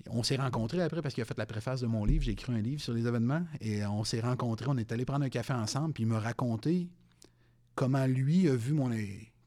on 0.10 0.24
s'est 0.24 0.38
rencontrés 0.38 0.82
après 0.82 1.01
parce 1.01 1.14
qu'il 1.14 1.24
a 1.24 1.26
fait 1.26 1.38
la 1.38 1.45
préface 1.45 1.82
de 1.82 1.88
mon 1.88 2.05
livre. 2.05 2.24
J'ai 2.24 2.32
écrit 2.32 2.53
un 2.53 2.62
livre 2.62 2.82
sur 2.82 2.93
les 2.93 3.05
événements 3.08 3.45
et 3.60 3.86
on 3.86 4.03
s'est 4.05 4.22
rencontrés. 4.22 4.68
On 4.70 4.78
est 4.78 4.91
allé 4.91 5.03
prendre 5.03 5.26
un 5.26 5.30
café 5.30 5.53
ensemble. 5.53 5.93
Puis 5.93 6.03
il 6.03 6.08
m'a 6.08 6.20
raconté 6.20 6.88
comment 7.76 8.05
lui 8.05 8.47
a 8.47 8.55
vu 8.55 8.74
mon. 8.74 8.89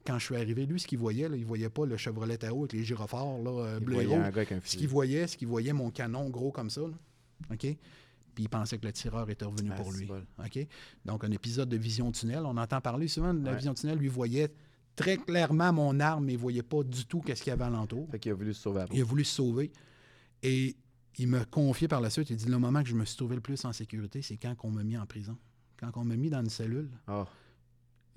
Quand 0.05 0.17
je 0.19 0.25
suis 0.25 0.35
arrivé, 0.35 0.65
lui, 0.65 0.79
ce 0.79 0.87
qu'il 0.87 0.97
voyait, 0.97 1.29
là, 1.29 1.35
il 1.35 1.45
voyait 1.45 1.69
pas 1.69 1.85
le 1.85 1.95
Chevrolet 1.97 2.37
Tahoe 2.37 2.59
avec 2.61 2.73
les 2.73 2.83
gyrophares 2.83 3.37
là, 3.39 3.51
euh, 3.51 3.77
Il 3.79 3.85
bleu 3.85 4.01
et 4.01 4.05
rouge. 4.07 4.17
un 4.17 4.21
gars 4.21 4.27
avec 4.27 4.51
un 4.51 4.59
Ce 4.63 4.75
qu'il 4.77 4.87
voyait, 4.87 5.27
ce 5.27 5.37
qu'il 5.37 5.47
voyait, 5.47 5.73
mon 5.73 5.91
canon 5.91 6.29
gros 6.29 6.51
comme 6.51 6.69
ça. 6.69 6.81
là. 6.81 6.93
OK? 7.51 7.59
Puis 8.33 8.45
il 8.45 8.49
pensait 8.49 8.77
que 8.77 8.85
le 8.85 8.93
tireur 8.93 9.29
était 9.29 9.45
revenu 9.45 9.69
Ah, 9.73 9.75
pour 9.75 9.91
lui. 9.91 10.07
OK? 10.39 10.67
Donc, 11.05 11.23
un 11.23 11.31
épisode 11.31 11.69
de 11.69 11.77
vision 11.77 12.11
tunnel. 12.11 12.43
On 12.45 12.55
entend 12.57 12.79
parler 12.81 13.07
souvent 13.07 13.33
de 13.33 13.43
la 13.43 13.51
Ouais. 13.51 13.57
vision 13.57 13.73
tunnel. 13.73 13.97
Lui 13.97 14.07
voyait 14.07 14.51
très 14.95 15.17
clairement 15.17 15.71
mon 15.73 15.99
arme, 15.99 16.25
mais 16.25 16.33
il 16.33 16.39
voyait 16.39 16.63
pas 16.63 16.81
du 16.83 17.05
tout 17.05 17.21
qu'est-ce 17.21 17.43
qu'il 17.43 17.51
y 17.51 17.53
avait 17.53 17.65
alentour. 17.65 18.07
Fait 18.09 18.19
qu'il 18.19 18.31
a 18.31 18.35
voulu 18.35 18.53
se 18.53 18.61
sauver 18.61 18.85
Il 18.93 19.01
a 19.01 19.03
voulu 19.03 19.23
se 19.25 19.35
sauver. 19.35 19.71
Et 20.43 20.75
il 21.17 21.27
m'a 21.27 21.45
confié 21.45 21.87
par 21.87 22.01
la 22.01 22.09
suite. 22.09 22.29
Il 22.29 22.37
dit 22.37 22.45
Le 22.47 22.57
moment 22.57 22.81
que 22.83 22.89
je 22.89 22.95
me 22.95 23.05
suis 23.05 23.17
trouvé 23.17 23.35
le 23.35 23.41
plus 23.41 23.63
en 23.65 23.73
sécurité, 23.73 24.21
c'est 24.21 24.37
quand 24.37 24.55
on 24.63 24.71
m'a 24.71 24.83
mis 24.83 24.97
en 24.97 25.05
prison. 25.05 25.37
Quand 25.77 25.91
on 25.95 26.05
m'a 26.05 26.15
mis 26.15 26.29
dans 26.29 26.41
une 26.41 26.49
cellule. 26.49 26.89
Oh, 27.09 27.25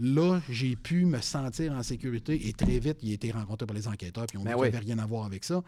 Là, 0.01 0.41
j'ai 0.49 0.75
pu 0.77 1.05
me 1.05 1.21
sentir 1.21 1.73
en 1.73 1.83
sécurité 1.83 2.49
et 2.49 2.53
très 2.53 2.79
vite, 2.79 2.99
il 3.03 3.13
a 3.13 3.15
été 3.15 3.31
rencontré 3.31 3.67
par 3.67 3.77
les 3.77 3.87
enquêteurs 3.87 4.27
puis 4.27 4.39
on 4.39 4.43
Ben 4.43 4.55
dit 4.55 4.61
oui. 4.61 4.67
n'avait 4.67 4.85
rien 4.85 4.99
à 4.99 5.07
voir 5.07 5.25
avec 5.25 5.45
ça. 5.45 5.63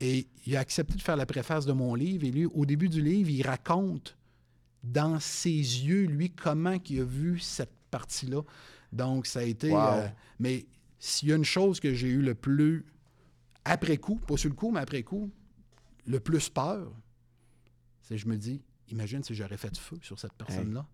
Et 0.00 0.26
il 0.46 0.56
a 0.56 0.60
accepté 0.60 0.94
de 0.94 1.02
faire 1.02 1.16
la 1.16 1.26
préface 1.26 1.66
de 1.66 1.72
mon 1.72 1.94
livre. 1.94 2.24
Et 2.24 2.30
lui, 2.30 2.46
au 2.46 2.66
début 2.66 2.88
du 2.88 3.02
livre, 3.02 3.30
il 3.30 3.42
raconte 3.42 4.16
dans 4.82 5.20
ses 5.20 5.50
yeux, 5.50 6.06
lui, 6.06 6.30
comment 6.30 6.76
il 6.88 7.00
a 7.00 7.04
vu 7.04 7.38
cette 7.38 7.72
partie-là. 7.90 8.42
Donc, 8.92 9.26
ça 9.26 9.40
a 9.40 9.44
été... 9.44 9.70
Wow. 9.70 9.78
euh, 9.78 10.08
mais 10.40 10.66
s'il 10.98 11.28
y 11.28 11.32
a 11.32 11.36
une 11.36 11.44
chose 11.44 11.78
que 11.78 11.94
j'ai 11.94 12.08
eu 12.08 12.22
le 12.22 12.34
plus, 12.34 12.84
après 13.64 13.96
coup, 13.96 14.16
pas 14.16 14.36
sur 14.36 14.50
le 14.50 14.56
coup, 14.56 14.70
mais 14.70 14.80
après 14.80 15.02
coup, 15.02 15.30
le 16.06 16.18
plus 16.18 16.48
peur, 16.48 16.92
c'est 18.00 18.18
je 18.18 18.26
me 18.26 18.36
dis, 18.36 18.60
imagine 18.88 19.22
si 19.22 19.34
j'aurais 19.34 19.56
fait 19.56 19.76
feu 19.76 19.98
sur 20.02 20.18
cette 20.18 20.32
personne-là. 20.32 20.86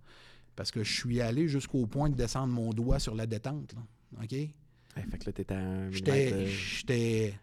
Parce 0.58 0.72
que 0.72 0.82
je 0.82 0.92
suis 0.92 1.20
allé 1.20 1.46
jusqu'au 1.46 1.86
point 1.86 2.10
de 2.10 2.16
descendre 2.16 2.52
mon 2.52 2.72
doigt 2.72 2.98
sur 2.98 3.14
la 3.14 3.26
détente. 3.26 3.74
là. 3.74 4.24
OK? 4.24 4.30
Fait 4.30 5.18
que 5.18 5.26
là, 5.26 5.32
t'étais 5.32 5.54
à 5.54 5.58
un 5.60 5.92
J'étais, 5.92 7.38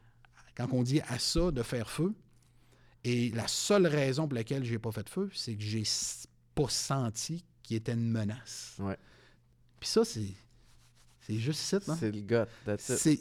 quand 0.53 0.67
on 0.73 0.83
dit 0.83 0.99
à 0.99 1.17
ça 1.17 1.49
de 1.49 1.63
faire 1.63 1.89
feu, 1.89 2.13
et 3.05 3.29
la 3.29 3.47
seule 3.47 3.87
raison 3.87 4.27
pour 4.27 4.35
laquelle 4.35 4.65
j'ai 4.65 4.79
pas 4.79 4.91
fait 4.91 5.03
de 5.03 5.09
feu, 5.09 5.29
c'est 5.33 5.55
que 5.55 5.63
j'ai 5.63 5.83
pas 6.55 6.67
senti 6.67 7.45
qu'il 7.63 7.77
était 7.77 7.93
une 7.93 8.11
menace. 8.11 8.75
Ouais. 8.79 8.97
Puis 9.79 9.87
ça, 9.87 10.03
c'est, 10.03 10.33
c'est 11.21 11.39
juste 11.39 11.61
ça, 11.61 11.79
non? 11.87 11.95
C'est 11.97 12.11
le 12.11 12.19
gars. 12.19 12.49
C'est, 12.77 13.17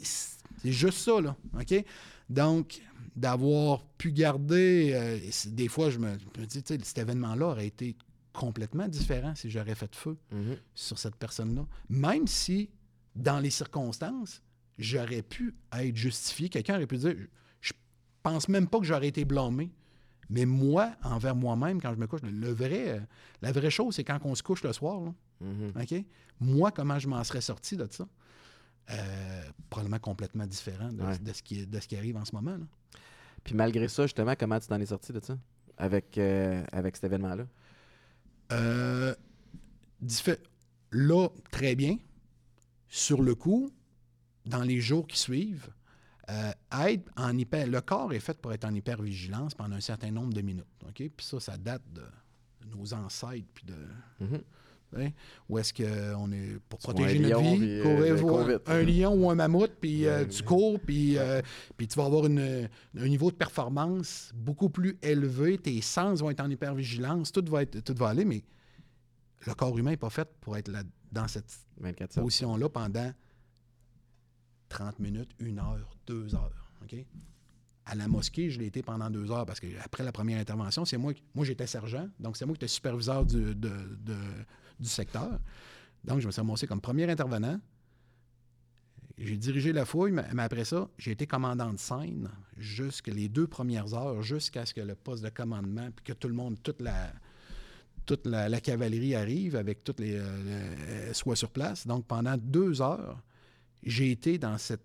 juste 0.65 0.97
ça, 0.97 1.21
là. 1.21 1.37
OK? 1.57 1.85
Donc, 2.29 2.81
d'avoir 3.15 3.85
pu 3.97 4.11
garder. 4.11 4.91
euh, 4.93 5.19
des 5.51 5.69
fois, 5.69 5.89
je 5.89 5.99
me, 5.99 6.17
je 6.35 6.41
me 6.41 6.45
dis, 6.45 6.61
tu 6.61 6.75
sais, 6.75 6.83
cet 6.83 6.97
événement-là 6.97 7.45
aurait 7.45 7.67
été 7.67 7.95
complètement 8.35 8.87
différent 8.87 9.33
si 9.35 9.49
j'aurais 9.49 9.75
fait 9.75 9.93
feu 9.95 10.17
Mhm. 10.31 10.57
sur 10.73 10.97
cette 10.99 11.15
personne-là. 11.15 11.65
Même 11.89 12.27
si, 12.27 12.69
dans 13.15 13.39
les 13.39 13.49
circonstances, 13.49 14.41
j'aurais 14.77 15.21
pu 15.21 15.55
être 15.73 15.95
justifié. 15.95 16.49
Quelqu'un 16.49 16.75
aurait 16.75 16.87
pu 16.87 16.97
dire 16.97 17.15
Je 17.61 17.71
pense 18.23 18.49
même 18.49 18.67
pas 18.67 18.79
que 18.79 18.85
j'aurais 18.85 19.07
été 19.07 19.23
blâmé. 19.25 19.71
Mais 20.31 20.45
moi, 20.45 20.95
envers 21.03 21.35
moi-même, 21.35 21.79
quand 21.79 21.93
je 21.93 21.99
me 21.99 22.07
couche, 22.07 22.21
le 22.23 22.51
vrai, 22.51 22.99
la 23.43 23.51
vraie 23.51 23.69
chose, 23.69 23.95
c'est 23.95 24.03
quand 24.03 24.17
on 24.23 24.33
se 24.33 24.41
couche 24.41 24.63
le 24.63 24.73
soir. 24.73 24.99
Là, 25.01 25.13
Mhm. 25.41 26.03
Moi, 26.39 26.71
comment 26.71 26.97
je 26.97 27.07
m'en 27.07 27.23
serais 27.23 27.41
sorti 27.41 27.77
de 27.77 27.87
ça? 27.91 28.07
Euh, 28.89 29.41
probablement 29.69 29.99
complètement 29.99 30.45
différent 30.47 30.91
de, 30.91 31.01
Ouais. 31.03 31.17
de 31.19 31.33
ce 31.33 31.41
qui, 31.43 31.65
de 31.67 31.79
ce 31.79 31.87
qui 31.87 31.95
arrive 31.97 32.17
en 32.17 32.25
ce 32.25 32.33
moment. 32.35 32.51
là. 32.57 32.65
Puis 33.43 33.53
malgré 33.55 33.87
ça, 33.87 34.03
justement, 34.03 34.33
comment 34.39 34.59
tu 34.59 34.67
t'en 34.67 34.79
es 34.79 34.85
sorti 34.87 35.11
de 35.13 35.19
ça? 35.19 35.37
Avec, 35.77 36.17
euh, 36.17 36.63
avec 36.71 36.95
cet 36.95 37.05
événement-là? 37.05 37.45
Euh, 38.51 39.15
là, 40.91 41.27
très 41.51 41.75
bien. 41.75 41.97
Sur 42.87 43.21
le 43.21 43.35
coup, 43.35 43.69
dans 44.45 44.61
les 44.63 44.79
jours 44.79 45.07
qui 45.07 45.17
suivent, 45.17 45.69
euh, 46.29 46.51
en 47.17 47.37
hyper, 47.37 47.67
le 47.67 47.81
corps 47.81 48.13
est 48.13 48.19
fait 48.19 48.39
pour 48.39 48.53
être 48.53 48.65
en 48.65 48.73
hypervigilance 48.73 49.53
pendant 49.53 49.75
un 49.75 49.81
certain 49.81 50.11
nombre 50.11 50.33
de 50.33 50.41
minutes. 50.41 50.65
Puis 50.93 51.11
ça, 51.19 51.39
ça 51.39 51.57
date 51.57 51.83
de, 51.93 52.01
de 52.61 52.75
nos 52.75 52.93
ancêtres. 52.93 53.47
Puis 53.53 53.65
de, 53.65 53.75
Mhm. 54.19 54.41
Hein, 54.97 55.09
où 55.49 55.57
est-ce 55.59 55.73
qu'on 55.73 56.31
est 56.31 56.59
pour 56.69 56.79
protéger 56.79 57.19
notre 57.19 57.41
lion, 57.41 57.55
vie, 57.55 57.63
euh, 57.69 57.83
courir, 57.83 58.15
voir 58.15 58.47
un 58.67 58.81
lion 58.83 59.13
ou 59.13 59.29
un 59.29 59.35
mammouth, 59.35 59.71
puis 59.79 60.05
euh, 60.05 60.25
tu 60.25 60.43
cours, 60.43 60.79
puis, 60.79 61.17
euh, 61.17 61.41
puis 61.77 61.87
tu 61.87 61.97
vas 61.97 62.05
avoir 62.05 62.25
une- 62.27 62.69
un 62.97 63.07
niveau 63.07 63.31
de 63.31 63.35
performance 63.35 64.31
beaucoup 64.35 64.69
plus 64.69 64.97
élevé. 65.01 65.57
Tes 65.57 65.81
sens 65.81 66.19
vont 66.21 66.29
être 66.29 66.41
en 66.41 66.49
hypervigilance, 66.49 67.31
tout 67.31 67.43
va, 67.47 67.63
être, 67.63 67.79
tout 67.83 67.95
va 67.97 68.09
aller, 68.09 68.25
mais 68.25 68.43
le 69.47 69.53
corps 69.53 69.77
humain 69.77 69.91
n'est 69.91 69.97
pas 69.97 70.09
fait 70.09 70.27
pour 70.41 70.57
être 70.57 70.69
là, 70.69 70.83
dans 71.11 71.27
cette 71.27 71.53
24 71.77 72.17
heures. 72.17 72.23
position-là 72.23 72.69
pendant 72.69 73.11
30 74.69 74.99
minutes, 74.99 75.31
une 75.39 75.59
heure, 75.59 75.97
deux 76.07 76.33
heures. 76.35 76.71
À 77.87 77.93
la 77.93 78.07
mosquée, 78.07 78.49
je 78.49 78.59
l'ai 78.59 78.65
été 78.65 78.81
pendant 78.81 79.09
deux 79.11 79.29
heures 79.31 79.45
parce 79.45 79.59
que 79.59 79.67
après 79.83 80.03
la 80.03 80.11
première 80.11 80.39
intervention, 80.39 80.85
c'est 80.85 80.97
moi 80.97 81.13
qui- 81.13 81.23
moi 81.35 81.45
j'étais 81.45 81.67
sergent, 81.67 82.07
donc 82.19 82.35
c'est 82.35 82.45
moi 82.45 82.55
qui 82.55 82.59
étais 82.65 82.67
superviseur 82.67 83.25
du, 83.25 83.53
de- 83.53 83.53
de- 83.99 84.15
du 84.79 84.87
secteur. 84.89 85.39
Donc 86.03 86.19
je 86.19 86.27
me 86.27 86.31
suis 86.31 86.41
ramassé 86.41 86.67
comme 86.67 86.81
premier 86.81 87.09
intervenant. 87.09 87.59
J'ai 89.17 89.37
dirigé 89.37 89.71
la 89.71 89.85
fouille, 89.85 90.11
mais 90.11 90.23
après 90.39 90.65
ça, 90.65 90.89
j'ai 90.97 91.11
été 91.11 91.25
commandant 91.25 91.71
de 91.71 91.77
scène 91.79 92.29
jusqu'à 92.57 93.13
les 93.13 93.29
deux 93.29 93.47
premières 93.47 93.93
heures, 93.93 94.21
jusqu'à 94.21 94.65
ce 94.65 94.73
que 94.73 94.81
le 94.81 94.93
poste 94.95 95.23
de 95.23 95.29
commandement, 95.29 95.87
puis 95.95 96.03
que 96.03 96.13
tout 96.13 96.27
le 96.27 96.33
monde, 96.33 96.57
toute 96.61 96.81
la, 96.81 97.13
toute 98.05 98.27
la, 98.27 98.49
la 98.49 98.59
cavalerie 98.59 99.15
arrive 99.15 99.55
avec 99.55 99.85
toutes 99.85 100.01
les. 100.01 100.15
euh, 100.17 101.13
soit 101.13 101.37
sur 101.37 101.49
place. 101.49 101.87
Donc 101.87 102.05
pendant 102.05 102.35
deux 102.37 102.81
heures, 102.81 103.21
j'ai 103.83 104.11
été 104.11 104.37
dans 104.37 104.57
cet 104.57 104.81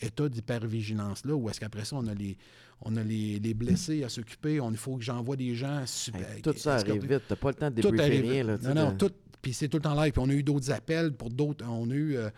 état 0.00 0.28
d'hypervigilance-là, 0.28 1.34
où 1.34 1.50
est-ce 1.50 1.58
qu'après 1.58 1.84
ça, 1.84 1.96
on 1.96 2.06
a 2.06 2.14
les, 2.14 2.36
on 2.80 2.96
a 2.96 3.02
les, 3.02 3.40
les 3.40 3.54
blessés 3.54 4.04
à 4.04 4.08
s'occuper, 4.08 4.60
on- 4.60 4.70
il 4.70 4.76
faut 4.76 4.96
que 4.96 5.02
j'envoie 5.02 5.34
des 5.34 5.56
gens. 5.56 5.84
super- 5.84 6.20
Hey, 6.30 6.42
tout 6.42 6.50
ça 6.60 6.76
arrive 6.92 7.02
vite. 7.16 7.22
T'as 7.28 7.36
pas 7.36 7.48
le 7.48 7.54
temps 7.54 7.70
de 7.72 7.82
Tout 7.82 7.90
débriefer 7.90 8.20
rien. 8.20 8.44
Là, 8.44 8.56
non, 8.58 8.74
non, 8.74 8.96
tout. 8.96 9.10
Puis 9.44 9.52
c'est 9.52 9.68
tout 9.68 9.76
le 9.76 9.82
temps 9.82 9.94
live. 9.94 10.12
Puis 10.12 10.22
on 10.24 10.28
a 10.30 10.32
eu 10.32 10.42
d'autres 10.42 10.70
appels 10.72 11.12
pour 11.14 11.28
d'autres. 11.30 11.64
On 11.68 11.88
a 11.90 11.94
eu 11.94 12.16
euh, 12.16 12.30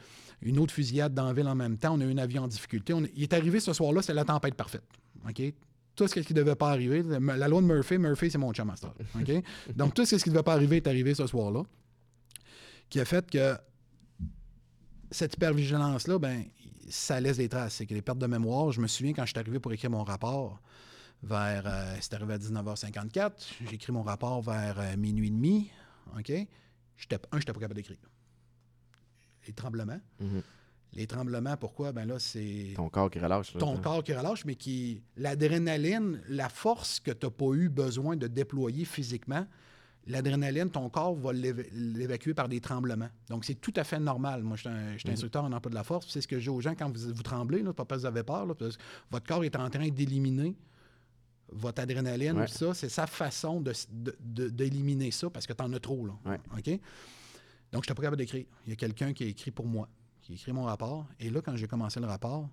une 0.42 0.58
autre 0.58 0.74
fusillade 0.74 1.14
dans 1.14 1.24
la 1.26 1.32
ville 1.32 1.46
en 1.46 1.54
même 1.54 1.78
temps. 1.78 1.94
On 1.94 2.00
a 2.00 2.04
eu 2.04 2.12
un 2.12 2.18
avion 2.18 2.42
en 2.42 2.48
difficulté. 2.48 2.92
On- 2.92 3.02
il 3.14 3.22
est 3.22 3.32
arrivé 3.32 3.60
ce 3.60 3.72
soir-là, 3.72 4.02
c'est 4.02 4.12
la 4.12 4.24
tempête 4.24 4.54
parfaite. 4.56 4.82
OK? 5.26 5.40
Tout 5.94 6.08
ce 6.08 6.18
qui 6.18 6.34
ne 6.34 6.38
devait 6.38 6.56
pas 6.56 6.70
arriver. 6.70 7.02
La 7.04 7.46
loi 7.48 7.62
de 7.62 7.66
Murphy, 7.66 7.96
Murphy, 7.96 8.30
c'est 8.30 8.38
mon 8.38 8.52
chum 8.52 8.66
master. 8.66 8.90
OK? 9.18 9.30
Donc 9.76 9.94
tout 9.94 10.04
ce 10.04 10.16
qui 10.16 10.28
ne 10.28 10.34
devait 10.34 10.42
pas 10.42 10.54
arriver 10.54 10.76
est 10.78 10.86
arrivé 10.88 11.14
ce 11.14 11.26
soir-là. 11.28 11.62
Qui 12.90 12.98
a 13.00 13.04
fait 13.04 13.30
que 13.30 13.56
cette 15.10 15.34
hypervigilance-là, 15.34 16.18
ben, 16.18 16.44
ça 16.88 17.20
laisse 17.20 17.36
des 17.36 17.48
traces. 17.48 17.74
C'est 17.74 17.86
que 17.86 17.94
les 17.94 18.02
pertes 18.02 18.18
de 18.18 18.26
mémoire, 18.26 18.72
je 18.72 18.80
me 18.80 18.86
souviens 18.88 19.12
quand 19.12 19.24
je 19.24 19.30
suis 19.30 19.38
arrivé 19.38 19.58
pour 19.60 19.72
écrire 19.72 19.90
mon 19.90 20.02
rapport, 20.04 20.60
vers. 21.22 21.62
euh, 21.66 21.96
c'est 22.00 22.14
arrivé 22.14 22.34
à 22.34 22.38
19h54. 22.38 23.30
J'ai 23.68 23.74
écrit 23.76 23.92
mon 23.92 24.02
rapport 24.02 24.42
vers 24.42 24.78
euh, 24.80 24.96
minuit 24.96 25.28
et 25.28 25.30
demi. 25.30 25.70
OK? 26.18 26.32
J'étais, 26.96 27.16
un, 27.16 27.20
je 27.32 27.36
n'étais 27.38 27.52
pas 27.52 27.60
capable 27.60 27.74
d'écrire. 27.74 27.98
Les 29.46 29.52
tremblements. 29.52 30.00
Mhm. 30.20 30.42
Les 30.92 31.06
tremblements, 31.06 31.56
pourquoi? 31.56 31.92
Ben 31.92 32.06
là, 32.06 32.18
c'est 32.18 32.72
Ton 32.74 32.88
corps 32.88 33.10
qui 33.10 33.18
relâche. 33.18 33.52
là, 33.54 33.60
ton 33.60 33.76
sais. 33.76 33.82
corps 33.82 34.02
qui 34.02 34.14
relâche, 34.14 34.44
mais 34.44 34.54
qui. 34.54 35.02
L'adrénaline, 35.16 36.20
la 36.28 36.48
force 36.48 37.00
que 37.00 37.10
tu 37.10 37.26
n'as 37.26 37.30
pas 37.30 37.52
eu 37.54 37.68
besoin 37.68 38.16
de 38.16 38.26
déployer 38.28 38.84
physiquement, 38.86 39.46
l'adrénaline, 40.06 40.70
ton 40.70 40.88
corps 40.88 41.14
va 41.14 41.32
l'éva- 41.32 41.64
l'évacuer 41.72 42.32
par 42.32 42.48
des 42.48 42.60
tremblements. 42.60 43.10
Donc, 43.28 43.44
c'est 43.44 43.56
tout 43.56 43.74
à 43.76 43.84
fait 43.84 43.98
normal. 43.98 44.42
Moi, 44.42 44.56
je 44.56 44.60
suis 44.62 44.68
un- 44.70 44.92
je 44.94 44.98
suis 44.98 45.08
Mhm. 45.08 45.12
instructeur 45.14 45.44
en 45.44 45.52
emploi 45.52 45.70
de 45.70 45.74
la 45.74 45.84
force. 45.84 46.06
C'est 46.08 46.20
ce 46.22 46.28
que 46.28 46.38
je 46.38 46.44
dis 46.44 46.48
aux 46.48 46.60
gens 46.60 46.74
quand 46.74 46.90
vous, 46.96 47.12
vous 47.12 47.22
tremblez, 47.22 47.62
là, 47.62 47.72
pas 47.74 47.84
parce 47.84 48.00
que 48.02 48.06
vous 48.06 48.12
avez 48.12 48.22
peur, 48.22 48.46
là, 48.46 48.54
parce 48.54 48.76
que 48.76 48.82
votre 49.10 49.26
corps 49.26 49.44
est 49.44 49.56
en 49.56 49.68
train 49.68 49.88
d'éliminer 49.88 50.56
votre 51.52 51.80
adrénaline, 51.82 52.38
Ouais. 52.38 52.46
ça, 52.48 52.74
c'est 52.74 52.88
sa 52.88 53.06
façon 53.06 53.60
de- 53.60 53.72
de- 53.90 54.16
de- 54.20 54.48
d'éliminer 54.48 55.10
ça 55.10 55.30
parce 55.30 55.46
que 55.46 55.52
tu 55.52 55.62
en 55.62 55.72
as 55.72 55.80
trop. 55.80 56.06
Là. 56.06 56.12
Ouais. 56.24 56.40
OK? 56.56 56.80
Donc, 57.72 57.84
je 57.84 57.90
n'étais 57.90 57.94
pas 57.94 58.02
capable 58.02 58.16
d'écrire. 58.16 58.44
Il 58.66 58.70
y 58.70 58.72
a 58.72 58.76
quelqu'un 58.76 59.12
qui 59.12 59.24
a 59.24 59.26
écrit 59.26 59.50
pour 59.50 59.66
moi, 59.66 59.88
qui 60.22 60.32
a 60.32 60.34
écrit 60.34 60.52
mon 60.52 60.64
rapport. 60.64 61.06
Et 61.20 61.30
là, 61.30 61.40
quand 61.40 61.56
j'ai 61.56 61.66
commencé 61.68 62.00
le 62.00 62.06
rapport, 62.06 62.48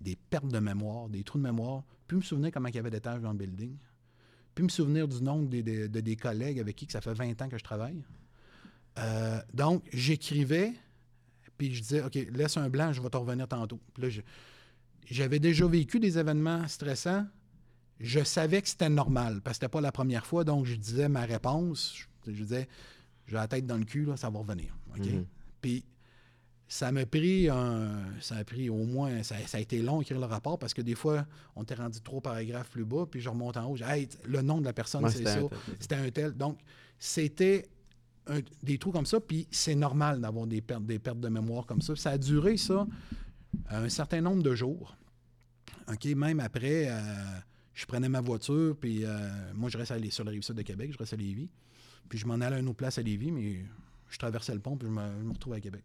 des 0.00 0.16
pertes 0.16 0.48
de 0.48 0.58
mémoire, 0.58 1.08
des 1.08 1.22
trous 1.24 1.38
de 1.38 1.42
mémoire, 1.42 1.82
puis 2.06 2.16
me 2.16 2.22
souvenir 2.22 2.50
comment 2.52 2.68
il 2.68 2.74
y 2.74 2.78
avait 2.78 2.90
d'étages 2.90 3.20
dans 3.20 3.32
le 3.32 3.38
building, 3.38 3.76
puis 4.54 4.64
me 4.64 4.68
souvenir 4.70 5.06
du 5.06 5.22
nom 5.22 5.42
des, 5.42 5.62
des- 5.62 5.88
de 5.88 6.00
des 6.00 6.16
collègues 6.16 6.58
avec 6.58 6.74
qui 6.76 6.86
que 6.86 6.92
ça 6.92 7.00
fait 7.00 7.14
20 7.14 7.40
ans 7.42 7.48
que 7.48 7.58
je 7.58 7.64
travaille. 7.64 8.02
Euh, 8.98 9.40
donc, 9.54 9.84
j'écrivais, 9.92 10.72
puis 11.58 11.72
je 11.74 11.80
disais, 11.82 12.02
OK, 12.02 12.14
laisse 12.14 12.56
un 12.56 12.68
blanc, 12.68 12.92
je 12.92 13.00
vais 13.00 13.10
te 13.10 13.16
revenir 13.16 13.46
tantôt. 13.46 13.78
Puis 13.94 14.02
là, 14.10 14.22
j'avais 15.06 15.38
déjà 15.38 15.66
vécu 15.66 16.00
des 16.00 16.18
événements 16.18 16.66
stressants. 16.66 17.26
Je 18.00 18.24
savais 18.24 18.62
que 18.62 18.68
c'était 18.68 18.88
normal, 18.88 19.40
parce 19.42 19.58
que 19.58 19.64
c'était 19.64 19.70
pas 19.70 19.80
la 19.80 19.92
première 19.92 20.26
fois, 20.26 20.44
donc 20.44 20.64
je 20.64 20.74
disais 20.74 21.08
ma 21.08 21.24
réponse, 21.26 21.94
je, 22.26 22.32
je 22.32 22.42
disais, 22.42 22.68
j'ai 23.26 23.34
la 23.34 23.46
tête 23.46 23.66
dans 23.66 23.76
le 23.76 23.84
cul, 23.84 24.04
là, 24.04 24.16
ça 24.16 24.30
va 24.30 24.38
revenir. 24.38 24.74
OK? 24.96 25.06
Mhm. 25.06 25.26
Puis 25.60 25.84
ça 26.66 26.92
m'a 26.92 27.04
pris 27.04 27.48
un, 27.48 27.90
ça 28.20 28.36
a 28.36 28.44
pris 28.44 28.70
au 28.70 28.84
moins, 28.84 29.22
ça, 29.22 29.36
ça 29.46 29.58
a 29.58 29.60
été 29.60 29.82
long 29.82 30.00
écrire 30.00 30.20
le 30.20 30.26
rapport 30.26 30.58
parce 30.58 30.72
que 30.72 30.82
des 30.82 30.94
fois, 30.94 31.26
on 31.56 31.64
t'est 31.64 31.74
rendu 31.74 32.00
trois 32.00 32.20
paragraphes 32.20 32.70
plus 32.70 32.84
bas, 32.84 33.06
puis 33.10 33.20
je 33.20 33.28
remonte 33.28 33.56
en 33.56 33.66
haut, 33.66 33.76
je 33.76 33.84
dis, 33.84 33.90
Hey, 33.90 34.08
le 34.24 34.40
nom 34.40 34.60
de 34.60 34.64
la 34.64 34.72
personne, 34.72 35.04
Ouais, 35.04 35.10
c'est 35.10 35.24
ça. 35.24 35.40
C'était 35.78 35.96
un 35.96 36.10
tel. 36.10 36.32
Donc, 36.32 36.58
c'était 36.98 37.68
des 38.62 38.78
trous 38.78 38.92
comme 38.92 39.06
ça, 39.06 39.20
puis 39.20 39.46
c'est 39.50 39.74
normal 39.74 40.20
d'avoir 40.20 40.46
des 40.46 40.60
pertes, 40.60 40.84
des 40.84 40.98
pertes 40.98 41.20
de 41.20 41.28
mémoire 41.28 41.66
comme 41.66 41.82
ça. 41.82 41.96
Ça 41.96 42.10
a 42.10 42.18
duré, 42.18 42.56
ça, 42.56 42.86
un 43.68 43.88
certain 43.88 44.20
nombre 44.20 44.42
de 44.42 44.54
jours. 44.54 44.96
OK, 45.88 46.04
même 46.04 46.40
après, 46.40 46.86
euh, 46.88 47.00
je 47.80 47.86
prenais 47.86 48.08
ma 48.08 48.20
voiture, 48.20 48.76
puis 48.78 49.04
euh, 49.04 49.08
moi, 49.54 49.70
je 49.70 49.78
restais 49.78 49.94
à 49.94 49.98
Lé- 49.98 50.10
sur 50.10 50.24
la 50.24 50.30
rive 50.32 50.42
sud 50.42 50.54
de 50.56 50.62
Québec, 50.62 50.90
je 50.92 50.98
restais 50.98 51.14
à 51.14 51.18
Lévis. 51.18 51.48
Puis 52.08 52.18
je 52.18 52.26
m'en 52.26 52.34
allais 52.34 52.56
à 52.56 52.58
une 52.58 52.68
autre 52.68 52.76
place 52.76 52.98
à 52.98 53.02
Lévis, 53.02 53.30
mais 53.32 53.64
je 54.08 54.18
traversais 54.18 54.52
le 54.54 54.60
pont, 54.60 54.76
puis 54.76 54.88
je 54.88 54.92
me, 54.92 55.00
je 55.20 55.24
me 55.24 55.32
retrouvais 55.32 55.56
à 55.58 55.60
Québec. 55.60 55.82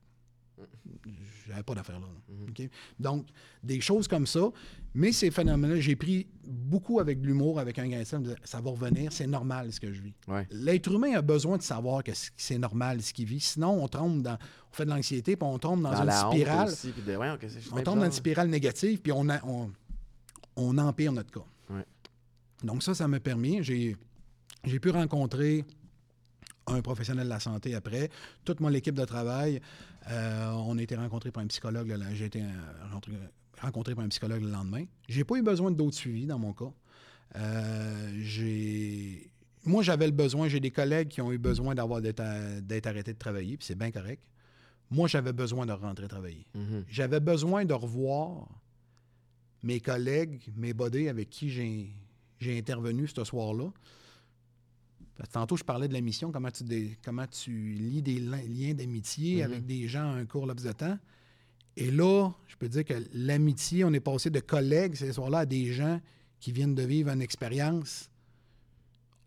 J'avais 1.47 1.63
pas 1.63 1.75
d'affaires 1.75 1.99
là. 1.99 2.07
là. 2.07 2.35
OK? 2.49 2.69
Donc, 2.99 3.27
des 3.61 3.79
choses 3.81 4.07
comme 4.07 4.25
ça. 4.25 4.49
Mais 4.93 5.11
ces 5.11 5.29
phénomènes-là, 5.29 5.79
j'ai 5.81 5.95
pris 5.95 6.25
beaucoup 6.45 6.99
avec 6.99 7.21
de 7.21 7.27
l'humour, 7.27 7.59
avec 7.59 7.77
un 7.77 7.87
grain 7.87 7.99
de 7.99 8.03
disais, 8.23 8.35
ça 8.43 8.61
va 8.61 8.71
revenir, 8.71 9.11
c'est 9.11 9.27
normal 9.27 9.71
ce 9.73 9.79
que 9.79 9.91
je 9.91 10.01
vis. 10.01 10.13
Ouais. 10.27 10.47
L'être 10.51 10.91
humain 10.91 11.13
a 11.17 11.21
besoin 11.21 11.57
de 11.57 11.61
savoir 11.61 12.03
que 12.03 12.11
c'est 12.37 12.57
normal 12.57 13.01
ce 13.01 13.13
qu'il 13.13 13.25
vit. 13.25 13.39
Sinon, 13.41 13.83
on 13.83 13.87
tombe 13.87 14.21
dans. 14.21 14.37
On 14.71 14.73
fait 14.73 14.85
de 14.85 14.89
l'anxiété, 14.89 15.35
puis 15.35 15.47
on 15.47 15.59
tombe 15.59 15.81
dans, 15.81 15.91
Dans 15.91 15.97
une 16.03 16.31
spirale. 16.31 16.67
aussi, 16.69 16.93
de- 17.05 17.15
On 17.71 17.83
tombe 17.83 17.99
dans 17.99 18.05
une 18.05 18.11
spirale 18.11 18.49
négative, 18.49 18.99
puis 19.01 19.11
on, 19.11 19.27
a- 19.29 19.43
on, 19.45 19.71
on 20.55 20.77
empire 20.77 21.11
notre 21.11 21.31
cas. 21.31 21.45
Ouais. 21.69 21.85
Donc 22.63 22.83
ça, 22.83 22.93
ça 22.93 23.07
m'a 23.07 23.19
permis. 23.19 23.63
J'ai, 23.63 23.97
pu 24.79 24.89
rencontrer 24.89 25.63
un 26.67 26.81
professionnel 26.81 27.25
de 27.25 27.29
la 27.29 27.39
santé 27.39 27.75
après. 27.75 28.09
Toute 28.43 28.59
mon 28.59 28.73
équipe 28.73 28.95
de 28.95 29.05
travail, 29.05 29.61
euh, 30.09 30.51
on 30.51 30.77
a 30.77 30.81
été 30.81 30.95
rencontrés 30.95 31.31
par 31.31 31.43
un 31.43 31.47
psychologue. 31.47 31.89
le- 31.89 32.15
J'ai 32.15 32.25
été 32.25 32.41
euh, 32.41 32.47
rencontré, 33.61 33.93
par 33.95 34.03
un 34.03 34.09
psychologue 34.09 34.41
le 34.41 34.49
lendemain. 34.49 34.85
J'ai 35.07 35.23
pas 35.23 35.35
eu 35.35 35.43
besoin 35.43 35.71
d'autres 35.71 35.95
suivis 35.97 36.25
dans 36.25 36.39
mon 36.39 36.53
cas. 36.53 36.71
Euh, 37.35 38.11
j'ai... 38.21 39.29
Moi, 39.65 39.83
j'avais 39.83 40.05
le 40.05 40.11
besoin. 40.11 40.47
J'ai 40.47 40.59
des 40.59 40.71
collègues 40.71 41.09
qui 41.09 41.21
ont 41.21 41.31
eu 41.31 41.37
besoin 41.37 41.73
d'avoir 41.75 42.01
d'être, 42.01 42.19
arrêtés 42.21 43.13
de 43.13 43.17
travailler, 43.19 43.57
puis 43.57 43.65
c'est 43.65 43.77
bien 43.77 43.91
correct. 43.91 44.21
Moi, 44.91 45.07
j'avais 45.07 45.33
besoin 45.33 45.65
de 45.65 45.71
rentrer 45.71 46.07
travailler. 46.07 46.45
Mhm. 46.53 46.85
J'avais 46.87 47.19
besoin 47.19 47.65
de 47.65 47.73
revoir 47.73 48.47
mes 49.65 49.79
collègues, 49.81 50.41
mes 50.55 50.73
bodés 50.73 51.09
avec 51.09 51.29
qui 51.29 51.49
j'ai, 51.49 51.91
intervenu 52.57 53.07
ce 53.07 53.23
soir-là. 53.23 53.71
Tantôt, 55.31 55.57
je 55.57 55.63
parlais 55.63 55.87
de 55.87 55.93
la 55.93 56.01
mission, 56.01 56.31
comment 56.31 56.51
tu, 56.51 56.63
comment 57.03 57.25
tu 57.25 57.51
lis 57.73 58.01
des 58.01 58.19
li- 58.19 58.47
liens 58.67 58.73
d'amitié 58.73 59.37
Mhm. 59.37 59.43
avec 59.51 59.65
des 59.65 59.87
gens 59.87 60.03
à 60.11 60.15
un 60.15 60.25
court 60.25 60.45
laps 60.45 60.63
de 60.65 60.71
temps. 60.73 60.97
Et 61.77 61.89
là, 61.89 62.29
je 62.47 62.55
peux 62.57 62.69
dire 62.69 62.85
que 62.85 62.93
l'amitié, 63.13 63.83
on 63.83 63.93
est 63.93 63.99
passé 63.99 64.29
de 64.29 64.39
collègues 64.39 64.95
ce 64.95 65.11
soir-là 65.11 65.39
à 65.39 65.45
des 65.45 65.71
gens 65.73 65.99
qui 66.39 66.51
viennent 66.51 66.75
de 66.75 66.83
vivre 66.83 67.09
une 67.09 67.21
expérience 67.21 68.09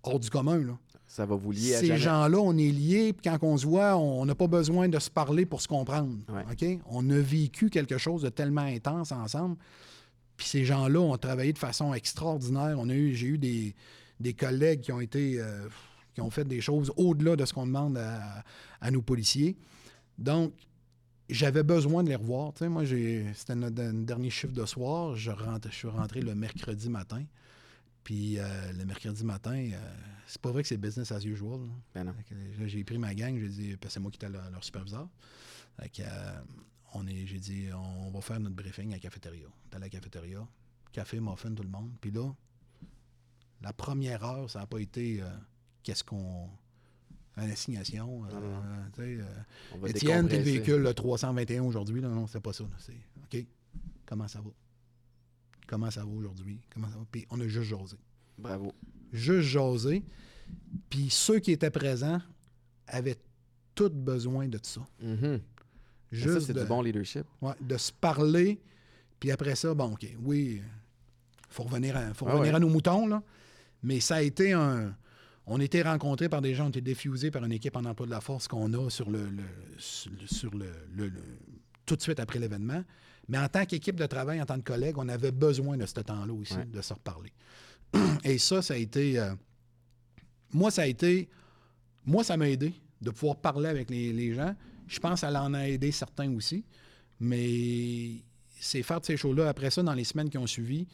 hors 0.03 0.21
du 0.21 0.31
commun. 0.31 0.59
Là. 0.59 0.79
ça 1.07 1.25
va 1.27 1.35
vous 1.37 1.51
lier 1.53 1.75
à 1.75 1.81
Ces 1.81 1.97
gens-là, 1.97 2.39
on 2.39 2.57
est 2.57 2.71
liés, 2.71 3.13
puis 3.15 3.29
quand 3.31 3.39
on 3.43 3.57
se 3.57 3.67
voit, 3.67 3.97
on 3.97 4.25
n'a 4.27 4.35
pas 4.35 4.47
besoin 4.47 4.89
de 4.89 4.99
se 4.99 5.11
parler 5.11 5.47
pour 5.47 5.61
se 5.63 5.69
comprendre. 5.69 6.15
Ouais. 6.29 6.79
On 6.87 7.09
a 7.11 7.19
vécu 7.19 7.71
quelque 7.71 7.97
chose 7.99 8.23
de 8.23 8.29
tellement 8.29 8.61
intense 8.61 9.11
ensemble. 9.11 9.57
Puis 10.39 10.47
ces 10.47 10.65
gens-là 10.65 11.01
ont 11.01 11.19
travaillé 11.19 11.53
de 11.53 11.59
façon 11.59 11.93
extraordinaire. 11.93 12.77
On 12.79 12.89
a 12.89 12.95
eu, 12.95 13.15
j'ai 13.15 13.27
eu 13.27 13.39
des, 13.39 13.75
des 14.21 14.33
collègues 14.33 14.81
qui 14.81 14.93
ont 14.93 15.01
été 15.01 15.41
euh, 15.41 15.69
qui 16.15 16.23
ont 16.23 16.31
fait 16.31 16.45
des 16.45 16.61
choses 16.61 16.93
au-delà 16.97 17.37
de 17.37 17.45
ce 17.45 17.53
qu'on 17.53 17.67
demande 17.67 17.99
à, 17.99 18.45
à 18.81 18.91
nos 18.91 19.03
policiers. 19.03 19.57
Donc, 20.17 20.53
j'avais 21.29 21.65
besoin 21.65 22.03
de 22.03 22.09
les 22.09 22.15
revoir. 22.15 22.53
Moi, 22.63 22.85
c'était 23.35 23.57
notre 23.57 23.83
notre 23.83 24.07
dernier 24.07 24.31
chiffre 24.31 24.55
de 24.55 24.65
soir. 24.65 25.17
Je, 25.17 25.31
rentre, 25.31 25.69
je 25.71 25.77
suis 25.77 25.89
rentré 25.89 26.21
le 26.21 26.35
mercredi 26.35 26.89
matin. 26.89 27.25
Puis 28.05 28.39
euh, 28.39 28.73
le 28.79 28.85
mercredi 28.87 29.25
matin, 29.25 29.57
euh, 29.57 29.95
c'est 30.27 30.41
pas 30.41 30.51
vrai 30.51 30.63
que 30.63 30.69
c'est 30.69 30.79
business 30.79 31.13
as 31.13 31.25
usual. 31.25 31.61
là. 31.95 32.05
Ben 32.05 32.15
j'ai 32.67 32.85
pris 32.85 32.97
ma 32.97 33.13
gang, 33.13 33.37
j'ai 33.39 33.49
dit, 33.49 33.77
c'est 33.89 34.01
moi 34.01 34.11
qui 34.11 34.17
étais 34.17 34.31
leur, 34.31 34.49
leur 34.51 34.65
superviseur. 34.65 35.09
Fait 35.79 35.89
que, 35.91 36.03
on 36.95 37.07
est, 37.07 37.27
j'ai 37.27 37.39
dit, 37.39 37.67
on 37.75 38.11
va 38.11 38.21
faire 38.21 38.41
notre 38.41 38.57
briefing 38.57 38.91
à 38.91 38.95
la 38.95 38.99
cafétéria. 39.01 39.47
Dans 39.71 39.79
la 39.79 39.89
cafétéria, 39.89 40.47
café, 40.93 41.21
muffin, 41.21 41.53
tout 41.55 41.63
le 41.63 41.69
monde. 41.69 41.91
Puis 42.01 42.11
là, 42.11 42.31
la 43.61 43.73
première 43.73 44.25
heure, 44.25 44.49
ça 44.51 44.61
n'a 44.61 44.67
pas 44.67 44.79
été 44.81 45.21
euh, 45.23 45.29
qu'est-ce 45.83 46.05
qu'on. 46.05 46.49
Une 47.37 47.51
assignation. 47.51 48.25
euh, 48.25 48.31
non. 48.41 48.63
euh, 48.99 49.87
Étienne, 49.87 50.27
t'es 50.29 50.39
le 50.39 50.43
véhicule 50.43 50.83
le 50.83 50.93
321 50.93 51.63
aujourd'hui. 51.63 52.01
Non, 52.01 52.09
non, 52.13 52.27
c'est 52.27 52.41
pas 52.41 52.53
ça. 52.53 52.65
C'est 52.79 52.97
OK. 53.25 53.47
Comment 54.07 54.27
ça 54.27 54.41
va? 54.41 54.51
Comment 55.69 55.91
ça 55.91 56.05
va 56.05 56.11
aujourd'hui? 56.11 56.61
Comment 56.73 56.89
ça 56.89 56.97
va? 56.97 57.05
Puis 57.13 57.27
on 57.31 57.39
a 57.41 57.47
juste 57.47 57.69
jasé. 57.71 57.97
Bravo. 58.39 58.73
Juste 59.13 59.49
jasé. 59.49 60.05
Puis 60.91 61.11
ceux 61.11 61.39
qui 61.39 61.53
étaient 61.53 61.71
présents 61.71 62.21
avaient 62.89 63.19
tous 63.75 63.91
besoin 63.91 64.49
de 64.49 64.59
ça. 64.63 64.81
Mhm. 65.01 65.19
Mais 65.31 65.41
Juste 66.11 66.41
Ça, 66.41 66.47
c'est 66.47 66.53
de, 66.55 66.61
du 66.63 66.67
bon 66.67 66.81
leadership. 66.83 67.25
ouais, 67.43 67.53
de 67.61 67.77
se 67.77 67.93
parler. 67.93 68.59
Puis 69.21 69.31
après 69.31 69.55
ça, 69.57 69.75
bon, 69.75 69.93
OK, 69.93 70.07
oui, 70.23 70.61
il 70.61 70.63
faut 71.51 71.65
revenir, 71.65 71.97
à, 71.97 72.15
faut 72.15 72.27
Ah 72.29 72.33
revenir 72.33 72.53
ouais. 72.53 72.57
à 72.57 72.61
nos 72.61 72.69
moutons, 72.69 73.07
là. 73.07 73.23
Mais 73.83 74.01
ça 74.01 74.17
a 74.17 74.23
été 74.23 74.53
un. 74.53 74.95
On 75.47 75.61
été 75.61 75.83
rencontrés 75.83 76.29
par 76.29 76.43
des 76.43 76.55
gens, 76.55 76.67
on 76.67 76.69
été 76.69 76.81
diffusés 76.83 77.31
par 77.31 77.43
une 77.45 77.53
équipe 77.53 77.75
en 77.77 77.85
emploi 77.85 78.07
de 78.07 78.11
la 78.11 78.21
force 78.21 78.47
qu'on 78.49 78.73
a 78.75 78.91
sur 78.91 79.11
le, 79.11 79.29
le- 79.31 79.43
sur 79.79 80.11
le- 80.13 80.27
sur 80.27 80.55
le, 80.55 80.67
le- 80.95 81.09
le- 81.09 81.23
tout 81.87 81.97
de 81.97 82.03
suite 82.03 82.21
après 82.21 82.39
l'événement. 82.39 82.85
Mais 83.29 83.39
en 83.39 83.49
tant 83.49 83.65
qu'équipe 83.65 83.97
de 83.97 84.07
travail, 84.07 84.41
en 84.43 84.47
tant 84.47 84.57
que 84.57 84.63
collègue, 84.65 84.97
on 84.99 85.09
avait 85.09 85.31
besoin 85.33 85.77
de 85.77 85.87
ce 85.87 85.95
temps-là 86.01 86.33
aussi, 86.35 86.55
Ouais. 86.55 86.65
de 86.67 86.81
se 86.83 86.93
reparler. 86.95 87.33
Et 88.25 88.37
ça, 88.39 88.61
ça 88.63 88.75
a 88.75 88.77
été. 88.77 89.19
euh, 89.19 89.35
moi, 90.53 90.71
ça 90.71 90.83
a 90.83 90.87
été. 90.87 91.29
Moi, 92.05 92.25
ça 92.25 92.37
m'a 92.37 92.49
aidé 92.49 92.73
de 93.01 93.11
pouvoir 93.11 93.37
parler 93.37 93.69
avec 93.69 93.91
les, 93.91 94.13
les 94.13 94.35
gens. 94.35 94.55
Je 94.89 94.99
pense 94.99 95.21
qu'elle 95.21 95.37
en 95.37 95.55
a 95.55 95.69
aidé 95.69 95.91
certains 95.93 96.33
aussi. 96.35 96.65
Mais 97.21 98.23
c'est 98.61 98.83
faire 98.83 99.01
de 99.01 99.07
ces 99.07 99.17
shows-là. 99.17 99.49
Après 99.49 99.71
ça, 99.71 99.83
dans 99.83 99.95
les 99.95 100.05
semaines 100.05 100.31
qui 100.31 100.39
ont 100.39 100.47
suivi, 100.47 100.87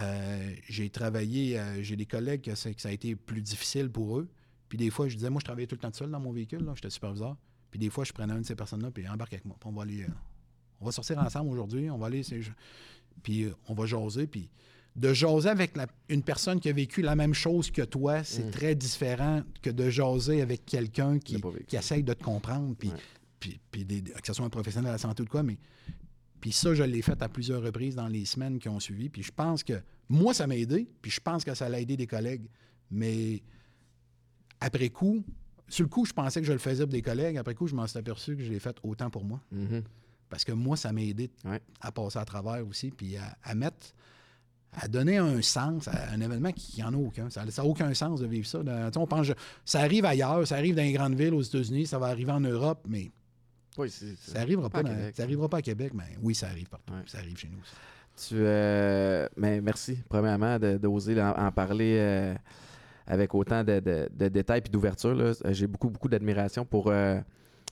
euh, 0.00 0.54
j'ai 0.68 0.90
travaillé, 0.90 1.58
euh, 1.58 1.82
j'ai 1.82 1.96
des 1.96 2.06
collègues 2.06 2.42
que, 2.42 2.54
ça 2.54 2.70
a 2.84 2.90
été 2.92 3.14
plus 3.16 3.40
difficile 3.42 3.90
pour 3.90 4.18
eux. 4.18 4.28
Puis 4.68 4.78
des 4.78 4.90
fois, 4.90 5.08
je 5.08 5.16
disais, 5.16 5.28
moi, 5.30 5.40
je 5.40 5.44
travaillais 5.44 5.66
tout 5.66 5.74
le 5.74 5.80
temps 5.80 5.92
seul 5.92 6.10
dans 6.10 6.20
mon 6.20 6.32
véhicule, 6.32 6.64
là, 6.64 6.72
j'étais 6.74 6.90
superviseur. 6.90 7.36
Puis 7.70 7.78
des 7.78 7.90
fois, 7.90 8.04
je 8.04 8.12
prenais 8.12 8.32
une 8.32 8.40
de 8.42 8.46
ces 8.46 8.54
personnes-là, 8.54 8.90
puis 8.90 9.06
embarque 9.08 9.32
avec 9.34 9.44
moi. 9.44 9.56
Puis 9.60 9.68
on 9.68 9.72
va 9.72 9.82
aller, 9.82 10.02
euh, 10.02 10.08
on 10.80 10.86
va 10.86 10.92
sortir 10.92 11.18
ensemble 11.18 11.50
aujourd'hui, 11.50 11.90
on 11.90 11.98
va 11.98 12.06
aller, 12.06 12.22
puis 13.22 13.46
on 13.68 13.74
va 13.74 13.86
jaser. 13.86 14.26
Puis 14.26 14.48
de 14.96 15.12
jaser 15.14 15.48
avec 15.48 15.74
la- 15.76 15.86
une 16.10 16.22
personne 16.22 16.60
qui 16.60 16.68
a 16.68 16.72
vécu 16.72 17.00
la 17.02 17.16
même 17.16 17.32
chose 17.34 17.70
que 17.70 17.82
toi, 17.82 18.24
c'est 18.24 18.44
Mm. 18.46 18.50
très 18.50 18.74
différent 18.74 19.42
que 19.62 19.70
de 19.70 19.88
jaser 19.88 20.42
avec 20.42 20.66
quelqu'un 20.66 21.18
Qui 21.18 21.76
essaye 21.76 22.02
de 22.02 22.12
te 22.12 22.22
comprendre, 22.22 22.74
puis, 22.78 22.88
Ouais. 22.90 22.94
Puis, 23.42 23.60
puis 23.72 23.84
des- 23.84 24.02
que 24.02 24.26
ce 24.26 24.32
soit 24.32 24.46
un 24.46 24.50
professionnel 24.50 24.88
de 24.90 24.92
la 24.92 24.98
santé 24.98 25.22
ou 25.22 25.24
de 25.24 25.30
quoi, 25.30 25.42
mais 25.42 25.58
puis 26.40 26.52
ça, 26.52 26.74
je 26.74 26.82
l'ai 26.84 27.02
fait 27.02 27.20
à 27.22 27.28
plusieurs 27.28 27.62
reprises 27.62 27.94
dans 27.96 28.08
les 28.08 28.24
semaines 28.24 28.58
qui 28.58 28.68
ont 28.68 28.80
suivi. 28.80 29.08
Puis 29.08 29.22
je 29.22 29.32
pense 29.32 29.62
que 29.64 29.74
moi, 30.08 30.32
ça 30.34 30.46
m'a 30.46 30.56
aidé. 30.56 30.88
Puis 31.00 31.10
je 31.10 31.20
pense 31.20 31.44
que 31.44 31.54
ça 31.54 31.68
l'a 31.68 31.80
aidé 31.80 31.96
des 31.96 32.06
collègues. 32.06 32.46
Mais 32.90 33.42
après 34.60 34.88
coup, 34.90 35.24
sur 35.68 35.84
le 35.84 35.88
coup, 35.88 36.04
je 36.04 36.12
pensais 36.12 36.40
que 36.40 36.46
je 36.46 36.52
le 36.52 36.58
faisais 36.58 36.84
pour 36.84 36.92
des 36.92 37.02
collègues. 37.02 37.36
Après 37.36 37.54
coup, 37.54 37.66
je 37.66 37.74
m'en 37.74 37.86
suis 37.86 37.98
aperçu 37.98 38.36
que 38.36 38.42
je 38.42 38.50
l'ai 38.50 38.58
fait 38.58 38.76
autant 38.82 39.08
pour 39.10 39.24
moi. 39.24 39.40
Mhm. 39.50 39.82
Parce 40.28 40.44
que 40.44 40.52
moi, 40.52 40.76
ça 40.76 40.92
m'a 40.92 41.02
aidé 41.02 41.30
Ouais. 41.44 41.60
à 41.80 41.92
passer 41.92 42.18
à 42.18 42.24
travers 42.24 42.66
aussi. 42.66 42.90
Puis 42.90 43.16
à, 43.16 43.36
à 43.42 43.54
mettre, 43.54 43.94
à 44.72 44.88
donner 44.88 45.18
un 45.18 45.42
sens 45.42 45.86
à 45.88 46.10
un 46.10 46.20
événement 46.20 46.52
qui 46.52 46.80
n'en 46.80 46.92
a 46.92 46.96
aucun. 46.96 47.28
Ça 47.30 47.44
n'a 47.44 47.64
aucun 47.64 47.92
sens 47.94 48.20
de 48.20 48.26
vivre 48.26 48.46
ça. 48.46 48.62
Dans- 48.62 48.90
on 48.96 49.06
pense, 49.06 49.28
ça 49.64 49.80
arrive 49.80 50.04
ailleurs, 50.06 50.46
ça 50.46 50.56
arrive 50.56 50.74
dans 50.74 50.82
les 50.82 50.92
grandes 50.92 51.14
villes 51.14 51.34
aux 51.34 51.42
États-Unis, 51.42 51.86
ça 51.86 51.98
va 51.98 52.06
arriver 52.06 52.32
en 52.32 52.40
Europe, 52.40 52.84
mais 52.88 53.10
Oui, 53.78 53.90
ça 53.90 54.06
n'arrivera 54.34 54.68
Pas 54.68 54.82
pas, 54.82 54.88
à 54.88 54.92
dans- 54.92 54.98
Québec. 54.98 55.16
ça 55.16 55.22
arrivera 55.22 55.48
pas 55.48 55.56
à 55.58 55.62
Québec, 55.62 55.92
mais 55.94 56.16
oui, 56.20 56.34
ça 56.34 56.48
arrive 56.48 56.68
partout. 56.68 56.92
Ouais. 56.92 57.00
Ça 57.06 57.18
arrive 57.18 57.36
chez 57.38 57.48
nous. 57.48 57.58
aussi. 57.58 58.28
Tu, 58.28 58.34
euh, 58.38 59.26
mais 59.36 59.60
merci, 59.62 59.98
premièrement, 60.08 60.58
de- 60.58 60.76
d'oser 60.76 61.20
en, 61.22 61.30
en 61.30 61.50
parler 61.52 61.96
euh, 61.98 62.34
avec 63.06 63.34
autant 63.34 63.64
de, 63.64 63.80
de- 63.80 64.08
de 64.12 64.28
détails 64.28 64.62
et 64.64 64.68
d'ouverture. 64.68 65.18
Euh, 65.18 65.32
J'ai 65.50 65.66
beaucoup, 65.66 65.88
beaucoup 65.88 66.08
d'admiration 66.08 66.64
pour 66.66 66.88
euh, 66.88 67.18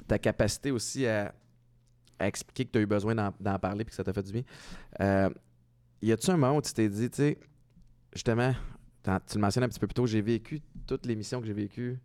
ta 0.09 0.19
capacité 0.19 0.71
aussi 0.71 1.07
à, 1.07 1.35
à 2.19 2.27
expliquer 2.27 2.65
que 2.65 2.71
tu 2.73 2.79
as 2.79 2.81
eu 2.83 2.87
besoin 2.87 3.15
d'en 3.15 3.59
parler 3.59 3.83
et 3.83 3.85
que 3.85 3.95
ça 3.95 4.03
t'a 4.03 4.13
fait 4.15 4.23
du 4.23 4.33
bien. 4.33 4.43
Y 6.03 6.13
a-tu 6.13 6.31
un 6.31 6.37
moment 6.39 6.57
où 6.57 6.63
tu 6.63 6.73
t'es 6.73 6.89
dit, 6.89 7.11
tu 7.11 7.17
sais, 7.17 7.39
justement, 8.15 8.55
tu 9.05 9.35
le 9.35 9.41
mentionnes 9.41 9.65
un 9.65 9.69
petit 9.69 9.79
peu 9.81 9.87
plus 9.87 9.95
tôt, 9.95 10.07
j'ai 10.07 10.23
vécu 10.23 10.63
toutes 10.87 11.05
les 11.05 11.15
missions 11.15 11.41
que 11.41 11.47
j'ai 11.47 11.53
vécues, 11.53 11.99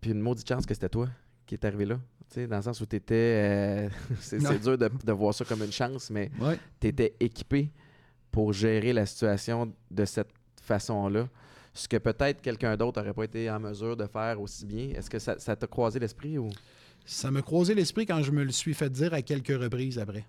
puis 0.00 0.12
une 0.12 0.20
maudite 0.20 0.48
chance 0.48 0.64
que 0.64 0.72
c'était 0.74 0.88
toi 0.88 1.08
qui 1.46 1.56
est 1.56 1.64
arrivé 1.64 1.84
là? 1.84 1.98
Dans 2.36 2.56
le 2.56 2.62
sens 2.62 2.80
où 2.80 2.86
tu 2.86 2.96
étais. 2.96 3.88
c'est 4.20 4.40
Ouais. 4.40 4.48
c'est 4.48 4.58
dur 4.60 4.76
de, 4.78 4.88
de 5.04 5.12
voir 5.12 5.34
ça 5.34 5.44
comme 5.44 5.62
une 5.62 5.72
chance, 5.72 6.10
mais 6.10 6.30
Ouais. 6.40 6.58
tu 6.80 6.88
étais 6.88 7.14
équipé 7.20 7.70
pour 8.30 8.52
gérer 8.52 8.92
la 8.92 9.04
situation 9.06 9.72
de 9.90 10.04
cette 10.04 10.30
façon-là. 10.62 11.28
Ce 11.74 11.88
que 11.88 11.96
peut-être 11.96 12.42
quelqu'un 12.42 12.76
d'autre 12.76 13.00
n'aurait 13.00 13.14
pas 13.14 13.24
été 13.24 13.50
en 13.50 13.58
mesure 13.60 13.96
de 13.96 14.06
faire 14.06 14.40
aussi 14.40 14.66
bien. 14.66 14.90
Est-ce 14.90 15.08
que 15.08 15.18
ça 15.18 15.36
t'a 15.36 15.66
croisé 15.66 15.98
l'esprit 15.98 16.36
ou? 16.38 16.50
Ça 17.04 17.30
m'a 17.30 17.42
croisé 17.42 17.74
l'esprit 17.74 18.06
quand 18.06 18.22
je 18.22 18.30
me 18.30 18.44
le 18.44 18.52
suis 18.52 18.74
fait 18.74 18.90
dire 18.90 19.12
à 19.14 19.22
quelques 19.22 19.58
reprises 19.60 19.98
après. 19.98 20.24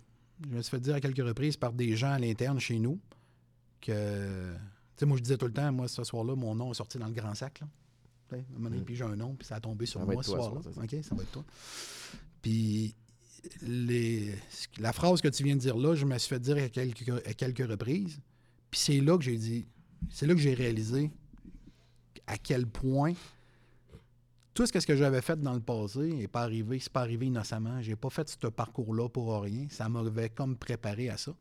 Je 0.49 0.55
me 0.55 0.61
suis 0.61 0.71
fait 0.71 0.79
dire 0.79 0.95
à 0.95 0.99
quelques 1.01 1.25
reprises 1.25 1.55
par 1.57 1.71
des 1.73 1.95
gens 1.95 2.11
à 2.11 2.19
l'interne 2.19 2.59
chez 2.59 2.79
nous 2.79 2.99
que. 3.81 4.53
Tu 4.95 4.99
sais, 4.99 5.05
moi, 5.05 5.17
je 5.17 5.23
disais 5.23 5.37
tout 5.37 5.47
le 5.47 5.53
temps, 5.53 5.71
moi, 5.71 5.87
ce 5.87 6.03
soir-là, 6.03 6.35
mon 6.35 6.53
nom 6.55 6.71
est 6.71 6.75
sorti 6.75 6.97
dans 6.97 7.07
le 7.07 7.13
grand 7.13 7.33
sac. 7.35 7.59
Là. 7.61 7.67
À 8.39 8.41
un 8.55 8.57
moment 8.57 8.69
donné, 8.69 8.81
Mm. 8.81 8.85
puis 8.85 8.95
j'ai 8.95 9.03
un 9.03 9.15
nom, 9.15 9.35
puis 9.35 9.47
ça 9.47 9.55
a 9.55 9.59
tombé 9.59 9.85
sur 9.85 9.99
Ça 9.99 10.05
moi 10.05 10.23
ce 10.23 10.31
soir-là. 10.31 10.61
OK, 10.77 10.95
ça 11.03 11.15
va 11.15 11.23
être 11.23 11.31
toi. 11.31 11.43
Puis 12.41 12.95
les, 13.61 14.33
la 14.79 14.93
phrase 14.93 15.21
que 15.21 15.27
tu 15.27 15.43
viens 15.43 15.55
de 15.55 15.61
dire 15.61 15.77
là, 15.77 15.95
je 15.95 16.05
me 16.05 16.17
suis 16.17 16.29
fait 16.29 16.39
dire 16.39 16.57
à 16.57 16.69
quelques, 16.69 17.09
à 17.09 17.33
quelques 17.33 17.67
reprises. 17.69 18.19
Puis 18.71 18.79
c'est 18.79 19.01
là 19.01 19.17
que 19.17 19.23
j'ai 19.23 19.37
dit, 19.37 19.65
c'est 20.09 20.25
là 20.25 20.33
que 20.33 20.39
j'ai 20.39 20.53
réalisé 20.53 21.11
à 22.27 22.37
quel 22.37 22.65
point 22.67 23.13
tout 24.53 24.65
ce 24.67 24.71
que 24.71 24.79
ce 24.79 24.85
que 24.85 24.95
j'avais 24.95 25.21
fait 25.21 25.41
dans 25.41 25.53
le 25.53 25.59
passé 25.59 26.13
n'est 26.13 26.27
pas 26.27 26.41
arrivé, 26.43 26.79
c'est 26.79 26.91
pas 26.91 27.01
arrivé 27.01 27.25
innocemment. 27.25 27.81
J'ai 27.81 27.95
pas 27.95 28.09
fait 28.11 28.29
ce 28.29 28.47
parcours-là 28.47 29.09
pour 29.09 29.41
rien. 29.41 29.65
Ça 29.69 29.89
m'avait 29.89 30.29
comme 30.29 30.55
préparé 30.55 31.09
à 31.09 31.17
ça. 31.17 31.33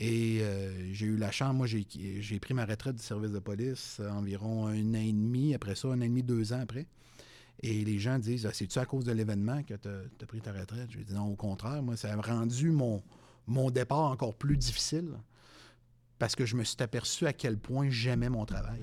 Et 0.00 0.40
euh, 0.42 0.92
j'ai 0.92 1.06
eu 1.06 1.16
la 1.16 1.30
chance, 1.30 1.54
moi 1.54 1.66
j'ai 1.66 1.84
j'ai 2.20 2.38
pris 2.38 2.54
ma 2.54 2.64
retraite 2.64 2.96
du 2.96 3.02
service 3.02 3.32
de 3.32 3.40
police 3.40 3.98
euh, 4.00 4.10
environ 4.10 4.68
un 4.68 4.94
an 4.94 5.00
et 5.00 5.12
demi, 5.12 5.54
après 5.54 5.74
ça, 5.74 5.88
un 5.88 5.98
an 5.98 6.02
et 6.02 6.08
demi, 6.08 6.22
deux 6.22 6.52
ans 6.52 6.60
après. 6.60 6.86
Et 7.60 7.84
les 7.84 7.98
gens 7.98 8.18
disent 8.18 8.46
Ah, 8.46 8.52
C'est-tu 8.52 8.78
à 8.78 8.86
cause 8.86 9.04
de 9.04 9.12
l'événement 9.12 9.62
que 9.64 9.74
tu 9.74 9.88
as, 9.88 10.26
pris 10.26 10.40
ta 10.40 10.52
retraite? 10.52 10.88
Je 10.90 11.00
dis 11.00 11.14
Non, 11.14 11.26
au 11.26 11.34
contraire, 11.34 11.82
moi, 11.82 11.96
ça 11.96 12.12
a 12.12 12.16
rendu 12.16 12.70
mon, 12.70 13.02
mon 13.48 13.70
départ 13.70 14.10
encore 14.12 14.34
plus 14.34 14.56
difficile 14.56 15.10
parce 16.20 16.36
que 16.36 16.46
je 16.46 16.56
me 16.56 16.62
suis 16.64 16.76
aperçu 16.80 17.26
à 17.26 17.32
quel 17.32 17.58
point 17.58 17.90
j'aimais 17.90 18.28
mon 18.28 18.44
travail 18.44 18.80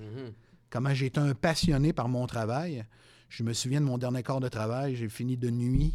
comment 0.76 0.94
j'étais 0.94 1.20
un 1.20 1.34
passionné 1.34 1.94
par 1.94 2.10
mon 2.10 2.28
travail. 2.28 2.86
Je 3.30 3.44
me 3.44 3.54
souviens 3.54 3.80
de 3.80 3.86
mon 3.86 3.98
dernier 3.98 4.24
quart 4.24 4.42
de 4.42 4.50
travail, 4.50 4.96
j'ai 4.98 5.08
fini 5.08 5.38
de 5.38 5.50
nuit 5.50 5.94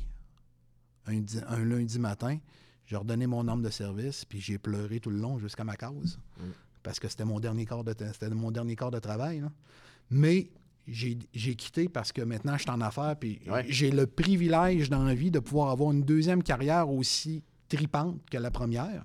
un 1.06 1.64
lundi 1.64 1.98
matin. 1.98 2.38
J'ai 2.90 2.96
redonné 2.96 3.28
mon 3.28 3.46
arme 3.46 3.62
de 3.62 3.70
service, 3.70 4.24
puis 4.24 4.40
j'ai 4.40 4.58
pleuré 4.58 4.98
tout 4.98 5.10
le 5.10 5.18
long 5.18 5.38
jusqu'à 5.38 5.62
ma 5.62 5.76
cause. 5.76 6.18
Mm. 6.38 6.42
Parce 6.82 6.98
que 6.98 7.06
c'était 7.06 7.24
mon 7.24 7.38
dernier 7.38 7.64
quart 7.64 7.84
de 7.84 7.94
c'était 8.12 8.28
mon 8.30 8.50
dernier 8.50 8.74
quart 8.74 8.90
de 8.90 8.98
travail. 8.98 9.38
là. 9.38 9.52
Mais 10.10 10.50
j'ai 10.88 11.54
quitté 11.54 11.88
parce 11.88 12.10
que 12.10 12.20
maintenant 12.22 12.56
je 12.56 12.62
suis 12.62 12.70
en 12.70 12.80
affaires, 12.80 13.14
puis 13.14 13.40
Ouais. 13.48 13.64
j'ai 13.68 13.92
le 13.92 14.08
privilège 14.08 14.90
dans 14.90 15.04
la 15.04 15.14
vie 15.14 15.30
de 15.30 15.38
pouvoir 15.38 15.70
avoir 15.70 15.92
une 15.92 16.02
deuxième 16.02 16.42
carrière 16.42 16.90
aussi 16.90 17.44
tripante 17.68 18.18
que 18.28 18.38
la 18.38 18.50
première. 18.50 19.04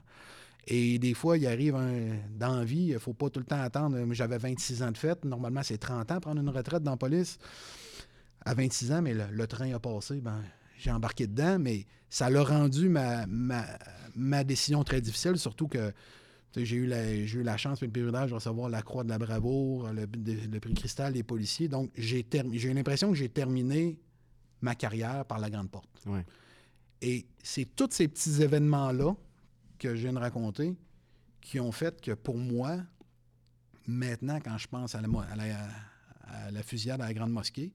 Et 0.66 0.98
des 0.98 1.14
fois, 1.14 1.38
il 1.38 1.46
arrive 1.46 1.76
un, 1.76 2.16
dans 2.40 2.56
la 2.58 2.66
vie, 2.66 2.86
il 2.88 2.94
ne 2.94 2.98
faut 2.98 3.14
pas 3.14 3.30
tout 3.30 3.40
le 3.40 3.46
temps 3.46 3.62
attendre. 3.62 3.96
J'avais 4.14 4.40
26 4.40 4.82
ans 4.82 4.92
de 4.92 4.98
fête. 4.98 5.24
Normalement, 5.24 5.62
c'est 5.62 5.78
30 5.78 6.12
ans 6.12 6.20
prendre 6.20 6.42
une 6.42 6.50
retraite 6.50 6.82
dans 6.82 6.90
la 6.92 6.98
police. 6.98 7.38
À 8.44 8.56
26 8.56 8.92
ans, 8.94 9.02
mais 9.04 9.14
le, 9.14 9.26
le 9.32 9.46
train 9.46 9.72
a 9.76 9.80
passé, 9.80 10.22
ben, 10.22 10.42
j'ai 10.78 10.92
embarqué 10.92 11.28
dedans, 11.28 11.58
mais 11.60 11.86
ça 12.10 12.30
l'a 12.30 12.44
rendu 12.44 12.90
ma, 12.90 13.26
ma, 13.28 13.66
ma 14.16 14.44
décision 14.44 14.84
très 14.84 15.02
difficile, 15.02 15.38
surtout 15.38 15.68
que 15.68 15.94
J'ai 16.56 16.78
eu, 16.78 16.88
la, 16.88 17.12
eu 17.14 17.44
la 17.44 17.58
chance 17.58 17.82
et 17.82 17.86
le 17.86 17.92
privilège 17.92 18.30
de 18.30 18.36
recevoir 18.36 18.70
la 18.70 18.82
Croix 18.82 19.04
de 19.04 19.10
la 19.10 19.18
Bravoure, 19.18 19.92
le, 19.92 20.06
le 20.06 20.60
prix 20.60 20.74
Cristal 20.74 21.12
des 21.12 21.24
policiers. 21.24 21.68
Donc, 21.68 21.92
j'ai 21.98 22.26
eu 22.32 22.74
l'impression 22.74 23.10
que 23.10 23.18
j'ai 23.18 23.28
terminé 23.28 24.00
ma 24.62 24.74
carrière 24.74 25.26
par 25.26 25.40
la 25.40 25.50
grande 25.50 25.70
porte. 25.70 25.90
Et 27.02 27.26
c'est 27.44 27.76
tous 27.76 27.90
ces 27.92 28.08
petits 28.08 28.42
événements-là 28.42 29.16
que 29.78 29.96
je 29.96 30.02
viens 30.04 30.14
de 30.14 30.20
raconter 30.20 30.78
qui 31.42 31.60
ont 31.60 31.74
fait 31.74 32.00
que 32.02 32.14
pour 32.14 32.38
moi, 32.38 32.78
maintenant, 33.86 34.40
quand 34.44 34.58
je 34.58 34.68
pense 34.68 34.96
à 34.96 35.02
la, 35.02 36.64
fusillade 36.64 37.02
à 37.02 37.08
la 37.08 37.14
Grande 37.14 37.32
Mosquée, 37.32 37.74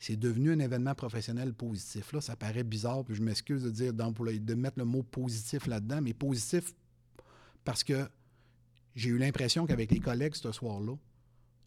c'est 0.00 0.16
devenu 0.16 0.50
un 0.50 0.58
événement 0.58 0.94
professionnel 0.94 1.52
positif. 1.52 2.12
Là, 2.12 2.22
ça 2.22 2.34
paraît 2.34 2.64
bizarre, 2.64 3.04
puis 3.04 3.14
je 3.14 3.22
m'excuse 3.22 3.62
de 3.62 3.70
dire 3.70 3.92
de 3.92 4.54
mettre 4.54 4.78
le 4.78 4.86
mot 4.86 5.02
positif 5.02 5.66
là-dedans, 5.66 6.00
mais 6.00 6.14
positif 6.14 6.74
parce 7.64 7.84
que 7.84 8.08
j'ai 8.96 9.10
eu 9.10 9.18
l'impression 9.18 9.66
qu'avec 9.66 9.90
les 9.92 10.00
collègues 10.00 10.34
ce 10.34 10.52
soir-là, 10.52 10.94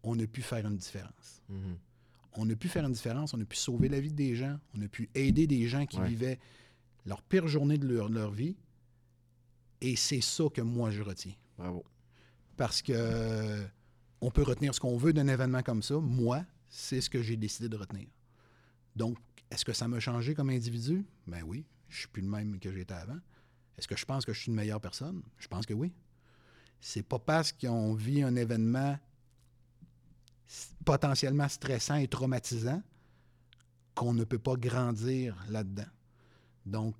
on 0.02 0.20
a 0.20 0.26
pu 0.26 0.42
faire 0.42 0.66
une 0.66 0.76
différence. 0.76 1.42
Mm-hmm. 1.52 1.76
On 2.38 2.50
a 2.50 2.56
pu 2.56 2.68
faire 2.68 2.84
une 2.86 2.92
différence, 2.92 3.36
on 3.36 3.40
a 3.40 3.46
pu 3.46 3.56
sauver 3.56 3.88
la 3.88 4.00
vie 4.00 4.12
des 4.12 4.36
gens, 4.36 4.60
on 4.76 4.82
a 4.82 4.88
pu 4.88 5.10
aider 5.14 5.46
des 5.46 5.68
gens 5.68 5.86
qui 5.86 6.02
vivaient 6.02 6.40
leur 7.06 7.22
pire 7.22 7.48
journée 7.48 7.78
de 7.78 7.88
leur, 7.88 8.10
de 8.10 8.16
leur 8.16 8.32
vie. 8.32 8.56
Et 9.80 9.96
c'est 9.96 10.22
ça 10.22 10.46
que 10.52 10.62
moi, 10.62 10.90
je 10.90 11.04
retiens. 11.04 11.36
Bravo. 11.58 11.84
Parce 12.58 12.82
que 12.82 13.64
on 14.22 14.32
peut 14.32 14.42
retenir 14.42 14.74
ce 14.74 14.80
qu'on 14.80 14.98
veut 14.98 15.14
d'un 15.14 15.28
événement 15.28 15.62
comme 15.62 15.84
ça. 15.84 16.00
Moi, 16.00 16.44
c'est 16.70 17.02
ce 17.02 17.10
que 17.10 17.22
j'ai 17.22 17.38
décidé 17.38 17.70
de 17.70 17.76
retenir. 17.76 18.08
Donc, 18.96 19.18
est-ce 19.50 19.66
que 19.66 19.74
ça 19.74 19.88
m'a 19.88 20.00
changé 20.00 20.34
comme 20.34 20.50
individu? 20.50 21.06
Ben 21.28 21.44
oui, 21.44 21.66
je 21.90 22.00
suis 22.00 22.08
plus 22.08 22.22
le 22.22 22.30
même 22.30 22.60
que 22.60 22.72
j'étais 22.72 22.94
avant. 22.94 23.20
Est-ce 23.78 23.88
que 23.88 23.96
je 23.96 24.06
pense 24.06 24.26
que 24.26 24.34
je 24.34 24.40
suis 24.40 24.50
une 24.50 24.56
meilleure 24.56 24.82
personne? 24.82 25.22
Je 25.38 25.48
pense 25.48 25.66
que 25.66 25.74
oui. 25.74 25.94
C'est 26.80 27.04
pas 27.04 27.20
parce 27.20 27.52
qu'on 27.52 27.94
vit 27.94 28.22
un 28.24 28.36
événement 28.36 28.98
potentiellement 30.86 31.48
stressant 31.48 31.96
et 31.96 32.08
traumatisant 32.08 32.82
qu'on 33.96 34.14
ne 34.14 34.24
peut 34.24 34.40
pas 34.40 34.56
grandir 34.56 35.36
là-dedans. 35.50 35.90
Donc, 36.66 36.96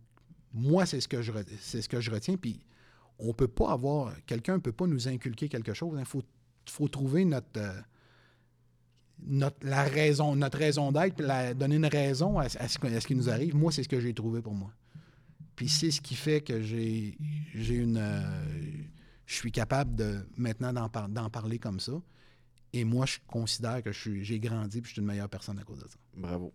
moi, 0.54 0.86
c'est 0.86 1.02
ce 1.02 1.08
que 1.08 1.22
je 1.22 1.32
c'est 1.60 1.82
ce 1.82 1.90
que 1.90 2.00
je 2.00 2.12
retiens. 2.12 2.38
Puis, 2.38 2.60
on 3.20 3.34
peut 3.34 3.48
pas 3.48 3.72
avoir 3.72 4.14
quelqu'un 4.26 4.54
ne 4.54 4.62
peut 4.62 4.72
pas 4.72 4.88
nous 4.88 5.08
inculquer 5.08 5.50
quelque 5.50 5.74
chose. 5.74 5.98
Il 6.00 6.06
faut, 6.06 6.24
faut 6.70 6.88
trouver 6.88 7.26
notre 7.26 7.60
euh, 7.60 7.82
notre, 9.26 9.66
la 9.66 9.84
raison, 9.84 10.36
notre 10.36 10.58
raison 10.58 10.92
d'être, 10.92 11.16
puis 11.16 11.26
donner 11.56 11.76
une 11.76 11.86
raison 11.86 12.40
à, 12.40 12.50
ce, 12.50 13.08
qui 13.08 13.16
nous 13.16 13.30
arrive. 13.30 13.56
Moi, 13.56 13.72
c'est 13.72 13.84
ce 13.84 13.90
que 13.90 14.00
j'ai 14.00 14.14
trouvé 14.14 14.42
pour 14.42 14.54
moi. 14.54 14.72
Puis 15.56 15.70
c'est 15.70 15.92
ce 15.92 16.02
qui 16.02 16.16
fait 16.16 16.42
que 16.42 16.62
j'ai, 16.62 17.18
j'ai 17.54 17.76
une. 17.76 17.98
Euh, 17.98 18.22
je 19.26 19.36
suis 19.36 19.52
capable 19.52 19.96
de 19.96 20.26
maintenant 20.36 20.74
d'en, 20.74 21.30
parler 21.30 21.60
comme 21.60 21.80
ça. 21.80 21.94
Et 22.74 22.84
moi, 22.84 23.06
je 23.06 23.20
considère 23.28 23.84
que 23.84 23.92
j'ai 23.92 24.40
grandi 24.40 24.80
et 24.80 24.82
je 24.84 24.90
suis 24.90 25.00
une 25.00 25.08
meilleure 25.08 25.30
personne 25.30 25.60
à 25.60 25.64
cause 25.64 25.80
de 25.80 25.88
ça. 25.88 25.98
Bravo. 26.16 26.52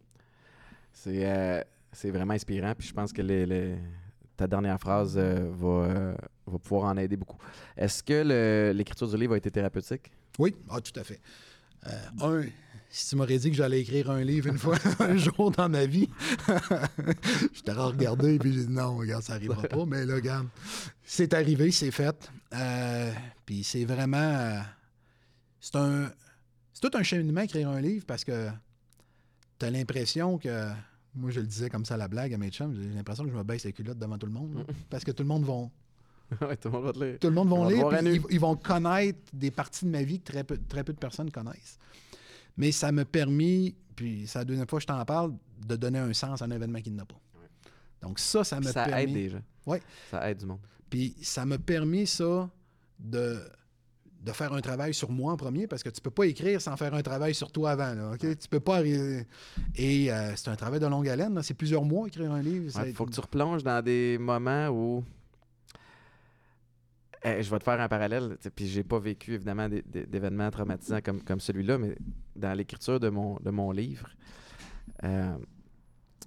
C'est, 0.93 1.25
euh, 1.25 1.63
vraiment 2.05 2.35
inspirant. 2.35 2.75
Puis 2.77 2.89
je 2.89 2.93
pense 2.93 3.13
que 3.13 3.77
ta 4.37 4.47
dernière 4.49 4.81
phrase 4.81 5.15
euh, 5.17 5.49
va, 5.53 6.17
va 6.47 6.59
pouvoir 6.59 6.91
en 6.91 6.97
aider 6.97 7.17
beaucoup. 7.17 7.39
Est-ce 7.77 8.03
que 8.03 8.73
l'écriture 8.73 9.09
du 9.09 9.17
livre 9.17 9.35
a 9.35 9.37
été 9.37 9.51
thérapeutique? 9.51 10.11
Oui, 10.39 10.55
ah, 10.69 10.81
tout 10.81 10.99
à 10.99 11.05
fait. 11.05 11.21
Euh, 11.87 12.43
un, 12.43 12.49
si 12.91 13.11
tu 13.11 13.17
m'aurais 13.17 13.39
dit 13.39 13.51
que 13.51 13.57
j'allais 13.57 13.81
écrire 13.81 14.11
un 14.11 14.23
livre 14.23 14.49
une 14.49 14.59
fois, 14.59 14.77
un 15.01 15.17
jour 15.17 15.51
dans 15.51 15.69
ma 15.69 15.87
vie, 15.87 16.09
je 16.49 17.63
t'aurais 17.63 17.93
regardé 17.93 18.35
et 18.35 18.39
puis 18.39 18.53
j'ai 18.53 18.65
dit 18.67 18.73
non, 18.73 18.97
regarde, 18.97 19.23
ça 19.23 19.35
n'arrivera 19.35 19.63
pas. 19.63 19.87
Mais 19.87 20.05
là, 20.07 20.15
regarde, 20.17 20.49
c'est 21.05 21.35
arrivé, 21.35 21.71
c'est 21.71 21.91
fait. 21.91 22.31
Euh, 22.55 23.13
puis 23.45 23.63
c'est 23.65 23.85
vraiment. 23.85 24.17
Euh, 24.17 24.61
c'est 25.61 25.77
un. 25.77 26.11
C'est 26.73 26.89
tout 26.89 26.97
un 26.97 27.03
cheminement 27.03 27.43
écrire 27.43 27.69
un 27.69 27.81
livre 27.81 28.05
parce 28.07 28.25
que 28.25 28.49
tu 29.59 29.67
as 29.67 29.71
l'impression 29.71 30.39
que. 30.39 30.69
Moi, 31.15 31.31
je 31.31 31.41
le 31.41 31.47
disais 31.47 31.69
comme 31.69 31.85
ça 31.85 31.95
à 31.95 31.97
la 31.97 32.07
blague 32.07 32.33
à 32.33 32.39
mes 32.39 32.51
chums, 32.51 32.77
j'ai 32.77 32.95
l'impression 32.95 33.25
que 33.25 33.31
je 33.31 33.35
me 33.35 33.43
baisse 33.43 33.65
les 33.65 33.73
culottes 33.73 33.99
devant 33.99 34.19
tout 34.19 34.27
le 34.27 34.33
monde. 34.33 34.65
parce 34.89 35.03
que 35.05 35.11
tout 35.11 35.25
le 35.25 35.29
monde 35.29 35.45
va 35.45 35.69
tout 36.61 36.69
le 36.69 36.71
monde 36.71 36.85
va 36.85 36.93
te 36.93 37.05
lire. 37.05 37.19
Tout 37.19 37.29
le 37.29 37.35
monde 37.35 37.49
va 37.49 37.71
lire. 37.71 38.23
Ils, 38.31 38.41
vont 38.41 38.57
connaître 38.57 39.19
des 39.33 39.51
parties 39.51 39.85
de 39.85 39.91
ma 39.91 40.03
vie 40.03 40.21
que 40.21 40.31
très 40.31 40.45
peu, 40.45 40.59
très 40.69 40.85
peu 40.85 40.93
de 40.93 40.99
personnes 40.99 41.31
connaissent. 41.31 41.79
Mais 42.57 42.73
ça 42.73 42.93
m'a 42.93 43.05
permis, 43.05 43.75
puis 43.97 44.27
c'est 44.27 44.41
la 44.41 44.45
deuxième 44.45 44.69
fois 44.69 44.79
que 44.79 44.83
je 44.83 44.89
t'en 44.89 45.05
parle, 45.05 45.33
de 45.67 45.77
donner 45.77 45.99
un 45.99 46.13
sens 46.13 46.43
à 46.43 46.45
un 46.45 46.51
événement 46.51 46.81
qui 46.81 46.91
n'a 46.91 47.05
pas. 47.05 47.21
Donc 48.03 48.19
ça, 48.19 48.45
ça 48.45 48.61
m'a 48.61 48.73
permis... 48.73 48.93
Ça 48.93 49.03
aide 49.03 49.13
déjà. 49.13 49.39
Oui. 49.67 49.79
Ça 50.11 50.31
aide 50.31 50.39
du 50.39 50.47
monde. 50.47 50.61
Puis 50.91 51.15
ça 51.23 51.45
m'a 51.45 51.59
permis, 51.59 52.07
ça, 52.07 52.49
de, 52.99 53.39
de 54.21 54.33
faire 54.33 54.53
un 54.53 54.61
travail 54.61 54.93
sur 54.95 55.11
moi 55.11 55.33
en 55.33 55.37
premier, 55.37 55.67
parce 55.67 55.83
que 55.83 55.89
tu 55.89 56.01
peux 56.01 56.11
pas 56.11 56.25
écrire 56.25 56.61
sans 56.61 56.77
faire 56.77 56.95
un 56.95 57.03
travail 57.03 57.35
sur 57.35 57.51
toi 57.53 57.71
avant. 57.71 57.95
Là, 57.95 58.13
OK? 58.13 58.21
Tu 58.21 58.49
peux 58.49 58.61
pas... 58.61 58.85
Et 58.85 59.25
euh, 60.13 60.37
c'est 60.37 60.49
un 60.49 60.57
travail 60.57 60.81
de 60.81 60.87
longue 60.87 61.09
haleine. 61.09 61.41
C'est 61.43 61.55
plusieurs 61.55 61.85
mois 61.85 62.09
écrire 62.09 62.33
un 62.33 62.43
livre. 62.43 62.73
Il 62.87 62.95
faut 62.95 63.07
que 63.07 63.13
tu 63.13 63.21
replonges 63.21 63.63
dans 63.63 63.83
des 63.83 64.19
moments 64.19 64.69
où 64.69 65.05
eh, 67.25 67.43
je 67.43 67.51
vais 67.51 67.59
te 67.59 67.65
faire 67.65 67.81
un 67.81 67.89
parallèle, 67.89 68.37
puis 68.55 68.67
j'ai 68.67 68.85
pas 68.85 68.99
vécu 68.99 69.35
évidemment 69.35 69.69
d'événements 69.69 70.51
traumatisants 70.51 71.01
comme, 71.01 71.23
comme 71.23 71.41
celui-là, 71.41 71.79
mais 71.79 71.97
dans 72.37 72.53
l'écriture 72.55 73.01
de 73.01 73.09
mon, 73.09 73.37
de 73.41 73.51
mon 73.51 73.71
livre, 73.73 74.09
il 75.03 75.09
euh, 75.09 75.37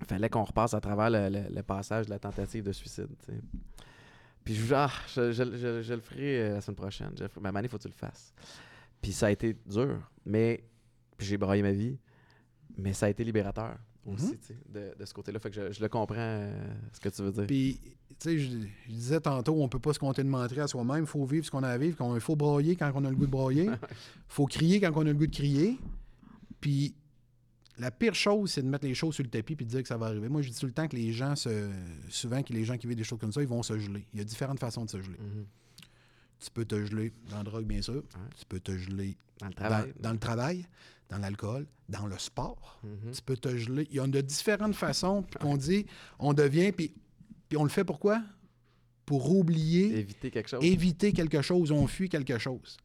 fallait 0.06 0.30
qu'on 0.30 0.44
repasse 0.44 0.74
à 0.74 0.82
travers 0.82 1.10
le, 1.10 1.62
passage 1.62 2.06
de 2.06 2.12
la 2.12 2.20
tentative 2.20 2.64
de 2.64 2.72
suicide. 2.72 3.10
Puis 4.44 4.56
je, 4.56 4.74
ah, 4.74 4.89
je, 5.08 5.32
je, 5.32 5.94
le 5.94 6.02
ferai 6.02 6.42
euh, 6.42 6.54
la 6.56 6.62
semaine 6.62 6.76
prochaine. 6.76 7.12
Je, 7.18 7.26
ma 7.39 7.62
il 7.62 7.70
faut 7.70 7.78
que 7.78 7.84
tu 7.84 7.88
le 7.88 7.94
fasses. 7.94 8.34
Puis 9.02 9.14
ça 9.14 9.28
a 9.28 9.32
été 9.32 9.56
dur, 9.66 10.00
mais 10.26 10.64
j'ai 11.20 11.38
braillé 11.38 11.64
ma 11.64 11.72
vie, 11.72 11.98
mais 12.78 12.94
ça 12.94 13.06
a 13.06 13.10
été 13.10 13.24
libérateur 13.24 13.78
aussi, 14.06 14.26
mhm. 14.34 14.74
de, 14.74 14.93
de, 14.99 15.06
ce 15.06 15.14
côté-là. 15.14 15.39
Fait 15.39 15.52
que 15.52 15.72
je, 15.72 15.82
le 15.82 15.89
comprends, 15.89 16.16
euh, 16.18 16.74
ce 16.93 16.99
que 16.99 17.10
tu 17.10 17.22
veux 17.22 17.32
dire. 17.32 17.47
Puis, 17.47 17.80
tu 18.20 18.30
sais, 18.30 18.39
je, 18.39 18.49
disais 18.88 19.20
tantôt, 19.20 19.62
on 19.62 19.68
peut 19.68 19.80
pas 19.80 19.93
se 19.93 19.99
compter 19.99 20.24
de 20.24 20.30
mentir 20.30 20.64
à 20.64 20.68
soi-même. 20.68 21.04
Il 21.04 21.08
faut 21.08 21.26
vivre 21.26 21.45
ce 21.45 21.52
qu'on 21.52 21.64
a 21.64 21.70
à 21.70 21.78
vivre. 21.78 21.97
Il 22.16 22.20
faut 22.22 22.36
brailler 22.36 22.76
quand 22.76 22.91
on 22.95 23.06
a 23.06 23.10
le 23.10 23.16
goût 23.16 23.28
de. 23.28 23.32
Il 23.64 23.78
faut 24.28 24.45
crier 24.45 24.80
quand 24.80 24.91
on 24.95 25.02
a 25.02 25.06
le 25.06 25.14
goût 25.14 25.28
de 25.28 25.36
crier. 25.36 25.78
Puis, 26.60 26.95
la 27.78 27.91
pire 27.91 28.16
chose, 28.16 28.52
c'est 28.52 28.62
de 28.62 28.68
mettre 28.68 28.86
les 28.86 28.93
choses 28.93 29.16
sur 29.16 29.24
le 29.24 29.30
tapis 29.30 29.56
puis 29.56 29.66
de 29.66 29.72
dire 29.72 29.82
que 29.82 29.88
ça 29.88 29.97
va 29.97 30.08
arriver. 30.08 30.30
Moi, 30.30 30.41
je 30.41 30.49
dis 30.49 30.60
tout 30.60 30.66
le 30.66 30.72
temps 30.72 30.88
que 30.88 30.95
les 30.95 31.12
gens, 31.12 31.36
se, 31.36 31.70
souvent, 32.10 32.41
que 32.43 32.54
les 32.54 32.64
gens 32.64 32.78
qui 32.78 32.88
vivent 32.88 32.97
des 32.97 33.04
choses 33.04 33.20
comme 33.20 33.32
ça, 33.32 33.41
ils 33.41 33.47
vont 33.47 33.64
se 33.64 33.78
geler. 33.78 34.06
Il 34.14 34.20
y 34.20 34.22
a 34.22 34.26
différentes 34.26 34.60
façons 34.60 34.86
de 34.86 34.89
se 34.89 35.02
geler. 35.02 35.18
Mhm. 35.18 35.45
Tu 36.39 36.49
peux 36.52 36.66
te 36.66 36.86
geler 36.86 37.12
dans 37.30 37.38
la 37.38 37.43
drogue, 37.43 37.66
bien 37.66 37.82
sûr. 37.82 38.04
Tu 38.38 38.45
peux 38.47 38.60
te 38.60 38.76
geler 38.76 39.16
dans 39.39 39.47
le 39.47 39.54
travail. 39.54 39.93
dans 39.99 40.12
le 40.12 40.18
travail 40.18 40.66
dans 41.12 41.20
l'alcool, 41.20 41.68
dans 41.89 42.07
le 42.07 42.18
sport. 42.18 42.80
Mhm. 42.84 43.12
Tu 43.12 43.22
peux 43.22 43.38
te 43.38 43.55
geler. 43.55 43.88
Il 43.91 43.97
y 43.97 43.99
a 43.99 44.07
de 44.07 44.22
différentes 44.22 44.76
façons 44.76 45.24
qu'on 45.39 45.57
dit, 45.57 45.86
on 46.18 46.34
devient, 46.34 46.72
puis, 46.72 46.93
puis 47.49 47.57
on 47.57 47.64
le 47.64 47.70
fait 47.70 47.84
pourquoi? 47.84 48.24
Pour 49.05 49.30
oublier. 49.30 49.97
Éviter 49.99 50.32
quelque 50.32 50.49
chose. 50.49 50.64
Éviter 50.64 51.12
quelque 51.12 51.41
chose, 51.41 51.72
on 51.72 51.86
fuit 51.86 52.07
quelque 52.07 52.38
chose. 52.38 52.78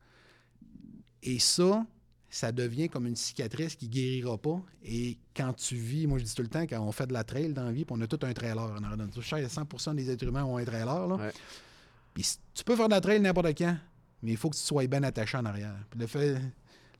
Et 1.22 1.38
ça, 1.38 1.86
ça 2.28 2.50
devient 2.50 2.88
comme 2.88 3.06
une 3.06 3.16
cicatrice 3.16 3.76
qui 3.76 3.88
guérira 3.88 4.36
pas. 4.36 4.60
Et 4.82 5.18
quand 5.34 5.52
tu 5.52 5.76
vis, 5.76 6.08
moi 6.08 6.18
je 6.18 6.24
dis 6.24 6.34
tout 6.34 6.42
le 6.42 6.48
temps, 6.48 6.62
quand 6.62 6.80
on 6.80 6.90
fait 6.90 7.06
de 7.06 7.12
la 7.12 7.22
trail 7.22 7.52
dans 7.52 7.64
la 7.64 7.72
vie, 7.72 7.84
puis 7.84 7.94
on 7.96 8.00
a 8.00 8.08
tout 8.08 8.18
un 8.22 8.32
trailer. 8.32 8.74
On 8.80 8.82
a 8.82 9.78
100 9.78 9.94
des 9.94 10.10
êtres 10.10 10.26
humains 10.26 10.44
ont 10.44 10.56
un 10.56 10.64
trailer. 10.64 11.06
Là. 11.06 11.30
Puis 12.12 12.26
tu 12.54 12.64
peux 12.64 12.74
faire 12.74 12.88
de 12.88 12.94
la 12.94 13.00
trail 13.00 13.20
n'importe 13.20 13.56
quand, 13.56 13.76
mais 14.22 14.32
il 14.32 14.36
faut 14.36 14.50
que 14.50 14.56
tu 14.56 14.62
sois 14.62 14.86
bien 14.88 15.04
attaché 15.04 15.36
en 15.36 15.44
arrière. 15.44 15.76
le 15.96 16.06
fait, 16.08 16.40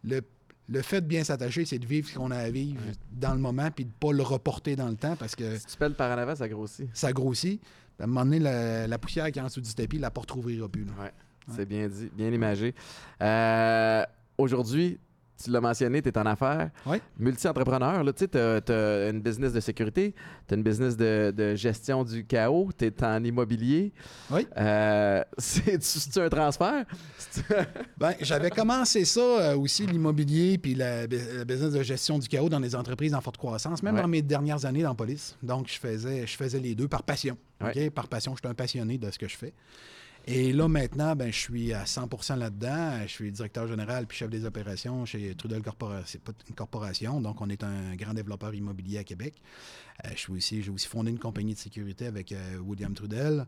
le 0.05 0.23
le 0.69 0.83
fait 0.83 1.01
de 1.01 1.07
bien 1.07 1.25
s'attacher, 1.25 1.65
c'est 1.65 1.79
de 1.79 1.87
vivre 1.87 2.09
ce 2.09 2.15
qu'on 2.15 2.31
a 2.31 2.39
à 2.39 2.51
vivre 2.51 2.81
dans 3.13 3.35
le 3.35 3.41
moment 3.41 3.71
puis 3.71 3.85
de 3.85 3.91
ne 3.91 3.95
pas 3.95 4.13
le 4.13 4.23
reporter 4.23 4.77
dans 4.77 4.89
le 4.89 4.97
temps 4.97 5.17
parce 5.17 5.37
que. 5.37 5.57
Si 5.59 5.67
tu 5.67 5.77
pèles 5.77 5.95
par 5.95 6.17
en 6.17 6.21
avant, 6.21 6.35
ça 6.35 6.49
grossit. 6.49 6.89
Ça 6.93 7.13
grossit. 7.13 7.61
À 7.99 8.05
un 8.05 8.07
moment 8.07 8.25
donné, 8.25 8.39
la, 8.41 8.99
poussière 8.99 9.31
qui 9.31 9.39
est 9.39 9.43
en 9.43 9.47
dessous 9.47 9.61
du 9.61 9.75
tapis, 9.75 9.99
la 9.99 10.11
porte 10.11 10.31
rouvrira 10.31 10.69
plus. 10.69 10.85
Oui, 10.85 11.07
c'est 11.55 11.67
bien 11.67 11.89
dit, 11.89 12.11
bien 12.13 12.31
imagé. 12.31 12.75
Euh, 13.23 14.05
aujourd'hui, 14.37 14.99
tu 15.43 15.51
l'as 15.51 15.61
mentionné, 15.61 16.03
tu 16.03 16.09
es 16.09 16.19
en 16.19 16.27
affaires. 16.27 16.71
Oui. 16.87 16.99
Multi-entrepreneur, 17.19 18.03
tu 18.15 18.39
as, 18.39 19.11
une 19.11 19.21
business 19.21 19.53
de 19.53 19.61
sécurité, 19.61 20.15
tu 20.47 20.55
as 20.55 20.57
une 20.57 20.63
business 20.63 20.97
de, 20.97 21.55
gestion 21.55 22.05
du 22.05 22.25
chaos, 22.25 22.71
tu 22.77 22.87
es 22.87 23.05
en 23.05 23.23
immobilier. 23.23 23.93
Oui. 24.31 24.47
Euh, 24.57 25.23
C'est-tu 25.39 26.21
un 26.21 26.29
transfert? 26.29 26.85
ben, 27.99 28.15
j'avais 28.21 28.51
commencé 28.51 29.05
ça 29.05 29.21
euh, 29.21 29.57
aussi, 29.57 29.87
l'immobilier, 29.87 30.59
puis 30.59 30.75
la, 30.75 31.07
business 31.07 31.73
de 31.73 31.83
gestion 31.83 32.19
du 32.19 32.29
chaos 32.29 32.49
dans 32.49 32.61
les 32.61 32.75
entreprises 32.75 33.15
en 33.15 33.21
forte 33.21 33.37
croissance, 33.37 33.83
même 33.83 33.97
dans 33.97 34.09
mes 34.09 34.23
dernières 34.23 34.65
années 34.65 34.83
dans 34.83 34.91
la 34.91 34.95
police. 34.95 35.37
Donc, 35.43 35.69
je 35.69 35.79
faisais, 35.79 36.27
je 36.27 36.37
faisais 36.37 36.61
les 36.61 36.75
deux 36.75 36.89
par 36.89 37.03
passion. 37.03 37.37
Par 37.95 38.09
passion, 38.09 38.35
je 38.35 38.41
suis 38.41 38.49
un 38.49 38.55
passionné 38.55 38.99
de 38.99 39.11
ce 39.11 39.19
que 39.19 39.29
je 39.29 39.37
fais. 39.37 39.53
Et 40.29 40.53
là, 40.53 40.67
maintenant, 40.67 41.15
ben, 41.15 41.33
je 41.33 41.39
suis 41.39 41.73
à 41.73 41.85
100% 41.85 42.37
là-dedans. 42.37 42.99
Je 43.03 43.13
suis 43.13 43.31
directeur 43.31 43.69
général 43.69 44.09
puis 44.09 44.19
chef 44.19 44.29
des 44.29 44.45
opérations 44.45 45.05
chez 45.05 45.37
Trudel 45.37 45.63
Corporation. 45.63 46.05
C'est 46.05 46.21
pas 46.21 46.33
une 46.49 46.55
corporation, 46.57 47.21
donc 47.21 47.41
on 47.41 47.49
est 47.49 47.63
un 47.63 47.95
grand 47.95 48.13
développeur 48.13 48.53
immobilier 48.53 48.99
à 48.99 49.05
Québec. 49.05 49.41
Euh, 50.05 50.09
je 50.15 50.19
suis 50.19 50.33
aussi, 50.33 50.63
j'ai 50.63 50.71
aussi 50.71 50.89
fondé 50.89 51.13
une 51.13 51.21
compagnie 51.21 51.55
de 51.55 51.59
sécurité 51.59 52.07
avec 52.07 52.33
euh, 52.33 52.59
William 52.59 52.93
Trudel 52.93 53.47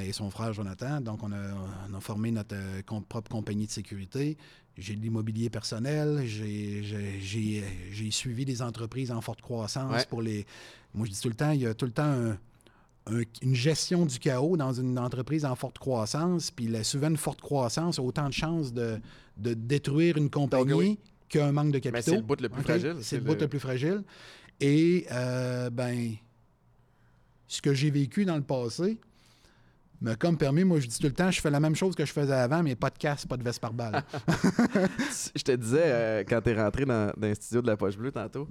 et 0.00 0.12
son 0.12 0.30
frère 0.30 0.52
Jonathan. 0.52 1.00
Donc, 1.00 1.22
on 1.22 1.32
a, 1.32 2.00
formé 2.00 2.30
notre 2.30 2.56
euh, 2.56 2.82
propre 3.08 3.30
compagnie 3.30 3.66
de 3.66 3.70
sécurité. 3.70 4.36
J'ai 4.76 4.94
de 4.96 5.00
l'immobilier 5.00 5.48
personnel. 5.48 6.26
J'ai 6.26 8.10
suivi 8.10 8.44
des 8.44 8.60
entreprises 8.60 9.10
en 9.10 9.22
forte 9.22 9.40
croissance 9.40 10.04
pour 10.04 10.20
les. 10.20 10.44
Moi, 10.92 11.06
je 11.06 11.12
dis 11.12 11.20
tout 11.20 11.28
le 11.28 11.34
temps, 11.34 11.52
il 11.52 11.60
y 11.60 11.66
a 11.66 11.72
tout 11.72 11.86
le 11.86 11.92
temps 11.92 12.04
un 12.04 12.38
une 13.08 13.54
gestion 13.54 14.06
du 14.06 14.18
chaos 14.18 14.56
dans 14.56 14.72
une 14.72 14.98
entreprise 14.98 15.44
en 15.44 15.56
forte 15.56 15.78
croissance, 15.78 16.50
puis 16.50 16.68
la, 16.68 16.84
souvent 16.84 17.08
une 17.08 17.16
forte 17.16 17.40
croissance 17.40 17.98
a 17.98 18.02
autant 18.02 18.28
de 18.28 18.34
chances 18.34 18.72
de, 18.72 19.00
détruire 19.36 20.16
une 20.16 20.30
compagnie 20.30 20.98
qu'un 21.28 21.52
manque 21.52 21.72
de 21.72 21.78
capitaux. 21.78 22.12
c'est 22.12 22.16
le 22.16 22.22
bout 22.22 22.40
le 22.40 22.48
plus 22.48 22.62
fragile. 22.62 22.96
C'est 23.00 23.16
le 23.16 23.22
bout 23.22 23.40
le 23.40 23.48
plus 23.48 23.60
fragile. 23.60 24.02
Et, 24.60 25.06
euh, 25.10 25.70
ben, 25.70 26.14
ce 27.48 27.60
que 27.60 27.74
j'ai 27.74 27.90
vécu 27.90 28.24
dans 28.24 28.36
le 28.36 28.42
passé, 28.42 28.98
mais 30.02 30.16
comme 30.16 30.36
permis, 30.36 30.64
moi, 30.64 30.80
je 30.80 30.88
dis 30.88 30.98
tout 30.98 31.06
le 31.06 31.12
temps, 31.12 31.30
je 31.30 31.40
fais 31.40 31.50
la 31.50 31.60
même 31.60 31.76
chose 31.76 31.94
que 31.94 32.04
je 32.04 32.12
faisais 32.12 32.34
avant, 32.34 32.60
mais 32.60 32.74
pas 32.74 32.90
de 32.90 32.98
casse, 32.98 33.24
pas 33.24 33.36
de 33.36 33.44
veste 33.44 33.60
par 33.60 33.72
balle. 33.72 34.02
je 35.36 35.42
te 35.42 35.52
disais, 35.52 35.84
euh, 35.84 36.24
quand 36.28 36.40
tu 36.40 36.50
es 36.50 36.60
rentré 36.60 36.84
dans, 36.84 37.12
dans, 37.16 37.28
le 37.28 37.34
studio 37.34 37.62
de 37.62 37.68
la 37.68 37.76
Poche 37.76 37.96
Bleue 37.96 38.10
tantôt, 38.10 38.48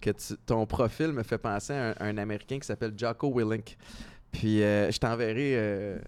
que 0.00 0.10
ton 0.46 0.64
profil 0.64 1.08
me 1.08 1.22
fait 1.22 1.36
penser 1.36 1.74
à 1.74 1.94
un, 2.00 2.16
Américain 2.16 2.58
qui 2.58 2.66
s'appelle 2.66 2.94
Jocko 2.96 3.30
Willink. 3.34 3.76
Puis 4.32 4.62
euh, 4.62 4.90
je 4.90 4.98
t'enverrai 4.98 5.56
euh, 5.56 5.98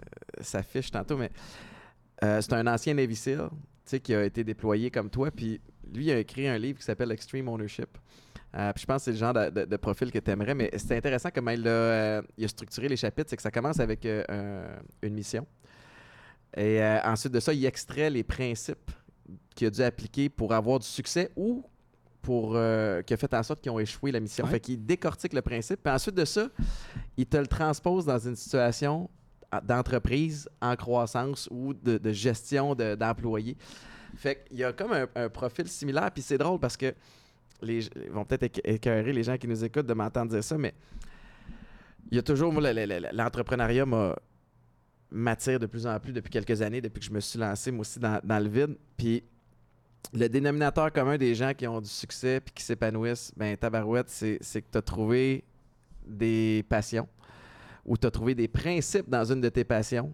sa 0.40 0.62
fiche 0.62 0.90
tantôt, 0.90 1.18
mais 1.18 1.30
c'est 2.22 2.54
un 2.54 2.66
ancien 2.66 2.94
Navy 2.94 3.14
SEAL 3.14 3.50
qui 4.02 4.14
a 4.14 4.24
été 4.24 4.44
déployé 4.44 4.90
comme 4.90 5.10
toi. 5.10 5.30
Puis 5.30 5.60
lui, 5.92 6.06
il 6.06 6.10
a 6.10 6.18
écrit 6.18 6.48
un 6.48 6.56
livre 6.56 6.78
qui 6.78 6.84
s'appelle 6.84 7.12
Extreme 7.12 7.48
Ownership. 7.48 7.98
Euh, 8.56 8.72
je 8.74 8.86
pense 8.86 9.02
que 9.02 9.04
c'est 9.04 9.10
le 9.12 9.16
genre 9.18 9.34
de, 9.34 9.76
profil 9.76 10.10
que 10.10 10.18
tu 10.18 10.30
aimerais, 10.30 10.54
mais 10.54 10.70
c'est 10.76 10.96
intéressant 10.96 11.28
comment 11.34 11.50
il 11.50 11.66
a, 11.66 11.70
euh, 11.70 12.22
a, 12.40 12.48
structuré 12.48 12.88
les 12.88 12.96
chapitres. 12.96 13.28
C'est 13.28 13.36
que 13.36 13.42
ça 13.42 13.50
commence 13.50 13.80
avec 13.80 14.06
euh, 14.06 14.76
une 15.02 15.14
mission. 15.14 15.46
Et 16.56 16.82
ensuite 17.04 17.34
de 17.34 17.40
ça, 17.40 17.52
il 17.52 17.66
extrait 17.66 18.08
les 18.08 18.22
principes 18.22 18.90
qu'il 19.54 19.66
a 19.66 19.70
dû 19.70 19.82
appliquer 19.82 20.30
pour 20.30 20.54
avoir 20.54 20.78
du 20.78 20.86
succès 20.86 21.30
ou 21.36 21.62
pour 22.22 22.52
qui 22.52 23.14
a 23.14 23.16
fait 23.18 23.34
en 23.34 23.42
sorte 23.42 23.60
qu'ils 23.60 23.72
ont 23.72 23.78
échoué 23.78 24.10
la 24.10 24.20
mission. 24.20 24.46
Fait 24.46 24.58
qu'il 24.58 24.82
décortique 24.82 25.34
le 25.34 25.42
principe. 25.42 25.82
Puis 25.82 25.92
ensuite 25.92 26.14
de 26.14 26.24
ça, 26.24 26.48
il 27.18 27.26
te 27.26 27.36
le 27.36 27.46
transpose 27.46 28.06
dans 28.06 28.18
une 28.18 28.36
situation 28.36 29.10
d'entreprise 29.64 30.48
en 30.62 30.76
croissance 30.76 31.46
ou 31.50 31.74
de, 31.74 32.12
gestion 32.12 32.74
d'employés. 32.74 33.58
fait 34.16 34.46
qu'il 34.48 34.56
y 34.56 34.64
a 34.64 34.72
comme 34.72 34.92
un, 34.94 35.06
un 35.14 35.28
profil 35.28 35.68
similaire. 35.68 36.10
Puis 36.10 36.22
c'est 36.22 36.38
drôle 36.38 36.58
parce 36.58 36.78
que 36.78 36.94
les, 37.62 37.86
ils 37.86 38.10
vont 38.10 38.24
peut-être 38.24 38.60
écœurer 38.64 39.12
les 39.12 39.22
gens 39.22 39.36
qui 39.36 39.48
nous 39.48 39.64
écoutent 39.64 39.86
de 39.86 39.94
m'entendre 39.94 40.30
dire 40.30 40.44
ça, 40.44 40.56
mais 40.58 40.74
il 42.10 42.16
y 42.16 42.18
a 42.18 42.22
toujours, 42.22 42.52
moi, 42.52 42.72
l'entrepreneuriat 43.12 43.84
m'attire 45.10 45.58
de 45.58 45.66
plus 45.66 45.86
en 45.86 45.98
plus 45.98 46.12
depuis 46.12 46.30
quelques 46.30 46.62
années, 46.62 46.80
depuis 46.80 47.00
que 47.00 47.06
je 47.06 47.12
me 47.12 47.20
suis 47.20 47.38
lancé, 47.38 47.70
moi 47.70 47.80
aussi, 47.80 47.98
dans, 47.98 48.42
le 48.42 48.48
vide. 48.48 48.76
Puis 48.96 49.24
le 50.12 50.28
dénominateur 50.28 50.92
commun 50.92 51.16
des 51.16 51.34
gens 51.34 51.52
qui 51.54 51.66
ont 51.66 51.80
du 51.80 51.88
succès 51.88 52.40
puis 52.40 52.54
qui 52.54 52.62
s'épanouissent, 52.62 53.32
ben 53.36 53.56
tabarouette, 53.56 54.08
c'est 54.08 54.38
que 54.38 54.70
tu 54.70 54.78
as 54.78 54.82
trouvé 54.82 55.44
des 56.06 56.64
passions 56.68 57.08
ou 57.84 57.96
tu 57.96 58.06
as 58.06 58.10
trouvé 58.10 58.34
des 58.34 58.48
principes 58.48 59.08
dans 59.08 59.24
une 59.24 59.40
de 59.40 59.48
tes 59.48 59.64
passions. 59.64 60.12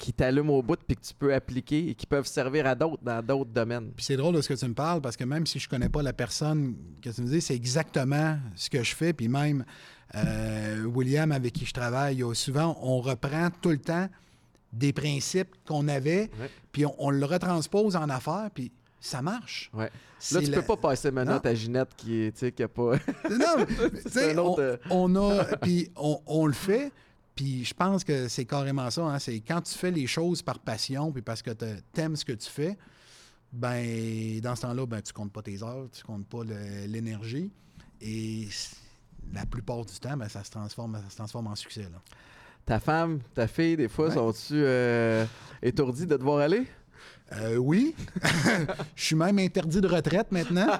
Qui 0.00 0.12
t'allument 0.12 0.54
au 0.54 0.62
bout 0.62 0.78
puis 0.86 0.96
que 0.96 1.02
tu 1.02 1.14
peux 1.14 1.34
appliquer 1.34 1.90
et 1.90 1.94
qui 1.94 2.06
peuvent 2.06 2.26
servir 2.26 2.66
à 2.66 2.74
d'autres 2.74 3.02
dans 3.02 3.22
d'autres 3.22 3.50
domaines. 3.50 3.92
Puis 3.94 4.06
c'est 4.06 4.16
drôle 4.16 4.34
de 4.34 4.40
ce 4.40 4.48
que 4.48 4.54
tu 4.54 4.66
me 4.66 4.74
parles 4.74 5.00
parce 5.00 5.16
que 5.16 5.24
même 5.24 5.46
si 5.46 5.58
je 5.58 5.68
connais 5.68 5.88
pas 5.88 6.02
la 6.02 6.12
personne 6.12 6.74
que 7.02 7.10
tu 7.10 7.20
me 7.20 7.26
dis, 7.26 7.40
c'est 7.40 7.54
exactement 7.54 8.38
ce 8.54 8.70
que 8.70 8.82
je 8.82 8.94
fais. 8.94 9.12
Puis 9.12 9.28
même 9.28 9.64
euh, 10.14 10.84
William 10.84 11.30
avec 11.32 11.52
qui 11.52 11.66
je 11.66 11.72
travaille, 11.72 12.24
souvent 12.34 12.78
on 12.82 13.00
reprend 13.00 13.50
tout 13.60 13.70
le 13.70 13.78
temps 13.78 14.08
des 14.72 14.92
principes 14.92 15.54
qu'on 15.66 15.88
avait, 15.88 16.30
puis 16.72 16.84
on, 16.98 17.10
le 17.10 17.24
retranspose 17.26 17.96
en 17.96 18.08
affaires, 18.08 18.50
puis 18.54 18.70
ça 19.00 19.20
marche. 19.20 19.70
Ouais. 19.74 19.90
Là, 20.32 20.40
tu 20.42 20.50
peux 20.50 20.62
pas 20.62 20.76
passer 20.76 21.10
maintenant 21.10 21.40
à 21.42 21.54
Ginette 21.54 21.94
qui 21.96 22.22
est, 22.22 22.50
qui 22.54 22.62
a 22.62 22.68
pas. 22.68 22.92
non, 23.30 23.66
tu 24.04 24.10
sais, 24.10 24.38
on, 24.38 24.58
euh, 24.58 24.76
on, 24.90 25.16
a, 25.16 25.44
puis 25.62 25.90
on, 25.96 26.20
on, 26.26 26.46
le 26.46 26.52
fait, 26.52 26.92
puis 27.34 27.64
je 27.64 27.74
pense 27.74 28.04
que 28.04 28.28
c'est 28.28 28.44
carrément 28.44 28.90
ça. 28.90 29.02
Hein. 29.02 29.18
C'est 29.18 29.40
quand 29.40 29.60
tu 29.60 29.74
fais 29.74 29.90
les 29.90 30.06
choses 30.06 30.42
par 30.42 30.58
passion, 30.58 31.12
puis 31.12 31.22
parce 31.22 31.42
que 31.42 31.50
tu 31.50 32.00
aimes 32.00 32.16
ce 32.16 32.24
que 32.24 32.32
tu 32.32 32.48
fais, 32.48 32.76
ben 33.52 34.40
dans 34.40 34.54
ce 34.54 34.62
temps-là, 34.62 34.86
ben, 34.86 35.02
tu 35.02 35.12
comptes 35.12 35.32
pas 35.32 35.42
tes 35.42 35.62
heures, 35.62 35.88
tu 35.92 36.04
comptes 36.04 36.26
pas 36.26 36.44
l'énergie. 36.86 37.50
Et 38.00 38.48
la 39.32 39.46
plupart 39.46 39.84
du 39.84 39.98
temps, 39.98 40.16
ben, 40.16 40.28
ça, 40.28 40.44
se 40.44 40.50
transforme, 40.50 41.00
ça 41.04 41.10
se 41.10 41.16
transforme 41.16 41.48
en 41.48 41.56
succès. 41.56 41.88
Ta 42.64 42.78
femme, 42.78 43.20
ta 43.34 43.46
fille, 43.46 43.76
des 43.76 43.88
fois, 43.88 44.10
sont-tu 44.10 44.54
euh, 44.54 45.24
étourdies 45.62 46.06
de 46.06 46.16
devoir 46.16 46.38
aller? 46.38 46.66
Euh, 47.32 47.56
oui. 47.56 47.94
je 48.96 49.04
suis 49.04 49.16
même 49.16 49.38
interdit 49.38 49.80
de 49.80 49.86
retraite 49.86 50.32
maintenant. 50.32 50.66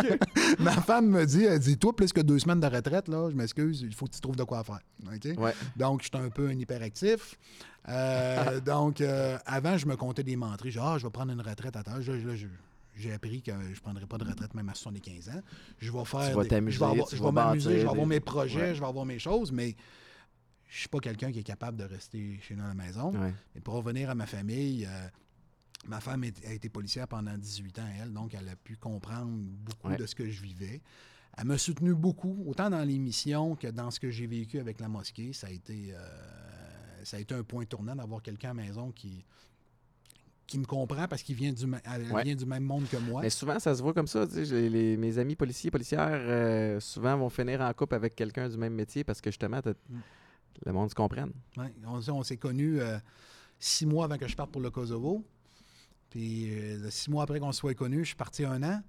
Ma 0.58 0.72
femme 0.72 1.08
me 1.08 1.26
dit, 1.26 1.44
elle 1.44 1.58
dit, 1.58 1.76
toi, 1.76 1.94
plus 1.94 2.12
que 2.12 2.20
deux 2.20 2.38
semaines 2.38 2.60
de 2.60 2.66
retraite, 2.66 3.08
là, 3.08 3.28
je 3.30 3.36
m'excuse, 3.36 3.82
il 3.82 3.94
faut 3.94 4.06
que 4.06 4.12
tu 4.12 4.20
trouves 4.20 4.36
de 4.36 4.44
quoi 4.44 4.64
faire. 4.64 4.80
Donc, 5.76 6.02
je 6.02 6.08
suis 6.08 6.24
un 6.24 6.30
peu 6.30 6.48
un 6.48 6.58
hyperactif. 6.58 7.38
Euh, 7.88 8.60
donc, 8.60 9.00
euh, 9.00 9.38
avant, 9.44 9.76
je 9.76 9.86
me 9.86 9.96
comptais 9.96 10.22
des 10.22 10.36
menteries. 10.36 10.70
Genre, 10.70 10.94
ah, 10.94 10.98
je 10.98 11.04
vais 11.04 11.10
prendre 11.10 11.32
une 11.32 11.40
retraite 11.40 11.76
à 11.76 11.82
temps. 11.82 12.00
j'ai 12.00 13.12
appris 13.12 13.42
que 13.42 13.52
je 13.52 13.70
ne 13.70 13.80
prendrai 13.80 14.06
pas 14.06 14.18
de 14.18 14.24
retraite 14.24 14.54
même 14.54 14.68
à 14.68 14.74
75 14.74 15.28
ans. 15.28 15.40
Je 15.78 15.92
vais 15.92 16.04
faire. 16.04 16.30
Tu 16.30 16.36
vas 16.36 16.44
t'amuser. 16.44 16.78
Je 17.12 17.22
vais 17.22 17.32
m'amuser, 17.32 17.78
je 17.80 17.84
vais 17.84 17.90
avoir 17.90 18.06
mes 18.06 18.20
projets, 18.20 18.74
je 18.74 18.80
vais 18.80 18.86
avoir 18.86 19.04
mes 19.04 19.18
choses, 19.18 19.52
mais 19.52 19.76
je 20.68 20.80
suis 20.80 20.88
pas 20.88 21.00
quelqu'un 21.00 21.30
qui 21.30 21.40
est 21.40 21.44
capable 21.44 21.76
de 21.76 21.84
rester 21.84 22.40
chez 22.42 22.56
nous 22.56 22.64
à 22.64 22.68
la 22.68 22.74
maison. 22.74 23.12
Mais 23.54 23.60
pour 23.60 23.74
revenir 23.74 24.08
à 24.08 24.14
ma 24.14 24.26
famille, 24.26 24.88
Ma 25.86 26.00
femme 26.00 26.24
a 26.24 26.52
été 26.52 26.68
policière 26.68 27.06
pendant 27.08 27.36
18 27.36 27.78
ans, 27.78 27.88
elle, 28.00 28.12
donc 28.12 28.34
elle 28.34 28.48
a 28.48 28.56
pu 28.56 28.76
comprendre 28.76 29.30
beaucoup 29.30 29.94
de 29.94 30.06
ce 30.06 30.14
que 30.14 30.28
je 30.28 30.42
vivais. 30.42 30.80
Elle 31.36 31.46
m'a 31.46 31.58
soutenu 31.58 31.94
beaucoup, 31.94 32.44
autant 32.46 32.70
dans 32.70 32.82
l'émission 32.82 33.56
que 33.56 33.66
dans 33.66 33.90
ce 33.90 33.98
que 33.98 34.10
j'ai 34.10 34.26
vécu 34.26 34.58
avec 34.60 34.80
la 34.80 34.88
mosquée. 34.88 35.32
Ça 35.32 35.48
a 35.48 35.50
été, 35.50 35.92
euh, 35.92 37.04
ça 37.04 37.16
a 37.16 37.20
été 37.20 37.34
un 37.34 37.42
point 37.42 37.64
tournant 37.64 37.96
d'avoir 37.96 38.22
quelqu'un 38.22 38.50
à 38.50 38.54
la 38.54 38.62
maison 38.62 38.92
qui, 38.92 39.24
qui 40.46 40.58
me 40.58 40.64
comprend 40.64 41.08
parce 41.08 41.22
qu'il 41.22 41.36
vient 41.36 41.52
du, 41.52 41.66
vient 41.66 42.34
du 42.34 42.46
même 42.46 42.62
monde 42.62 42.86
que 42.88 42.96
moi. 42.96 43.22
Mais 43.22 43.30
souvent, 43.30 43.58
ça 43.58 43.74
se 43.74 43.82
voit 43.82 43.94
comme 43.94 44.06
ça. 44.06 44.26
mes 44.26 45.18
amis 45.18 45.36
policiers, 45.36 45.70
policières, 45.70 46.08
euh, 46.12 46.80
souvent 46.80 47.16
vont 47.16 47.30
finir 47.30 47.60
en 47.60 47.72
couple 47.72 47.94
avec 47.94 48.14
quelqu'un 48.14 48.48
du 48.48 48.56
même 48.56 48.74
métier 48.74 49.04
parce 49.04 49.20
que 49.20 49.30
justement, 49.30 49.58
mm. 49.58 49.96
le 50.66 50.72
monde 50.72 50.90
se 50.90 50.94
comprenne. 50.94 51.32
On, 51.86 52.22
s'est 52.22 52.36
connus 52.36 52.80
euh, 52.80 52.98
six 53.58 53.86
mois 53.86 54.04
avant 54.04 54.18
que 54.18 54.28
je 54.28 54.36
parte 54.36 54.50
pour 54.52 54.62
le 54.62 54.70
Kosovo. 54.70 55.24
Puis 56.14 56.48
euh, 56.48 56.90
six 56.90 57.10
mois 57.10 57.24
après 57.24 57.40
qu'on 57.40 57.50
soit 57.50 57.74
connu, 57.74 57.98
je 58.04 58.10
suis 58.10 58.14
parti 58.14 58.44
un 58.44 58.62
an. 58.62 58.80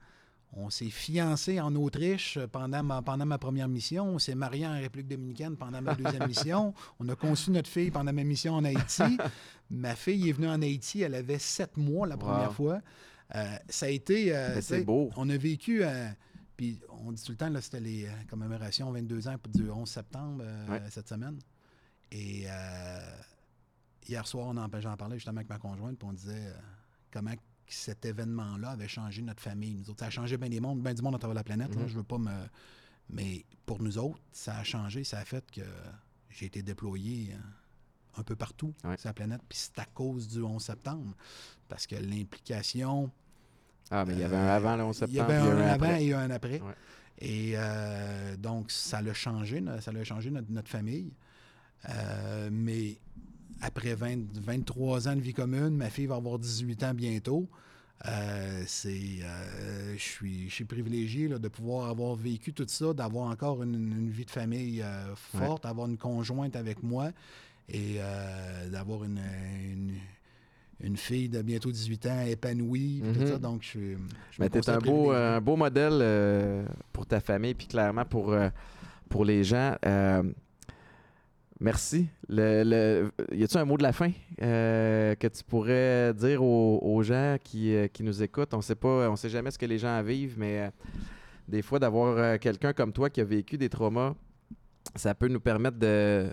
On 0.53 0.69
s'est 0.69 0.91
fiancé 0.91 1.59
en 1.59 1.73
Autriche 1.73 2.37
pendant 2.51 2.83
ma, 2.83 3.01
pendant 3.01 3.25
ma 3.25 3.39
première 3.39 3.67
mission. 3.67 4.05
On 4.05 4.19
s'est 4.19 4.35
marié 4.35 4.67
en 4.67 4.73
République 4.73 5.07
dominicaine 5.07 5.57
pendant 5.57 5.81
ma 5.81 5.95
deuxième 5.95 6.27
mission. 6.27 6.75
On 6.99 7.09
a 7.09 7.15
conçu 7.15 7.49
notre 7.49 7.67
fille 7.67 7.89
pendant 7.89 8.13
ma 8.13 8.23
mission 8.23 8.53
en 8.53 8.63
Haïti. 8.63 9.17
ma 9.71 9.95
fille 9.95 10.29
est 10.29 10.33
venue 10.33 10.47
en 10.47 10.61
Haïti, 10.61 11.01
elle 11.01 11.15
avait 11.15 11.39
sept 11.39 11.77
mois 11.77 12.05
la 12.05 12.15
première 12.15 12.53
fois. 12.53 12.79
Euh, 13.33 13.55
ça 13.69 13.87
a 13.87 13.89
été. 13.89 14.35
Euh, 14.35 14.61
c'est 14.61 14.83
beau. 14.83 15.09
On 15.15 15.27
a 15.31 15.35
vécu. 15.35 15.81
puis 16.55 16.79
on 17.03 17.11
dit 17.11 17.23
tout 17.23 17.31
le 17.31 17.37
temps, 17.37 17.49
là, 17.49 17.59
c'était 17.59 17.79
les 17.79 18.07
commémorations 18.29 18.91
22 18.91 19.29
ans 19.29 19.37
du 19.51 19.71
11 19.71 19.89
septembre 19.89 20.43
cette 20.91 21.09
semaine. 21.09 21.39
Et 22.11 22.45
hier 24.07 24.27
soir, 24.27 24.45
on 24.45 24.57
en, 24.57 24.69
j'en 24.79 24.95
parlais 24.95 25.15
justement 25.15 25.37
avec 25.37 25.49
ma 25.49 25.57
conjointe, 25.57 25.97
puis 25.97 26.07
on 26.07 26.13
disait 26.13 26.53
comment 27.15 27.33
cet 27.67 28.05
événement-là 28.05 28.71
avait 28.71 28.87
changé 28.87 29.21
notre 29.21 29.41
famille. 29.41 29.73
Nous 29.73 29.89
autres, 29.89 30.01
ça 30.01 30.07
a 30.07 30.09
changé 30.09 30.37
bien 30.37 30.49
des 30.49 30.59
mondes, 30.59 30.81
bien 30.81 30.93
du 30.93 31.01
monde 31.01 31.15
à 31.15 31.17
travers 31.17 31.35
la 31.35 31.43
planète. 31.43 31.75
Ne 31.75 31.83
mm-hmm. 31.83 31.87
Je 31.87 31.95
veux 31.95 32.03
pas 32.03 32.17
me. 32.17 32.31
Mais 33.09 33.45
pour 33.65 33.81
nous 33.81 33.97
autres, 33.97 34.19
ça 34.31 34.57
a 34.57 34.63
changé, 34.63 35.03
ça 35.03 35.19
a 35.19 35.25
fait 35.25 35.49
que 35.49 35.61
j'ai 36.29 36.47
été 36.47 36.61
déployé 36.61 37.31
euh, 37.31 38.19
un 38.19 38.23
peu 38.23 38.35
partout 38.35 38.73
sur 38.81 39.07
la 39.07 39.13
planète. 39.13 39.41
Puis 39.47 39.59
c'est 39.61 39.79
à 39.79 39.85
cause 39.85 40.27
du 40.27 40.41
11 40.41 40.61
septembre. 40.61 41.15
Parce 41.69 41.87
que 41.87 41.95
l'implication. 41.95 43.09
Ah, 43.89 44.03
mais 44.05 44.13
il 44.13 44.19
y 44.19 44.23
avait 44.23 44.35
un 44.35 44.47
avant 44.47 44.75
le 44.75 44.83
11 44.83 44.95
septembre. 44.95 45.29
Il 45.29 45.33
y 45.33 45.37
avait 45.37 45.63
un, 45.63 45.67
avant 45.67 45.95
et 45.95 46.13
un 46.13 46.29
après. 46.31 46.61
Et 47.19 47.53
euh, 47.55 48.35
donc, 48.35 48.71
ça 48.71 49.01
l'a 49.01 49.13
changé, 49.13 49.63
ça 49.79 49.91
a 49.91 50.03
changé 50.03 50.31
notre, 50.31 50.69
famille. 50.69 51.13
Euh, 51.89 52.49
mais 52.51 52.97
après 53.61 53.95
23 53.95 55.07
ans 55.07 55.15
de 55.15 55.21
vie 55.21 55.33
commune, 55.33 55.75
ma 55.75 55.89
fille 55.89 56.05
va 56.07 56.15
avoir 56.15 56.39
18 56.39 56.83
ans 56.83 56.93
bientôt. 56.93 57.47
Euh, 58.07 58.63
c'est, 58.67 58.89
euh, 59.23 59.93
je 59.95 60.01
suis, 60.01 60.49
je 60.49 60.53
suis 60.53 60.65
privilégié 60.65 61.29
de 61.29 61.47
pouvoir 61.47 61.89
avoir 61.89 62.15
vécu 62.15 62.53
tout 62.53 62.65
ça, 62.67 62.93
d'avoir 62.93 63.29
encore 63.29 63.63
une, 63.63 64.09
vie 64.09 64.25
de 64.25 64.31
famille 64.31 64.81
euh, 64.81 65.15
forte, 65.15 65.63
d'avoir 65.63 65.87
une 65.87 65.97
conjointe 65.97 66.55
avec 66.55 66.83
moi. 66.83 67.11
et 67.69 67.97
d'avoir 68.71 69.05
une, 69.05 69.19
une, 69.71 69.93
une 70.81 70.97
fille 70.97 71.29
de 71.29 71.41
bientôt 71.41 71.71
18 71.71 72.05
ans 72.05 72.21
épanouie. 72.27 73.01
tout 73.13 73.21
Mhm. 73.21 73.27
ça. 73.27 73.37
Donc, 73.39 73.63
je, 73.63 73.95
Mais 74.39 74.49
t'es 74.49 74.69
un 74.69 74.77
beau, 74.77 75.11
un 75.11 75.41
beau 75.41 75.55
modèle 75.55 76.67
pour 76.93 77.07
ta 77.07 77.19
famille, 77.21 77.55
puis 77.55 77.65
clairement 77.67 78.05
pour, 78.05 78.35
pour 79.09 79.25
les 79.25 79.43
gens. 79.43 79.75
Merci. 81.59 82.09
Y 82.29 83.43
a-tu 83.43 83.57
un 83.57 83.65
mot 83.65 83.77
de 83.77 83.83
la 83.83 83.93
fin 83.93 84.11
euh, 84.41 85.15
que 85.15 85.27
tu 85.27 85.43
pourrais 85.43 86.13
dire 86.13 86.43
aux, 86.43 87.03
gens 87.03 87.37
qui, 87.41 87.73
euh, 87.73 87.87
qui 87.87 88.03
nous 88.03 88.21
écoutent? 88.21 88.53
On 88.53 88.61
sait 88.61 88.75
pas, 88.75 89.09
on 89.09 89.15
sait 89.15 89.29
jamais 89.29 89.51
ce 89.51 89.57
que 89.57 89.65
les 89.65 89.77
gens 89.77 90.01
vivent, 90.03 90.37
mais 90.37 90.59
euh, 90.59 90.69
des 91.47 91.61
fois, 91.61 91.79
d'avoir 91.79 92.39
quelqu'un 92.39 92.73
comme 92.73 92.91
toi 92.91 93.09
qui 93.09 93.21
a 93.21 93.23
vécu 93.23 93.57
des 93.57 93.69
traumas, 93.69 94.15
ça 94.95 95.15
peut 95.15 95.29
nous 95.29 95.39
permettre 95.39 95.77
de, 95.77 96.29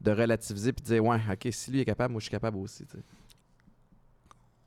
de 0.00 0.10
relativiser 0.10 0.72
puis 0.72 0.82
de 0.82 0.86
dire, 0.88 1.04
ouais, 1.04 1.20
OK, 1.30 1.48
si 1.50 1.70
lui 1.70 1.80
est 1.80 1.84
capable, 1.86 2.12
moi 2.12 2.20
je 2.20 2.24
suis 2.24 2.30
capable 2.30 2.58
aussi. 2.58 2.84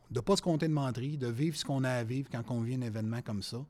de 0.09 0.19
pas 0.19 0.35
se 0.35 0.41
compter 0.41 0.67
de 0.67 0.73
menterie, 0.73 1.17
de 1.17 1.27
vivre 1.27 1.55
ce 1.55 1.65
qu'on 1.65 1.83
a 1.83 1.91
à 1.91 2.03
vivre 2.03 2.29
quand 2.31 2.43
on 2.49 2.61
vit 2.61 2.75
un 2.75 2.81
événement 2.81 3.21
comme 3.21 3.43
ça. 3.43 3.63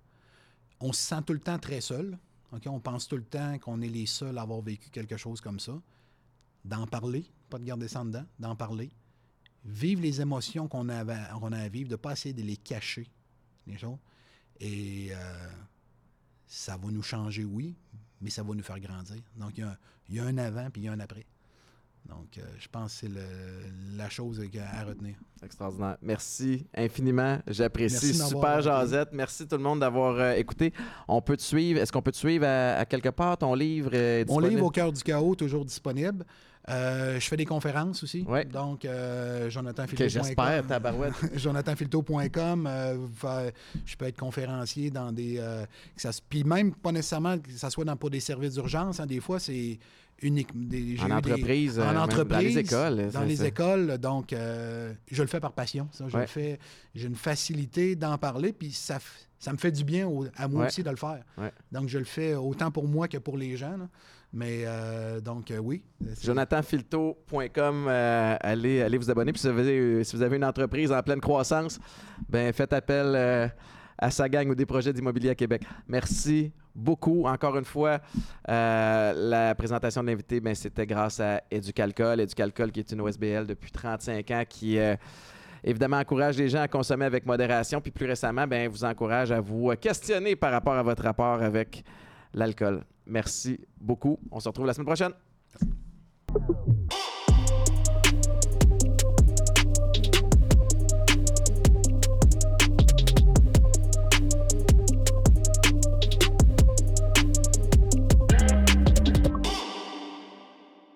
On 0.79 0.93
se 0.93 1.01
sent 1.01 1.21
tout 1.25 1.33
le 1.33 1.39
temps 1.39 1.59
très 1.59 1.81
seul. 1.81 2.17
On 2.65 2.79
pense 2.79 3.07
tout 3.07 3.17
le 3.17 3.23
temps 3.23 3.57
qu'on 3.59 3.81
est 3.81 3.89
les 3.89 4.05
seuls 4.05 4.37
à 4.37 4.43
avoir 4.43 4.61
vécu 4.61 4.89
quelque 4.89 5.17
chose 5.17 5.41
comme 5.41 5.59
ça. 5.59 5.73
D'en 6.65 6.87
parler, 6.87 7.25
pas 7.49 7.59
de 7.59 7.65
garder 7.65 7.87
ça 7.87 8.01
en 8.01 8.05
dedans, 8.05 8.25
d'en 8.39 8.55
parler. 8.55 8.89
Vivre 9.65 10.01
les 10.01 10.21
émotions 10.21 10.67
qu'on 10.67 10.87
a, 10.89 11.01
à- 11.09 11.33
qu'on 11.39 11.51
a 11.51 11.59
à 11.59 11.67
vivre, 11.69 11.89
de 11.89 11.93
ne 11.93 11.97
pas 11.97 12.13
essayer 12.13 12.33
de 12.33 12.41
les 12.41 12.57
cacher, 12.57 13.07
les 13.67 13.77
choses. 13.77 13.97
Et 14.59 15.09
euh, 15.11 15.47
ça 16.47 16.77
va 16.77 16.89
nous 16.91 17.03
changer, 17.03 17.43
oui, 17.45 17.75
mais 18.21 18.29
ça 18.29 18.43
va 18.43 18.53
nous 18.53 18.63
faire 18.63 18.79
grandir. 18.79 19.21
Donc, 19.35 19.51
il 19.57 19.61
y 19.61 19.63
a 19.63 19.69
un, 19.69 19.77
il 20.09 20.15
y 20.15 20.19
a 20.19 20.23
un 20.25 20.37
avant 20.37 20.69
puis 20.69 20.81
il 20.81 20.85
y 20.85 20.87
a 20.87 20.91
un 20.93 20.99
après. 20.99 21.25
Donc, 22.05 22.37
euh, 22.37 22.41
je 22.59 22.67
pense 22.67 22.93
que 22.93 22.99
c'est 22.99 23.07
le- 23.13 23.95
la 23.97 24.09
chose 24.09 24.41
à- 24.59 24.83
retenir. 24.83 25.15
Extraordinaire. 25.41 25.97
Merci 26.01 26.67
infiniment. 26.75 27.39
J'apprécie. 27.47 28.13
Super. 28.13 28.61
Jazette. 28.61 29.09
Merci 29.13 29.47
tout 29.47 29.55
le 29.55 29.63
monde 29.63 29.79
d'avoir 29.79 30.15
euh, 30.19 30.33
écouté. 30.33 30.73
On 31.07 31.21
peut 31.21 31.37
te 31.37 31.41
suivre. 31.41 31.79
Est-ce 31.79 31.93
qu'on 31.93 32.01
peut 32.01 32.11
te 32.11 32.17
suivre 32.17 32.45
à, 32.45 32.75
à 32.79 32.85
quelque 32.85 33.07
part? 33.09 33.37
Ton 33.37 33.53
livre 33.55 33.93
est 33.93 34.25
Mon 34.27 34.35
disponible? 34.35 34.49
livre 34.55 34.65
Au 34.65 34.69
cœur 34.71 34.91
du 34.91 35.01
chaos, 35.01 35.35
toujours 35.35 35.63
disponible. 35.63 36.25
Euh, 36.69 37.19
je 37.19 37.27
fais 37.27 37.35
des 37.35 37.45
conférences 37.45 38.03
aussi. 38.03 38.21
Ouais. 38.27 38.45
Donc, 38.45 38.85
euh, 38.85 39.45
Que 39.45 39.49
jonathanfilto.com. 39.49 40.09
j'espère, 40.09 40.65
tabarouette. 40.65 41.13
jonathanfilto.com. 41.35 42.67
euh, 42.67 42.97
je 43.85 43.95
peux 43.97 44.05
être 44.05 44.17
conférencier 44.19 44.89
dans 44.89 45.11
des. 45.11 45.37
euh, 45.39 45.65
que 45.95 46.01
ça, 46.01 46.11
se- 46.11 46.21
puis 46.27 46.43
même, 46.43 46.73
pas 46.73 46.91
nécessairement 46.91 47.37
que 47.37 47.51
ça 47.51 47.69
soit 47.69 47.85
dans, 47.85 47.97
pour 47.97 48.09
des 48.09 48.19
services 48.19 48.53
d'urgence. 48.53 48.99
hein, 48.99 49.05
des 49.05 49.19
fois, 49.19 49.39
c'est 49.39 49.77
unique. 50.21 50.49
Des, 50.53 50.95
j'ai 50.95 51.01
En 51.03 51.17
eu 51.17 51.21
des- 51.21 51.31
entreprise, 51.33 51.79
euh, 51.79 51.83
en 51.91 51.95
entreprise, 51.97 52.29
dans 52.29 52.39
les 52.39 52.57
écoles. 52.59 53.11
Dans 53.11 53.19
c'est- 53.21 53.25
les 53.25 53.43
écoles. 53.45 53.97
Donc, 53.97 54.31
euh, 54.31 54.93
je 55.11 55.21
le 55.21 55.27
fais 55.27 55.39
par 55.41 55.51
passion. 55.51 55.87
ça, 55.91 56.05
je 56.07 56.15
Ouais. 56.15 56.21
le 56.21 56.27
fais. 56.27 56.59
J'ai 56.95 57.07
une 57.07 57.15
facilité 57.15 57.95
d'en 57.97 58.17
parler, 58.17 58.53
puis 58.53 58.71
ça, 58.71 58.99
me 59.51 59.57
fait 59.57 59.71
du 59.71 59.83
bien 59.83 60.07
au- 60.07 60.27
à 60.37 60.47
moi 60.47 60.61
Ouais. 60.61 60.67
aussi 60.67 60.81
de 60.83 60.89
le 60.89 60.95
faire. 60.95 61.23
Donc, 61.73 61.89
je 61.89 61.97
le 61.97 62.05
fais 62.05 62.35
autant 62.35 62.71
pour 62.71 62.87
moi 62.87 63.09
que 63.09 63.17
pour 63.17 63.37
les 63.37 63.57
gens. 63.57 63.75
là. 63.77 63.89
Mais, 64.33 64.63
euh, 64.65 65.21
donc, 65.21 65.51
euh, 65.51 65.59
oui. 65.59 65.83
jonathanfilto.com, 66.23 67.85
euh, 67.87 68.35
allez, 68.41 68.81
allez 68.81 68.97
vous 68.97 69.11
abonner. 69.11 69.31
Puis 69.31 69.39
si 69.39 69.47
vous, 69.47 69.59
avez, 69.59 70.03
si 70.03 70.15
vous 70.15 70.23
avez 70.23 70.37
une 70.37 70.43
entreprise 70.43 70.91
en 70.91 71.03
pleine 71.03 71.21
croissance, 71.21 71.79
ben 72.27 72.51
faites 72.51 72.73
appel 72.73 73.51
à 73.95 74.09
sa 74.09 74.27
gang 74.27 74.49
ou 74.49 74.55
des 74.55 74.65
projets 74.65 74.91
d'immobilier 74.91 75.29
à 75.29 75.35
Québec. 75.35 75.61
Merci 75.87 76.51
beaucoup. 76.73 77.27
Encore 77.27 77.55
une 77.59 77.65
fois, 77.65 77.99
la 78.47 79.53
présentation 79.55 80.01
de 80.01 80.07
l'invité, 80.07 80.39
ben, 80.39 80.55
c'était 80.55 80.87
grâce 80.87 81.19
à 81.19 81.43
Éducalcool. 81.51 82.19
Éducalcool 82.19 82.71
qui 82.71 82.79
est 82.79 82.91
une 82.91 83.01
OSBL 83.01 83.45
depuis 83.45 83.71
35 83.71 84.31
ans 84.31 84.43
qui... 84.49 84.79
Évidemment, 85.65 85.95
encourage 85.95 86.37
les 86.37 86.49
gens 86.49 86.59
à 86.59 86.67
consommer 86.67 87.05
avec 87.05 87.25
modération, 87.25 87.79
puis 87.79 87.89
plus 87.89 88.05
récemment, 88.05 88.45
ben, 88.45 88.67
vous 88.67 88.83
encourage 88.83 89.31
à 89.31 89.39
vous 89.39 89.71
questionner 89.79 90.35
par 90.35 90.51
rapport 90.51 90.73
à 90.73 90.83
votre 90.83 91.03
rapport 91.03 91.41
avec 91.41 91.85
l'alcool. 92.33 92.83
Merci 93.05 93.59
beaucoup. 93.79 94.19
On 94.31 94.39
se 94.39 94.49
retrouve 94.49 94.67
la 94.67 94.73
semaine 94.73 94.85
prochaine. 94.85 95.13